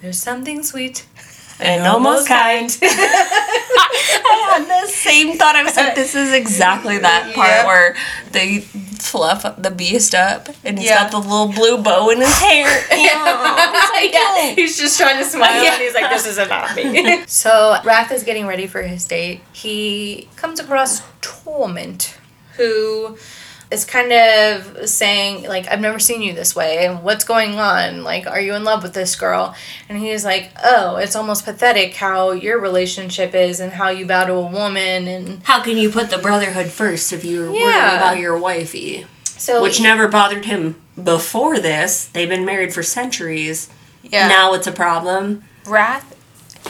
"There's 0.00 0.18
something 0.18 0.62
sweet." 0.62 1.06
And 1.60 1.86
almost 1.86 2.26
kind. 2.28 2.68
I 2.82 4.58
had 4.58 4.66
the 4.66 4.88
same 4.90 5.36
thought. 5.38 5.54
I 5.56 5.62
was 5.62 5.76
like, 5.76 5.94
this 5.94 6.14
is 6.14 6.32
exactly 6.32 6.98
that 6.98 7.32
part 7.34 7.48
Yeah. 7.48 7.66
where 7.66 7.96
they 8.32 8.60
fluff 8.60 9.44
the 9.58 9.70
beast 9.70 10.14
up 10.14 10.48
and 10.64 10.78
he's 10.78 10.88
Yeah. 10.88 11.02
got 11.04 11.10
the 11.12 11.18
little 11.18 11.48
blue 11.52 11.78
bow 11.82 12.10
in 12.10 12.20
his 12.20 12.38
hair. 12.38 12.84
yeah, 12.90 14.54
he's 14.54 14.76
just 14.78 14.98
trying 14.98 15.18
to 15.22 15.24
smile, 15.28 15.62
Yeah. 15.62 15.74
and 15.74 15.82
he's 15.82 15.94
like, 15.94 16.10
"This 16.10 16.26
is 16.26 16.36
not 16.38 16.74
me." 16.74 17.24
so 17.26 17.76
Wrath 17.84 18.10
is 18.12 18.22
getting 18.24 18.46
ready 18.46 18.66
for 18.66 18.82
his 18.82 19.04
date. 19.04 19.40
He 19.52 20.28
comes 20.36 20.58
across 20.58 21.02
Tohrment, 21.20 22.14
who 22.56 23.16
is 23.70 23.84
kind 23.84 24.12
of 24.12 24.88
saying 24.88 25.44
like, 25.48 25.66
"I've 25.68 25.80
never 25.80 25.98
seen 25.98 26.22
you 26.22 26.32
this 26.32 26.54
way, 26.54 26.86
and 26.86 27.02
what's 27.02 27.24
going 27.24 27.58
on? 27.58 28.04
Like, 28.04 28.26
are 28.26 28.40
you 28.40 28.54
in 28.54 28.64
love 28.64 28.82
with 28.82 28.94
this 28.94 29.16
girl?" 29.16 29.54
And 29.88 29.98
he's 29.98 30.24
like, 30.24 30.50
"Oh, 30.64 30.96
it's 30.96 31.16
almost 31.16 31.44
pathetic 31.44 31.94
how 31.94 32.32
your 32.32 32.60
relationship 32.60 33.34
is, 33.34 33.60
and 33.60 33.72
how 33.72 33.88
you 33.90 34.06
bow 34.06 34.24
to 34.24 34.32
a 34.34 34.46
woman, 34.46 35.08
and 35.08 35.42
How 35.44 35.62
can 35.62 35.76
you 35.76 35.90
put 35.90 36.10
the 36.10 36.18
brotherhood 36.18 36.66
first 36.66 37.12
if 37.12 37.24
you're 37.24 37.50
worried 37.50 37.96
about 37.96 38.18
your 38.18 38.38
wifey? 38.38 39.06
so 39.24 39.62
Which 39.62 39.80
never 39.80 40.08
bothered 40.08 40.44
him 40.44 40.76
before 41.02 41.58
this. 41.58 42.06
They've 42.06 42.28
been 42.28 42.44
married 42.44 42.72
for 42.72 42.82
centuries. 42.82 43.68
Yeah. 44.02 44.28
Now 44.28 44.54
it's 44.54 44.66
a 44.66 44.72
problem. 44.72 45.44
Wrath. 45.66 46.13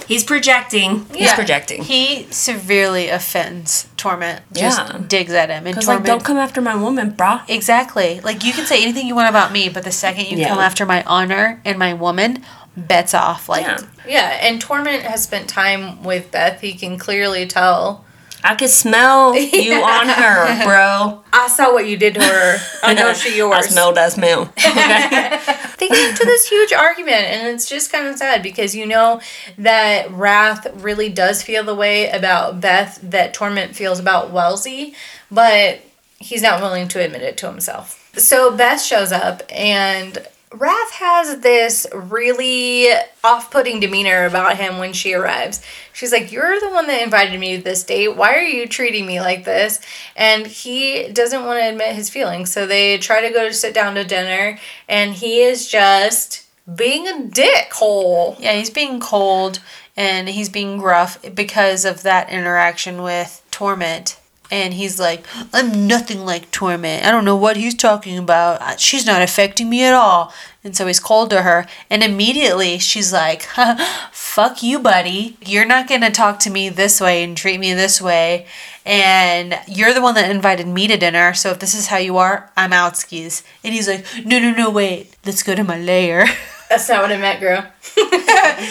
He's 0.06 0.24
projecting. 0.24 1.06
He's 1.14 1.32
projecting. 1.32 1.82
He 1.84 2.26
severely 2.30 3.08
offends 3.08 3.86
Tohrment. 3.96 4.40
Just 4.52 4.78
Yeah. 4.78 4.98
digs 5.06 5.32
at 5.32 5.48
him. 5.50 5.66
And 5.66 5.74
Because, 5.74 5.88
like, 5.88 6.04
don't 6.04 6.24
come 6.24 6.36
after 6.36 6.60
my 6.60 6.74
woman, 6.74 7.12
brah. 7.12 7.42
exactly. 7.48 8.20
Like, 8.22 8.44
you 8.44 8.52
can 8.52 8.66
say 8.66 8.82
anything 8.82 9.06
you 9.06 9.14
want 9.14 9.28
about 9.30 9.52
me, 9.52 9.68
but 9.68 9.82
the 9.84 9.92
second 9.92 10.26
you 10.26 10.36
Yeah. 10.38 10.48
come 10.48 10.58
after 10.58 10.84
my 10.84 11.02
honor 11.06 11.60
and 11.64 11.78
my 11.78 11.94
woman, 11.94 12.44
bets 12.76 13.14
off. 13.14 13.48
Like, 13.48 13.64
Yeah. 13.66 13.78
Yeah, 14.06 14.38
and 14.42 14.60
Tohrment 14.62 15.02
has 15.02 15.22
spent 15.22 15.48
time 15.48 16.02
with 16.02 16.30
Beth. 16.30 16.60
He 16.60 16.74
can 16.74 16.98
clearly 16.98 17.46
tell 17.46 18.04
I 18.44 18.54
could 18.56 18.68
smell 18.68 19.34
you 19.36 19.72
on 19.82 20.06
her, 20.06 20.64
bro. 20.64 21.24
I 21.32 21.48
saw 21.48 21.72
what 21.72 21.88
you 21.88 21.96
did 21.96 22.14
to 22.14 22.22
her. 22.22 22.58
I 22.82 22.92
know 22.92 23.14
she 23.14 23.34
yours. 23.36 23.54
I 23.56 23.60
smell 23.62 23.94
that 23.94 24.12
smell. 24.12 24.44
they 24.54 25.88
get 25.88 26.10
into 26.10 26.24
this 26.26 26.46
huge 26.48 26.72
argument 26.72 27.16
and 27.16 27.48
it's 27.48 27.68
just 27.68 27.90
kind 27.90 28.06
of 28.06 28.16
sad 28.16 28.42
because 28.42 28.74
you 28.74 28.86
know 28.86 29.20
that 29.58 30.10
wrath 30.12 30.66
really 30.82 31.08
does 31.08 31.42
feel 31.42 31.64
the 31.64 31.74
way 31.74 32.08
about 32.10 32.60
beth 32.60 32.98
that 33.02 33.34
Tohrment 33.34 33.74
feels 33.74 33.98
about 33.98 34.32
Wellsie 34.32 34.94
but 35.30 35.80
he's 36.18 36.42
not 36.42 36.60
willing 36.60 36.86
to 36.88 37.04
admit 37.04 37.22
it 37.22 37.36
to 37.38 37.46
himself 37.46 38.10
so 38.16 38.56
beth 38.56 38.80
shows 38.80 39.10
up 39.12 39.42
and 39.50 40.26
wrath 40.54 40.92
has 40.92 41.40
this 41.40 41.86
really 41.92 42.88
off-putting 43.22 43.80
demeanor 43.80 44.24
about 44.24 44.56
him 44.56 44.78
when 44.78 44.92
she 44.92 45.14
arrives. 45.14 45.62
She's 45.92 46.12
like 46.12 46.32
you're 46.32 46.60
the 46.60 46.70
one 46.70 46.86
that 46.86 47.02
invited 47.02 47.38
me 47.38 47.56
to 47.56 47.62
this 47.62 47.84
date. 47.84 48.16
Why 48.16 48.34
are 48.34 48.42
you 48.42 48.66
treating 48.66 49.06
me 49.06 49.20
like 49.20 49.44
this? 49.44 49.80
And 50.16 50.46
he 50.46 51.08
doesn't 51.12 51.44
want 51.44 51.60
to 51.60 51.68
admit 51.68 51.94
his 51.94 52.10
feelings. 52.10 52.52
So 52.52 52.66
they 52.66 52.98
try 52.98 53.20
to 53.20 53.32
go 53.32 53.48
to 53.48 53.54
sit 53.54 53.74
down 53.74 53.94
to 53.94 54.04
dinner 54.04 54.58
and 54.88 55.14
he 55.14 55.42
is 55.42 55.68
just 55.68 56.46
being 56.74 57.06
a 57.06 57.28
dickhole. 57.28 58.38
Yeah, 58.38 58.54
he's 58.54 58.70
being 58.70 59.00
cold 59.00 59.60
and 59.96 60.28
he's 60.28 60.48
being 60.48 60.78
gruff 60.78 61.18
because 61.34 61.84
of 61.84 62.02
that 62.02 62.30
interaction 62.30 63.02
with 63.02 63.42
Tohrment. 63.50 64.16
And 64.50 64.74
he's 64.74 65.00
like, 65.00 65.24
I'm 65.52 65.86
nothing 65.86 66.24
like 66.24 66.50
Tohrment. 66.50 67.04
I 67.04 67.10
don't 67.10 67.24
know 67.24 67.36
what 67.36 67.56
he's 67.56 67.74
talking 67.74 68.18
about. 68.18 68.60
Uh, 68.60 68.76
She's 68.76 69.06
not 69.06 69.22
affecting 69.22 69.70
me 69.70 69.84
at 69.84 69.94
all. 69.94 70.32
And 70.62 70.76
so 70.76 70.86
he's 70.86 71.00
cold 71.00 71.30
to 71.30 71.42
her. 71.42 71.66
And 71.90 72.02
immediately 72.02 72.78
she's 72.78 73.12
like, 73.12 73.42
Fuck 74.12 74.62
you, 74.62 74.78
buddy. 74.78 75.36
You're 75.44 75.64
not 75.64 75.88
going 75.88 76.02
to 76.02 76.10
talk 76.10 76.38
to 76.40 76.50
me 76.50 76.68
this 76.68 77.00
way 77.00 77.22
and 77.24 77.36
treat 77.36 77.58
me 77.58 77.72
this 77.72 78.00
way. 78.00 78.46
And 78.84 79.58
you're 79.66 79.94
the 79.94 80.02
one 80.02 80.14
that 80.14 80.30
invited 80.30 80.66
me 80.66 80.88
to 80.88 80.96
dinner. 80.96 81.34
So 81.34 81.50
if 81.50 81.58
this 81.58 81.74
is 81.74 81.86
how 81.86 81.96
you 81.96 82.16
are, 82.18 82.50
I'm 82.56 82.72
out 82.72 82.96
skis. 82.96 83.42
And 83.62 83.74
he's 83.74 83.88
like, 83.88 84.04
No, 84.24 84.38
no, 84.38 84.52
no, 84.52 84.70
wait. 84.70 85.16
Let's 85.24 85.42
go 85.42 85.54
to 85.54 85.64
my 85.64 85.78
lair. 85.78 86.26
that's 86.68 86.88
not 86.88 87.02
what 87.02 87.12
i 87.12 87.16
meant 87.18 87.40
girl 87.40 87.64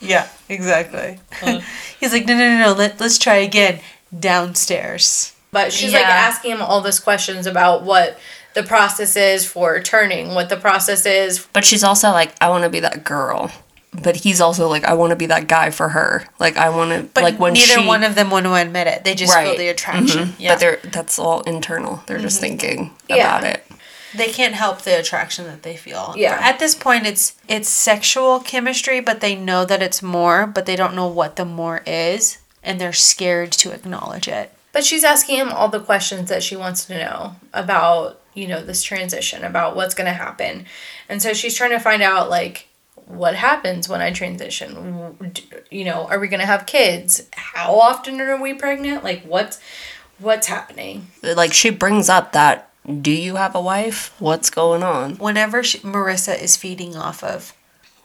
Yeah, 0.00 0.28
exactly. 0.48 1.20
He's 1.98 2.12
like, 2.12 2.26
no, 2.26 2.34
no, 2.34 2.56
no, 2.56 2.58
no. 2.58 2.72
Let, 2.72 2.98
let's 3.00 3.18
try 3.18 3.36
again. 3.36 3.80
Downstairs. 4.18 5.34
But 5.52 5.72
she's 5.72 5.92
like 5.92 6.04
asking 6.06 6.52
him 6.52 6.62
all 6.62 6.80
these 6.80 7.00
questions 7.00 7.46
about 7.46 7.82
what 7.82 8.18
the 8.54 8.62
process 8.62 9.16
is 9.16 9.44
for 9.44 9.80
turning, 9.80 10.34
what 10.34 10.48
the 10.48 10.56
process 10.56 11.06
is. 11.06 11.46
But 11.52 11.64
she's 11.64 11.82
also 11.84 12.10
like, 12.10 12.34
I 12.40 12.48
want 12.50 12.64
to 12.64 12.70
be 12.70 12.80
that 12.80 13.04
girl. 13.04 13.50
But 13.92 14.14
he's 14.16 14.40
also 14.40 14.68
like, 14.68 14.84
I 14.84 14.94
want 14.94 15.10
to 15.10 15.16
be 15.16 15.26
that 15.26 15.48
guy 15.48 15.70
for 15.70 15.88
her. 15.88 16.24
Like, 16.38 16.56
I 16.56 16.70
want 16.70 16.92
to, 16.92 17.08
But 17.12 17.24
like, 17.24 17.40
when 17.40 17.54
neither 17.54 17.80
she, 17.80 17.86
one 17.86 18.04
of 18.04 18.14
them 18.14 18.30
want 18.30 18.46
to 18.46 18.54
admit 18.54 18.86
it. 18.86 19.02
They 19.02 19.16
just 19.16 19.36
feel 19.36 19.56
the 19.56 19.62
mm-hmm. 19.62 19.70
attraction. 19.70 20.34
Yeah. 20.38 20.52
But 20.54 20.60
they're 20.60 20.76
that's 20.84 21.18
all 21.18 21.40
internal. 21.40 22.02
They're 22.06 22.18
just 22.18 22.36
mm-hmm. 22.40 22.58
thinking 22.58 22.92
Yeah. 23.08 23.38
about 23.38 23.44
it. 23.50 23.64
they 24.14 24.28
can't 24.28 24.54
help 24.54 24.82
the 24.82 24.98
attraction 24.98 25.46
that 25.46 25.62
they 25.64 25.76
feel. 25.76 26.14
Yeah. 26.16 26.38
At 26.40 26.60
this 26.60 26.76
point, 26.76 27.06
it's 27.06 27.34
it's 27.48 27.68
sexual 27.68 28.38
chemistry, 28.40 29.00
but 29.00 29.20
they 29.20 29.34
know 29.34 29.64
that 29.64 29.82
it's 29.82 30.02
more, 30.02 30.46
but 30.46 30.66
they 30.66 30.76
don't 30.76 30.94
know 30.94 31.08
what 31.08 31.34
the 31.36 31.44
more 31.44 31.82
is, 31.86 32.38
and 32.62 32.80
they're 32.80 32.92
scared 32.92 33.52
to 33.52 33.72
acknowledge 33.72 34.28
it. 34.28 34.52
But 34.72 34.84
she's 34.84 35.04
asking 35.04 35.36
him 35.36 35.48
all 35.48 35.68
the 35.68 35.80
questions 35.80 36.28
that 36.28 36.42
she 36.42 36.56
wants 36.56 36.84
to 36.86 36.98
know 36.98 37.36
about, 37.52 38.20
you 38.34 38.46
know, 38.46 38.64
this 38.64 38.82
transition, 38.82 39.44
about 39.44 39.74
what's 39.74 39.94
going 39.94 40.06
to 40.06 40.12
happen. 40.12 40.66
And 41.08 41.20
so 41.20 41.32
she's 41.32 41.56
trying 41.56 41.70
to 41.70 41.80
find 41.80 42.02
out, 42.02 42.30
like, 42.30 42.68
what 43.06 43.34
happens 43.34 43.88
when 43.88 44.00
I 44.00 44.12
transition? 44.12 45.34
You 45.70 45.84
know, 45.84 46.06
are 46.06 46.20
we 46.20 46.28
going 46.28 46.40
to 46.40 46.46
have 46.46 46.66
kids? 46.66 47.26
How 47.32 47.74
often 47.74 48.20
are 48.20 48.40
we 48.40 48.54
pregnant? 48.54 49.02
Like, 49.02 49.24
what's, 49.24 49.58
what's 50.20 50.46
happening? 50.46 51.08
Like 51.22 51.52
she 51.52 51.70
brings 51.70 52.08
up 52.08 52.32
that, 52.32 52.70
do 53.02 53.10
you 53.10 53.34
have 53.36 53.56
a 53.56 53.60
wife? 53.60 54.14
What's 54.20 54.48
going 54.48 54.84
on? 54.84 55.16
Whenever 55.16 55.64
she, 55.64 55.78
Marissa 55.78 56.40
is 56.40 56.56
feeding 56.56 56.96
off 56.96 57.24
of 57.24 57.52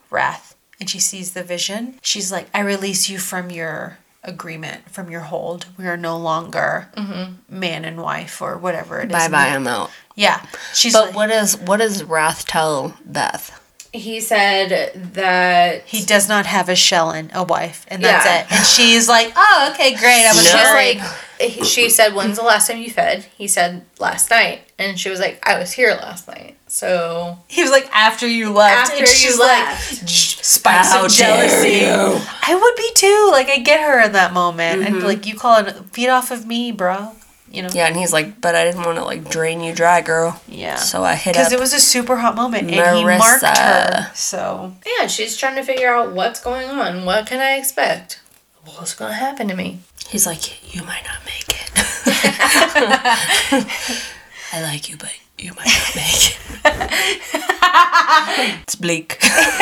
wrath 0.09 0.55
and 0.79 0.89
she 0.89 0.99
sees 0.99 1.33
the 1.33 1.43
vision, 1.43 1.99
she's 2.01 2.31
like, 2.31 2.47
I 2.51 2.61
release 2.61 3.07
you 3.07 3.19
from 3.19 3.51
your 3.51 3.99
agreement, 4.25 4.89
from 4.89 5.09
your 5.09 5.21
hold. 5.21 5.67
We 5.77 5.85
are 5.87 5.97
no 5.97 6.17
longer 6.17 6.89
mm-hmm. 6.95 7.33
man 7.49 7.85
and 7.85 8.01
wife 8.01 8.41
or 8.41 8.57
whatever 8.57 8.99
it 8.99 9.05
is. 9.05 9.11
Bye 9.11 9.29
bye, 9.29 9.47
I'm 9.47 9.67
out. 9.67 9.91
Yeah. 10.15 10.45
She's 10.73 10.93
But 10.93 11.07
like, 11.07 11.15
what 11.15 11.29
is 11.31 11.57
what 11.57 11.77
does 11.77 12.03
Wrath 12.03 12.45
tell 12.45 12.97
Beth? 13.05 13.61
He 13.93 14.19
said 14.19 14.91
that 15.13 15.83
he 15.85 16.03
does 16.03 16.27
not 16.27 16.45
have 16.45 16.67
a 16.67 16.73
Shellan, 16.73 17.33
a 17.33 17.43
wife, 17.43 17.85
and 17.87 18.03
that's 18.03 18.25
Yeah. 18.25 18.41
it. 18.41 18.51
And 18.51 18.65
she's 18.65 19.07
like, 19.07 19.31
oh, 19.37 19.69
okay, 19.73 19.95
great. 19.95 20.25
I 20.25 20.33
was 20.33 20.43
No. 20.43 20.51
She's 20.51 20.99
like, 20.99 21.59
like, 21.61 21.65
she 21.65 21.89
said, 21.89 22.13
"When's 22.13 22.37
the 22.37 22.43
last 22.43 22.67
time 22.67 22.79
you 22.79 22.89
fed?" 22.89 23.25
He 23.37 23.47
said, 23.47 23.85
"Last 23.99 24.29
night," 24.29 24.61
and 24.77 24.99
she 24.99 25.09
was 25.09 25.19
like, 25.19 25.39
"I 25.47 25.57
was 25.59 25.71
here 25.73 25.91
last 25.91 26.27
night." 26.27 26.54
So 26.75 27.37
he 27.47 27.61
was 27.61 27.71
like, 27.71 27.89
after 27.93 28.27
you 28.27 28.51
left. 28.51 28.91
After 28.91 28.97
and 28.97 29.07
she's 29.07 29.35
you 29.35 29.39
like, 29.39 29.65
left. 29.65 30.09
spikes 30.09 30.91
How 30.91 31.05
of 31.05 31.11
jealousy. 31.11 31.69
you. 31.69 31.85
I 31.87 32.53
would 32.53 32.75
be 32.75 32.91
too. 32.95 33.29
Like, 33.31 33.47
I 33.47 33.59
get 33.59 33.79
her 33.79 34.01
in 34.01 34.11
that 34.11 34.33
moment. 34.33 34.83
And 34.83 34.95
mm-hmm. 34.95 35.05
like, 35.05 35.25
you 35.25 35.35
call 35.35 35.65
it, 35.65 35.73
feed 35.93 36.09
off 36.09 36.31
of 36.31 36.45
me, 36.45 36.73
bro. 36.73 37.13
You 37.49 37.61
know? 37.61 37.69
Yeah, 37.73 37.87
and 37.87 37.95
he's 37.95 38.11
like, 38.11 38.41
but 38.41 38.55
I 38.55 38.65
didn't 38.65 38.83
want 38.83 38.97
to 38.97 39.05
like 39.05 39.29
drain 39.29 39.61
you 39.61 39.73
dry, 39.73 40.01
girl. 40.01 40.41
Yeah. 40.49 40.75
So 40.75 41.05
I 41.05 41.15
hit 41.15 41.35
Because 41.35 41.53
it 41.53 41.61
was 41.61 41.71
a 41.71 41.79
super 41.79 42.17
hot 42.17 42.35
moment, 42.35 42.69
and 42.69 42.97
he 42.97 43.05
marked 43.05 43.45
her. 43.45 44.11
So 44.13 44.73
yeah, 44.99 45.07
she's 45.07 45.37
trying 45.37 45.55
to 45.55 45.63
figure 45.63 45.87
out 45.87 46.11
what's 46.11 46.41
going 46.41 46.67
on. 46.67 47.05
What 47.05 47.25
can 47.25 47.39
I 47.39 47.55
expect? 47.55 48.19
What's 48.65 48.93
gonna 48.93 49.13
happen 49.13 49.47
to 49.47 49.55
me? 49.55 49.79
he's 50.09 50.25
like, 50.25 50.75
you 50.75 50.83
might 50.83 51.05
not 51.05 51.23
make 51.25 51.47
it. 51.47 51.71
I 54.51 54.61
like 54.61 54.89
you, 54.89 54.97
but 54.97 55.13
you 55.37 55.51
might 55.55 55.65
not 55.65 55.95
make 55.95 56.31
it. 56.31 56.37
it's 58.63 58.75
bleak. 58.75 59.17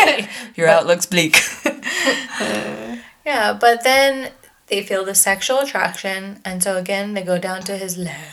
Your 0.55 0.67
outlook's 0.67 1.05
bleak. 1.05 1.37
Yeah, 3.25 3.53
but 3.53 3.85
then 3.85 4.31
they 4.67 4.83
feel 4.83 5.05
the 5.05 5.15
sexual 5.15 5.59
attraction, 5.59 6.41
and 6.43 6.61
so 6.61 6.75
again 6.75 7.13
they 7.13 7.21
go 7.21 7.37
down 7.39 7.61
to 7.63 7.77
his 7.77 7.97
lair, 7.97 8.27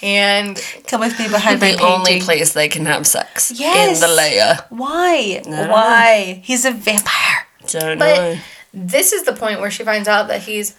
and 0.00 0.56
come 0.86 1.00
with 1.00 1.18
me 1.18 1.28
behind 1.28 1.60
the 1.60 1.78
only 1.82 2.18
place 2.22 2.54
they 2.54 2.68
can 2.68 2.86
have 2.86 3.06
sex 3.06 3.52
Yes. 3.54 4.02
in 4.02 4.08
the 4.08 4.14
lair. 4.14 4.64
Why? 4.70 5.42
Why? 5.44 6.40
He's 6.42 6.64
a 6.64 6.70
vampire. 6.70 7.46
Don't 7.66 7.98
But- 7.98 8.16
know. 8.16 8.38
this 8.72 9.12
is 9.12 9.24
the 9.24 9.34
point 9.34 9.60
where 9.60 9.70
she 9.70 9.84
finds 9.84 10.08
out 10.08 10.28
that 10.28 10.44
he's 10.44 10.74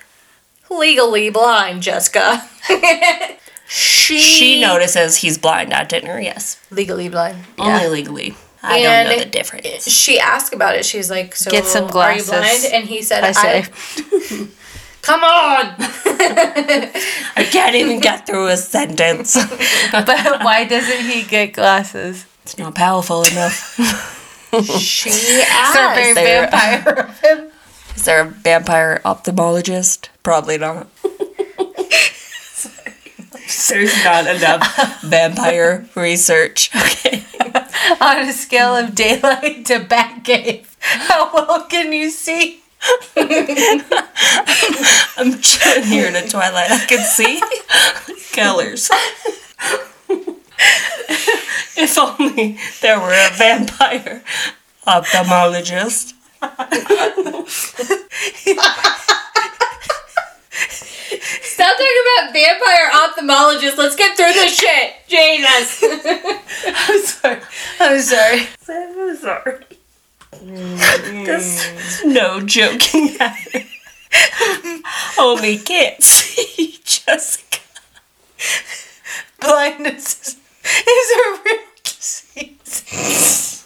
legally 0.72 1.30
blind. 1.30 1.84
Jessica, 1.84 2.44
she 3.68 4.18
She 4.20 4.62
notices 4.62 5.18
he's 5.18 5.38
blind 5.38 5.74
at 5.74 5.90
dinner. 5.90 6.20
Yes, 6.20 6.58
legally 6.72 7.10
blind. 7.10 7.44
only 7.58 7.88
legally. 7.88 8.36
I 8.64 8.78
And 8.80 9.08
don't 9.10 9.18
know 9.18 9.24
the 9.24 9.30
difference. 9.30 9.88
She 9.88 10.20
asked 10.20 10.54
about 10.54 10.76
it. 10.76 10.86
She's 10.86 11.10
like, 11.12 11.36
"So 11.36 11.52
Get 11.52 11.66
some 11.66 11.84
are 11.84 11.88
you 11.88 11.92
glasses, 12.24 12.30
blind?" 12.30 12.66
And 12.74 12.86
he 12.88 13.02
said, 13.04 13.24
I 13.24 13.32
say. 13.32 13.66
Come 15.02 15.24
on!" 15.24 15.76
I 17.38 17.48
can't 17.52 17.76
even 17.76 18.00
get 18.00 18.26
through 18.26 18.48
a 18.48 18.58
sentence. 18.58 19.36
but 19.92 20.08
why 20.44 20.66
doesn't 20.68 21.06
he 21.06 21.22
get 21.24 21.54
glasses? 21.54 22.26
It's 22.44 22.58
not 22.58 22.74
powerful 22.74 23.24
enough. 23.24 23.76
she 24.80 25.10
asked. 25.50 25.76
very 25.76 26.14
They're- 26.14 26.48
vampire. 26.50 27.52
Is 27.96 28.06
there 28.06 28.22
a 28.22 28.26
vampire 28.26 29.02
ophthalmologist? 29.06 30.10
Probably 30.24 30.58
not. 30.58 30.88
There's 33.70 34.04
not 34.04 34.28
enough 34.28 35.02
vampire 35.02 35.88
research. 35.96 36.70
Okay. 36.76 37.24
On 38.02 38.18
a 38.20 38.34
scale 38.34 38.76
of 38.76 38.96
daylight 38.96 39.66
to 39.68 39.80
Batcave, 39.80 40.66
how 40.80 41.32
well 41.34 41.66
can 41.68 41.94
you 41.94 42.10
see? 42.10 42.62
I'm 43.18 43.82
chilling 45.42 45.84
here 45.84 46.08
in 46.08 46.16
a 46.16 46.28
twilight. 46.28 46.72
I 46.72 46.84
can 46.88 47.04
see 47.04 47.40
colors. 48.34 48.90
if 51.78 51.98
only 51.98 52.58
there 52.82 53.00
were 53.00 53.14
a 53.14 53.30
vampire 53.34 54.24
ophthalmologist. 54.88 56.14
Stop 60.56 61.78
talking 61.78 62.02
about 62.18 62.34
vampire 62.34 62.90
ophthalmologists. 62.94 63.78
Let's 63.78 63.96
get 63.96 64.16
through 64.16 64.34
this 64.34 64.58
shit. 64.58 64.94
Jesus. 65.08 65.84
I'm 66.68 67.02
sorry. 67.06 67.42
I'm 67.80 68.00
sorry. 68.02 68.48
I'm 68.70 69.18
sorry. 69.18 69.66
There's 71.26 72.04
no 72.06 72.42
joking 72.42 73.16
at 73.20 73.38
it. 73.54 73.66
Only 75.20 75.58
can't 75.58 76.02
see 76.02 76.80
Jessica. 76.84 77.60
Blindness 79.40 80.22
is, 80.22 80.38
is 80.88 81.12
a 81.12 81.42
real 81.44 81.60
disease. 81.84 83.66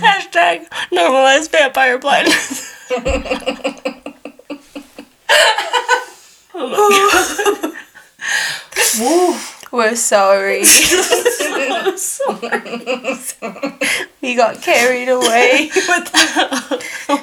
Hashtag 0.00 0.68
normalize 0.92 1.50
vampire 1.50 1.98
blindness. 1.98 2.65
We're 9.72 9.94
sorry. 9.94 10.62
we 14.22 14.34
got 14.34 14.62
carried 14.62 15.08
away 15.08 15.70
with 15.76 16.12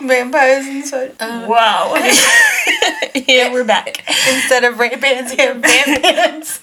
vampires 0.02 0.66
and 0.68 0.86
so. 0.86 1.10
such. 1.10 1.20
Wow. 1.20 1.96
yeah, 3.16 3.52
we're 3.52 3.64
back. 3.64 4.04
Instead 4.32 4.66
of 4.66 4.78
rape 4.80 5.02
bands, 5.02 5.34
hair 5.34 5.56
bands. 5.56 6.60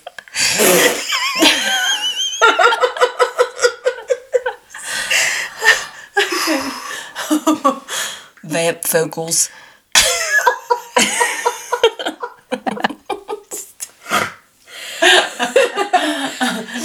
Vamp 8.60 8.86
vocals. 8.86 9.48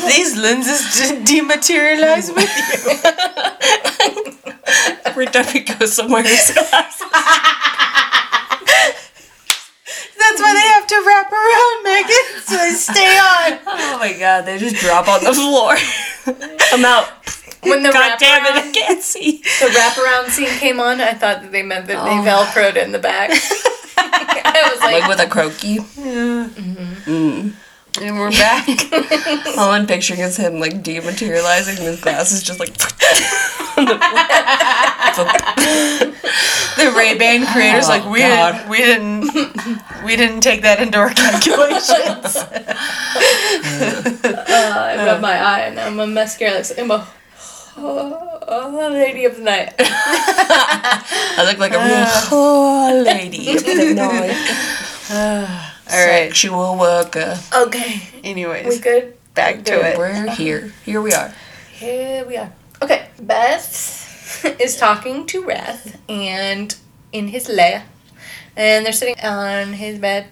These 0.07 0.37
lenses 0.37 0.81
de- 0.95 1.19
dematerialize 1.27 2.33
with 2.33 2.51
you. 2.55 2.75
Every 5.03 5.25
time 5.25 5.45
we 5.53 5.59
go 5.61 5.85
somewhere, 5.85 6.23
it's 6.25 6.53
glass. 6.53 6.99
That's 10.17 10.39
why 10.41 10.53
they 10.53 10.67
have 10.75 10.87
to 10.87 11.03
wrap 11.05 11.29
around, 11.29 11.83
Megan, 11.83 12.25
so 12.41 12.55
they 12.57 12.71
stay 12.71 13.17
on. 13.17 13.59
Oh 13.67 13.97
my 13.99 14.13
god, 14.17 14.45
they 14.45 14.57
just 14.57 14.77
drop 14.77 15.09
on 15.09 15.21
the 15.25 15.33
floor. 15.33 15.75
I'm 16.71 16.85
out. 16.85 17.09
When 17.63 17.83
the 17.83 17.91
God 17.91 18.17
damn 18.19 18.45
it, 18.45 18.63
I 18.63 18.71
can't 18.71 19.01
see. 19.03 19.34
The 19.59 19.67
wraparound 19.67 20.29
scene 20.29 20.49
came 20.59 20.79
on, 20.79 20.99
I 21.01 21.13
thought 21.13 21.41
that 21.41 21.51
they 21.51 21.63
meant 21.63 21.87
that 21.87 22.03
they 22.03 22.29
velcroed 22.29 22.75
in 22.83 22.91
the 22.91 22.99
back. 22.99 23.29
I 23.97 24.69
was 24.71 24.79
like, 24.81 25.01
Like 25.01 25.09
with 25.09 25.19
a 25.19 25.27
croaky. 25.27 25.79
And 28.01 28.19
we're 28.19 28.29
back. 28.31 28.67
All 29.57 29.71
I'm 29.71 29.87
picturing 29.87 30.19
is 30.19 30.35
him 30.37 30.59
like 30.59 30.83
dematerializing 30.83 31.77
and 31.77 31.85
his 31.85 32.01
glasses 32.01 32.43
just 32.43 32.59
like 32.59 32.73
The 36.75 36.91
Ray 36.95 37.17
Ban 37.17 37.45
creators 37.47 37.85
Oh, 37.85 37.89
like 37.89 38.05
we 38.05 38.19
God. 38.19 38.51
didn't 38.53 38.69
we 38.69 38.77
didn't 38.79 40.03
we 40.03 40.15
didn't 40.17 40.41
take 40.41 40.61
that 40.63 40.79
into 40.81 40.97
our 40.97 41.09
calculations. 41.11 42.35
uh, 44.25 44.33
I 44.43 44.95
rubbed 45.05 45.21
my 45.21 45.39
eye 45.41 45.59
and 45.61 45.79
I'm 45.79 45.97
a 45.99 46.05
mascara. 46.07 46.57
Like, 46.59 46.77
I'm 46.79 46.91
a 46.91 47.07
oh, 47.77 48.39
oh, 48.47 48.89
lady 48.91 49.25
of 49.25 49.37
the 49.37 49.43
night. 49.43 49.73
I 49.79 51.43
look 51.45 51.57
like 51.57 51.73
a 51.73 51.77
real 51.77 52.05
oh, 52.31 53.03
lady 53.05 53.55
of 53.55 53.63
the 53.63 53.93
night. 53.93 55.11
All 55.11 56.05
right. 56.07 56.27
Sexual 56.27 56.77
worker. 56.77 57.37
Okay, 57.55 58.01
Anyways. 58.23 58.67
we 58.67 58.79
good? 58.79 59.15
back 59.35 59.63
to 59.65 59.73
it. 59.73 59.97
We're 59.97 60.31
here. 60.31 60.71
Here 60.85 61.01
we 61.01 61.13
are. 61.13 61.33
Here 61.73 62.25
we 62.25 62.37
are. 62.37 62.51
Okay, 62.81 63.07
Beth 63.21 64.45
is 64.59 64.77
talking 64.77 65.25
to 65.27 65.45
Wrath 65.45 65.99
and 66.09 66.75
in 67.11 67.27
his 67.27 67.49
lair, 67.49 67.83
and 68.55 68.85
they're 68.85 68.93
sitting 68.93 69.19
on 69.23 69.73
his 69.73 69.99
bed, 69.99 70.27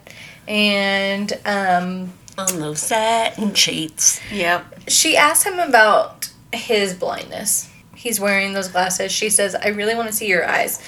and 0.48 1.34
um, 1.46 2.14
On 2.38 2.60
those 2.60 2.80
satin 2.80 3.54
sheets. 3.54 4.20
Yep. 4.32 4.90
she 4.90 5.16
asks 5.16 5.46
him 5.46 5.60
about 5.60 6.30
his 6.54 6.94
blindness. 6.94 7.70
He's 7.96 8.20
wearing 8.20 8.54
those 8.54 8.68
glasses. 8.68 9.12
She 9.12 9.30
says, 9.30 9.56
I 9.56 9.68
really 9.68 9.96
want 9.96 10.08
to 10.10 10.14
see 10.14 10.28
your 10.28 10.48
eyes. 10.48 10.82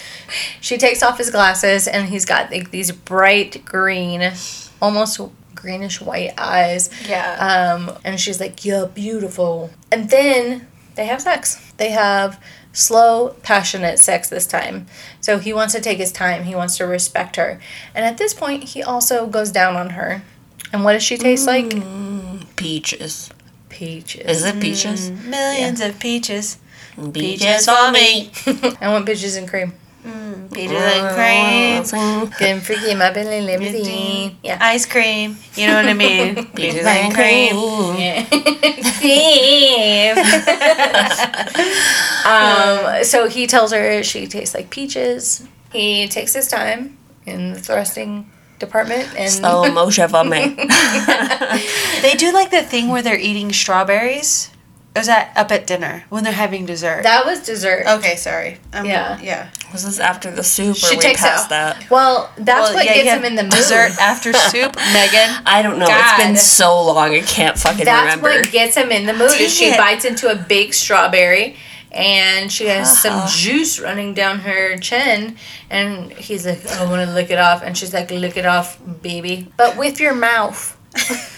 She 0.60 0.78
takes 0.78 1.04
off 1.04 1.18
his 1.18 1.30
glasses 1.30 1.88
and 1.88 2.10
he's 2.10 2.26
got 2.26 2.52
like 2.52 2.72
these 2.72 2.92
bright 2.92 3.64
green, 3.64 4.34
almost 4.82 5.22
greenish 5.54 6.02
white 6.02 6.34
eyes. 6.38 6.90
Yeah. 7.08 7.78
Um, 7.78 7.98
and 8.04 8.20
she's 8.20 8.40
like, 8.40 8.66
You're 8.66 8.88
beautiful. 8.88 9.70
And 9.92 10.10
then 10.10 10.68
they 10.96 11.06
have 11.06 11.22
sex. 11.22 11.74
They 11.78 11.92
have 11.92 12.42
slow, 12.74 13.36
passionate 13.42 14.00
sex 14.00 14.30
this 14.30 14.46
time. 14.46 14.88
So 15.22 15.40
he 15.40 15.54
wants 15.54 15.74
to 15.74 15.82
take 15.82 15.98
his 15.98 16.12
time. 16.12 16.44
He 16.44 16.56
wants 16.56 16.78
to 16.78 16.86
respect 16.86 17.38
her. 17.38 17.60
And 17.94 18.06
at 18.06 18.18
this 18.18 18.34
point, 18.34 18.64
he 18.64 18.84
also 18.84 19.28
goes 19.28 19.52
down 19.52 19.76
on 19.76 19.92
her. 19.92 20.24
And 20.74 20.84
what 20.84 20.94
does 20.94 21.04
she 21.04 21.18
taste 21.18 21.48
like? 21.48 21.74
Peaches. 22.56 23.30
Peaches. 23.76 24.26
Is 24.26 24.46
it 24.46 24.62
peaches? 24.62 25.12
Mm, 25.12 25.26
millions 25.26 25.82
of 25.82 26.00
peaches. 26.00 26.58
Peaches 27.12 27.66
for 27.66 27.92
me. 27.92 28.32
I 28.80 28.88
want 28.88 29.06
peaches 29.06 29.36
and 29.36 29.50
cream. 29.50 29.74
Mm, 30.02 30.50
peaches 30.54 30.82
and 30.82 31.10
mm, 31.10 31.92
cream. 31.92 32.30
Getting 32.40 32.62
freaky 32.62 32.92
in 32.92 32.98
my 33.00 33.12
Bentley 33.12 33.42
limousine. 33.42 34.38
Yeah. 34.42 34.60
Ice 34.62 34.86
cream. 34.86 35.36
You 35.56 35.68
know 35.68 35.76
what 35.76 35.88
I 35.88 35.94
mean? 36.06 36.46
Peaches 36.54 36.86
and 36.86 37.14
cream. 37.14 37.56
Yeah. 38.00 38.26
Cream. 39.06 40.18
um, 42.26 43.04
so 43.04 43.28
he 43.28 43.46
tells 43.46 43.74
her 43.74 44.02
she 44.04 44.26
tastes 44.26 44.56
like 44.56 44.70
peaches. 44.70 45.46
He 45.74 46.08
takes 46.08 46.34
his 46.34 46.48
time 46.48 46.98
in 47.26 47.52
the 47.54 47.60
thrusting 47.60 48.32
department 48.60 49.08
and 49.18 49.32
Slow 49.32 49.70
motion 49.72 50.08
for 50.10 50.24
me. 50.24 50.56
They 52.02 52.14
do 52.16 52.32
like 52.32 52.52
the 52.52 52.62
thing 52.64 52.90
where 52.90 53.02
they're 53.02 53.20
eating 53.20 53.52
strawberries. 53.52 54.52
Or 54.96 55.02
is 55.02 55.08
that 55.08 55.34
up 55.36 55.52
at 55.52 55.68
dinner 55.68 56.06
when 56.10 56.24
they're 56.24 56.32
having 56.32 56.66
dessert? 56.66 57.04
that 57.04 57.26
was 57.26 57.46
dessert. 57.46 57.86
okay, 57.86 58.16
sorry. 58.16 58.60
Um, 58.74 58.86
Yeah. 58.86 59.20
Yeah. 59.22 59.50
Was 59.74 59.84
this 59.84 60.00
after 60.00 60.32
the 60.32 60.44
soup 60.44 60.78
or 60.78 60.88
She 60.88 60.96
we 60.96 61.02
takes 61.02 61.20
passed 61.22 61.48
it. 61.48 61.50
that? 61.50 61.90
Well, 61.90 62.32
that's 62.38 62.70
Well, 62.70 62.76
what 62.76 62.86
yeah, 62.86 62.94
gets 62.94 63.06
you 63.08 63.12
him 63.12 63.26
in 63.26 63.36
the 63.36 63.44
mood. 63.50 63.52
Dessert 63.52 63.92
after 64.00 64.32
soup, 64.32 64.76
Megan. 64.94 65.36
I 65.46 65.62
don't 65.62 65.80
know. 65.80 65.88
It's 65.90 66.18
been 66.24 66.38
so 66.38 66.82
long. 66.82 67.14
I 67.14 67.20
can't 67.22 67.58
fucking 67.58 67.84
That's 67.84 68.16
remember. 68.16 68.30
what 68.40 68.52
gets 68.54 68.78
him 68.78 68.90
in 68.92 69.06
the 69.06 69.12
mood. 69.14 69.32
Dang 69.32 69.42
Is 69.42 69.54
she 69.54 69.66
it. 69.66 69.78
bites 69.78 70.06
into 70.06 70.32
a 70.32 70.36
big 70.36 70.74
strawberry, 70.74 71.58
and 71.96 72.52
she 72.52 72.66
has 72.66 73.02
some 73.02 73.28
juice 73.30 73.80
running 73.80 74.14
down 74.14 74.40
her 74.40 74.78
chin, 74.78 75.38
and 75.70 76.12
he's 76.12 76.46
like, 76.46 76.66
"I 76.68 76.86
want 76.86 77.08
to 77.08 77.14
lick 77.14 77.32
it 77.32 77.40
off," 77.40 77.64
and 77.64 77.78
she's 77.78 77.94
like, 77.94 78.12
"Lick 78.12 78.38
it 78.38 78.46
off, 78.46 78.78
baby, 79.02 79.52
but 79.58 79.78
with 79.78 80.00
your 80.00 80.14
mouth." 80.14 80.78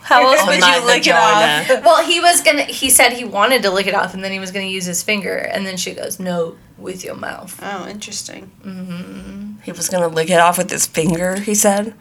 How 0.00 0.26
else 0.26 0.46
would 0.46 0.64
you 0.64 0.86
lick 0.86 1.06
it 1.06 1.14
off? 1.14 1.68
Well, 1.84 2.02
he 2.02 2.18
was 2.18 2.40
gonna. 2.40 2.62
He 2.62 2.88
said 2.88 3.12
he 3.12 3.24
wanted 3.24 3.62
to 3.64 3.70
lick 3.70 3.86
it 3.86 3.94
off, 3.94 4.14
and 4.14 4.24
then 4.24 4.32
he 4.32 4.38
was 4.38 4.50
gonna 4.50 4.64
use 4.64 4.86
his 4.86 5.02
finger, 5.02 5.36
and 5.36 5.66
then 5.66 5.76
she 5.76 5.92
goes, 5.92 6.18
"No, 6.18 6.56
with 6.78 7.04
your 7.04 7.14
mouth." 7.14 7.58
Oh, 7.62 7.86
interesting. 7.86 8.50
mm-hmm. 8.64 9.60
He 9.62 9.72
was 9.72 9.90
gonna 9.90 10.08
lick 10.08 10.30
it 10.30 10.40
off 10.40 10.56
with 10.56 10.70
his 10.70 10.86
finger. 10.86 11.38
He 11.38 11.54
said. 11.54 11.94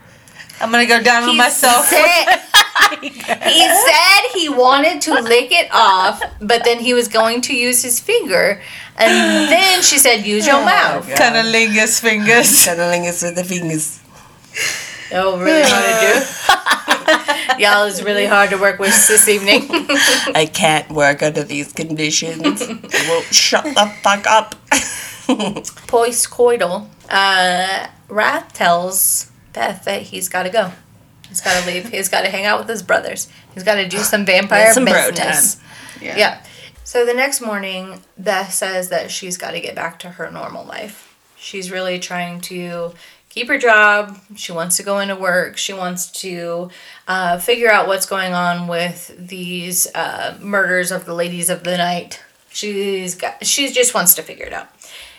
I'm 0.59 0.71
gonna 0.71 0.87
go 0.87 1.01
down 1.03 1.23
on 1.23 1.29
He 1.29 1.37
myself. 1.37 1.91
Said, 2.87 3.43
he 3.43 3.67
said 3.67 4.21
he 4.33 4.49
wanted 4.49 5.01
to 5.01 5.13
lick 5.13 5.51
it 5.51 5.69
off, 5.71 6.21
but 6.39 6.63
then 6.63 6.79
he 6.79 6.93
was 6.93 7.07
going 7.07 7.41
to 7.41 7.55
use 7.55 7.81
his 7.83 7.99
finger, 7.99 8.61
and 8.97 9.11
then 9.51 9.81
she 9.81 9.97
said, 9.97 10.25
"Use 10.25 10.47
your 10.47 10.63
mouth." 10.63 11.07
Cunnilingus 11.09 11.99
fingers. 11.99 12.65
Cunnilingus 12.65 13.23
with 13.23 13.35
the 13.35 13.43
fingers. 13.43 13.99
Oh, 15.11 15.39
really 15.39 15.63
hard 15.65 15.85
to 15.85 17.55
do. 17.55 17.59
Y'all 17.63 17.85
is 17.85 18.03
really 18.03 18.25
hard 18.25 18.49
to 18.49 18.57
work 18.57 18.79
with 18.79 18.91
this 19.07 19.27
evening. 19.29 19.65
I 20.35 20.49
can't 20.51 20.89
work 20.91 21.23
under 21.23 21.43
these 21.43 21.71
conditions. 21.71 22.61
I 22.61 23.05
won't 23.09 23.25
shut 23.33 23.63
the 23.63 23.93
fuck 24.01 24.27
up. 24.27 24.55
Postcoital. 25.87 26.87
Uh, 27.09 27.87
Wrath 28.09 28.53
tells 28.53 29.31
Beth 29.53 29.85
that 29.85 30.03
he's 30.03 30.27
got 30.29 30.43
to 30.43 30.49
go. 30.49 30.71
He's 31.29 31.41
got 31.41 31.61
to 31.61 31.67
leave. 31.67 31.89
He's 31.89 32.09
got 32.09 32.21
to 32.21 32.29
hang 32.29 32.45
out 32.45 32.59
with 32.59 32.69
his 32.69 32.83
brothers. 32.83 33.27
He's 33.53 33.63
got 33.63 33.75
to 33.75 33.87
do 33.87 33.97
some 33.99 34.25
vampire 34.25 34.73
Some 34.73 34.85
bro 34.85 35.11
business. 35.11 35.61
Yeah. 36.01 36.17
Yeah. 36.17 36.43
So 36.83 37.05
the 37.05 37.13
next 37.13 37.41
morning, 37.41 38.01
Beth 38.17 38.53
says 38.53 38.89
that 38.89 39.11
she's 39.11 39.37
got 39.37 39.51
to 39.51 39.59
get 39.59 39.75
back 39.75 39.99
to 39.99 40.09
her 40.11 40.31
normal 40.31 40.65
life. 40.65 41.15
She's 41.37 41.69
really 41.69 41.99
trying 41.99 42.39
to 42.41 42.93
keep 43.29 43.49
her 43.49 43.57
job. 43.57 44.17
She 44.35 44.51
wants 44.51 44.77
to 44.77 44.83
go 44.83 44.99
into 44.99 45.15
work. 45.15 45.57
She 45.57 45.73
wants 45.73 46.09
to 46.21 46.69
uh, 47.07 47.39
figure 47.39 47.69
out 47.69 47.87
what's 47.87 48.05
going 48.05 48.33
on 48.33 48.67
with 48.67 49.13
these 49.17 49.87
uh, 49.93 50.37
murders 50.41 50.91
of 50.91 51.05
the 51.05 51.13
ladies 51.13 51.49
of 51.49 51.63
the 51.63 51.77
night. 51.77 52.23
She's 52.49 53.15
got. 53.15 53.45
She 53.45 53.71
just 53.71 53.93
wants 53.93 54.15
to 54.15 54.23
figure 54.23 54.45
it 54.45 54.53
out. 54.53 54.69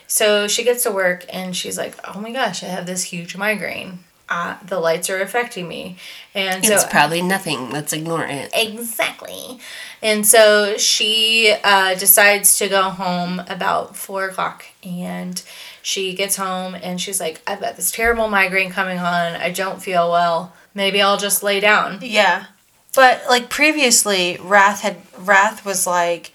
So 0.07 0.49
she 0.49 0.65
gets 0.65 0.83
to 0.85 0.91
work 0.91 1.27
and 1.31 1.55
she's 1.55 1.77
like, 1.77 1.95
"Oh 2.03 2.19
my 2.19 2.33
gosh, 2.33 2.65
I 2.65 2.67
have 2.67 2.87
this 2.87 3.05
huge 3.05 3.37
migraine. 3.37 4.01
Uh, 4.29 4.57
the 4.65 4.79
lights 4.79 5.09
are 5.11 5.21
affecting 5.21 5.69
me." 5.69 5.97
And 6.35 6.65
so 6.65 6.75
It's 6.75 6.85
probably 6.85 7.23
nothing. 7.23 7.71
Let's 7.71 7.93
ignore 7.93 8.25
it. 8.25 8.51
Exactly. 8.55 9.59
And 10.03 10.25
so 10.27 10.77
she 10.77 11.55
uh, 11.65 11.95
decides 11.95 12.59
to 12.59 12.69
go 12.69 12.91
home 12.91 13.43
about 13.49 13.97
four 13.97 14.27
o'clock. 14.27 14.67
And 14.85 15.43
she 15.83 16.15
gets 16.15 16.37
home 16.37 16.77
and 16.77 17.01
she's 17.01 17.21
like, 17.21 17.41
I've 17.47 17.61
got 17.61 17.77
this 17.77 17.91
terrible 17.91 18.29
migraine 18.29 18.71
coming 18.71 18.99
on. 18.99 19.35
I 19.35 19.51
don't 19.51 19.83
feel 19.83 20.11
well. 20.11 20.53
Maybe 20.75 21.01
I'll 21.03 21.17
just 21.17 21.43
lay 21.43 21.61
down. 21.61 21.99
Yeah. 22.03 22.47
But 22.95 23.23
like 23.29 23.49
previously, 23.49 24.39
Wrath 24.41 24.83
had 24.83 24.99
Wrath 25.17 25.65
was 25.65 25.87
like, 25.87 26.33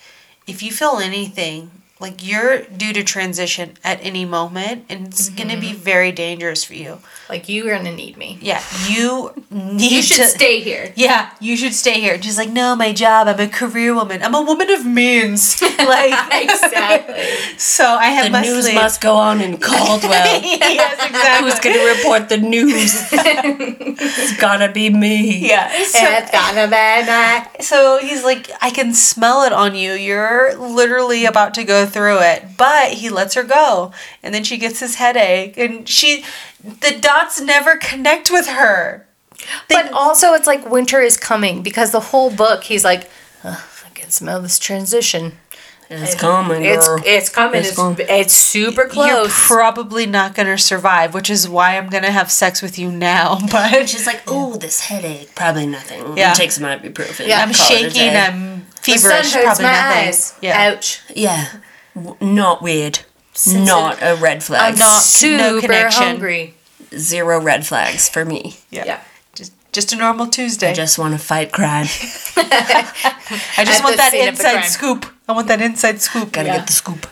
if 0.48 0.62
you 0.64 0.72
feel 0.72 0.98
anything, 0.98 1.72
like 2.04 2.22
you're 2.22 2.64
due 2.64 2.92
to 2.92 3.02
transition 3.02 3.78
at 3.82 3.98
any 4.04 4.26
moment 4.26 4.84
and 4.90 5.08
it's 5.08 5.30
gonna 5.30 5.58
be 5.58 5.70
mm-hmm. 5.70 5.78
very 5.78 6.12
dangerous 6.12 6.62
for 6.62 6.74
you. 6.74 7.00
Like 7.30 7.48
you're 7.48 7.74
gonna 7.74 7.96
need 7.96 8.18
me. 8.18 8.38
Yeah, 8.42 8.62
you 8.90 9.32
need 9.50 9.90
You 9.90 10.02
should 10.02 10.18
to 10.18 10.28
stay 10.28 10.60
here. 10.60 10.92
Yeah, 10.98 11.32
you 11.40 11.56
should 11.56 11.74
stay 11.74 12.02
here. 12.02 12.18
Just 12.18 12.38
like, 12.38 12.50
no, 12.50 12.76
my 12.76 12.92
job, 12.92 13.30
I'm 13.30 13.40
a 13.40 13.48
career 13.48 13.96
woman. 13.96 14.22
I'm 14.22 14.36
a 14.36 14.42
woman 14.42 14.70
of 14.70 14.86
means. 14.86 15.62
like 15.80 16.14
exactly. 16.44 17.58
so 17.58 17.86
I 17.86 18.08
have 18.08 18.26
The 18.26 18.32
my 18.32 18.42
news 18.42 18.74
must 18.74 19.00
go 19.00 19.16
on 19.16 19.40
in 19.40 19.58
Caldwell. 19.58 20.42
yes, 20.44 21.08
exactly. 21.08 21.50
Who's 21.50 21.60
gonna 21.62 21.96
report 21.96 22.28
the 22.28 22.38
news? 22.38 22.92
it's 23.14 24.38
gotta 24.42 24.74
be 24.74 24.90
me. 24.90 25.48
yeah. 25.48 25.70
So, 25.86 26.00
it's 26.02 26.32
gonna 26.32 26.68
be 26.68 27.08
nice. 27.08 27.66
so 27.66 28.00
he's 28.00 28.26
like, 28.26 28.52
I 28.62 28.72
can 28.72 28.94
smell 28.94 29.44
it 29.44 29.54
on 29.54 29.74
you. 29.74 29.94
You're 29.94 30.54
literally 30.58 31.24
about 31.24 31.54
to 31.54 31.64
go 31.64 31.86
through 31.94 32.20
it. 32.20 32.58
But 32.58 32.94
he 32.94 33.10
lets 33.10 33.36
her 33.36 33.44
go. 33.44 33.92
And 34.22 34.34
then 34.34 34.44
she 34.44 34.58
gets 34.58 34.80
his 34.80 34.96
headache. 34.96 35.58
And 35.58 35.88
she, 35.88 36.26
the 36.64 36.98
dots 37.00 37.40
never 37.40 37.78
connect 37.78 38.30
with 38.32 38.48
her. 38.48 39.06
They- 39.70 39.76
But 39.76 39.92
also, 39.94 40.34
it's 40.34 40.48
like 40.48 40.70
winter 40.70 41.00
is 41.02 41.18
coming 41.18 41.62
because 41.64 41.92
the 41.92 42.00
whole 42.00 42.30
book, 42.30 42.64
he's 42.66 42.84
like, 42.84 43.10
"Ugh, 43.44 43.60
I 43.86 43.90
can 43.90 44.10
smell 44.10 44.42
this 44.42 44.58
transition. 44.60 45.38
It's 45.90 46.16
coming, 46.16 46.64
It's 46.64 46.88
girl. 46.88 47.02
it's 47.06 47.30
coming. 47.30 47.60
It's 47.60 47.68
It's, 47.70 47.78
com- 47.78 47.96
it's 48.00 48.34
super 48.34 48.84
You're 48.84 48.90
close. 48.90 49.48
probably 49.48 50.08
not 50.08 50.34
going 50.34 50.48
to 50.48 50.58
survive, 50.58 51.14
which 51.14 51.30
is 51.30 51.48
why 51.48 51.78
I'm 51.78 51.88
going 51.90 52.04
to 52.04 52.10
have 52.12 52.32
sex 52.32 52.62
with 52.64 52.80
you 52.80 52.90
now. 52.92 53.38
But 53.52 53.90
She's 53.90 54.08
like, 54.08 54.24
oh, 54.26 54.56
this 54.56 54.80
headache. 54.80 55.36
Probably 55.36 55.68
nothing. 55.68 56.18
Yeah. 56.18 56.34
Take 56.34 56.52
some 56.52 56.64
ibuprofen. 56.64 57.28
Yeah. 57.28 57.42
I'm 57.42 57.50
it 57.52 57.60
a 57.60 57.60
shaking. 57.60 57.92
day. 57.92 58.18
I'm 58.18 58.66
the 58.84 58.98
sun 58.98 59.12
feverish. 59.12 59.34
hurts 59.34 59.46
Probably 59.46 59.64
my 59.66 59.72
nothing. 59.72 60.08
eyes. 60.08 60.34
Yeah. 60.42 60.72
Ouch. 60.74 61.02
Yeah. 61.16 61.48
W- 61.96 62.18
Not 62.22 62.62
weird. 62.62 63.00
Sensitive. 63.34 63.66
Not 63.68 63.98
a 64.02 64.16
red 64.16 64.44
flag. 64.44 64.74
I'm 64.74 64.80
not- 64.80 65.02
super 65.02 65.60
connection. 65.62 66.04
hungry. 66.04 66.54
Zero 66.96 67.40
red 67.42 67.66
flags 67.66 68.08
for 68.10 68.24
me. 68.26 68.58
Yeah. 68.70 68.86
Yeah. 68.86 69.02
Just 69.34 69.52
just 69.72 69.94
a 69.94 69.96
normal 69.96 70.28
Tuesday. 70.28 70.70
I 70.70 70.74
just 70.74 71.00
want 71.00 71.14
to 71.14 71.18
fight 71.20 71.52
crime. 71.52 71.88
I 72.38 73.64
just 73.66 73.80
At 73.80 73.84
want 73.84 73.98
that 73.98 74.12
scene 74.12 74.28
of 74.30 74.38
the 74.38 74.44
inside 74.44 74.62
scoop. 74.66 75.06
I 75.28 75.32
want 75.32 75.48
that 75.48 75.62
inside 75.62 76.02
scoop. 76.02 76.32
Gotta 76.32 76.48
yeah. 76.50 76.58
get 76.58 76.68
the 76.68 76.74
scoop. 76.74 77.08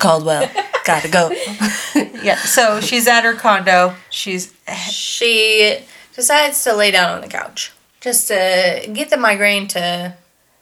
Caldwell. 0.00 0.50
Gotta 0.84 1.08
go. 1.08 1.30
yeah. 2.22 2.36
So 2.36 2.80
she's 2.80 3.06
at 3.06 3.22
her 3.24 3.34
condo. 3.34 3.94
She's 4.10 4.52
She 4.90 5.78
decides 6.14 6.62
to 6.64 6.74
lay 6.74 6.90
down 6.90 7.10
on 7.14 7.20
the 7.20 7.28
couch 7.28 7.72
just 8.00 8.28
to 8.28 8.90
get 8.92 9.10
the 9.10 9.16
migraine 9.16 9.68
to 9.68 10.14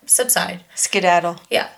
subside. 0.06 0.64
skedaddle. 0.74 1.38
Yeah. 1.50 1.68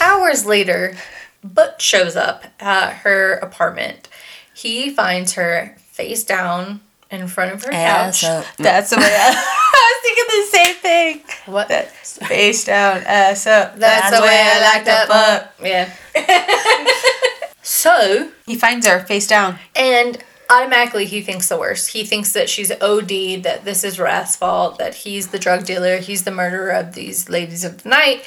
Hours 0.00 0.44
later, 0.44 0.96
Butch 1.44 1.80
shows 1.82 2.16
up 2.16 2.44
at 2.58 2.94
her 2.98 3.34
apartment. 3.34 4.08
He 4.54 4.90
finds 4.90 5.34
her 5.34 5.76
face 5.78 6.24
down 6.24 6.80
in 7.10 7.28
front 7.28 7.52
of 7.52 7.62
her 7.64 7.70
Ass 7.72 8.22
couch. 8.22 8.30
up. 8.30 8.46
That's 8.56 8.90
the 8.90 8.96
way 8.96 9.04
I, 9.04 9.34
I 9.36 10.02
was 10.02 10.02
thinking 10.02 10.24
the 10.28 10.46
same 10.56 10.74
thing. 10.76 11.52
What? 11.54 11.68
That 11.68 11.90
face 11.94 12.64
down, 12.64 13.02
ass 13.06 13.46
up. 13.46 13.76
That's, 13.76 14.16
the 14.16 14.22
way 14.22 14.40
I 14.42 14.60
like 14.74 14.84
to 14.84 15.06
fuck. 15.06 15.54
Yeah. 15.62 15.92
so, 17.62 18.30
He 18.46 18.56
finds 18.56 18.86
her 18.86 19.00
face 19.00 19.26
down. 19.26 19.58
and 19.76 20.22
automatically 20.50 21.06
he 21.06 21.20
thinks 21.22 21.48
the 21.48 21.58
worst. 21.58 21.90
He 21.90 22.04
thinks 22.04 22.32
that 22.32 22.48
she's 22.50 22.70
OD, 22.70 23.08
that 23.44 23.62
this 23.64 23.82
is 23.84 23.98
Wrath's 23.98 24.36
fault, 24.36 24.78
that 24.78 24.94
he's 24.94 25.28
the 25.28 25.38
drug 25.38 25.64
dealer, 25.64 25.98
he's 25.98 26.24
the 26.24 26.30
murderer 26.30 26.70
of 26.70 26.94
these 26.94 27.28
ladies 27.28 27.64
of 27.64 27.82
the 27.82 27.88
night. 27.88 28.24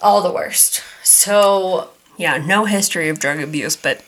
All 0.00 0.20
the 0.22 0.32
worst. 0.32 0.82
So, 1.02 1.90
Yeah, 2.16 2.38
no 2.38 2.64
history 2.64 3.08
of 3.08 3.18
drug 3.18 3.40
abuse, 3.40 3.76
but 3.76 4.02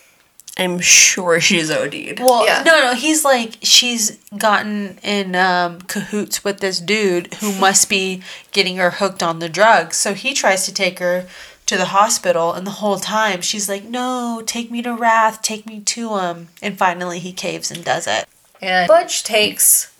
I'm 0.56 0.80
sure 0.80 1.40
she's 1.40 1.70
OD'd. 1.70 2.18
Well, 2.20 2.44
Yeah. 2.44 2.62
no, 2.64 2.80
no, 2.80 2.94
he's 2.94 3.24
like 3.24 3.58
she's 3.62 4.18
gotten 4.36 4.98
in 5.02 5.36
um, 5.36 5.80
cahoots 5.82 6.42
with 6.42 6.58
this 6.60 6.80
dude 6.80 7.34
who 7.34 7.52
must 7.60 7.88
be 7.88 8.22
getting 8.52 8.76
her 8.78 8.90
hooked 8.92 9.22
on 9.22 9.38
the 9.38 9.48
drugs. 9.48 9.96
So 9.96 10.14
he 10.14 10.34
tries 10.34 10.64
to 10.66 10.74
take 10.74 10.98
her 10.98 11.26
to 11.66 11.76
the 11.76 11.86
hospital, 11.86 12.54
and 12.54 12.66
the 12.66 12.70
whole 12.72 12.98
time 12.98 13.42
she's 13.42 13.68
like, 13.68 13.84
"No, 13.84 14.42
take 14.44 14.70
me 14.70 14.80
to 14.82 14.94
Wrath, 14.96 15.42
take 15.42 15.66
me 15.66 15.80
to 15.80 16.16
him." 16.18 16.48
And 16.62 16.78
finally, 16.78 17.18
he 17.18 17.32
caves 17.32 17.70
and 17.70 17.84
does 17.84 18.06
it. 18.06 18.24
And 18.60 18.88
Butch 18.88 19.22
takes 19.22 19.92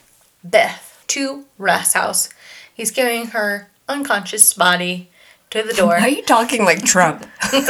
Beth 0.43 1.05
to 1.09 1.45
Wrath's 1.59 1.93
house. 1.93 2.31
He's 2.75 2.91
carrying 2.91 3.29
her 3.29 3.71
unconscious 3.89 4.55
body 4.55 5.08
to 5.51 5.63
the 5.63 5.73
door. 5.73 5.89
Why 5.89 6.01
are 6.01 6.09
you 6.09 6.23
talking 6.23 6.65
like 6.65 6.85
Trump? 6.85 7.27
He's 7.51 7.67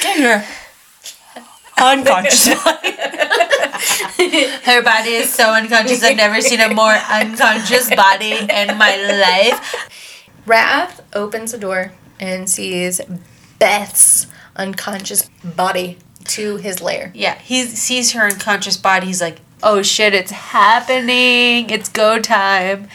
getting 0.00 0.22
her 0.22 0.44
unconscious. 1.80 2.48
Her 4.64 4.82
body 4.82 5.10
is 5.10 5.32
so 5.32 5.52
unconscious. 5.52 6.02
I've 6.02 6.16
never 6.16 6.40
seen 6.40 6.60
a 6.60 6.74
more 6.74 6.92
unconscious 6.92 7.88
body 7.94 8.32
in 8.32 8.76
my 8.76 8.96
life. 8.96 9.88
Wrath 10.46 11.00
opens 11.14 11.52
the 11.52 11.58
door 11.58 11.92
and 12.18 12.50
sees 12.50 13.00
Beth's 13.58 14.26
unconscious 14.56 15.30
body 15.44 15.98
to 16.24 16.56
his 16.56 16.80
lair. 16.80 17.12
Yeah, 17.14 17.38
he 17.38 17.64
sees 17.64 18.12
her 18.12 18.22
unconscious 18.26 18.76
body. 18.76 19.06
He's 19.06 19.20
like, 19.20 19.40
"Oh 19.62 19.82
shit, 19.82 20.14
it's 20.14 20.32
happening! 20.32 21.70
It's 21.70 21.88
go 21.88 22.18
time!" 22.18 22.88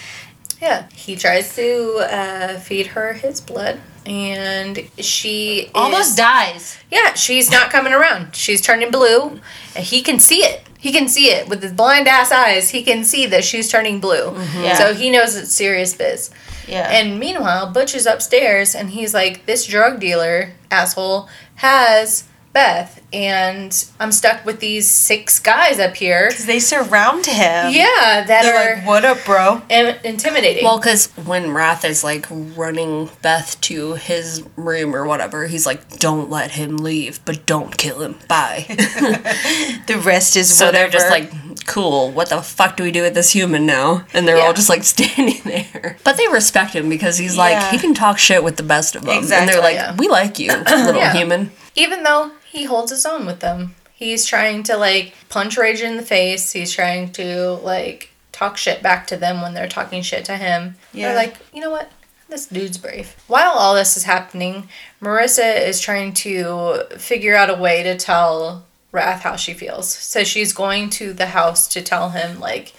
Yeah. 0.63 0.87
He 0.95 1.17
tries 1.17 1.53
to 1.57 1.97
uh, 2.09 2.57
feed 2.59 2.87
her 2.87 3.11
his 3.11 3.41
blood, 3.41 3.81
and 4.05 4.89
she 4.97 5.69
Almost 5.75 6.11
is, 6.11 6.15
dies. 6.15 6.77
Yeah, 6.89 7.13
she's 7.15 7.51
not 7.51 7.69
coming 7.69 7.91
around. 7.91 8.33
She's 8.33 8.61
turning 8.61 8.89
blue, 8.89 9.41
and 9.75 9.83
he 9.85 10.01
can 10.01 10.19
see 10.19 10.37
it. 10.37 10.63
He 10.79 10.93
can 10.93 11.09
see 11.09 11.27
it 11.31 11.49
with 11.49 11.61
his 11.61 11.73
blind 11.73 12.07
ass 12.07 12.31
eyes. 12.31 12.69
He 12.69 12.81
can 12.83 13.03
see 13.03 13.25
that 13.27 13.43
she's 13.43 13.69
turning 13.69 13.99
blue. 13.99 14.35
Yeah. 14.55 14.75
So 14.75 14.93
he 14.93 15.09
knows 15.09 15.35
it's 15.35 15.53
serious 15.53 15.93
biz. 15.93 16.29
Yeah. 16.67 16.89
And 16.89 17.19
meanwhile, 17.19 17.71
Butch 17.71 17.93
is 17.95 18.05
upstairs 18.05 18.73
and 18.75 18.89
he's 18.89 19.13
like, 19.13 19.45
This 19.45 19.65
drug 19.65 19.99
dealer 19.99 20.53
asshole 20.71 21.29
has 21.55 22.25
Beth, 22.53 23.01
and 23.11 23.85
I'm 23.99 24.11
stuck 24.11 24.45
with 24.45 24.59
these 24.59 24.87
six 24.89 25.39
guys 25.39 25.79
up 25.79 25.95
here. 25.95 26.27
Because 26.29 26.45
they 26.45 26.59
surround 26.59 27.25
him. 27.25 27.71
Yeah, 27.73 28.23
that 28.27 28.27
They're 28.27 28.55
are 28.55 28.75
like, 28.77 28.85
"What 28.87 29.03
up, 29.05 29.17
bro?" 29.25 29.61
im- 29.69 29.95
intimidating. 30.03 30.63
Well, 30.63 30.77
because 30.77 31.07
when 31.25 31.51
Wrath 31.51 31.83
is 31.83 32.03
like 32.03 32.27
running 32.29 33.09
Beth 33.23 33.59
to 33.61 33.95
his 33.95 34.43
room 34.55 34.95
or 34.95 35.05
whatever, 35.05 35.47
he's 35.47 35.65
like, 35.65 35.97
"Don't 35.97 36.29
let 36.29 36.51
him 36.51 36.77
leave, 36.77 37.19
but 37.25 37.45
don't 37.47 37.75
kill 37.77 38.01
him." 38.01 38.15
Bye. 38.27 38.65
The 39.87 39.97
rest 39.97 40.35
is 40.37 40.55
so 40.55 40.71
they're 40.71 40.89
just 40.89 41.09
like, 41.09 41.31
"Cool. 41.65 42.11
What 42.11 42.29
the 42.29 42.41
fuck 42.41 42.77
do 42.77 42.83
we 42.83 42.91
do 42.91 43.01
with 43.01 43.13
this 43.15 43.31
human 43.31 43.65
now?" 43.65 44.05
And 44.13 44.27
they're 44.27 44.37
Yeah. 44.37 44.43
all 44.45 44.53
just 44.53 44.69
like 44.69 44.83
standing 44.95 45.41
there. 45.43 45.97
But 46.03 46.17
they 46.17 46.27
respect 46.27 46.73
him 46.75 46.87
because 46.87 47.17
he's 47.17 47.35
like 47.37 47.71
he 47.71 47.77
can 47.79 47.93
talk 47.93 48.17
shit 48.19 48.43
with 48.43 48.57
the 48.57 48.63
best 48.63 48.95
of 48.95 49.03
them, 49.03 49.23
and 49.23 49.49
they're 49.49 49.59
like, 49.59 49.75
yeah. 49.75 49.95
"We 49.95 50.07
like 50.07 50.39
you, 50.39 50.51
little 50.57 50.95
Yeah. 51.01 51.13
human." 51.13 51.51
Even 51.75 52.03
though 52.03 52.31
he 52.53 52.65
holds 52.65 52.91
his 52.91 53.05
own 53.05 53.25
with 53.25 53.39
them, 53.39 53.73
he's 53.95 54.25
trying 54.25 54.61
to 54.63 54.77
like 54.77 55.15
punch 55.27 55.57
Rhage 55.57 55.81
in 55.81 55.97
the 55.97 56.03
face. 56.03 56.51
He's 56.51 56.71
trying 56.71 57.11
to 57.13 57.53
like 57.53 58.11
talk 58.31 58.57
shit 58.57 58.83
back 58.83 59.07
to 59.07 59.17
them 59.17 59.41
when 59.41 59.55
they're 59.55 59.67
talking 59.67 60.03
shit 60.03 60.23
to 60.25 60.37
him. 60.37 60.75
Yeah. 60.93 61.07
They're 61.09 61.17
like, 61.17 61.35
you 61.51 61.61
know 61.61 61.71
what? 61.71 61.91
This 62.29 62.45
dude's 62.45 62.77
brave. 62.77 63.15
While 63.27 63.51
all 63.51 63.73
this 63.73 63.97
is 63.97 64.03
happening, 64.03 64.69
Marissa 65.01 65.67
is 65.67 65.79
trying 65.81 66.13
to 66.13 66.83
figure 66.97 67.35
out 67.35 67.49
a 67.49 67.55
way 67.55 67.83
to 67.83 67.97
tell 67.97 68.65
Wrath 68.91 69.21
how 69.21 69.35
she 69.35 69.53
feels. 69.53 69.91
So 69.91 70.23
she's 70.23 70.53
going 70.53 70.89
to 70.91 71.13
the 71.13 71.27
house 71.27 71.67
to 71.69 71.81
tell 71.81 72.11
him, 72.11 72.39
like, 72.39 72.73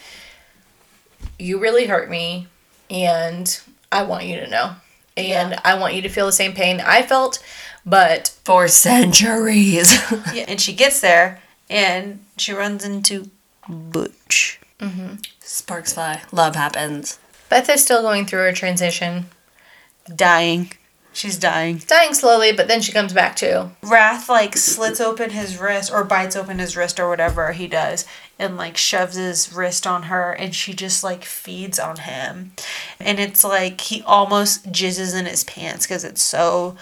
you 1.37 1.59
really 1.59 1.87
hurt 1.87 2.09
me, 2.09 2.47
and 2.89 3.59
I 3.91 4.03
want 4.03 4.25
you 4.25 4.39
to 4.39 4.49
know. 4.49 4.75
And 5.15 5.51
Yeah. 5.51 5.61
I 5.63 5.75
want 5.75 5.93
you 5.93 6.01
to 6.01 6.09
feel 6.09 6.25
the 6.25 6.31
same 6.33 6.53
pain 6.53 6.81
I 6.81 7.01
felt, 7.01 7.41
but 7.85 8.35
For 8.43 8.67
centuries. 8.67 9.93
yeah. 10.33 10.45
And 10.47 10.59
she 10.59 10.73
gets 10.73 11.01
there, 11.01 11.41
and 11.69 12.19
she 12.37 12.51
runs 12.53 12.83
into 12.85 13.29
Butch. 13.67 14.59
Mm-hmm. 14.79 15.15
Sparks 15.39 15.93
fly. 15.93 16.21
Love 16.31 16.55
happens. 16.55 17.19
Beth 17.49 17.69
is 17.69 17.83
still 17.83 18.01
going 18.01 18.25
through 18.25 18.39
her 18.39 18.51
transition. 18.53 19.27
dying. 20.13 20.71
She's 21.13 21.37
dying. 21.39 21.81
Dying 21.87 22.13
slowly, 22.13 22.51
but 22.51 22.67
then 22.67 22.81
she 22.81 22.91
comes 22.91 23.13
back 23.13 23.37
too. 23.37 23.71
Wrath 23.81 24.27
like 24.27 24.57
slits 24.57 24.99
open 24.99 25.29
his 25.29 25.57
wrist 25.57 25.89
or 25.89 26.03
bites 26.03 26.35
open 26.35 26.59
his 26.59 26.75
wrist 26.75 26.99
or 26.99 27.07
whatever 27.07 27.53
he 27.53 27.67
does 27.69 28.05
and 28.37 28.57
like 28.57 28.75
shoves 28.75 29.15
his 29.15 29.53
wrist 29.53 29.87
on 29.87 30.03
her 30.03 30.33
and 30.33 30.53
she 30.53 30.73
just 30.73 31.05
like 31.05 31.23
feeds 31.23 31.79
on 31.79 31.95
him. 31.95 32.51
And 32.99 33.17
it's 33.17 33.45
like 33.45 33.79
he 33.79 34.01
almost 34.01 34.73
jizzes 34.73 35.17
in 35.17 35.25
his 35.25 35.45
pants 35.45 35.87
because 35.87 36.03
it's 36.03 36.21
so 36.21 36.75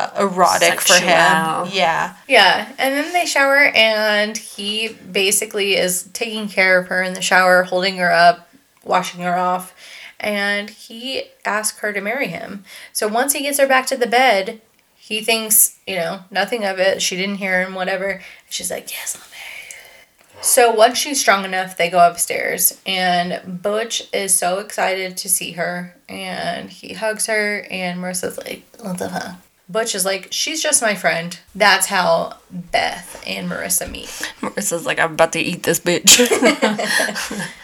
uh, 0.00 0.22
erotic 0.22 0.80
for 0.80 0.94
him. 0.94 1.68
Yeah. 1.72 2.16
Yeah, 2.28 2.72
and 2.78 2.94
then 2.94 3.12
they 3.12 3.26
shower, 3.26 3.70
and 3.74 4.36
he 4.36 4.88
basically 4.88 5.76
is 5.76 6.08
taking 6.12 6.48
care 6.48 6.78
of 6.78 6.88
her 6.88 7.02
in 7.02 7.14
the 7.14 7.22
shower, 7.22 7.64
holding 7.64 7.96
her 7.98 8.12
up, 8.12 8.48
washing 8.84 9.20
her 9.20 9.36
off, 9.36 9.74
and 10.18 10.70
he 10.70 11.24
asks 11.44 11.78
her 11.80 11.92
to 11.92 12.00
marry 12.00 12.28
him. 12.28 12.64
So 12.92 13.08
once 13.08 13.32
he 13.32 13.42
gets 13.42 13.58
her 13.58 13.66
back 13.66 13.86
to 13.86 13.96
the 13.96 14.06
bed, 14.06 14.60
he 14.96 15.20
thinks, 15.22 15.78
you 15.86 15.96
know, 15.96 16.20
nothing 16.30 16.64
of 16.64 16.78
it. 16.78 17.02
She 17.02 17.16
didn't 17.16 17.36
hear 17.36 17.62
him, 17.62 17.74
whatever. 17.74 18.22
She's 18.48 18.70
like, 18.70 18.90
yes, 18.92 19.16
I'll 19.16 19.28
marry 19.30 19.44
you. 19.68 20.42
So 20.42 20.72
once 20.72 20.96
she's 20.96 21.20
strong 21.20 21.44
enough, 21.44 21.76
they 21.76 21.90
go 21.90 22.06
upstairs, 22.08 22.80
and 22.86 23.60
Butch 23.60 24.08
is 24.12 24.34
so 24.34 24.58
excited 24.58 25.16
to 25.18 25.28
see 25.28 25.52
her, 25.52 25.96
and 26.08 26.70
he 26.70 26.94
hugs 26.94 27.26
her, 27.26 27.66
and 27.70 28.00
Marissa's 28.00 28.38
like, 28.38 28.62
what 28.80 28.98
the 28.98 29.10
fuck? 29.10 29.36
Butch 29.70 29.94
is 29.94 30.04
like, 30.04 30.28
she's 30.30 30.62
just 30.62 30.82
my 30.82 30.94
friend. 30.94 31.38
That's 31.54 31.86
how 31.86 32.38
Beth 32.50 33.22
and 33.26 33.48
Marissa 33.50 33.90
meet. 33.90 34.08
Marissa's 34.40 34.84
like, 34.84 34.98
I'm 34.98 35.12
about 35.12 35.32
to 35.34 35.40
eat 35.40 35.62
this 35.62 35.78
bitch. 35.78 36.18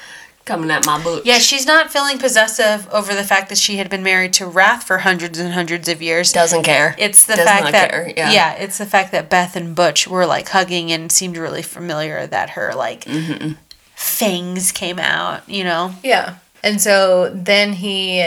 Coming 0.44 0.70
at 0.70 0.86
my 0.86 1.02
butt. 1.02 1.26
Yeah, 1.26 1.38
she's 1.38 1.66
not 1.66 1.90
feeling 1.90 2.18
possessive 2.18 2.88
over 2.92 3.12
the 3.16 3.24
fact 3.24 3.48
that 3.48 3.58
she 3.58 3.78
had 3.78 3.90
been 3.90 4.04
married 4.04 4.32
to 4.34 4.46
Wrath 4.46 4.84
for 4.84 4.98
hundreds 4.98 5.40
and 5.40 5.52
hundreds 5.52 5.88
of 5.88 6.00
years. 6.00 6.30
Doesn't 6.32 6.62
care. 6.62 6.94
It's 6.98 7.26
the 7.26 7.34
Does 7.34 7.44
fact 7.44 7.64
not 7.64 7.72
that 7.72 7.90
care, 7.90 8.12
yeah. 8.16 8.30
yeah. 8.30 8.52
it's 8.52 8.78
the 8.78 8.86
fact 8.86 9.10
that 9.10 9.28
Beth 9.28 9.56
and 9.56 9.74
Butch 9.74 10.06
were 10.06 10.24
like 10.24 10.48
hugging 10.50 10.92
and 10.92 11.10
seemed 11.10 11.36
really 11.36 11.62
familiar. 11.62 12.28
That 12.28 12.50
her 12.50 12.72
like 12.76 13.04
Mm-hmm. 13.06 13.54
fangs 13.96 14.70
came 14.70 15.00
out. 15.00 15.48
You 15.48 15.64
know. 15.64 15.94
Yeah. 16.04 16.36
And 16.62 16.80
so 16.80 17.28
then 17.34 17.72
he 17.72 18.24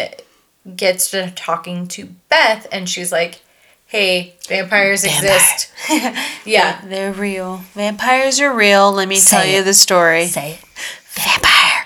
gets 0.75 1.11
to 1.11 1.31
talking 1.31 1.87
to 1.89 2.07
Beth, 2.27 2.67
and 2.69 2.89
she's 2.89 3.13
like, 3.13 3.41
hey, 3.89 4.33
vampires 4.47 5.03
exist. 5.03 5.71
yeah. 6.45 6.79
They're 6.85 7.11
real. 7.11 7.57
Vampires 7.73 8.39
are 8.39 8.53
real. 8.55 8.91
Let 8.93 9.07
me 9.09 9.15
tell 9.19 9.41
Say 9.41 9.55
you 9.55 9.61
it. 9.61 9.65
the 9.65 9.73
story. 9.73 10.27
Say 10.27 10.53
it. 10.53 10.65
Vampire. 11.11 11.85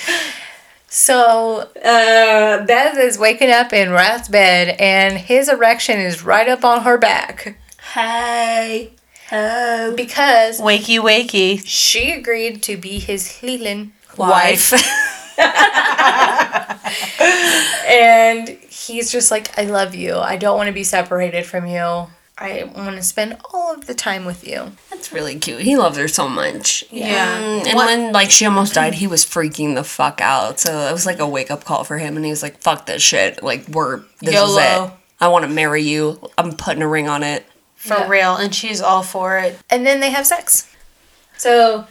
So 0.90 1.68
uh, 1.84 2.64
Beth 2.64 2.98
is 2.98 3.18
waking 3.18 3.50
up 3.50 3.72
in 3.74 3.90
Wrath's 3.90 4.28
bed, 4.28 4.74
and 4.80 5.18
his 5.18 5.48
erection 5.48 5.98
is 6.00 6.24
right 6.24 6.48
up 6.48 6.64
on 6.64 6.82
her 6.82 6.96
back 6.96 7.56
Hey. 7.94 8.92
Oh. 9.30 9.92
because 9.94 10.58
wakey 10.60 10.98
wakey. 10.98 11.62
she 11.64 12.10
agreed 12.12 12.62
to 12.64 12.78
be 12.78 12.98
his 12.98 13.24
shellan. 13.24 13.90
Wife. 14.16 14.72
And 17.88 18.48
he's 18.48 19.10
just 19.10 19.30
like, 19.30 19.56
I 19.58 19.64
love 19.64 19.94
you. 19.94 20.16
I 20.16 20.36
don't 20.36 20.56
want 20.56 20.66
to 20.68 20.72
be 20.72 20.84
separated 20.84 21.46
from 21.46 21.66
you. 21.66 22.06
I 22.40 22.70
want 22.76 22.96
to 22.96 23.02
spend 23.02 23.36
all 23.52 23.74
of 23.74 23.86
the 23.86 23.94
time 23.94 24.24
with 24.24 24.46
you. 24.46 24.70
That's 24.90 25.12
really 25.12 25.38
cute. 25.38 25.62
He 25.62 25.76
loves 25.76 25.96
her 25.98 26.06
so 26.06 26.28
much. 26.28 26.84
Yeah. 26.90 27.36
And 27.66 27.74
What- 27.74 27.86
when 27.86 28.12
like 28.12 28.30
she 28.30 28.44
almost 28.46 28.74
died, 28.74 28.94
he 28.94 29.06
was 29.08 29.24
freaking 29.24 29.74
the 29.74 29.82
fuck 29.82 30.20
out. 30.20 30.60
So 30.60 30.86
it 30.88 30.92
was 30.92 31.04
like 31.06 31.18
a 31.18 31.26
wake 31.26 31.50
up 31.50 31.64
call 31.64 31.82
for 31.84 31.98
him, 31.98 32.14
and 32.16 32.24
he 32.24 32.30
was 32.30 32.42
like, 32.42 32.60
"Fuck 32.62 32.86
this 32.86 33.02
shit. 33.02 33.42
Like 33.42 33.66
we're 33.68 33.98
this 34.20 34.28
is 34.28 34.34
YOLO. 34.34 34.84
it. 34.86 34.90
I 35.20 35.28
want 35.28 35.46
to 35.46 35.50
marry 35.50 35.82
you. 35.82 36.20
I'm 36.38 36.52
putting 36.56 36.82
a 36.82 36.88
ring 36.88 37.08
on 37.08 37.22
it." 37.24 37.44
For 37.74 37.94
Yeah. 37.94 38.08
real, 38.08 38.36
and 38.36 38.54
she's 38.54 38.80
all 38.80 39.02
for 39.02 39.38
it. 39.38 39.58
And 39.70 39.84
then 39.86 39.98
they 40.00 40.10
have 40.10 40.26
sex. 40.26 40.68
So 41.36 41.86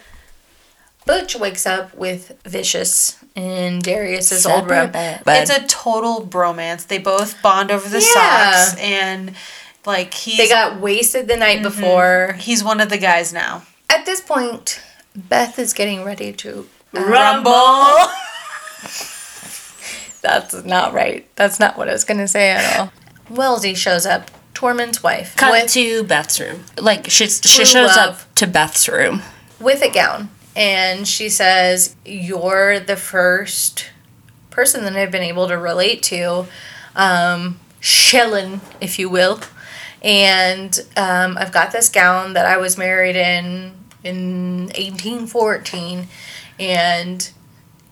Butch 1.08 1.36
wakes 1.36 1.66
up 1.66 1.96
with 1.96 2.34
Vishous 2.44 3.18
in 3.34 3.80
Darius's 3.80 4.46
old 4.46 4.70
room. 4.70 4.92
But 4.92 5.22
It's 5.28 5.50
a 5.50 5.66
total 5.66 6.22
bromance. 6.26 6.86
They 6.86 7.00
both 7.00 7.42
bond 7.42 7.72
over 7.72 7.88
the 7.90 8.00
Yeah. 8.02 8.52
socks, 8.52 8.76
and 8.80 9.34
like 9.86 10.14
he's 10.14 10.38
They 10.38 10.48
got 10.50 10.80
wasted 10.80 11.28
the 11.28 11.38
night 11.38 11.62
mm-hmm. 11.62 11.82
before. 11.82 12.36
he's 12.38 12.64
one 12.64 12.80
of 12.82 12.90
the 12.90 12.98
guys 12.98 13.34
now. 13.34 13.64
At 13.90 14.06
this 14.06 14.22
point, 14.22 14.82
Beth 15.16 15.58
is 15.58 15.74
getting 15.74 16.04
ready 16.04 16.32
to 16.34 16.68
Rumble. 16.94 18.12
That's 20.22 20.64
not 20.66 20.94
right. 20.94 21.26
That's 21.36 21.60
not 21.60 21.78
what 21.78 21.88
I 21.90 21.94
was 21.94 22.04
gonna 22.04 22.28
say 22.28 22.50
at 22.52 22.80
all. 22.80 22.92
Wellsie 23.32 23.76
shows 23.76 24.06
up, 24.06 24.30
Tohrment's 24.54 25.02
wife, 25.04 25.36
cut 25.38 25.52
with, 25.52 25.72
to 25.74 26.04
Beth's 26.04 26.40
room. 26.40 26.64
Like 26.78 27.10
she 27.10 27.28
she 27.30 27.66
shows 27.66 27.96
up 27.96 28.20
to 28.36 28.48
Beth's 28.48 28.90
room. 28.90 29.22
with 29.60 29.82
a 29.82 29.90
gown, 29.90 30.30
and 30.58 31.08
she 31.08 31.30
says, 31.30 31.96
"You're 32.04 32.80
the 32.80 32.98
first 32.98 33.92
person 34.50 34.84
that 34.84 34.96
I've 34.96 35.12
been 35.12 35.22
able 35.22 35.48
to 35.48 35.58
relate 35.58 36.02
to, 36.04 36.48
um, 36.96 37.60
Shellan, 37.80 38.60
if 38.82 38.98
you 38.98 39.08
will." 39.08 39.40
And 40.02 40.80
um, 40.98 41.38
I've 41.38 41.52
got 41.52 41.72
this 41.72 41.90
gown 41.90 42.34
that 42.34 42.46
I 42.46 42.58
was 42.58 42.78
married 42.78 43.16
in 43.16 43.74
in 44.04 44.66
1814, 44.76 46.08
and 46.60 47.30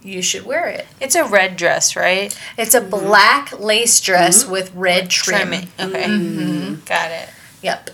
you 0.01 0.21
should 0.21 0.45
wear 0.45 0.67
it. 0.67 0.87
It's 0.99 1.15
a 1.15 1.23
red 1.23 1.57
dress, 1.57 1.95
right? 1.95 2.35
It's 2.57 2.73
a 2.73 2.81
black 2.81 3.59
lace 3.59 4.01
dress 4.01 4.45
with 4.45 4.73
red 4.73 5.09
trim. 5.11 5.47
Trimming. 5.47 5.67
Okay. 5.79 6.75
Got 6.85 7.11
it. 7.11 7.29
Yep. 7.61 7.91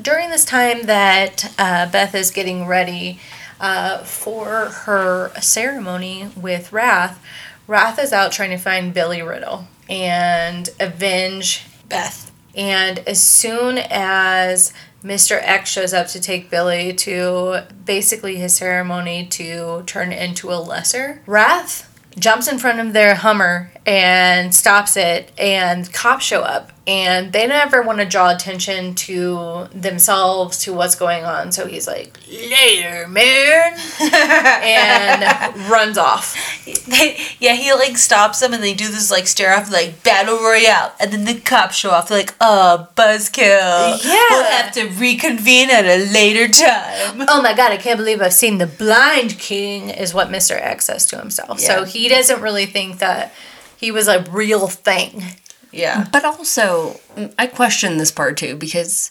During 0.00 0.30
this 0.30 0.44
time 0.44 0.82
that 0.84 1.54
uh, 1.58 1.90
Beth 1.90 2.14
is 2.14 2.30
getting 2.30 2.66
ready 2.66 3.20
uh, 3.60 3.98
for 3.98 4.66
her 4.66 5.30
ceremony 5.40 6.28
with 6.34 6.72
Wrath, 6.72 7.22
Wrath 7.66 7.98
is 8.00 8.12
out 8.12 8.32
trying 8.32 8.50
to 8.50 8.56
find 8.56 8.92
Billy 8.92 9.22
Riddle 9.22 9.66
and 9.88 10.68
avenge 10.80 11.66
Beth. 11.88 12.32
And 12.56 12.98
as 13.00 13.22
soon 13.22 13.78
as 13.78 14.72
Mr. 15.04 15.40
X 15.40 15.70
shows 15.70 15.94
up 15.94 16.08
to 16.08 16.20
take 16.20 16.50
Billy 16.50 16.92
to 16.94 17.62
basically 17.84 18.36
his 18.36 18.54
ceremony 18.54 19.26
to 19.26 19.84
turn 19.86 20.10
into 20.10 20.52
a 20.52 20.56
lesser, 20.56 21.22
Wrath 21.26 21.86
jumps 22.18 22.48
in 22.48 22.58
front 22.58 22.80
of 22.80 22.92
their 22.92 23.14
Hummer 23.14 23.70
and 23.86 24.54
stops 24.54 24.96
it, 24.96 25.30
and 25.38 25.92
cops 25.92 26.24
show 26.24 26.42
up. 26.42 26.72
And 26.86 27.32
they 27.32 27.46
never 27.46 27.82
want 27.82 27.98
to 27.98 28.04
draw 28.04 28.30
attention 28.30 28.94
to 28.96 29.68
themselves, 29.72 30.58
to 30.64 30.72
what's 30.72 30.94
going 30.94 31.24
on. 31.24 31.52
So 31.52 31.66
he's 31.66 31.86
like, 31.86 32.18
later, 32.28 33.06
man. 33.06 33.78
and 34.00 35.70
runs 35.70 35.98
off. 35.98 36.36
They, 36.64 37.18
yeah, 37.38 37.54
he 37.54 37.72
like 37.72 37.96
stops 37.96 38.40
them 38.40 38.52
and 38.52 38.62
they 38.62 38.74
do 38.74 38.88
this 38.88 39.10
like 39.10 39.26
stare 39.26 39.54
off 39.54 39.70
like 39.70 40.02
battle 40.02 40.38
royale, 40.38 40.92
and 40.98 41.12
then 41.12 41.24
the 41.24 41.40
cops 41.40 41.76
show 41.76 41.90
off. 41.90 42.08
They're 42.08 42.18
like, 42.18 42.34
"Oh, 42.40 42.88
buzzkill! 42.96 44.04
Yeah. 44.04 44.26
we'll 44.30 44.44
have 44.44 44.72
to 44.72 44.88
reconvene 44.88 45.70
at 45.70 45.84
a 45.84 46.10
later 46.12 46.48
time." 46.48 47.26
Oh 47.28 47.42
my 47.42 47.54
god, 47.54 47.72
I 47.72 47.76
can't 47.76 47.98
believe 47.98 48.20
I've 48.20 48.32
seen 48.32 48.58
the 48.58 48.66
Blind 48.66 49.38
King, 49.38 49.90
is 49.90 50.14
what 50.14 50.28
Mr. 50.28 50.52
X 50.52 50.86
says 50.86 51.06
to 51.06 51.18
himself. 51.18 51.60
So 51.60 51.84
he 51.84 52.08
doesn't 52.08 52.40
really 52.40 52.66
think 52.66 52.98
that 52.98 53.32
he 53.76 53.90
was 53.90 54.08
a 54.08 54.22
real 54.30 54.68
thing. 54.68 55.24
Yeah, 55.72 56.06
But 56.12 56.24
also, 56.24 57.00
mm, 57.16 57.32
I 57.38 57.46
question 57.46 57.98
this 57.98 58.10
part 58.10 58.36
too 58.36 58.56
because 58.56 59.10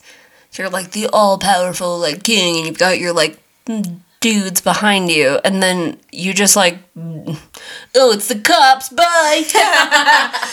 you're 0.54 0.70
like 0.70 0.92
the 0.92 1.08
all 1.08 1.38
powerful 1.38 1.98
like 1.98 2.24
king, 2.24 2.58
and 2.58 2.66
you've 2.68 2.78
got 2.78 3.00
your 3.00 3.14
like 3.14 3.40
mm, 3.66 4.00
dudes 4.20 4.62
behind 4.62 5.10
you, 5.10 5.40
and 5.46 5.62
then 5.64 5.98
you 6.12 6.34
just 6.34 6.56
like, 6.56 6.78
mm, 6.96 7.38
oh, 7.96 8.12
it's 8.12 8.28
the 8.28 8.40
cops. 8.40 8.90
Bye. 8.90 9.44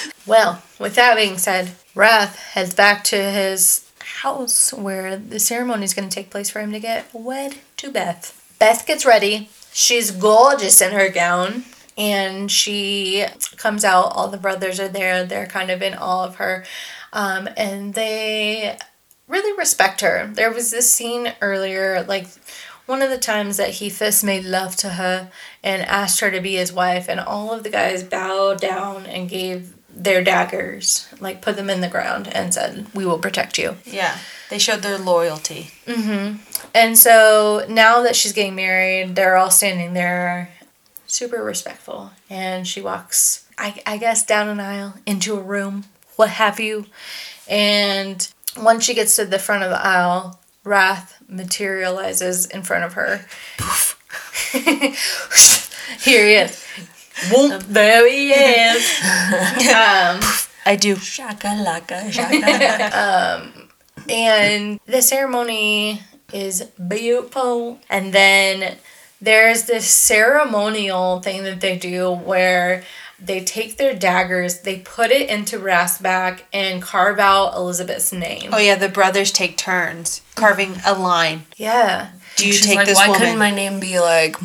Well, 0.26 0.60
with 0.80 0.96
that 0.96 1.14
being 1.16 1.38
said, 1.38 1.70
Wrath 1.94 2.36
heads 2.36 2.74
back 2.74 3.04
to 3.04 3.16
his 3.16 3.88
house 4.22 4.72
where 4.72 5.16
the 5.16 5.38
ceremony 5.38 5.84
is 5.84 5.94
going 5.94 6.08
to 6.08 6.14
take 6.14 6.30
place 6.30 6.50
for 6.50 6.58
him 6.60 6.72
to 6.72 6.80
get 6.80 7.06
wed 7.12 7.58
to 7.76 7.92
Beth. 7.92 8.32
Beth 8.58 8.84
gets 8.86 9.06
ready. 9.06 9.50
She's 9.72 10.10
gorgeous 10.10 10.80
in 10.80 10.92
her 10.92 11.08
gown. 11.10 11.64
And 11.96 12.50
she 12.50 13.24
comes 13.56 13.84
out. 13.84 14.12
All 14.14 14.28
the 14.28 14.36
brothers 14.36 14.78
are 14.78 14.88
there. 14.88 15.24
They're 15.24 15.46
kind 15.46 15.70
of 15.70 15.80
in 15.82 15.94
awe 15.94 16.24
of 16.24 16.36
her. 16.36 16.64
Um, 17.12 17.48
and 17.56 17.94
they 17.94 18.76
really 19.28 19.56
respect 19.58 20.02
her. 20.02 20.30
There 20.32 20.52
was 20.52 20.70
this 20.70 20.92
scene 20.92 21.32
earlier, 21.40 22.04
like 22.06 22.26
one 22.84 23.02
of 23.02 23.10
the 23.10 23.18
times 23.18 23.56
that 23.56 23.70
he 23.70 23.88
first 23.90 24.22
made 24.22 24.44
love 24.44 24.76
to 24.76 24.90
her 24.90 25.30
and 25.64 25.82
asked 25.82 26.20
her 26.20 26.30
to 26.30 26.40
be 26.40 26.54
his 26.56 26.72
wife, 26.72 27.08
and 27.08 27.18
all 27.18 27.52
of 27.52 27.62
the 27.64 27.70
guys 27.70 28.02
bowed 28.04 28.60
down 28.60 29.06
and 29.06 29.28
gave 29.28 29.74
their 29.88 30.22
daggers, 30.22 31.08
like 31.18 31.40
put 31.40 31.56
them 31.56 31.70
in 31.70 31.80
the 31.80 31.88
ground 31.88 32.28
and 32.28 32.52
said, 32.52 32.86
We 32.94 33.06
will 33.06 33.18
protect 33.18 33.56
you. 33.58 33.76
yeah. 33.84 34.18
They 34.50 34.58
showed 34.58 34.82
their 34.82 34.98
loyalty. 34.98 35.70
And 36.72 36.96
so 36.96 37.64
now 37.68 38.02
that 38.02 38.14
she's 38.14 38.32
getting 38.32 38.54
married, 38.54 39.16
they're 39.16 39.36
all 39.36 39.50
standing 39.50 39.94
there 39.94 40.50
super 41.06 41.42
respectful. 41.42 42.12
And 42.28 42.66
she 42.66 42.80
walks, 42.80 43.46
I, 43.58 43.80
I 43.86 43.96
guess, 43.96 44.24
down 44.24 44.48
an 44.48 44.60
aisle 44.60 44.94
into 45.06 45.36
a 45.36 45.42
room, 45.42 45.84
what 46.16 46.30
have 46.30 46.60
you. 46.60 46.86
And 47.48 48.26
once 48.56 48.84
she 48.84 48.94
gets 48.94 49.16
to 49.16 49.24
the 49.24 49.38
front 49.38 49.62
of 49.62 49.70
the 49.70 49.84
aisle, 49.84 50.40
Wrath 50.64 51.22
materializes 51.28 52.46
in 52.46 52.62
front 52.62 52.84
of 52.84 52.94
her. 52.94 53.24
Here 56.00 56.26
he 56.26 56.34
is. 56.34 56.66
Whoop, 57.32 57.62
there 57.62 58.08
he 58.08 58.32
is. 58.32 59.00
um, 59.72 60.20
I 60.66 60.76
do. 60.78 60.96
Shakalaka, 60.96 62.10
shakalaka. 62.10 63.68
and 64.08 64.80
the 64.86 65.00
ceremony 65.00 66.02
is 66.32 66.62
beautiful 66.88 67.78
and 67.88 68.12
then 68.12 68.76
there's 69.20 69.64
this 69.64 69.88
ceremonial 69.90 71.20
thing 71.20 71.44
that 71.44 71.60
they 71.60 71.76
do 71.78 72.10
where 72.12 72.82
They 73.18 73.40
take 73.42 73.78
their 73.78 73.94
daggers, 73.94 74.60
they 74.60 74.80
put 74.80 75.10
it 75.10 75.30
into 75.30 75.58
Wrath's 75.58 75.96
back, 75.98 76.44
and 76.52 76.82
carve 76.82 77.18
out 77.18 77.54
Elizabeth's 77.56 78.12
name. 78.12 78.50
Oh 78.52 78.58
yeah, 78.58 78.74
the 78.74 78.90
brothers 78.90 79.32
take 79.32 79.56
turns 79.56 80.20
carving 80.34 80.74
a 80.84 80.92
line. 80.92 81.44
Yeah. 81.56 82.10
Do 82.36 82.46
you 82.46 82.52
She's 82.52 82.66
take 82.66 82.76
like, 82.76 82.86
this 82.86 82.98
why 82.98 83.06
woman? 83.06 83.20
couldn't 83.20 83.38
my 83.38 83.50
name 83.52 83.80
be 83.80 83.98
like 84.00 84.36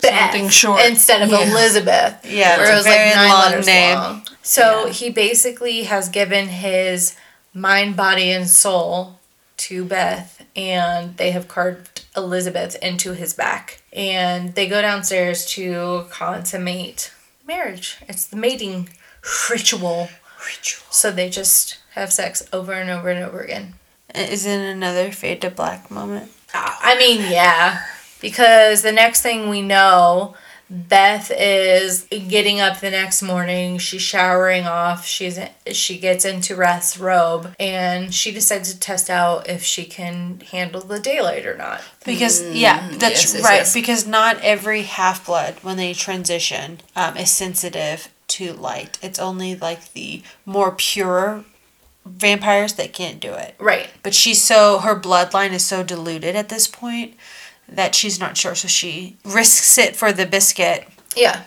Beth 0.00 0.30
something 0.30 0.48
short 0.48 0.80
instead 0.86 1.22
of 1.22 1.30
Yeah. 1.30 1.50
Elizabeth. 1.50 2.14
Yeah, 2.24 2.56
where 2.58 2.62
it's 2.66 2.70
it 2.70 2.72
a 2.72 2.76
was 2.76 2.86
very 2.86 3.06
like 3.10 3.16
nine 3.16 3.28
long 3.30 3.50
letters 3.50 3.66
name. 3.66 3.98
long. 3.98 4.26
So 4.42 4.88
he 4.90 5.10
basically 5.10 5.82
has 5.82 6.08
given 6.08 6.46
his 6.48 7.16
mind, 7.52 7.96
body, 7.96 8.30
and 8.30 8.48
soul 8.48 9.18
to 9.66 9.84
Beth, 9.84 10.46
and 10.54 11.16
they 11.16 11.32
have 11.32 11.48
carved 11.48 11.97
Elizabeth 12.18 12.76
into 12.82 13.14
his 13.14 13.32
back. 13.32 13.80
And 13.92 14.54
they 14.54 14.68
go 14.68 14.82
downstairs 14.82 15.46
to 15.52 16.06
consummate 16.10 17.12
marriage. 17.46 17.96
It's 18.08 18.26
the 18.26 18.36
mating 18.36 18.90
ritual. 19.50 20.10
Ritual. 20.44 20.86
So 20.90 21.10
they 21.10 21.30
just 21.30 21.78
have 21.94 22.12
sex 22.12 22.46
over 22.52 22.72
and 22.72 22.90
over 22.90 23.08
and 23.08 23.24
over 23.24 23.40
again. 23.40 23.74
Is 24.14 24.46
it 24.46 24.60
another 24.60 25.10
fade 25.10 25.40
to 25.42 25.50
black 25.50 25.90
moment? 25.90 26.30
I 26.54 26.96
mean, 26.98 27.30
yeah, 27.30 27.84
because 28.20 28.82
the 28.82 28.92
next 28.92 29.22
thing 29.22 29.48
we 29.48 29.60
know, 29.60 30.34
Beth 30.70 31.30
is 31.34 32.06
getting 32.10 32.60
up 32.60 32.80
the 32.80 32.90
next 32.90 33.22
morning. 33.22 33.78
She's 33.78 34.02
showering 34.02 34.66
off. 34.66 35.06
She's 35.06 35.38
she 35.72 35.98
gets 35.98 36.26
into 36.26 36.56
Wrath's 36.56 36.98
robe, 36.98 37.54
and 37.58 38.12
she 38.12 38.32
decides 38.32 38.72
to 38.72 38.78
test 38.78 39.08
out 39.08 39.48
if 39.48 39.62
she 39.62 39.84
can 39.84 40.40
handle 40.50 40.82
the 40.82 41.00
daylight 41.00 41.46
or 41.46 41.56
not. 41.56 41.80
Because 42.04 42.42
yeah, 42.54 42.86
that's 42.92 43.22
yes, 43.22 43.34
yes, 43.34 43.44
right. 43.44 43.56
yes. 43.56 43.74
Because 43.74 44.06
not 44.06 44.38
every 44.42 44.82
half 44.82 45.24
blood 45.24 45.54
when 45.62 45.78
they 45.78 45.94
transition 45.94 46.80
um, 46.94 47.16
is 47.16 47.30
sensitive 47.30 48.10
to 48.28 48.52
light. 48.52 48.98
It's 49.00 49.18
only 49.18 49.56
like 49.56 49.94
the 49.94 50.22
more 50.44 50.72
pure 50.76 51.44
vampires 52.04 52.74
that 52.74 52.92
can't 52.92 53.20
do 53.20 53.32
it. 53.32 53.54
Right. 53.58 53.88
But 54.02 54.14
she's 54.14 54.42
so 54.42 54.78
her 54.80 54.98
bloodline 54.98 55.52
is 55.52 55.64
so 55.64 55.82
diluted 55.82 56.36
at 56.36 56.50
this 56.50 56.66
point 56.66 57.14
that 57.68 57.94
she's 57.94 58.18
not 58.18 58.36
sure. 58.36 58.54
So 58.54 58.68
she 58.68 59.16
risks 59.24 59.78
it 59.78 59.94
for 59.96 60.12
the 60.12 60.26
biscuit. 60.26 60.88
Yeah. 61.16 61.42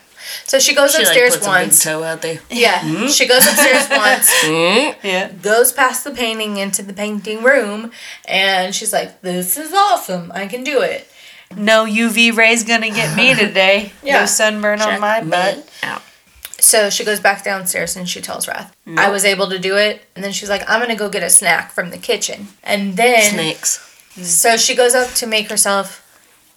So 0.45 0.60
she 0.60 0.73
goes 0.76 0.91
She 0.91 0.99
like 0.99 1.07
upstairs 1.07 1.31
puts 1.34 1.45
a 1.45 1.49
big 1.49 1.64
once. 1.64 1.84
toe 1.84 2.03
out 2.03 2.22
there. 2.22 2.39
Yeah. 2.49 2.80
Mm-hmm. 2.80 3.07
She 3.07 3.27
goes 3.27 3.45
upstairs 3.45 3.89
once. 3.89 4.31
Mm-hmm. 4.43 5.06
Yeah. 5.06 5.31
goes 5.41 5.72
past 5.72 6.03
the 6.03 6.11
painting 6.11 6.57
into 6.57 6.84
the 6.84 6.93
painting 6.93 7.43
room 7.43 7.91
and 8.26 8.73
she's 8.73 8.93
like 8.93 9.22
this 9.22 9.57
is 9.57 9.73
awesome 9.73 10.31
i 10.34 10.48
can 10.48 10.64
do 10.64 10.81
it 10.81 11.07
No 11.56 11.85
UV 11.85 12.35
rays 12.35 12.64
gonna 12.64 12.89
get 12.89 13.15
me 13.15 13.34
today. 13.45 13.91
Yeah. 14.03 14.22
No 14.22 14.26
sunburn 14.26 14.81
on 14.81 14.99
my 15.02 15.22
butt. 15.23 15.68
Out. 15.84 16.02
so 16.60 16.89
she 16.89 17.03
goes 17.03 17.19
back 17.19 17.43
downstairs 17.43 17.95
and 17.98 18.07
she 18.07 18.22
tells 18.22 18.48
wrath 18.48 18.73
i 18.85 18.89
mm-hmm. 18.89 19.11
was 19.11 19.26
able 19.26 19.49
to 19.49 19.57
do 19.60 19.76
it 19.77 20.06
and 20.15 20.23
then 20.23 20.31
she's 20.31 20.49
like 20.49 20.64
i'm 20.69 20.80
gonna 20.80 20.95
go 20.95 21.10
get 21.10 21.23
a 21.23 21.30
snack 21.30 21.72
from 21.72 21.89
the 21.89 21.98
kitchen 21.98 22.48
and 22.64 22.95
then 22.95 23.34
Snakes. 23.34 23.80
so 24.22 24.56
she 24.57 24.76
goes 24.76 24.93
up 24.93 25.10
to 25.15 25.26
make 25.26 25.49
herself 25.49 26.00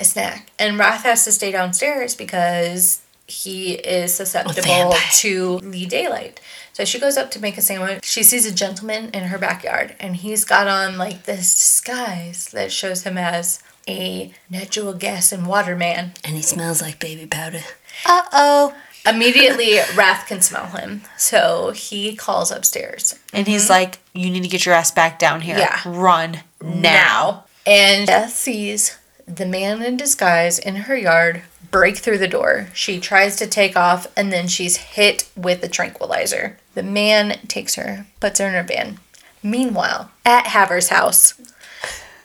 a 0.00 0.04
snack 0.04 0.50
and 0.58 0.78
wrath 0.78 1.02
has 1.04 1.24
to 1.24 1.32
stay 1.32 1.50
downstairs 1.52 2.14
because 2.14 3.00
he 3.26 3.72
is 3.74 4.12
susceptible 4.12 4.62
vampire. 4.62 5.00
to 5.12 5.60
the 5.60 5.86
daylight 5.86 6.40
so 6.72 6.84
she 6.84 6.98
goes 7.00 7.16
up 7.16 7.30
to 7.30 7.40
make 7.40 7.56
a 7.56 7.62
sandwich 7.62 8.04
she 8.04 8.22
sees 8.22 8.44
a 8.44 8.52
gentleman 8.54 9.08
in 9.10 9.24
her 9.24 9.38
backyard 9.38 9.94
and 10.00 10.16
he's 10.16 10.44
got 10.44 10.66
on 10.66 10.98
like 10.98 11.24
this 11.24 11.54
disguise 11.54 12.46
that 12.52 12.70
shows 12.72 13.04
him 13.04 13.16
as 13.16 13.62
a 13.88 14.32
natural 14.50 14.92
gas 14.94 15.30
and 15.32 15.46
water 15.46 15.76
man 15.76 16.12
And 16.24 16.36
he 16.36 16.42
smells 16.42 16.80
like 16.80 16.98
baby 16.98 17.26
powder. 17.26 17.60
Uh 18.06 18.22
oh. 18.32 18.74
immediately 19.06 19.78
wrath 19.94 20.26
can 20.26 20.40
smell 20.40 20.66
him 20.66 21.02
so 21.16 21.70
he 21.74 22.16
calls 22.16 22.50
upstairs 22.50 23.18
And 23.32 23.46
he's 23.46 23.68
like, 23.70 23.98
"You 24.14 24.30
need 24.30 24.42
to 24.42 24.48
get 24.48 24.64
your 24.66 24.74
ass 24.74 24.90
back 24.90 25.18
down 25.18 25.42
here. 25.42 25.58
Yeah. 25.58 25.80
Run 25.86 26.40
now." 26.62 27.44
And 27.66 28.06
Beth 28.06 28.30
sees 28.34 28.98
the 29.26 29.46
man 29.46 29.82
in 29.82 29.96
disguise 29.96 30.58
in 30.58 30.76
her 30.76 30.96
yard 30.96 31.42
break 31.70 31.96
through 31.98 32.18
the 32.18 32.28
door. 32.28 32.68
She 32.74 33.00
tries 33.00 33.36
to 33.36 33.46
take 33.46 33.76
off 33.76 34.06
and 34.16 34.32
then 34.32 34.46
she's 34.48 34.76
hit 34.76 35.28
with 35.36 35.60
the 35.60 35.68
tranquilizer. 35.68 36.58
The 36.74 36.82
man 36.82 37.38
takes 37.48 37.74
her, 37.74 38.06
puts 38.20 38.38
her 38.38 38.46
in 38.46 38.54
her 38.54 38.62
van. 38.62 38.98
Meanwhile, 39.42 40.10
at 40.24 40.46
Haver's 40.46 40.88
house, 40.88 41.34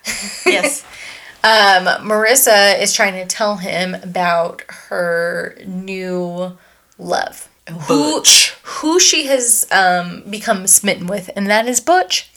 Yes. 0.46 0.84
um, 1.44 1.86
Marissa 2.06 2.80
is 2.80 2.92
trying 2.94 3.14
to 3.14 3.26
tell 3.26 3.56
him 3.56 3.94
about 3.94 4.62
her 4.68 5.58
new 5.66 6.56
love. 6.98 7.48
Butch. 7.86 8.50
Who, 8.62 8.92
who 8.92 9.00
she 9.00 9.26
has 9.26 9.66
um, 9.70 10.22
become 10.28 10.66
smitten 10.66 11.06
with, 11.06 11.30
and 11.36 11.48
that 11.48 11.68
is 11.68 11.80
Butch. 11.80 12.30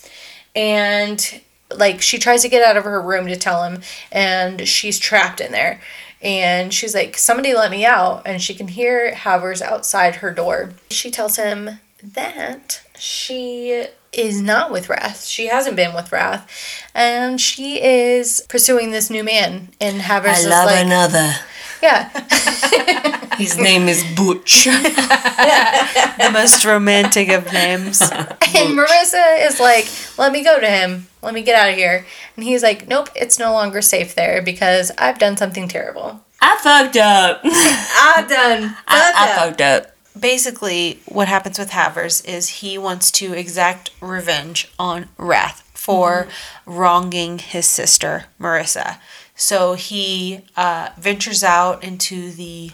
And 0.56 1.42
like 1.78 2.02
she 2.02 2.18
tries 2.18 2.42
to 2.42 2.50
get 2.50 2.64
out 2.64 2.78
of 2.78 2.84
her 2.84 3.02
room 3.02 3.28
to 3.28 3.36
tell 3.36 3.64
him, 3.64 3.82
and 4.12 4.68
she's 4.68 5.00
trapped 5.00 5.42
in 5.42 5.52
there. 5.52 5.82
And 6.22 6.74
she's 6.74 6.96
like, 6.96 7.18
Somebody 7.18 7.54
let 7.54 7.70
me 7.70 7.86
out. 7.86 8.22
And 8.26 8.42
she 8.42 8.56
can 8.56 8.70
hear 8.70 9.14
Havers 9.14 9.62
outside 9.62 10.16
her 10.18 10.32
door. 10.32 10.72
She 10.90 11.12
tells 11.12 11.36
him 11.36 11.80
that 12.02 12.82
she 12.98 13.88
is 14.14 14.42
not 14.42 14.72
with 14.72 14.90
Wrath. 14.90 15.26
She 15.26 15.48
hasn't 15.48 15.76
been 15.76 15.94
with 15.94 16.12
Wrath. 16.12 16.50
And 16.94 17.42
she 17.42 17.82
is 17.84 18.46
pursuing 18.48 18.92
this 18.92 19.10
new 19.10 19.24
man. 19.24 19.70
And 19.82 20.02
Havers 20.02 20.38
I 20.38 20.40
is 20.40 20.48
love 20.48 20.66
like, 20.68 20.86
another. 20.86 21.34
Yeah. 21.82 23.20
His 23.38 23.58
name 23.58 23.88
is 23.88 24.04
Butch. 24.16 24.66
the 24.66 26.30
most 26.32 26.66
romantic 26.66 27.30
of 27.30 27.52
names. 27.52 28.02
And 28.56 28.78
Marissa 28.78 29.48
is 29.48 29.60
like, 29.60 29.88
let 30.20 30.32
me 30.32 30.44
go 30.44 30.60
to 30.60 30.68
him. 30.68 31.08
Let 31.24 31.34
me 31.34 31.42
get 31.42 31.56
out 31.56 31.72
of 31.72 31.76
here. 31.76 32.06
And 32.36 32.46
he's 32.46 32.62
like, 32.62 32.88
nope, 32.88 33.10
it's 33.16 33.40
no 33.40 33.52
longer 33.52 33.82
safe 33.82 34.14
there 34.14 34.44
because 34.44 34.92
I've 35.00 35.18
done 35.18 35.38
something 35.38 35.68
terrible. 35.68 36.24
I 36.40 36.58
fucked 36.62 36.98
up. 36.98 37.42
I've 37.46 38.30
done. 38.30 38.76
I, 38.88 39.14
I 39.16 39.36
fucked 39.36 39.62
up. 39.62 39.96
Basically, 40.18 41.00
what 41.08 41.28
happens 41.28 41.58
with 41.58 41.72
Havers 41.72 42.22
is 42.22 42.48
he 42.50 42.78
wants 42.78 43.10
to 43.12 43.34
exact 43.34 43.90
revenge 44.02 44.72
on 44.78 45.10
Wrath 45.18 45.68
for 45.74 46.28
wronging 46.68 47.40
his 47.40 47.66
sister, 47.66 48.26
Marissa. 48.40 49.00
So 49.36 49.74
he 49.74 50.42
uh, 50.56 50.90
ventures 50.98 51.44
out 51.44 51.84
into 51.84 52.32
the 52.32 52.72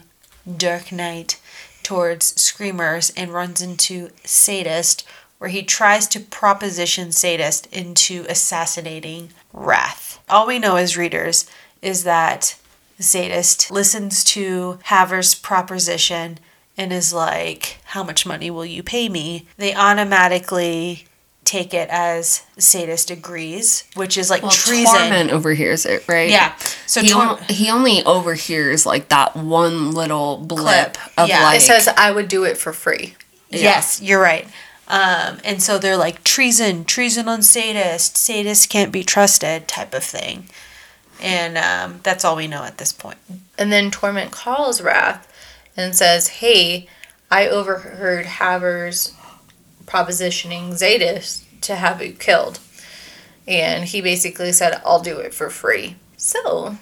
dark 0.57 0.91
night 0.91 1.39
towards 1.83 2.39
Screamers 2.39 3.11
and 3.15 3.33
runs 3.33 3.61
into 3.61 4.09
Zsadist, 4.23 5.03
where 5.37 5.49
he 5.49 5.63
tries 5.63 6.07
to 6.09 6.19
proposition 6.19 7.09
Zsadist 7.09 7.71
into 7.71 8.25
assassinating 8.29 9.29
Wrath. 9.53 10.19
All 10.29 10.45
we 10.45 10.59
know 10.59 10.75
as 10.75 10.97
readers 10.97 11.49
is 11.81 12.03
that 12.03 12.55
Zsadist 12.99 13.71
listens 13.71 14.23
to 14.25 14.79
Haver's 14.83 15.33
proposition 15.33 16.39
and 16.77 16.93
is 16.93 17.13
like, 17.13 17.79
How 17.85 18.03
much 18.03 18.25
money 18.25 18.51
will 18.51 18.65
you 18.65 18.83
pay 18.83 19.09
me? 19.09 19.47
They 19.57 19.73
automatically 19.73 21.05
take 21.49 21.73
it 21.73 21.89
as 21.89 22.43
Zsadist 22.57 23.09
agrees, 23.09 23.83
which 23.95 24.19
is 24.19 24.29
like 24.29 24.43
Well, 24.43 24.51
treason. 24.51 24.93
Tohrment 24.95 25.31
overhears 25.31 25.83
it, 25.83 26.07
right? 26.07 26.29
Yeah. 26.29 26.55
So 26.85 27.01
he, 27.01 27.09
Tor- 27.09 27.23
on- 27.23 27.43
he 27.49 27.71
only 27.71 28.03
overhears 28.03 28.85
like 28.85 29.09
that 29.09 29.35
one 29.35 29.91
little 29.91 30.37
blip 30.37 30.95
of 31.17 31.27
Yeah. 31.27 31.41
It 31.41 31.43
like 31.45 31.57
It 31.57 31.61
says 31.63 31.87
I 31.87 32.11
would 32.11 32.27
do 32.27 32.43
it 32.43 32.55
for 32.55 32.71
free. 32.71 33.15
Yes, 33.49 33.99
you're 33.99 34.21
right. 34.21 34.47
Um, 34.87 35.39
and 35.43 35.61
so 35.61 35.79
they're 35.79 35.97
like 35.97 36.23
treason, 36.23 36.85
treason 36.85 37.27
on 37.27 37.39
Zsadist, 37.39 38.13
Zsadist 38.13 38.69
can't 38.69 38.91
be 38.91 39.03
trusted 39.03 39.67
type 39.67 39.95
of 39.95 40.03
thing. 40.03 40.49
And 41.19 41.57
um, 41.57 41.99
that's 42.03 42.23
all 42.23 42.35
we 42.35 42.47
know 42.47 42.63
at 42.63 42.77
this 42.77 42.93
point. 42.93 43.17
And 43.57 43.71
then 43.71 43.89
Tohrment 43.89 44.31
calls 44.31 44.81
Wrath 44.81 45.27
and 45.75 45.95
says, 45.95 46.27
hey, 46.27 46.87
I 47.31 47.47
overheard 47.47 48.25
Havers 48.25 49.13
propositioning 49.89 50.71
Zsadist 50.71 51.43
to 51.61 51.75
have 51.75 52.01
you 52.01 52.13
killed. 52.13 52.59
And 53.47 53.85
he 53.85 54.01
basically 54.01 54.51
said, 54.51 54.81
I'll 54.85 55.01
do 55.01 55.17
it 55.17 55.33
for 55.33 55.49
free. 55.49 55.95
So 56.17 56.77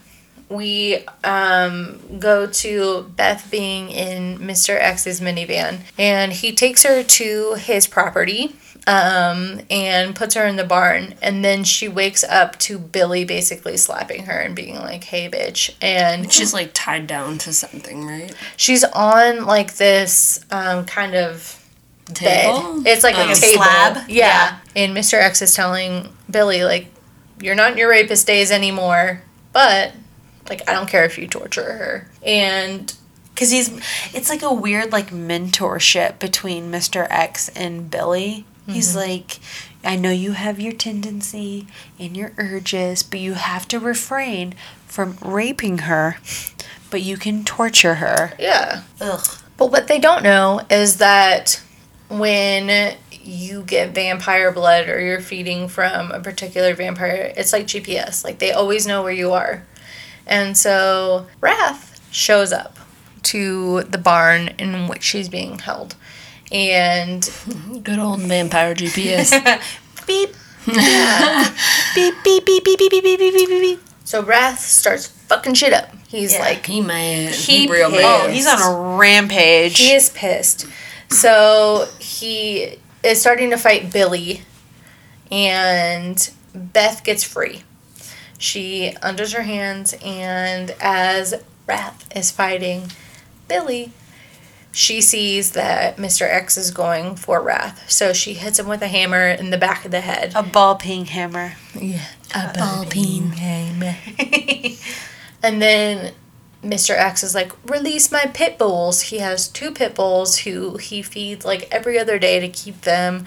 we 0.50 1.06
um, 1.24 2.20
go 2.20 2.48
to 2.48 3.04
Beth 3.16 3.50
being 3.50 3.90
in 3.90 4.40
Mr. 4.40 4.78
X's 4.80 5.22
minivan, 5.22 5.80
and 5.98 6.34
he 6.34 6.54
takes 6.54 6.84
her 6.84 7.04
to 7.04 7.54
his 7.56 7.88
property 7.88 8.56
um, 8.88 9.62
and 9.70 10.16
puts 10.16 10.36
her 10.36 10.46
in 10.46 10.56
the 10.56 10.64
barn. 10.64 11.16
And 11.22 11.44
then 11.44 11.64
she 11.66 11.88
wakes 11.90 12.24
up 12.24 12.58
to 12.60 12.80
Billy 12.80 13.26
basically 13.26 13.78
slapping 13.78 14.26
her 14.26 14.40
and 14.40 14.56
being 14.56 14.76
like, 14.76 15.04
hey, 15.04 15.30
bitch. 15.30 15.76
And 15.82 16.32
she's 16.32 16.54
like 16.54 16.72
tied 16.74 17.06
down 17.08 17.38
to 17.40 17.54
something, 17.54 18.06
right? 18.06 18.34
she's 18.56 18.84
on 18.86 19.46
like 19.46 19.76
this 19.76 20.44
um, 20.52 20.86
kind 20.86 21.16
of 21.16 21.57
Table? 22.14 22.82
bed. 22.84 22.92
It's 22.92 23.04
like, 23.04 23.16
Like 23.16 23.30
a 23.30 23.32
a 23.32 23.36
table. 23.36 23.64
slab? 23.64 24.10
Yeah. 24.10 24.60
And 24.76 24.96
Mr. 24.96 25.16
X 25.22 25.42
is 25.42 25.54
telling 25.54 26.10
Billy, 26.30 26.64
like, 26.64 26.88
you're 27.42 27.56
not 27.56 27.74
in 27.74 27.78
your 27.78 27.90
rapist 27.90 28.26
days 28.26 28.52
anymore, 28.52 29.22
but 29.54 29.94
like 30.50 30.68
I 30.70 30.74
don't 30.74 30.88
care 30.90 31.06
if 31.06 31.18
you 31.18 31.28
torture 31.28 31.64
her. 31.64 32.12
And 32.24 32.94
Because 33.34 33.52
he's, 33.52 33.70
it's 34.14 34.30
like 34.30 34.42
a 34.42 34.54
weird 34.54 34.92
like 34.92 35.12
mentorship 35.12 36.20
between 36.20 36.72
Mr. 36.72 37.06
X 37.10 37.50
and 37.50 37.92
Billy. 37.92 38.46
He's 38.66 38.90
mm-hmm. 38.90 39.12
like, 39.12 39.40
I 39.84 39.96
know 39.96 40.12
you 40.12 40.34
have 40.34 40.60
your 40.60 40.74
tendency 40.74 41.68
and 42.00 42.18
your 42.18 42.34
urges, 42.38 43.04
but 43.04 43.20
you 43.20 43.34
have 43.36 43.68
to 43.70 43.80
refrain 43.80 44.56
from 44.86 45.18
raping 45.22 45.80
her, 45.80 46.18
but 46.90 47.02
you 47.02 47.16
can 47.18 47.46
torture 47.46 47.96
her. 47.96 48.34
Yeah. 48.38 48.84
Ugh. 49.00 49.26
But 49.56 49.72
what 49.72 49.88
they 49.88 50.00
don't 50.00 50.24
know 50.24 50.62
is 50.70 50.98
that 50.98 51.62
when 52.10 52.96
you 53.12 53.64
get 53.64 53.94
vampire 53.94 54.52
blood 54.52 54.88
or 54.90 55.00
you're 55.00 55.22
feeding 55.22 55.68
from 55.68 56.12
a 56.12 56.20
particular 56.20 56.74
vampire, 56.74 57.34
it's 57.36 57.52
like 57.54 57.66
GPS. 57.68 58.24
Like 58.24 58.40
they 58.40 58.52
always 58.52 58.88
know 58.88 59.04
where 59.04 59.12
you 59.12 59.32
are. 59.34 59.66
And 60.26 60.58
so 60.58 61.28
Wrath 61.42 62.00
shows 62.12 62.52
up 62.54 62.78
to 63.24 63.84
the 63.84 63.98
barn 63.98 64.50
in 64.60 64.88
which 64.88 65.04
she's 65.04 65.28
being 65.30 65.60
held. 65.60 65.96
And 66.52 67.30
Good 67.84 68.00
old 68.00 68.22
vampire 68.22 68.74
GPS. 68.76 69.32
Beep. 70.08 70.30
beep, 70.68 72.14
beep, 72.24 72.46
beep, 72.46 72.64
beep, 72.66 72.78
beep, 72.78 72.92
beep, 72.92 73.04
beep, 73.04 73.20
beep, 73.20 73.34
beep, 73.34 73.50
beep. 73.50 73.80
so 74.04 74.22
Wrath 74.22 74.60
starts 74.60 75.08
fucking 75.08 75.54
shit 75.54 75.72
up. 75.74 75.90
He's 76.10 76.34
Yeah. 76.34 76.40
like, 76.40 76.66
he 76.66 76.82
mad. 76.82 77.34
He 77.34 77.60
He, 77.60 77.68
real 77.72 77.90
pissed. 77.90 78.04
Oh, 78.04 78.28
he's 78.30 78.48
on 78.48 78.62
a 78.62 78.98
rampage. 78.98 79.78
He 79.78 79.94
is 79.94 80.10
pissed. 80.10 80.66
So 81.10 81.88
he 82.00 82.80
is 83.04 83.22
starting 83.22 83.50
to 83.52 83.58
fight 83.58 83.92
Billy, 83.92 84.42
and 85.32 86.30
Beth 86.54 87.04
gets 87.04 87.24
free. 87.24 87.64
She 88.38 88.94
undoes 89.02 89.34
her 89.34 89.44
hands, 89.44 89.96
and 90.04 90.72
as 90.80 91.34
Wrath 91.66 92.08
is 92.16 92.32
fighting 92.32 92.92
Billy, 93.48 93.92
she 94.72 95.02
sees 95.02 95.54
that 95.54 95.98
Mr. 95.98 96.22
X 96.22 96.56
is 96.56 96.70
going 96.70 97.16
for 97.16 97.42
Wrath. 97.42 97.90
So 97.90 98.14
she 98.14 98.36
hits 98.36 98.60
him 98.60 98.68
with 98.68 98.82
a 98.84 98.88
hammer 98.88 99.28
in 99.28 99.50
the 99.50 99.58
back 99.58 99.86
of 99.86 99.92
the 99.92 100.02
head. 100.02 100.34
a 100.36 100.44
ball 100.44 100.76
peen 100.76 101.06
hammer. 101.06 101.54
Yeah, 101.74 102.06
a 102.36 102.54
ball 102.54 102.86
peen 102.86 103.32
hammer. 103.32 103.96
and 105.44 105.62
then 105.62 106.14
Mr. 106.70 106.92
X 106.92 107.24
is 107.24 107.34
like, 107.36 107.52
release 107.70 108.12
my 108.12 108.26
pit 108.34 108.58
bulls. 108.58 109.02
He 109.04 109.20
has 109.20 109.48
two 109.48 109.72
pit 109.72 109.96
bulls 109.96 110.40
who 110.40 110.78
he 110.78 111.02
feeds 111.02 111.46
like 111.46 111.68
every 111.72 111.98
other 112.00 112.20
day 112.20 112.40
to 112.40 112.48
keep 112.50 112.82
them 112.82 113.26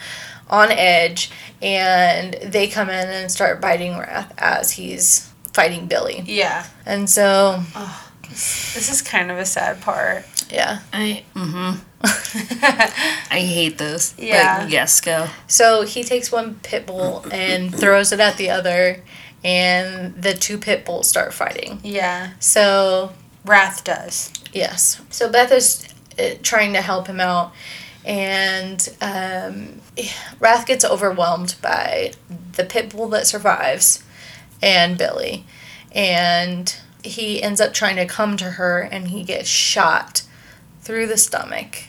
on 0.48 0.70
edge. 0.70 1.30
And 1.62 2.34
they 2.42 2.66
come 2.68 2.88
in 2.90 3.08
and 3.08 3.30
start 3.30 3.60
biting 3.60 3.98
Wrath 3.98 4.32
as 4.38 4.72
he's 4.72 5.32
fighting 5.52 5.86
Billy. 5.86 6.22
Yeah. 6.26 6.66
And 6.86 7.08
so, 7.08 7.62
This 8.28 8.90
is 8.90 9.02
kind 9.02 9.30
of 9.30 9.38
a 9.38 9.44
sad 9.46 9.80
part. 9.80 10.24
yeah. 10.50 10.80
I, 10.92 11.24
mm-hmm. 11.34 11.80
I 13.32 13.40
hate 13.40 13.78
this. 13.78 14.14
Yeah. 14.18 14.62
But 14.62 14.70
yes, 14.70 15.00
go. 15.00 15.28
So 15.46 15.82
he 15.82 16.02
takes 16.04 16.30
one 16.32 16.56
pit 16.62 16.86
bull 16.86 17.24
and 17.30 17.74
throws 17.74 18.12
it 18.12 18.20
at 18.20 18.36
the 18.36 18.50
other. 18.50 19.02
And 19.42 20.20
the 20.22 20.34
two 20.34 20.58
pit 20.58 20.84
bulls 20.84 21.08
start 21.08 21.32
fighting. 21.32 21.80
Yeah. 21.82 22.32
So 22.40 23.12
Wrath 23.44 23.84
does. 23.84 24.32
Yes. 24.52 25.00
So 25.10 25.30
Beth 25.30 25.52
is 25.52 25.86
uh, 26.18 26.34
trying 26.42 26.72
to 26.74 26.80
help 26.82 27.06
him 27.06 27.20
out, 27.20 27.52
and 28.04 28.88
um, 29.00 29.80
Wrath 30.38 30.66
gets 30.66 30.84
overwhelmed 30.84 31.54
by 31.62 32.12
the 32.56 32.64
pit 32.64 32.90
bull 32.90 33.08
that 33.08 33.26
survives 33.26 34.02
and 34.62 34.98
Billy. 34.98 35.44
And 35.92 36.74
he 37.02 37.42
ends 37.42 37.60
up 37.60 37.72
trying 37.72 37.96
to 37.96 38.06
come 38.06 38.36
to 38.36 38.52
her, 38.52 38.80
and 38.80 39.08
he 39.08 39.22
gets 39.24 39.48
shot 39.48 40.22
through 40.82 41.06
the 41.06 41.16
stomach. 41.16 41.84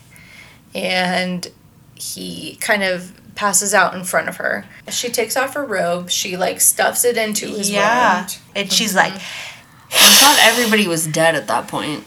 And 0.73 1.47
he 1.95 2.55
kind 2.61 2.83
of 2.83 3.13
passes 3.35 3.73
out 3.73 3.93
in 3.93 4.03
front 4.03 4.27
of 4.29 4.37
her. 4.37 4.65
She 4.89 5.09
takes 5.09 5.35
off 5.37 5.53
her 5.53 5.65
robe, 5.65 6.09
she 6.09 6.35
like 6.37 6.59
stuffs 6.61 7.05
it 7.05 7.17
into 7.17 7.47
his 7.47 7.69
Yeah. 7.69 8.19
wound. 8.21 8.37
And 8.55 8.71
she's 8.71 8.95
like, 8.95 9.13
I 9.93 10.15
thought 10.15 10.39
everybody 10.43 10.87
was 10.87 11.07
dead 11.07 11.35
at 11.35 11.47
that 11.47 11.67
point. 11.67 12.05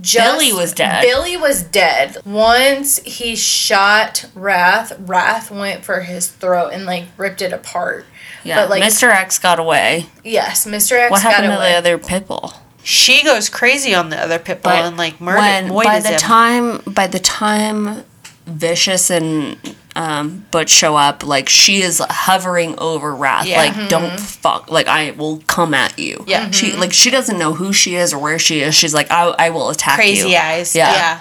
Just- 0.00 0.38
Billy 0.38 0.52
was 0.52 0.72
dead. 0.72 1.02
Billy 1.02 1.36
was 1.36 1.62
dead. 1.62 2.18
Once 2.24 2.98
he 3.04 3.34
shot 3.36 4.26
Wrath, 4.34 4.92
Wrath 4.98 5.50
went 5.50 5.84
for 5.84 6.00
his 6.00 6.26
throat 6.28 6.70
and 6.72 6.84
like 6.84 7.04
ripped 7.16 7.40
it 7.42 7.52
apart. 7.52 8.04
Yeah, 8.42 8.56
But, 8.62 8.70
like- 8.70 8.82
Mr. 8.82 9.08
X 9.10 9.38
got 9.38 9.58
away. 9.58 10.06
Yes, 10.22 10.66
Mr. 10.66 10.92
X 10.98 11.10
What 11.10 11.22
got 11.22 11.32
happened 11.32 11.52
to 11.52 11.56
away. 11.58 11.72
the 11.72 11.78
other 11.78 11.98
pit 11.98 12.26
bull? 12.28 12.52
she 12.86 13.24
goes 13.24 13.48
crazy 13.48 13.94
on 13.94 14.10
the 14.10 14.18
other 14.20 14.38
pitbull 14.38 14.66
and 14.86 14.98
like 14.98 15.18
murder 15.18 15.38
when, 15.38 15.68
by 15.68 16.00
moitas 16.00 16.02
the 16.02 16.08
him. 16.10 16.18
time 16.18 16.78
by 16.86 17.06
the 17.06 17.18
time 17.18 18.04
Vishous 18.46 19.08
and 19.08 19.56
um, 19.96 20.44
Butch 20.50 20.70
show 20.70 20.96
up, 20.96 21.24
like 21.24 21.48
she 21.48 21.80
is 21.82 22.02
hovering 22.08 22.78
over 22.78 23.14
Wrath, 23.14 23.46
Yeah. 23.46 23.58
like 23.58 23.88
don't 23.88 24.18
fuck, 24.18 24.70
like 24.70 24.86
I 24.88 25.12
will 25.12 25.38
come 25.46 25.72
at 25.74 25.98
you. 25.98 26.24
Yeah. 26.26 26.50
she 26.50 26.72
like 26.76 26.92
she 26.92 27.10
doesn't 27.10 27.38
know 27.38 27.54
who 27.54 27.72
she 27.72 27.94
is 27.94 28.12
or 28.12 28.18
where 28.18 28.38
she 28.38 28.60
is. 28.60 28.74
She's 28.74 28.92
like 28.94 29.10
I, 29.10 29.28
I 29.38 29.50
will 29.50 29.70
attack 29.70 29.96
Crazy 29.96 30.30
you. 30.30 30.36
eyes. 30.36 30.74
Yeah. 30.74 30.92
Yeah. 30.92 31.20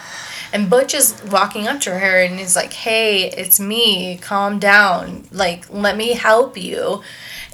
And 0.53 0.69
Butch 0.69 0.93
is 0.93 1.19
walking 1.31 1.67
up 1.67 1.79
to 1.81 1.91
her 1.97 2.21
and 2.21 2.37
he's 2.39 2.55
like, 2.55 2.73
"Hey, 2.73 3.29
it's 3.31 3.59
me. 3.59 4.17
Calm 4.17 4.59
down. 4.59 5.27
Like, 5.31 5.65
let 5.71 5.97
me 5.97 6.13
help 6.13 6.57
you." 6.57 7.01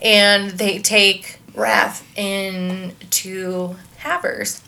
And 0.01 0.51
they 0.51 0.79
take 0.79 1.39
Wrath 1.55 2.05
into 2.17 3.75
Havers, 3.97 4.61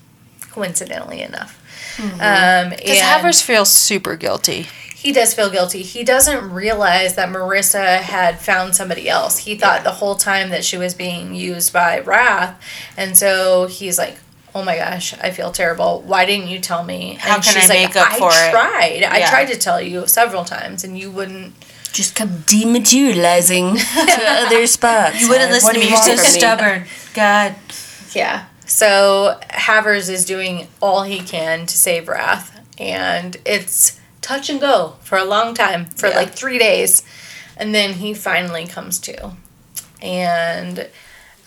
coincidentally 0.49 1.21
enough. 1.21 1.57
Um, 1.99 2.69
Because 2.69 2.81
and- 2.97 2.99
Havers 2.99 3.41
feels 3.41 3.69
super 3.69 4.15
guilty. 4.15 4.67
He 5.01 5.11
does 5.11 5.33
feel 5.33 5.49
guilty. 5.49 5.81
He 5.81 6.03
doesn't 6.03 6.51
realize 6.51 7.15
that 7.15 7.29
Marissa 7.29 7.97
had 8.01 8.39
found 8.39 8.75
somebody 8.75 9.09
else. 9.09 9.39
He 9.39 9.55
thought 9.55 9.83
the 9.83 9.91
whole 9.93 10.15
time 10.15 10.49
that 10.49 10.63
she 10.63 10.77
was 10.77 10.93
being 10.93 11.33
used 11.33 11.73
by 11.73 11.99
Wrath. 11.99 12.61
And 12.95 13.17
so 13.17 13.65
he's 13.67 13.97
like, 13.97 14.17
Oh 14.53 14.63
my 14.65 14.75
gosh, 14.75 15.13
I 15.19 15.31
feel 15.31 15.51
terrible. 15.53 16.01
Why 16.05 16.25
didn't 16.25 16.49
you 16.49 16.59
tell 16.59 16.83
me? 16.83 17.13
How 17.21 17.35
and 17.35 17.43
can 17.43 17.55
I 17.55 17.59
she's 17.61 17.69
make 17.69 17.95
up 17.95 18.11
I 18.11 18.17
for 18.19 18.29
it?" 18.33 18.51
tried. 18.51 19.03
I 19.09 19.29
tried 19.29 19.45
to 19.45 19.57
tell 19.57 19.81
you 19.81 20.05
several 20.07 20.43
times 20.43 20.83
and 20.83 20.99
you 20.99 21.09
wouldn't 21.09 21.53
Just 21.93 22.15
kept 22.15 22.31
dematerializing 22.47 23.75
to 24.15 24.23
other 24.27 24.67
spots. 24.67 25.21
You 25.21 25.29
wouldn't 25.29 25.51
listen 25.51 25.67
what 25.67 25.73
to 25.75 25.79
me. 25.79 25.85
you 25.85 25.91
You're 25.91 26.03
so 26.03 26.11
me? 26.33 26.39
stubborn. 26.39 26.85
God. 27.13 27.55
Yeah. 28.13 28.45
So 28.65 29.39
Havers 29.49 30.09
is 30.09 30.25
doing 30.25 30.67
all 30.81 31.03
he 31.03 31.19
can 31.21 31.65
to 31.65 31.77
save 31.77 32.07
Wrath, 32.09 32.59
and 32.77 33.37
it's 33.45 33.99
touch 34.21 34.49
and 34.49 34.59
go 34.61 34.95
for 35.01 35.17
a 35.17 35.25
long 35.25 35.53
time, 35.53 35.85
for 35.85 36.07
Yeah. 36.09 36.15
like 36.15 36.31
three 36.33 36.57
days, 36.57 37.03
and 37.57 37.73
then 37.75 37.93
he 37.93 38.13
finally 38.13 38.65
comes 38.65 38.99
to, 38.99 39.31
and 40.01 40.87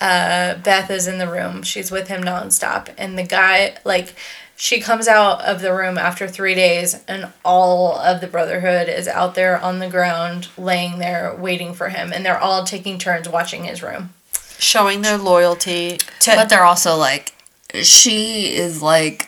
uh, 0.01 0.55
Beth 0.55 0.89
is 0.91 1.07
in 1.07 1.17
the 1.19 1.27
room. 1.27 1.63
She's 1.63 1.89
with 1.91 2.07
him 2.07 2.23
nonstop, 2.23 2.89
and 2.97 3.17
the 3.17 3.23
guy 3.23 3.77
like. 3.83 4.13
She 4.57 4.79
comes 4.79 5.09
out 5.09 5.41
of 5.41 5.59
the 5.59 5.73
room 5.73 5.97
after 5.97 6.29
three 6.29 6.55
days, 6.55 7.03
and 7.09 7.27
all 7.43 7.97
of 7.97 8.21
the 8.21 8.27
Brotherhood 8.27 8.87
is 8.87 9.05
out 9.05 9.35
there 9.35 9.59
on 9.59 9.79
the 9.79 9.89
ground, 9.89 10.47
laying 10.57 10.97
there 10.99 11.35
waiting 11.37 11.73
for 11.73 11.89
him, 11.89 12.13
and 12.13 12.25
they're 12.25 12.39
all 12.39 12.63
taking 12.63 12.97
turns 12.97 13.27
watching 13.27 13.65
his 13.65 13.83
room. 13.83 14.11
Showing 14.57 15.01
their 15.01 15.17
loyalty 15.17 15.97
to. 16.21 16.31
But 16.37 16.47
they're 16.47 16.63
also 16.63 16.95
like, 16.95 17.33
she 17.83 18.55
is 18.55 18.81
like 18.81 19.27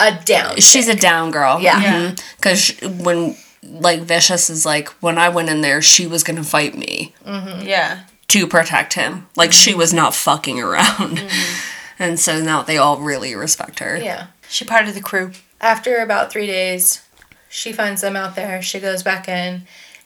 A 0.00 0.18
down. 0.24 0.56
she's 0.56 0.88
a 0.88 0.96
down 0.96 1.30
girl. 1.30 1.60
Yeah. 1.60 1.82
Mm-hmm. 1.82 2.14
Because 2.36 3.02
when, 3.04 3.36
like, 3.62 4.00
Vishous 4.02 4.50
is 4.50 4.64
like, 4.64 4.88
when 5.02 5.18
I 5.18 5.28
went 5.28 5.48
in 5.48 5.60
there, 5.60 5.82
she 5.82 6.06
was 6.06 6.22
going 6.22 6.36
to 6.36 6.44
fight 6.44 6.76
me 6.76 7.14
mm-hmm. 7.24 7.66
yeah. 7.66 8.04
to 8.28 8.46
protect 8.46 8.94
him. 8.94 9.26
Like, 9.36 9.52
she 9.52 9.74
was 9.74 9.92
not 9.92 10.14
fucking 10.14 10.60
around. 10.60 11.18
Mm-hmm. 11.18 11.72
And 11.98 12.20
so 12.20 12.42
now 12.42 12.62
they 12.62 12.76
all 12.76 12.98
really 13.00 13.34
respect 13.34 13.78
her. 13.78 13.96
Yeah. 13.96 14.26
She 14.48 14.64
part 14.64 14.86
of 14.86 14.94
the 14.94 15.00
crew. 15.00 15.32
After 15.60 15.96
about 15.98 16.30
three 16.30 16.46
days, 16.46 17.02
she 17.48 17.72
finds 17.72 18.02
them 18.02 18.16
out 18.16 18.36
there. 18.36 18.60
She 18.62 18.80
goes 18.80 19.02
back 19.02 19.28
in, 19.28 19.62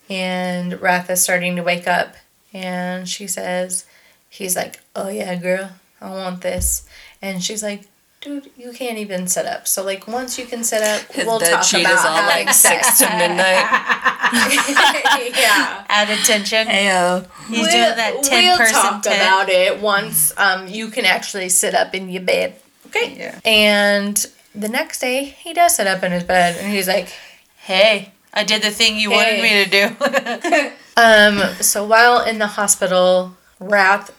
and 0.08 0.80
Wrath 0.80 1.10
is 1.10 1.22
starting 1.22 1.56
to 1.56 1.62
wake 1.62 1.88
up. 1.88 2.14
And 2.52 3.08
she 3.08 3.26
says, 3.26 3.84
He's 4.28 4.54
like, 4.54 4.80
Oh, 4.94 5.08
yeah, 5.08 5.34
girl, 5.34 5.70
I 6.00 6.10
want 6.10 6.42
this. 6.42 6.88
And 7.20 7.42
she's 7.42 7.62
like, 7.62 7.82
Dude, 8.20 8.50
you 8.54 8.72
can't 8.72 8.98
even 8.98 9.26
sit 9.26 9.46
up. 9.46 9.66
So, 9.66 9.82
like, 9.82 10.06
once 10.06 10.38
you 10.38 10.44
can 10.44 10.62
sit 10.62 10.82
up, 10.82 11.02
we'll 11.16 11.38
bed 11.38 11.52
talk 11.52 11.62
sheet 11.62 11.80
about 11.80 11.94
is 11.94 12.04
all 12.04 12.26
like 12.26 12.50
six 12.52 12.98
to 12.98 13.06
midnight. 13.16 13.38
yeah. 15.38 15.86
Add 15.88 16.10
attention. 16.10 16.66
Heyo. 16.66 17.26
He's 17.48 17.66
doing 17.68 17.72
that 17.72 18.22
10 18.22 18.44
we'll 18.44 18.58
person 18.58 18.74
talk 18.74 19.02
10. 19.02 19.12
about 19.14 19.48
it 19.48 19.80
once 19.80 20.36
um, 20.36 20.68
you 20.68 20.88
can 20.88 21.06
actually 21.06 21.48
sit 21.48 21.74
up 21.74 21.94
in 21.94 22.10
your 22.10 22.22
bed. 22.22 22.56
Okay. 22.88 23.16
Yeah. 23.16 23.40
And 23.42 24.26
the 24.54 24.68
next 24.68 25.00
day, 25.00 25.24
he 25.24 25.54
does 25.54 25.76
sit 25.76 25.86
up 25.86 26.02
in 26.02 26.12
his 26.12 26.24
bed, 26.24 26.58
and 26.60 26.70
he's 26.70 26.88
like, 26.88 27.08
Hey, 27.56 28.12
I 28.34 28.44
did 28.44 28.62
the 28.62 28.70
thing 28.70 28.98
you 28.98 29.10
wanted 29.10 29.40
me 29.40 29.64
to 29.64 29.70
do. 29.70 30.70
Um, 30.96 31.38
so 31.62 31.82
while 31.84 32.22
in 32.22 32.38
the 32.38 32.46
hospital, 32.46 33.34
Wrath 33.58 34.10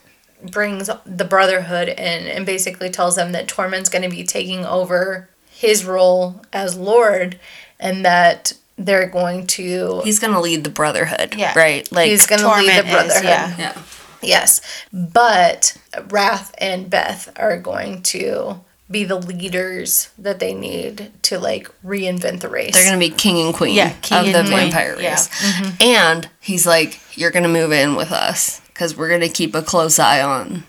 brings 0.44 0.90
the 1.06 1.26
Brotherhood 1.26 1.90
in 1.90 1.98
and 2.28 2.46
basically 2.46 2.90
tells 2.90 3.16
them 3.16 3.32
that 3.34 3.48
Tohrment's 3.48 3.90
going 3.90 4.04
to 4.04 4.10
be 4.10 4.24
taking 4.24 4.66
over 4.66 5.30
his 5.50 5.86
role 5.86 6.42
as 6.52 6.76
Lord 6.76 7.40
and 7.80 8.04
that 8.06 8.54
they're 8.78 9.08
going 9.10 9.46
to 9.48 10.02
He's 10.04 10.20
gonna 10.20 10.42
lead 10.42 10.64
the 10.64 10.70
Brotherhood. 10.70 11.36
Yeah. 11.36 11.54
Right. 11.58 11.90
Like 11.92 12.10
he's 12.10 12.26
going 12.26 12.42
to 12.42 12.48
lead 12.48 12.68
the 12.68 12.82
Torment 12.82 12.88
is, 12.88 12.94
brotherhood. 12.94 13.24
yeah. 13.24 13.56
yeah. 13.58 13.82
Yes. 14.24 14.62
But 14.94 15.78
Wrath 16.10 16.54
and 16.60 16.90
Beth 16.90 17.32
are 17.38 17.58
going 17.58 18.02
to 18.04 18.62
be 18.90 19.04
the 19.06 19.16
leaders 19.16 20.10
that 20.18 20.40
they 20.40 20.54
need 20.54 21.12
to 21.24 21.40
like 21.40 21.70
reinvent 21.84 22.42
the 22.42 22.50
race. 22.50 22.74
They're 22.74 22.86
gonna 22.86 23.00
be 23.00 23.10
king 23.10 23.40
and 23.46 23.54
queen 23.56 23.74
Yeah, 23.74 23.94
king 24.02 24.18
of 24.20 24.26
and 24.26 24.36
the 24.36 24.52
queen, 24.52 24.70
vampire 24.72 24.98
yeah. 25.00 25.12
race. 25.12 25.82
And 25.82 26.30
he's 26.42 26.68
like, 26.68 27.00
You're 27.18 27.32
gonna 27.32 27.48
move 27.48 27.72
in 27.72 27.96
with 27.96 28.12
us 28.12 28.61
because 28.74 28.96
we're 28.98 29.10
gonna 29.10 29.30
keep 29.30 29.54
a 29.56 29.62
close 29.62 30.00
eye 30.00 30.22
on 30.22 30.64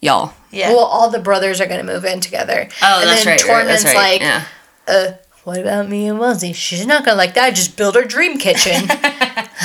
y'all. 0.00 0.32
Yeah. 0.52 0.70
Well, 0.70 0.84
all 0.84 1.10
the 1.10 1.18
brothers 1.18 1.60
are 1.60 1.66
going 1.66 1.84
to 1.84 1.92
move 1.92 2.04
in 2.06 2.20
together. 2.20 2.68
Oh, 2.80 3.00
and 3.00 3.08
that's 3.10 3.24
then 3.24 3.32
right, 3.34 3.42
right, 3.42 3.64
Tohrment's 3.66 3.82
that's 3.82 3.94
right, 3.94 4.12
like, 4.12 4.20
yeah. 4.22 4.44
uh, 4.88 5.12
what 5.44 5.58
about 5.60 5.86
me 5.88 6.06
and 6.08 6.18
Wellsie? 6.18 6.54
She's 6.54 6.86
not 6.86 7.04
gonna 7.04 7.18
like 7.18 7.34
that. 7.34 7.50
Just 7.54 7.76
build 7.76 7.94
her 7.94 8.04
dream 8.04 8.38
kitchen. 8.38 8.72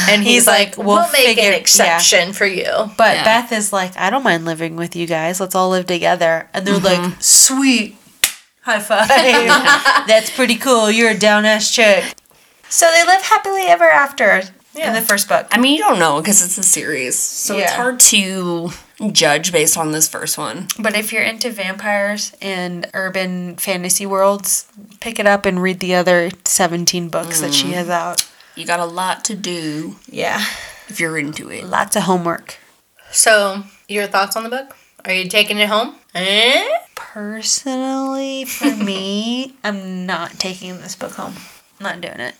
and 0.09 0.21
he's, 0.23 0.33
He's 0.33 0.47
like, 0.47 0.77
like, 0.77 0.85
we'll, 0.85 0.97
"We'll 0.97 1.11
make 1.13 1.27
figure- 1.27 1.43
an 1.43 1.51
yeah." 1.51 1.57
exception 1.57 2.33
for 2.33 2.45
you. 2.45 2.65
But 2.97 3.15
Yeah. 3.17 3.23
Beth 3.23 3.51
is 3.53 3.71
like, 3.71 3.95
I 3.95 4.09
don't 4.09 4.23
mind 4.23 4.43
living 4.43 4.75
with 4.75 4.95
you 4.97 5.07
guys. 5.07 5.39
Let's 5.39 5.55
all 5.55 5.69
live 5.69 5.85
together. 5.85 6.49
And 6.53 6.65
they're 6.67 6.77
like, 6.79 7.21
sweet. 7.21 7.95
High 8.63 8.79
five. 8.81 9.07
That's 10.07 10.29
pretty 10.29 10.55
cool. 10.55 10.91
You're 10.91 11.11
a 11.11 11.17
down 11.17 11.45
ass 11.45 11.71
chick. 11.73 12.03
So 12.69 12.89
they 12.91 13.05
live 13.05 13.21
happily 13.21 13.63
ever 13.67 13.89
after 13.89 14.41
in 14.75 14.93
the 14.93 15.01
first 15.01 15.27
book. 15.27 15.47
I 15.51 15.59
mean, 15.59 15.73
you 15.75 15.79
don't 15.79 15.99
know 15.99 16.19
because 16.21 16.43
it's 16.43 16.57
a 16.57 16.63
series, 16.63 17.17
so 17.17 17.57
it's 17.57 17.73
hard 17.73 17.99
to 17.99 18.69
judge 19.11 19.51
based 19.51 19.77
on 19.77 19.91
this 19.91 20.07
first 20.07 20.37
one. 20.37 20.67
But 20.79 20.95
if 20.95 21.11
you're 21.11 21.23
into 21.23 21.49
vampires 21.51 22.33
and 22.41 22.89
urban 22.93 23.55
fantasy 23.57 24.05
worlds, 24.05 24.67
pick 24.99 25.19
it 25.19 25.25
up 25.27 25.45
and 25.45 25.61
read 25.61 25.79
the 25.79 25.95
other 25.95 26.31
17 26.45 27.09
books 27.09 27.41
that 27.41 27.53
she 27.53 27.71
has 27.71 27.89
out. 27.89 28.29
You 28.55 28.65
got 28.65 28.79
a 28.79 28.85
lot 28.85 29.23
to 29.25 29.35
do 29.35 29.95
Yeah. 30.07 30.43
if 30.87 30.99
you're 30.99 31.17
into 31.17 31.49
it. 31.49 31.63
Lots 31.65 31.95
of 31.95 32.03
homework. 32.03 32.57
So, 33.11 33.63
your 33.87 34.07
thoughts 34.07 34.35
on 34.35 34.43
the 34.43 34.49
book? 34.49 34.75
Are 35.05 35.13
you 35.13 35.27
taking 35.27 35.57
it 35.57 35.67
home? 35.67 35.95
Eh? 36.13 36.67
Personally, 36.95 38.45
for 38.45 38.75
me, 38.75 39.55
I'm 39.63 40.05
not 40.05 40.33
taking 40.39 40.77
this 40.79 40.95
book 40.95 41.13
home. 41.13 41.33
I'm 41.79 41.83
Not 41.83 42.01
doing 42.01 42.19
it. 42.19 42.35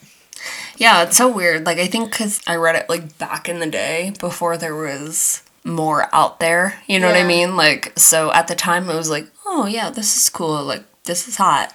Yeah, 0.77 1.03
it's 1.03 1.17
so 1.17 1.31
weird. 1.31 1.65
Like 1.65 1.77
I 1.77 1.87
think 1.87 2.11
because 2.11 2.41
I 2.47 2.55
read 2.55 2.75
it 2.75 2.89
like 2.89 3.17
back 3.17 3.47
in 3.49 3.59
the 3.59 3.67
day 3.69 4.13
before 4.19 4.57
there 4.57 4.75
was 4.75 5.43
more 5.63 6.07
out 6.13 6.39
there. 6.39 6.79
You 6.87 6.99
know 6.99 7.07
what 7.07 7.15
I 7.17 7.23
mean? 7.23 7.55
Like 7.55 7.93
so 7.97 8.31
at 8.33 8.47
the 8.47 8.55
time 8.55 8.89
it 8.89 8.95
was 8.95 9.09
like, 9.09 9.27
oh 9.45 9.65
yeah, 9.65 9.89
this 9.89 10.17
is 10.17 10.29
cool. 10.29 10.63
Like 10.63 10.83
this 11.03 11.27
is 11.27 11.37
hot. 11.37 11.73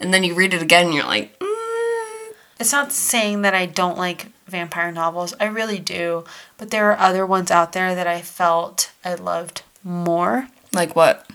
And 0.00 0.12
then 0.12 0.24
you 0.24 0.34
read 0.34 0.52
it 0.52 0.60
again, 0.62 0.86
and 0.86 0.94
you're 0.94 1.04
like, 1.04 1.38
mm, 1.38 2.32
It's 2.58 2.72
not 2.72 2.92
saying 2.92 3.42
that 3.42 3.54
I 3.54 3.64
don't 3.66 3.96
like 3.96 4.26
vampire 4.46 4.90
novels. 4.92 5.32
I 5.40 5.44
really 5.46 5.78
do. 5.78 6.24
But 6.58 6.70
there 6.70 6.90
are 6.90 6.98
other 6.98 7.24
ones 7.24 7.50
out 7.50 7.72
there 7.72 7.94
that 7.94 8.06
I 8.06 8.20
felt 8.20 8.90
I 9.04 9.14
loved 9.14 9.62
more. 9.82 10.48
like 10.72 10.94
what? 10.96 11.26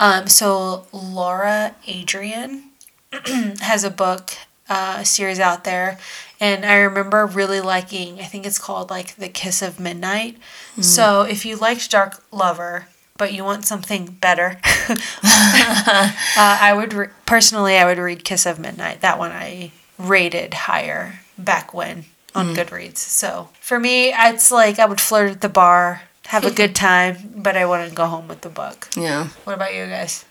Um, 0.00 0.26
so 0.26 0.86
Lara 0.92 1.76
Adrian 1.86 2.70
has 3.60 3.84
a 3.84 3.90
book, 3.90 4.32
uh, 4.68 4.98
a 5.00 5.04
series 5.04 5.38
out 5.40 5.64
there, 5.64 5.98
and 6.40 6.64
I 6.64 6.76
remember 6.76 7.26
really 7.26 7.60
liking. 7.60 8.20
I 8.20 8.24
think 8.24 8.46
it's 8.46 8.58
called 8.58 8.90
like 8.90 9.16
The 9.16 9.28
Kiss 9.28 9.62
of 9.62 9.78
Midnight. 9.80 10.36
So 10.80 11.22
if 11.22 11.44
you 11.44 11.56
liked 11.56 11.90
Dark 11.90 12.22
Lover, 12.32 12.86
but 13.16 13.32
you 13.32 13.44
want 13.44 13.64
something 13.64 14.06
better, 14.20 14.58
uh, 15.22 16.12
I 16.36 16.72
would 16.76 16.92
re- 16.92 17.08
personally 17.26 17.76
I 17.76 17.84
would 17.84 17.98
read 17.98 18.24
Kiss 18.24 18.46
of 18.46 18.58
Midnight. 18.58 19.00
That 19.02 19.18
one 19.18 19.30
I 19.32 19.72
rated 19.98 20.54
higher 20.54 21.20
back 21.38 21.72
when 21.72 22.06
on 22.34 22.54
Goodreads. 22.54 22.96
So 22.98 23.48
for 23.60 23.78
me, 23.78 24.12
it's 24.12 24.50
like 24.50 24.78
I 24.78 24.86
would 24.86 25.00
flirt 25.00 25.30
at 25.30 25.40
the 25.40 25.48
bar. 25.48 26.02
Have 26.26 26.44
a 26.44 26.50
good 26.62 26.74
time, 26.74 27.34
but 27.36 27.56
I 27.56 27.66
wouldn't 27.66 27.94
go 27.94 28.06
home 28.06 28.26
with 28.28 28.40
the 28.40 28.48
book. 28.48 28.88
Yeah. 28.96 29.28
What 29.44 29.54
about 29.54 29.74
you 29.74 29.86
guys? 29.86 30.24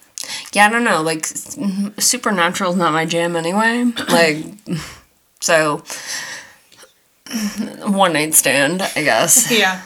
Yeah, 0.53 0.67
I 0.67 0.69
don't 0.69 0.83
know. 0.83 1.01
Like, 1.01 1.19
s- 1.23 1.55
mm-hmm, 1.55 1.99
supernatural 1.99 2.71
is 2.71 2.77
not 2.77 2.93
my 2.93 3.05
jam 3.05 3.35
anyway. 3.35 3.91
Like, 4.09 4.45
so 5.39 5.83
one 7.87 8.13
night 8.13 8.33
stand, 8.33 8.81
I 8.81 9.03
guess. 9.03 9.51
Yeah. 9.59 9.81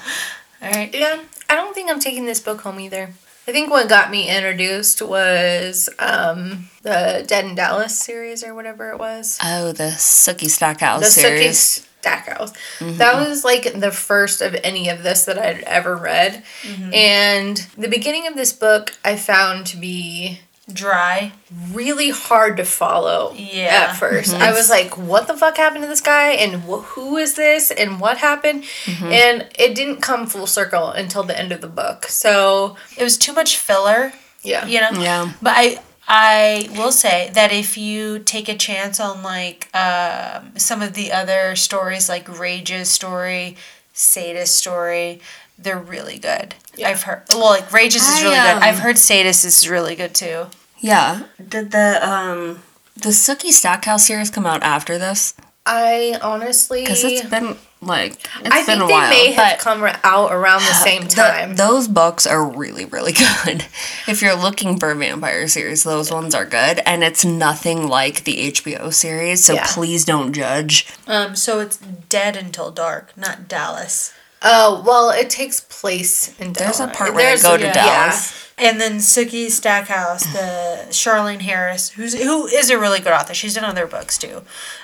All 0.61 0.72
right. 0.72 0.94
Yeah, 0.94 1.22
I 1.49 1.56
don't 1.56 1.73
think 1.76 1.89
I'm 1.89 1.99
taking 1.99 2.26
this 2.26 2.39
book 2.39 2.61
home 2.61 2.80
either. 2.80 3.10
I 3.48 3.52
think 3.52 3.69
what 3.69 3.88
got 3.88 4.10
me 4.11 4.27
introduced 4.27 5.02
was 5.02 5.88
um, 5.99 6.68
the 6.81 7.23
Dead 7.27 7.45
in 7.45 7.56
Dallas 7.56 7.98
series 7.98 8.44
or 8.44 8.53
whatever 8.53 8.89
it 8.91 8.98
was. 8.99 9.38
Oh, 9.44 9.72
the 9.72 9.84
Sookie 9.95 10.49
Stackhouse 10.49 11.15
The 11.15 11.22
Sookie 11.22 11.23
series. 11.23 11.88
Stackhouse. 12.02 12.52
Mm-hmm. 12.80 12.98
That 12.98 13.15
was 13.27 13.45
like 13.45 13.80
the 13.80 13.91
first 13.91 14.41
of 14.41 14.56
any 14.64 14.89
of 14.89 15.03
this 15.03 15.26
that 15.26 15.38
I'd 15.38 15.61
ever 15.61 15.95
read. 15.95 16.44
Mm-hmm. 16.64 16.94
And 16.94 17.57
the 17.77 17.88
beginning 17.88 18.27
of 18.27 18.35
this 18.35 18.52
book 18.52 18.94
I 19.06 19.15
found 19.15 19.65
to 19.68 19.77
be 19.77 20.39
Dry. 20.72 21.31
really 21.72 22.10
hard 22.10 22.57
to 22.57 22.65
follow 22.65 23.34
Yeah. 23.35 23.88
at 23.89 23.95
1st 23.95 24.34
I 24.39 24.52
was 24.52 24.69
like, 24.69 24.98
what 24.98 25.27
the 25.27 25.34
fuck 25.38 25.56
happened 25.56 25.84
to 25.84 25.88
this 25.88 26.02
guy? 26.02 26.31
And 26.31 26.64
wh- 26.64 26.84
who 26.84 27.15
is 27.18 27.35
this? 27.35 27.72
And 27.72 28.02
what 28.02 28.18
happened? 28.18 28.65
And 29.02 29.48
it 29.57 29.76
didn't 29.76 30.02
come 30.02 30.27
full 30.27 30.45
circle 30.48 30.89
until 30.89 31.23
the 31.23 31.38
end 31.39 31.52
of 31.53 31.61
the 31.61 31.68
book. 31.69 32.06
So, 32.10 32.76
It 32.98 33.03
was 33.03 33.18
too 33.18 33.31
much 33.34 33.56
filler, 33.56 34.11
yeah. 34.44 34.65
you 34.65 34.81
know. 34.81 34.91
Yeah. 34.99 35.31
But 35.41 35.53
I 35.56 35.80
I 36.10 36.69
will 36.77 36.91
say 36.94 37.31
that 37.34 37.52
if 37.53 37.77
you 37.77 38.19
take 38.19 38.48
a 38.49 38.56
chance 38.56 38.99
on 38.99 39.23
like 39.23 39.69
um, 39.76 40.52
some 40.57 40.81
of 40.81 40.94
the 40.94 41.11
other 41.11 41.56
stories, 41.56 42.07
like 42.10 42.26
Rhage's 42.27 42.89
story, 42.89 43.56
Zsadist 43.94 44.49
story, 44.49 45.19
they're 45.57 45.77
really 45.80 46.18
good. 46.18 46.56
Yeah. 46.76 46.89
I've 46.89 47.03
heard. 47.03 47.23
Well, 47.30 47.49
like 47.49 47.69
Rhage's 47.72 47.95
is 47.95 48.03
I, 48.19 48.23
really 48.23 48.35
good. 48.35 48.56
um, 48.57 48.64
I've 48.64 48.80
heard 48.80 48.95
Zsadist 48.98 49.44
is 49.45 49.68
really 49.68 49.95
good 49.95 50.14
too. 50.15 50.45
Yeah. 50.80 51.24
Did 51.38 51.72
the 51.72 51.99
um 52.08 52.60
the 52.95 53.10
Sookie 53.10 53.52
Stackhouse 53.52 54.08
series 54.08 54.30
come 54.30 54.45
out 54.45 54.64
after 54.64 54.98
this? 54.98 55.34
I 55.66 56.18
honestly. 56.22 56.82
Because 56.82 57.04
it's 57.04 57.30
been 57.30 57.58
like 57.82 58.14
it's 58.41 58.49
I 58.49 58.66
been 58.66 58.80
think 58.80 58.84
a 58.84 58.88
they 58.88 58.94
while. 58.94 59.10
may 59.10 59.32
have 59.34 59.60
come 59.60 59.84
out 60.04 60.32
around 60.32 60.62
the 60.62 60.74
same 60.84 61.04
the- 61.04 61.10
time. 61.10 61.56
those 61.58 61.88
books 61.88 62.26
are 62.26 62.44
really 62.44 62.86
really 62.86 63.12
good. 63.45 63.66
if 64.08 64.22
you're 64.22 64.36
looking 64.36 64.80
for 64.80 64.91
a 64.91 64.95
vampire 64.95 65.48
series, 65.48 65.84
those 65.84 66.12
ones 66.12 66.34
are 66.34 66.45
good, 66.45 66.80
and 66.86 67.04
it's 67.04 67.26
nothing 67.26 67.88
like 67.88 68.24
the 68.24 68.52
HBO 68.52 68.94
series. 68.94 69.44
So 69.45 69.54
Yeah. 69.56 69.66
please 69.68 70.06
don't 70.06 70.32
judge. 70.34 70.88
Um, 71.06 71.36
so 71.36 71.60
it's 71.60 71.78
Dead 71.78 72.36
Until 72.36 72.72
Dark, 72.72 73.16
not 73.18 73.48
Dallas. 73.48 74.14
Oh 74.49 74.82
well, 74.86 75.10
it 75.10 75.30
takes 75.30 75.60
place 75.60 76.34
in 76.40 76.53
There's 76.53 76.80
a 76.80 76.88
part 76.88 77.14
where 77.14 77.18
they 77.24 77.24
There's- 77.41 77.44
go 77.44 77.57
to 77.57 77.64
yeah. 77.65 77.74
Dallas. 77.74 78.44
And 78.60 78.82
then 78.82 78.94
Sookie 78.98 79.52
Stackhouse, 79.52 80.24
the 80.34 80.88
Charlaine 80.90 81.41
Harris, 81.41 81.90
who's 81.90 82.15
who 82.15 82.48
is 82.48 82.72
a 82.72 82.80
really 82.80 82.99
good 82.99 83.14
author. 83.14 83.36
She's 83.36 83.53
done 83.53 83.64
other 83.65 83.86
books 83.86 84.18
too. 84.18 84.41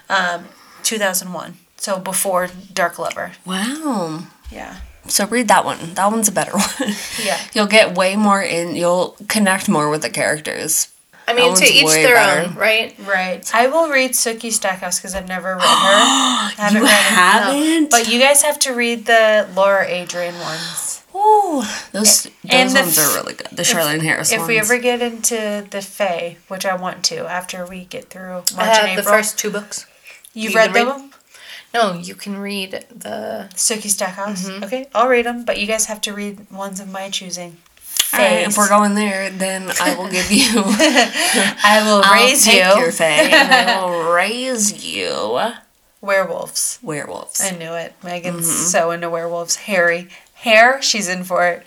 Um, 0.09 0.45
2001, 0.83 1.57
so 1.77 1.97
before 1.97 2.49
Dark 2.71 2.99
Lover. 2.99 3.31
Wow. 3.47 4.27
Yeah. 4.51 4.77
So 5.07 5.25
read 5.25 5.47
that 5.47 5.65
one. 5.65 5.95
That 5.95 6.11
one's 6.11 6.27
a 6.27 6.31
better 6.31 6.51
one. 6.57 6.93
Yeah. 7.23 7.39
You'll 7.53 7.65
get 7.65 7.95
way 7.97 8.15
more 8.15 8.41
in. 8.43 8.75
You'll 8.75 9.15
connect 9.27 9.67
more 9.67 9.89
with 9.89 10.03
the 10.03 10.09
characters. 10.11 10.92
I 11.27 11.33
mean, 11.33 11.55
to 11.55 11.63
each 11.65 11.87
their 11.87 12.15
better. 12.15 12.49
own, 12.49 12.55
right? 12.55 12.95
Right. 12.99 13.49
I 13.55 13.67
will 13.67 13.89
read 13.89 14.11
Sookie 14.11 14.51
Stackhouse 14.51 14.99
because 14.99 15.15
I've 15.15 15.27
never 15.27 15.53
read 15.55 15.61
her. 15.61 15.67
I 15.67 16.53
haven't 16.57 16.77
You 16.77 16.83
read 16.83 16.91
haven't? 16.91 17.89
But 17.91 18.07
you 18.09 18.19
guys 18.19 18.41
have 18.43 18.59
to 18.59 18.73
read 18.73 19.05
the 19.05 19.47
Lara 19.55 19.87
Adrian 19.87 20.35
ones. 20.39 21.03
Ooh, 21.15 21.61
those 21.91 22.23
those 22.23 22.29
And 22.49 22.69
the 22.71 22.79
ones 22.81 22.97
f- 22.97 23.05
are 23.07 23.15
really 23.21 23.33
good. 23.35 23.47
The 23.51 23.61
Charlaine 23.63 24.01
Harris 24.01 24.31
If 24.31 24.39
ones. 24.39 24.47
we 24.49 24.57
ever 24.59 24.77
get 24.79 25.01
into 25.01 25.65
the 25.69 25.81
Fae, 25.81 26.37
which 26.47 26.65
I 26.65 26.75
want 26.75 27.03
to 27.05 27.27
after 27.27 27.65
we 27.65 27.85
get 27.85 28.09
through 28.09 28.29
March 28.31 28.51
I 28.57 28.65
have 28.65 28.85
and 28.85 28.97
the 28.97 29.01
April. 29.01 29.15
first 29.15 29.37
two 29.37 29.51
books. 29.51 29.85
You've 30.33 30.53
you 30.53 30.57
read 30.57 30.73
can 30.73 30.87
them? 30.87 31.11
No, 31.73 31.93
you 31.93 32.15
can 32.15 32.37
read 32.37 32.85
the. 32.89 33.47
Sookie 33.53 33.89
Stackhouse. 33.89 34.49
Mm-hmm. 34.49 34.63
Okay, 34.63 34.87
I'll 34.95 35.07
read 35.07 35.25
them, 35.25 35.45
but 35.45 35.59
you 35.59 35.67
guys 35.67 35.85
have 35.85 36.01
to 36.01 36.13
read 36.13 36.49
ones 36.51 36.79
of 36.79 36.87
my 36.89 37.09
choosing. 37.09 37.57
All 38.13 38.19
right, 38.19 38.47
if 38.47 38.57
we're 38.57 38.69
going 38.69 38.93
there, 38.95 39.29
then 39.31 39.71
I 39.81 39.95
will 39.95 40.09
give 40.09 40.31
you. 40.31 40.49
I 40.55 41.81
will 41.85 42.01
I'll 42.05 42.13
raise 42.13 42.45
take 42.45 42.55
you 42.63 42.81
your 42.81 42.91
fae, 42.91 43.29
I 43.31 43.83
will 43.85 44.13
raise 44.13 44.85
you 44.85 45.39
werewolves. 46.01 46.79
werewolves. 46.83 47.41
I 47.41 47.51
knew 47.57 47.73
it. 47.73 47.93
Megan's 48.03 48.47
Mm-hmm. 48.47 48.65
so 48.67 48.91
into 48.91 49.09
werewolves. 49.09 49.55
Harry, 49.55 50.09
hair, 50.35 50.81
she's 50.81 51.07
in 51.09 51.23
for 51.23 51.47
it. 51.47 51.65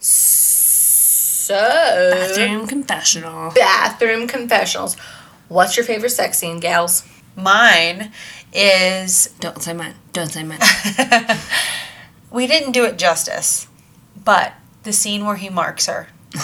So. 0.00 1.54
Bathroom 2.12 2.66
confessional. 2.66 3.50
Bathroom 3.52 4.26
confessionals. 4.26 4.96
What's 5.48 5.76
your 5.76 5.84
favorite 5.84 6.10
sex 6.10 6.38
scene, 6.38 6.58
gals? 6.60 7.04
Mine 7.36 8.12
is 8.52 9.28
Don't 9.40 9.60
say 9.62 9.72
mine. 9.72 9.94
Don't 10.12 10.30
say 10.30 10.42
mine. 10.42 10.58
we 12.30 12.46
didn't 12.46 12.72
do 12.72 12.84
it 12.84 12.96
justice, 12.98 13.66
but 14.24 14.54
the 14.84 14.92
scene 14.92 15.24
where 15.24 15.36
he 15.36 15.48
marks 15.48 15.86
her. 15.86 16.08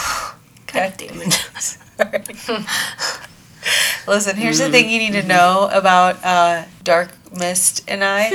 God 0.73 0.93
damn 0.97 1.21
it. 1.21 1.77
Listen, 4.07 4.35
here's 4.35 4.59
the 4.59 4.69
thing 4.69 4.89
you 4.89 4.99
need 4.99 5.13
to 5.13 5.23
know 5.23 5.69
about 5.71 6.23
uh, 6.23 6.65
Dark 6.83 7.11
Mist 7.37 7.83
and 7.87 8.03
I. 8.03 8.31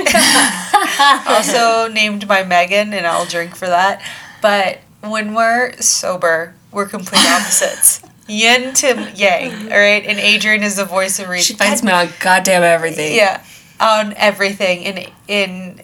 also 1.27 1.93
named 1.93 2.29
by 2.29 2.45
Megan, 2.45 2.93
and 2.93 3.07
I'll 3.07 3.27
drink 3.27 3.57
for 3.57 3.67
that. 3.67 4.01
But 4.41 4.81
when 5.03 5.35
we're 5.35 5.77
sober, 5.79 6.55
we're 6.71 6.87
complete 6.87 7.27
opposites. 7.27 8.03
Yin 8.29 8.75
to 8.75 9.13
yang, 9.15 9.53
all 9.73 9.79
right? 9.79 10.05
And 10.05 10.19
Adrian 10.19 10.63
is 10.63 10.77
the 10.77 10.85
voice 10.85 11.19
of 11.19 11.29
reason. 11.29 11.55
She 11.55 11.59
finds 11.59 11.83
me 11.83 11.93
on 11.93 12.09
goddamn 12.21 12.63
everything. 12.63 13.15
Yeah, 13.15 13.43
on 13.81 14.15
everything. 14.15 14.85
And 14.87 15.13
in 15.29 15.81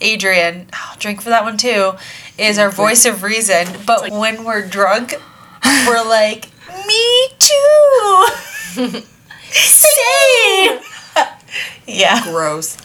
Adrian, 0.00 0.68
I'll 0.72 0.96
drink 0.98 1.20
for 1.22 1.30
that 1.30 1.44
one 1.44 1.56
too, 1.56 1.92
is 2.38 2.58
our 2.58 2.70
voice 2.70 3.04
of 3.04 3.22
reason. 3.22 3.66
But 3.86 4.10
when 4.10 4.44
we're 4.44 4.66
drunk, 4.66 5.14
we're 5.86 6.04
like, 6.04 6.50
me 6.86 7.28
too. 7.38 8.26
Same. 9.50 10.80
yeah. 11.86 12.22
Gross. 12.24 12.76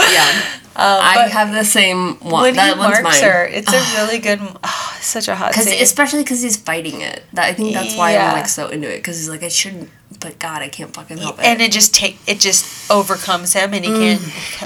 yeah. 0.00 0.42
Uh, 0.78 1.00
I 1.02 1.28
have 1.28 1.52
the 1.52 1.64
same 1.64 2.16
one. 2.16 2.42
when 2.42 2.56
that 2.56 2.74
he 2.74 2.78
one's 2.78 3.00
marks 3.00 3.22
mine. 3.22 3.30
her, 3.30 3.46
it's 3.46 3.72
a 3.72 3.98
really 3.98 4.18
good. 4.18 4.40
Oh, 4.62 4.98
such 5.00 5.26
a 5.26 5.34
hot 5.34 5.54
Cause 5.54 5.66
especially 5.68 6.22
because 6.22 6.42
he's 6.42 6.56
fighting 6.58 7.00
it. 7.00 7.24
That 7.32 7.46
I 7.46 7.54
think 7.54 7.72
that's 7.72 7.96
why 7.96 8.12
Yeah. 8.12 8.28
I'm 8.28 8.32
like 8.34 8.48
so 8.48 8.68
into 8.68 8.92
it. 8.92 8.98
Because 8.98 9.16
he's 9.16 9.28
like, 9.30 9.42
I 9.42 9.48
shouldn't, 9.48 9.88
but 10.20 10.38
God, 10.38 10.62
I 10.62 10.68
can't 10.68 10.92
fucking 10.94 11.18
help 11.18 11.38
it. 11.38 11.44
and 11.44 11.60
it 11.60 11.72
just 11.72 11.94
take 11.94 12.18
it 12.26 12.40
just 12.40 12.90
overcomes 12.90 13.52
him, 13.52 13.72
and 13.74 13.84
he 13.84 13.90
can't 13.90 14.20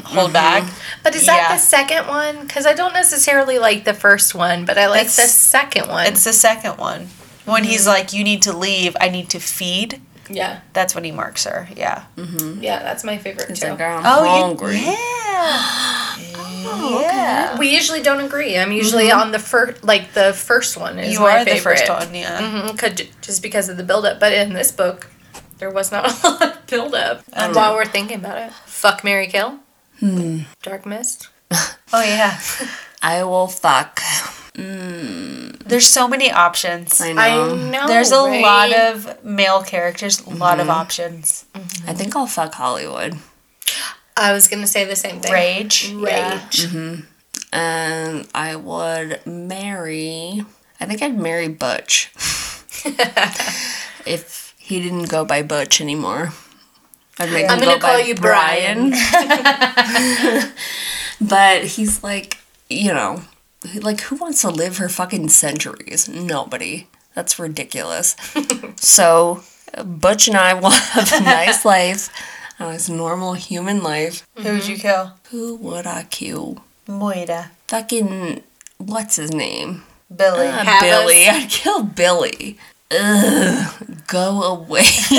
hold 0.07 0.33
back. 0.33 0.71
But 1.03 1.15
is 1.15 1.27
that 1.27 1.49
Yeah. 1.51 1.55
the 1.57 1.61
second 1.61 2.07
one? 2.07 2.43
Because 2.47 2.67
I 2.67 2.73
don't 2.75 2.93
necessarily 2.95 3.59
like 3.59 3.85
the 3.85 3.95
first 3.95 4.35
one, 4.35 4.65
but 4.65 4.79
I 4.79 4.87
like 4.89 5.07
the 5.07 5.29
second 5.29 5.89
one. 5.89 6.07
It's 6.07 6.25
the 6.25 6.33
second 6.33 6.79
one 6.79 7.09
when 7.45 7.65
he's 7.65 7.87
like, 7.87 8.13
"You 8.13 8.25
need 8.25 8.43
to 8.43 8.53
leave. 8.57 8.97
I 9.01 9.09
need 9.09 9.29
to 9.31 9.41
feed." 9.41 10.01
yeah, 10.33 10.61
That's 10.75 10.95
when 10.95 11.03
he 11.03 11.11
marks 11.11 11.43
her. 11.45 11.69
Yeah. 11.77 12.05
Mm-hmm. 12.17 12.63
yeah, 12.63 12.85
that's 12.85 13.03
my 13.03 13.19
favorite 13.19 13.51
It's 13.51 13.59
too. 13.59 13.71
like, 13.71 13.81
I'm 13.81 14.03
Oh, 14.07 14.25
hungry. 14.47 14.79
You, 14.79 14.83
yeah. 14.85 16.17
yeah. 17.01 17.59
We 17.59 17.75
usually 17.75 18.01
don't 18.01 18.21
agree. 18.21 18.57
I'm 18.57 18.71
usually 18.71 19.11
on 19.11 19.33
the 19.33 19.41
first, 19.41 19.83
like 19.83 20.13
the 20.13 20.33
first 20.33 20.77
one 20.77 21.01
is 21.01 21.13
You 21.15 21.21
my 21.21 21.39
are 21.41 21.45
the 21.45 21.51
favorite. 21.53 21.79
first 21.81 21.89
one, 21.91 22.15
yeah. 22.15 22.69
hmm 22.69 22.77
could 22.77 23.09
just 23.23 23.43
because 23.43 23.69
of 23.69 23.77
the 23.77 23.83
buildup. 23.83 24.21
But 24.21 24.33
in 24.33 24.53
this 24.53 24.71
book, 24.71 25.09
there 25.61 25.71
was 25.71 25.93
not 25.93 26.07
a 26.25 26.29
lot 26.29 26.43
of 26.43 26.67
buildup. 26.67 27.23
And 27.33 27.55
while 27.55 27.75
we're 27.75 27.85
thinking 27.85 28.19
about 28.19 28.39
it, 28.39 28.53
fuck 28.67 29.05
Mary 29.05 29.29
Kill, 29.29 29.61
Hmm. 30.01 30.41
Dark 30.63 30.85
Mist. 30.87 31.29
Oh 31.93 32.03
yeah. 32.05 32.39
I 33.03 33.25
will 33.25 33.49
fuck. 33.49 34.01
There's 34.55 35.87
so 35.89 36.07
many 36.07 36.31
options. 36.31 37.01
I 37.01 37.13
know. 37.13 37.21
I 37.21 37.57
know. 37.71 37.87
There's 37.89 38.13
a 38.13 38.17
right? 38.23 38.41
lot 38.43 38.73
of 38.73 39.25
male 39.25 39.63
characters, 39.63 40.21
a 40.21 40.31
lot 40.31 40.53
Mm-hmm. 40.59 40.61
of 40.61 40.71
options. 40.71 41.47
I 41.89 41.93
think 41.95 42.15
I'll 42.15 42.27
fuck 42.29 42.55
Hollywood. 42.55 43.17
I 44.17 44.33
was 44.33 44.47
gonna 44.49 44.67
say 44.69 44.85
the 44.85 44.95
same 44.95 45.21
thing. 45.21 45.33
Rhage. 45.33 45.91
Yeah. 45.91 46.41
Rhage. 46.49 47.05
And 47.53 48.29
I 48.35 48.55
would 48.55 49.21
marry. 49.27 50.45
I 50.81 50.87
think 50.87 51.03
I'd 51.03 51.19
marry 51.19 51.49
Butch. 51.49 52.13
if 54.07 54.40
he 54.71 54.81
didn't 54.81 55.09
go 55.09 55.25
by 55.25 55.43
Butch 55.43 55.81
anymore. 55.81 56.33
Make 57.19 57.51
I'm 57.51 57.59
gonna 57.59 57.81
call 57.81 58.01
you 58.01 58.15
Brian. 58.15 58.91
but 61.21 61.65
he's 61.65 62.03
like, 62.05 62.39
you 62.71 62.95
know, 62.95 63.23
like 63.83 64.01
who 64.03 64.15
wants 64.17 64.41
to 64.43 64.49
live 64.49 64.77
for 64.77 64.89
fucking 64.89 65.29
centuries? 65.29 66.09
Nobody. 66.09 66.87
That's 67.15 67.39
ridiculous. 67.39 68.15
so 68.77 69.43
Butch 69.85 70.29
and 70.29 70.37
I 70.37 70.55
will 70.55 70.71
have 70.71 71.13
a 71.13 71.21
nice 71.21 71.65
life, 71.65 72.09
a 72.59 72.63
nice 72.63 72.89
normal 72.89 73.35
human 73.35 73.83
life. 73.83 74.27
Who 74.37 74.53
would 74.53 74.69
you 74.69 74.79
kill? 74.79 75.15
Who 75.31 75.57
would 75.57 75.87
I 75.87 76.05
kill? 76.05 76.63
Moira. 76.87 77.51
Fucking 77.67 78.45
what's 78.79 79.17
his 79.17 79.33
name? 79.33 79.83
Billy. 80.15 80.47
Uh, 80.47 80.81
Billy. 80.81 81.29
I'd 81.29 81.51
kill 81.51 81.83
Billy. 81.83 82.57
Ugh, 82.91 83.73
go 84.07 84.43
away. 84.43 84.85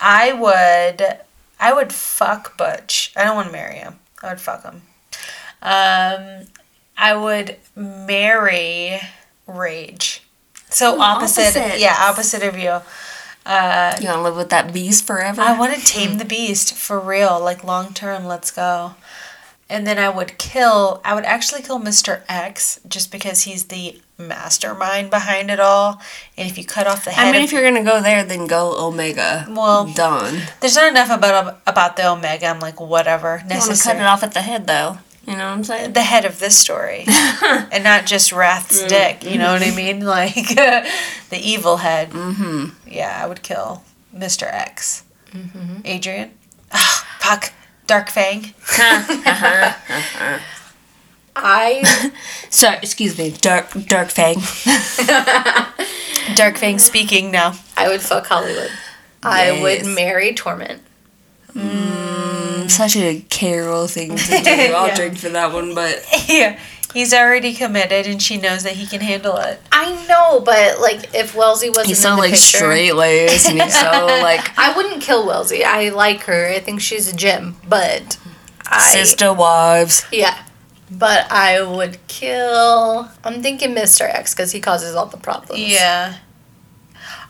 I 0.00 0.32
would 0.32 1.18
I 1.60 1.72
would 1.72 1.92
fuck 1.92 2.56
Butch. 2.56 3.12
I 3.16 3.24
don't 3.24 3.36
want 3.36 3.48
to 3.48 3.52
marry 3.52 3.76
him. 3.76 3.98
I 4.22 4.30
would 4.30 4.40
fuck 4.40 4.62
him. 4.64 4.82
Um 5.62 6.46
I 6.96 7.14
would 7.14 7.56
marry 7.76 9.00
Rhage. 9.46 10.20
So 10.68 11.00
opposite, 11.00 11.56
opposites. 11.56 11.80
yeah, 11.80 11.96
opposite 11.98 12.42
of 12.42 12.58
you. 12.58 12.80
Uh 13.46 13.96
you 14.00 14.08
wanna 14.08 14.22
live 14.22 14.36
with 14.36 14.50
that 14.50 14.72
beast 14.72 15.06
forever? 15.06 15.40
I 15.40 15.58
want 15.58 15.74
to 15.74 15.84
tame 15.84 16.18
the 16.18 16.24
beast 16.24 16.74
for 16.74 16.98
real, 16.98 17.40
like 17.40 17.62
long 17.64 17.92
term. 17.94 18.24
Let's 18.26 18.50
go. 18.50 18.94
And 19.70 19.86
then 19.86 19.98
I 19.98 20.08
would 20.08 20.36
kill. 20.36 21.00
I 21.04 21.14
would 21.14 21.24
actually 21.24 21.62
kill 21.62 21.78
Mr. 21.80 22.22
X 22.28 22.80
just 22.88 23.12
because 23.12 23.42
he's 23.42 23.66
the 23.66 24.00
mastermind 24.18 25.10
behind 25.10 25.50
it 25.50 25.60
all. 25.60 26.00
And 26.36 26.50
if 26.50 26.58
you 26.58 26.64
cut 26.64 26.86
off 26.86 27.04
the 27.04 27.12
head, 27.12 27.28
I 27.28 27.32
mean, 27.32 27.42
if 27.42 27.52
you're 27.52 27.62
gonna 27.62 27.84
go 27.84 28.02
there, 28.02 28.24
then 28.24 28.46
go 28.46 28.74
Omega. 28.86 29.46
Well, 29.48 29.86
done. 29.86 30.42
there's 30.60 30.76
not 30.76 30.90
enough 30.90 31.10
about 31.10 31.60
about 31.66 31.96
the 31.96 32.10
Omega. 32.10 32.46
I'm 32.46 32.60
like 32.60 32.80
whatever 32.80 33.42
You 33.48 33.56
want 33.58 33.74
to 33.76 33.82
cut 33.82 33.96
it 33.96 34.02
off 34.02 34.22
at 34.22 34.34
the 34.34 34.42
head, 34.42 34.66
though. 34.66 34.98
You 35.26 35.36
know 35.36 35.44
what 35.44 35.52
I'm 35.52 35.64
saying? 35.64 35.92
The 35.92 36.02
head 36.02 36.24
of 36.24 36.40
this 36.40 36.58
story, 36.58 37.04
and 37.44 37.84
not 37.84 38.06
just 38.06 38.32
Wrath's 38.32 38.84
dick. 38.86 39.22
You 39.24 39.38
know 39.38 39.52
what 39.52 39.62
I 39.62 39.70
mean? 39.70 40.00
Like 40.10 40.34
the 40.56 41.38
evil 41.40 41.76
head. 41.78 42.10
Mm-hmm. 42.10 42.88
Yeah, 42.88 43.20
I 43.22 43.26
would 43.26 43.42
kill 43.42 43.84
Mr. 44.14 44.42
X. 44.52 45.04
Mm-hmm. 45.32 45.82
Adrian. 45.84 46.32
Ah, 46.72 47.18
fuck. 47.20 47.52
Dark 47.90 48.08
Fang. 48.08 48.54
I 51.34 52.12
Sorry, 52.50 52.76
excuse 52.76 53.18
me. 53.18 53.30
Dark, 53.32 53.72
dark 53.86 54.10
fang. 54.10 54.36
Dark 56.36 56.56
Fang 56.58 56.78
speaking 56.78 57.32
now. 57.32 57.54
I 57.76 57.88
would 57.88 58.00
fuck 58.00 58.26
Hollywood. 58.28 58.70
I 59.24 59.50
Yes. 59.50 59.62
would 59.62 59.86
marry 59.96 60.32
Tohrment. 60.34 60.78
Mmm. 61.52 62.70
Such 62.70 62.94
a 62.96 63.24
Carol 63.28 63.88
thing 63.88 64.16
to 64.16 64.24
do. 64.40 64.50
I'll 64.72 64.86
Yeah. 64.86 64.94
drink 64.94 65.18
for 65.18 65.30
that 65.30 65.52
one, 65.52 65.74
but 65.74 66.04
Yeah. 66.28 66.60
He's 66.92 67.14
already 67.14 67.54
committed 67.54 68.06
and 68.06 68.20
she 68.20 68.36
knows 68.36 68.62
that 68.64 68.72
he 68.74 68.86
can 68.86 69.00
handle 69.00 69.36
it. 69.36 69.60
I 69.70 70.06
know, 70.06 70.40
but 70.40 70.80
like 70.80 71.14
if 71.14 71.34
Wellsie 71.34 71.68
wasn't 71.68 71.86
he's 71.86 71.98
in 71.98 72.02
so 72.02 72.16
like 72.16 72.32
picture, 72.32 72.58
straight 72.58 72.92
laced 72.94 73.48
and 73.48 73.62
he's 73.62 73.78
so 73.78 73.90
like 74.22 74.58
I 74.58 74.72
wouldn't 74.76 75.00
kill 75.02 75.26
Wellsie. 75.26 75.62
I 75.64 75.90
like 75.90 76.22
her. 76.24 76.48
I 76.48 76.58
think 76.58 76.80
she's 76.80 77.12
a 77.12 77.14
gem, 77.16 77.56
but 77.68 78.18
I 78.66 78.90
sister 78.90 79.32
wives. 79.32 80.04
yeah. 80.12 80.44
But 80.92 81.30
I 81.30 81.62
would 81.62 82.04
kill. 82.08 83.08
I'm 83.22 83.42
thinking 83.42 83.70
Mr. 83.76 84.02
X 84.02 84.34
because 84.34 84.50
he 84.50 84.58
causes 84.60 84.96
all 84.96 85.06
the 85.06 85.18
problems. 85.18 85.60
Yeah. 85.62 86.16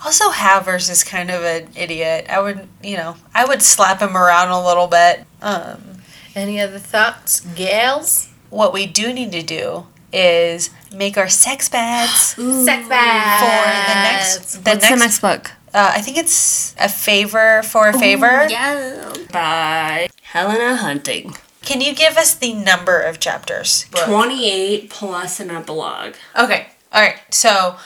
Also, 0.03 0.31
Havers 0.31 0.89
is 0.89 1.05
kind 1.05 1.31
of 1.31 1.43
an 1.45 1.69
idiot. 1.77 2.25
I 2.31 2.41
would, 2.41 2.67
you 2.83 2.97
know, 2.97 3.17
I 3.35 3.45
would 3.45 3.61
slap 3.61 4.01
him 4.01 4.17
around 4.17 4.49
a 4.49 4.65
little 4.65 4.87
bit. 4.87 5.27
Um, 5.43 6.01
Any 6.35 6.59
other 6.59 6.79
thoughts, 6.79 7.41
gals? 7.55 8.30
What 8.51 8.73
we 8.73 8.87
do 8.87 9.13
need 9.13 9.33
to 9.33 9.43
do 9.43 9.87
is 10.13 10.71
make 10.95 11.17
our 11.17 11.29
sex 11.29 11.69
beds. 11.69 12.11
Sex 12.35 12.37
For 12.37 12.89
the 12.89 13.95
next, 14.03 14.53
the 14.65 14.71
What's 14.71 14.83
next, 14.83 14.91
the 14.91 14.97
next 14.97 15.21
book? 15.21 15.53
Uh, 15.73 15.93
I 15.95 16.01
think 16.01 16.17
it's 16.19 16.75
a 16.81 16.89
favor 16.89 17.63
for 17.63 17.89
a 17.89 17.99
favor. 17.99 18.47
Yeah. 18.51 19.13
By 19.33 20.09
Helena 20.23 20.77
Hunting. 20.77 21.35
Can 21.63 21.81
you 21.81 21.95
give 21.95 22.17
us 22.17 22.35
the 22.35 22.53
number 22.55 23.01
of 23.01 23.21
chapters? 23.21 23.87
28 23.93 24.91
plus 24.91 25.39
an 25.39 25.51
epilogue. 25.51 26.15
Okay. 26.37 26.67
All 26.93 27.01
right. 27.03 27.19
So, 27.31 27.77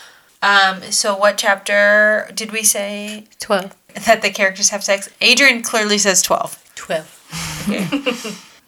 um, 0.42 0.80
so 0.90 1.14
what 1.16 1.36
chapter 1.36 2.30
did 2.34 2.52
we 2.52 2.62
say 2.62 3.24
Twelve. 3.38 3.74
that 4.06 4.22
the 4.22 4.30
characters 4.30 4.70
have 4.70 4.82
sex? 4.82 5.10
Adrian 5.20 5.62
clearly 5.62 5.98
says 5.98 6.22
twelve. 6.22 6.62
Twelve. 6.74 7.10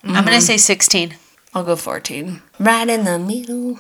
I'm 0.04 0.24
gonna 0.24 0.40
say 0.40 0.56
sixteen. 0.58 1.16
I'll 1.54 1.64
go 1.64 1.76
14. 1.76 2.42
Right 2.58 2.88
in 2.88 3.04
the 3.04 3.18
middle. 3.18 3.78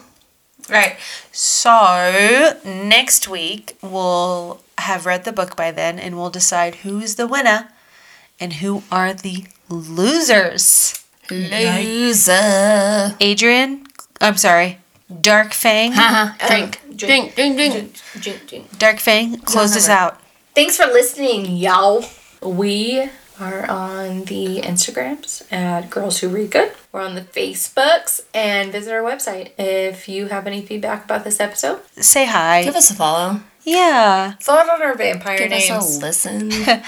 Right. 0.68 0.96
So 1.32 2.58
next 2.64 3.28
week 3.28 3.76
we'll 3.82 4.60
have 4.78 5.06
read 5.06 5.24
the 5.24 5.32
book 5.32 5.56
by 5.56 5.70
then, 5.70 5.98
and 5.98 6.16
we'll 6.16 6.30
decide 6.30 6.76
who's 6.76 7.14
the 7.16 7.26
winner 7.26 7.68
and 8.40 8.54
who 8.54 8.82
are 8.90 9.14
the 9.14 9.44
losers. 9.68 11.02
Loser. 11.30 13.16
Adrian, 13.20 13.86
I'm 14.20 14.36
sorry, 14.36 14.78
Dark 15.20 15.52
Fang. 15.54 15.92
Uh, 15.94 16.34
drink. 16.46 16.80
Drink, 16.94 17.34
drink, 17.34 17.56
drink. 17.56 18.00
Drink, 18.20 18.46
drink. 18.48 18.78
Dark 18.78 18.98
Fang, 18.98 19.38
close 19.40 19.76
us 19.76 19.88
out. 19.88 20.20
Thanks 20.54 20.76
for 20.76 20.86
listening, 20.86 21.46
y'all. 21.56 22.04
We 22.42 23.08
are 23.40 23.68
on 23.70 24.24
the 24.24 24.60
Instagrams 24.62 25.50
at 25.52 25.90
Girls 25.90 26.18
Who 26.20 26.28
Read 26.28 26.50
Good. 26.50 26.72
We're 26.92 27.02
on 27.02 27.14
the 27.14 27.20
Facebooks 27.22 28.22
and 28.34 28.72
visit 28.72 28.92
our 28.92 29.02
website. 29.02 29.50
If 29.58 30.08
you 30.08 30.26
have 30.28 30.46
any 30.46 30.62
feedback 30.62 31.04
about 31.04 31.24
this 31.24 31.40
episode, 31.40 31.80
Say 32.00 32.26
hi. 32.26 32.62
Give 32.64 32.74
us 32.76 32.90
a 32.90 32.94
follow. 32.94 33.40
Yeah. 33.64 34.34
Vote 34.42 34.68
on 34.70 34.80
our 34.82 34.94
vampire 34.96 35.38
Give 35.38 35.52
us 35.52 35.68
names. 35.68 35.96
a 35.96 36.00
listen. 36.00 36.50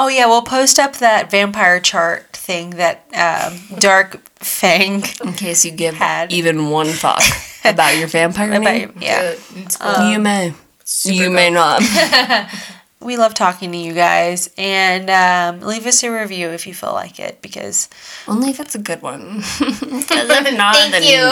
Oh 0.00 0.06
yeah, 0.06 0.26
we'll 0.26 0.42
post 0.42 0.78
up 0.78 0.92
that 0.98 1.28
vampire 1.28 1.80
chart 1.80 2.28
thing 2.32 2.70
that 2.70 3.04
um, 3.14 3.80
Dark 3.80 4.20
Fang 4.38 5.02
In 5.24 5.32
case 5.32 5.64
you 5.64 5.72
give 5.72 5.96
Had. 5.96 6.32
even 6.32 6.70
one 6.70 6.86
fuck 6.86 7.20
about 7.64 7.96
your 7.98 8.06
vampire 8.06 8.48
about. 8.52 8.60
name. 8.62 8.96
Yeah, 9.00 9.20
Good. 9.32 9.38
It's 9.56 9.76
cool. 9.76 10.08
you 10.12 10.20
may. 10.20 10.54
You 11.02 11.24
good. 11.24 11.32
may 11.32 11.50
not. 11.50 11.82
we 13.00 13.16
love 13.16 13.34
talking 13.34 13.70
to 13.72 13.78
you 13.78 13.92
guys, 13.92 14.50
and 14.58 15.08
um, 15.10 15.60
leave 15.66 15.86
us 15.86 16.02
a 16.02 16.10
review 16.10 16.48
if 16.48 16.66
you 16.66 16.74
feel 16.74 16.92
like 16.92 17.20
it 17.20 17.40
because 17.42 17.88
Only 18.26 18.50
if 18.50 18.58
it's 18.60 18.74
a 18.74 18.78
good 18.78 19.02
one. 19.02 19.42
Because 19.58 20.28
if 20.30 20.56
not, 20.56 20.74
Thank 20.76 21.04
you. 21.04 21.24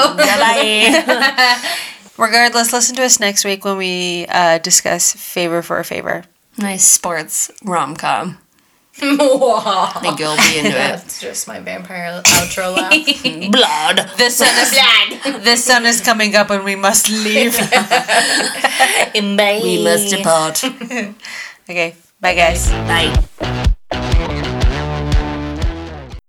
regardless, 2.25 2.73
listen 2.73 2.95
to 2.97 3.05
us 3.05 3.19
next 3.21 3.45
week 3.45 3.65
when 3.65 3.77
we 3.77 4.27
uh, 4.29 4.59
discuss 4.59 5.13
favor 5.15 5.63
for 5.63 5.79
a 5.79 5.85
favor. 5.85 6.25
nice 6.59 6.85
sports 6.85 7.51
rom 7.65 7.97
com. 7.97 8.39
Wow. 9.03 9.93
I 9.95 9.99
think 10.01 10.19
you'll 10.19 10.37
be 10.37 10.57
into 10.59 10.71
it. 10.71 10.73
That's 10.73 11.21
just 11.21 11.47
my 11.47 11.61
vampire 11.61 12.23
outro 12.25 12.75
laugh. 12.75 12.91
Blood. 13.53 13.97
The 14.17 14.31
sun 14.31 14.49
is 14.57 14.71
blood. 14.73 15.45
the 15.45 15.57
sun 15.57 15.85
is 15.85 16.01
coming 16.01 16.35
up, 16.35 16.49
and 16.49 16.65
we 16.65 16.77
must 16.77 17.11
leave. 17.11 17.55
We 19.15 19.85
must 19.85 20.09
depart. 20.11 20.65
Okay, 21.69 21.95
bye 22.21 22.35
guys. 22.35 22.71
Bye. 22.87 23.67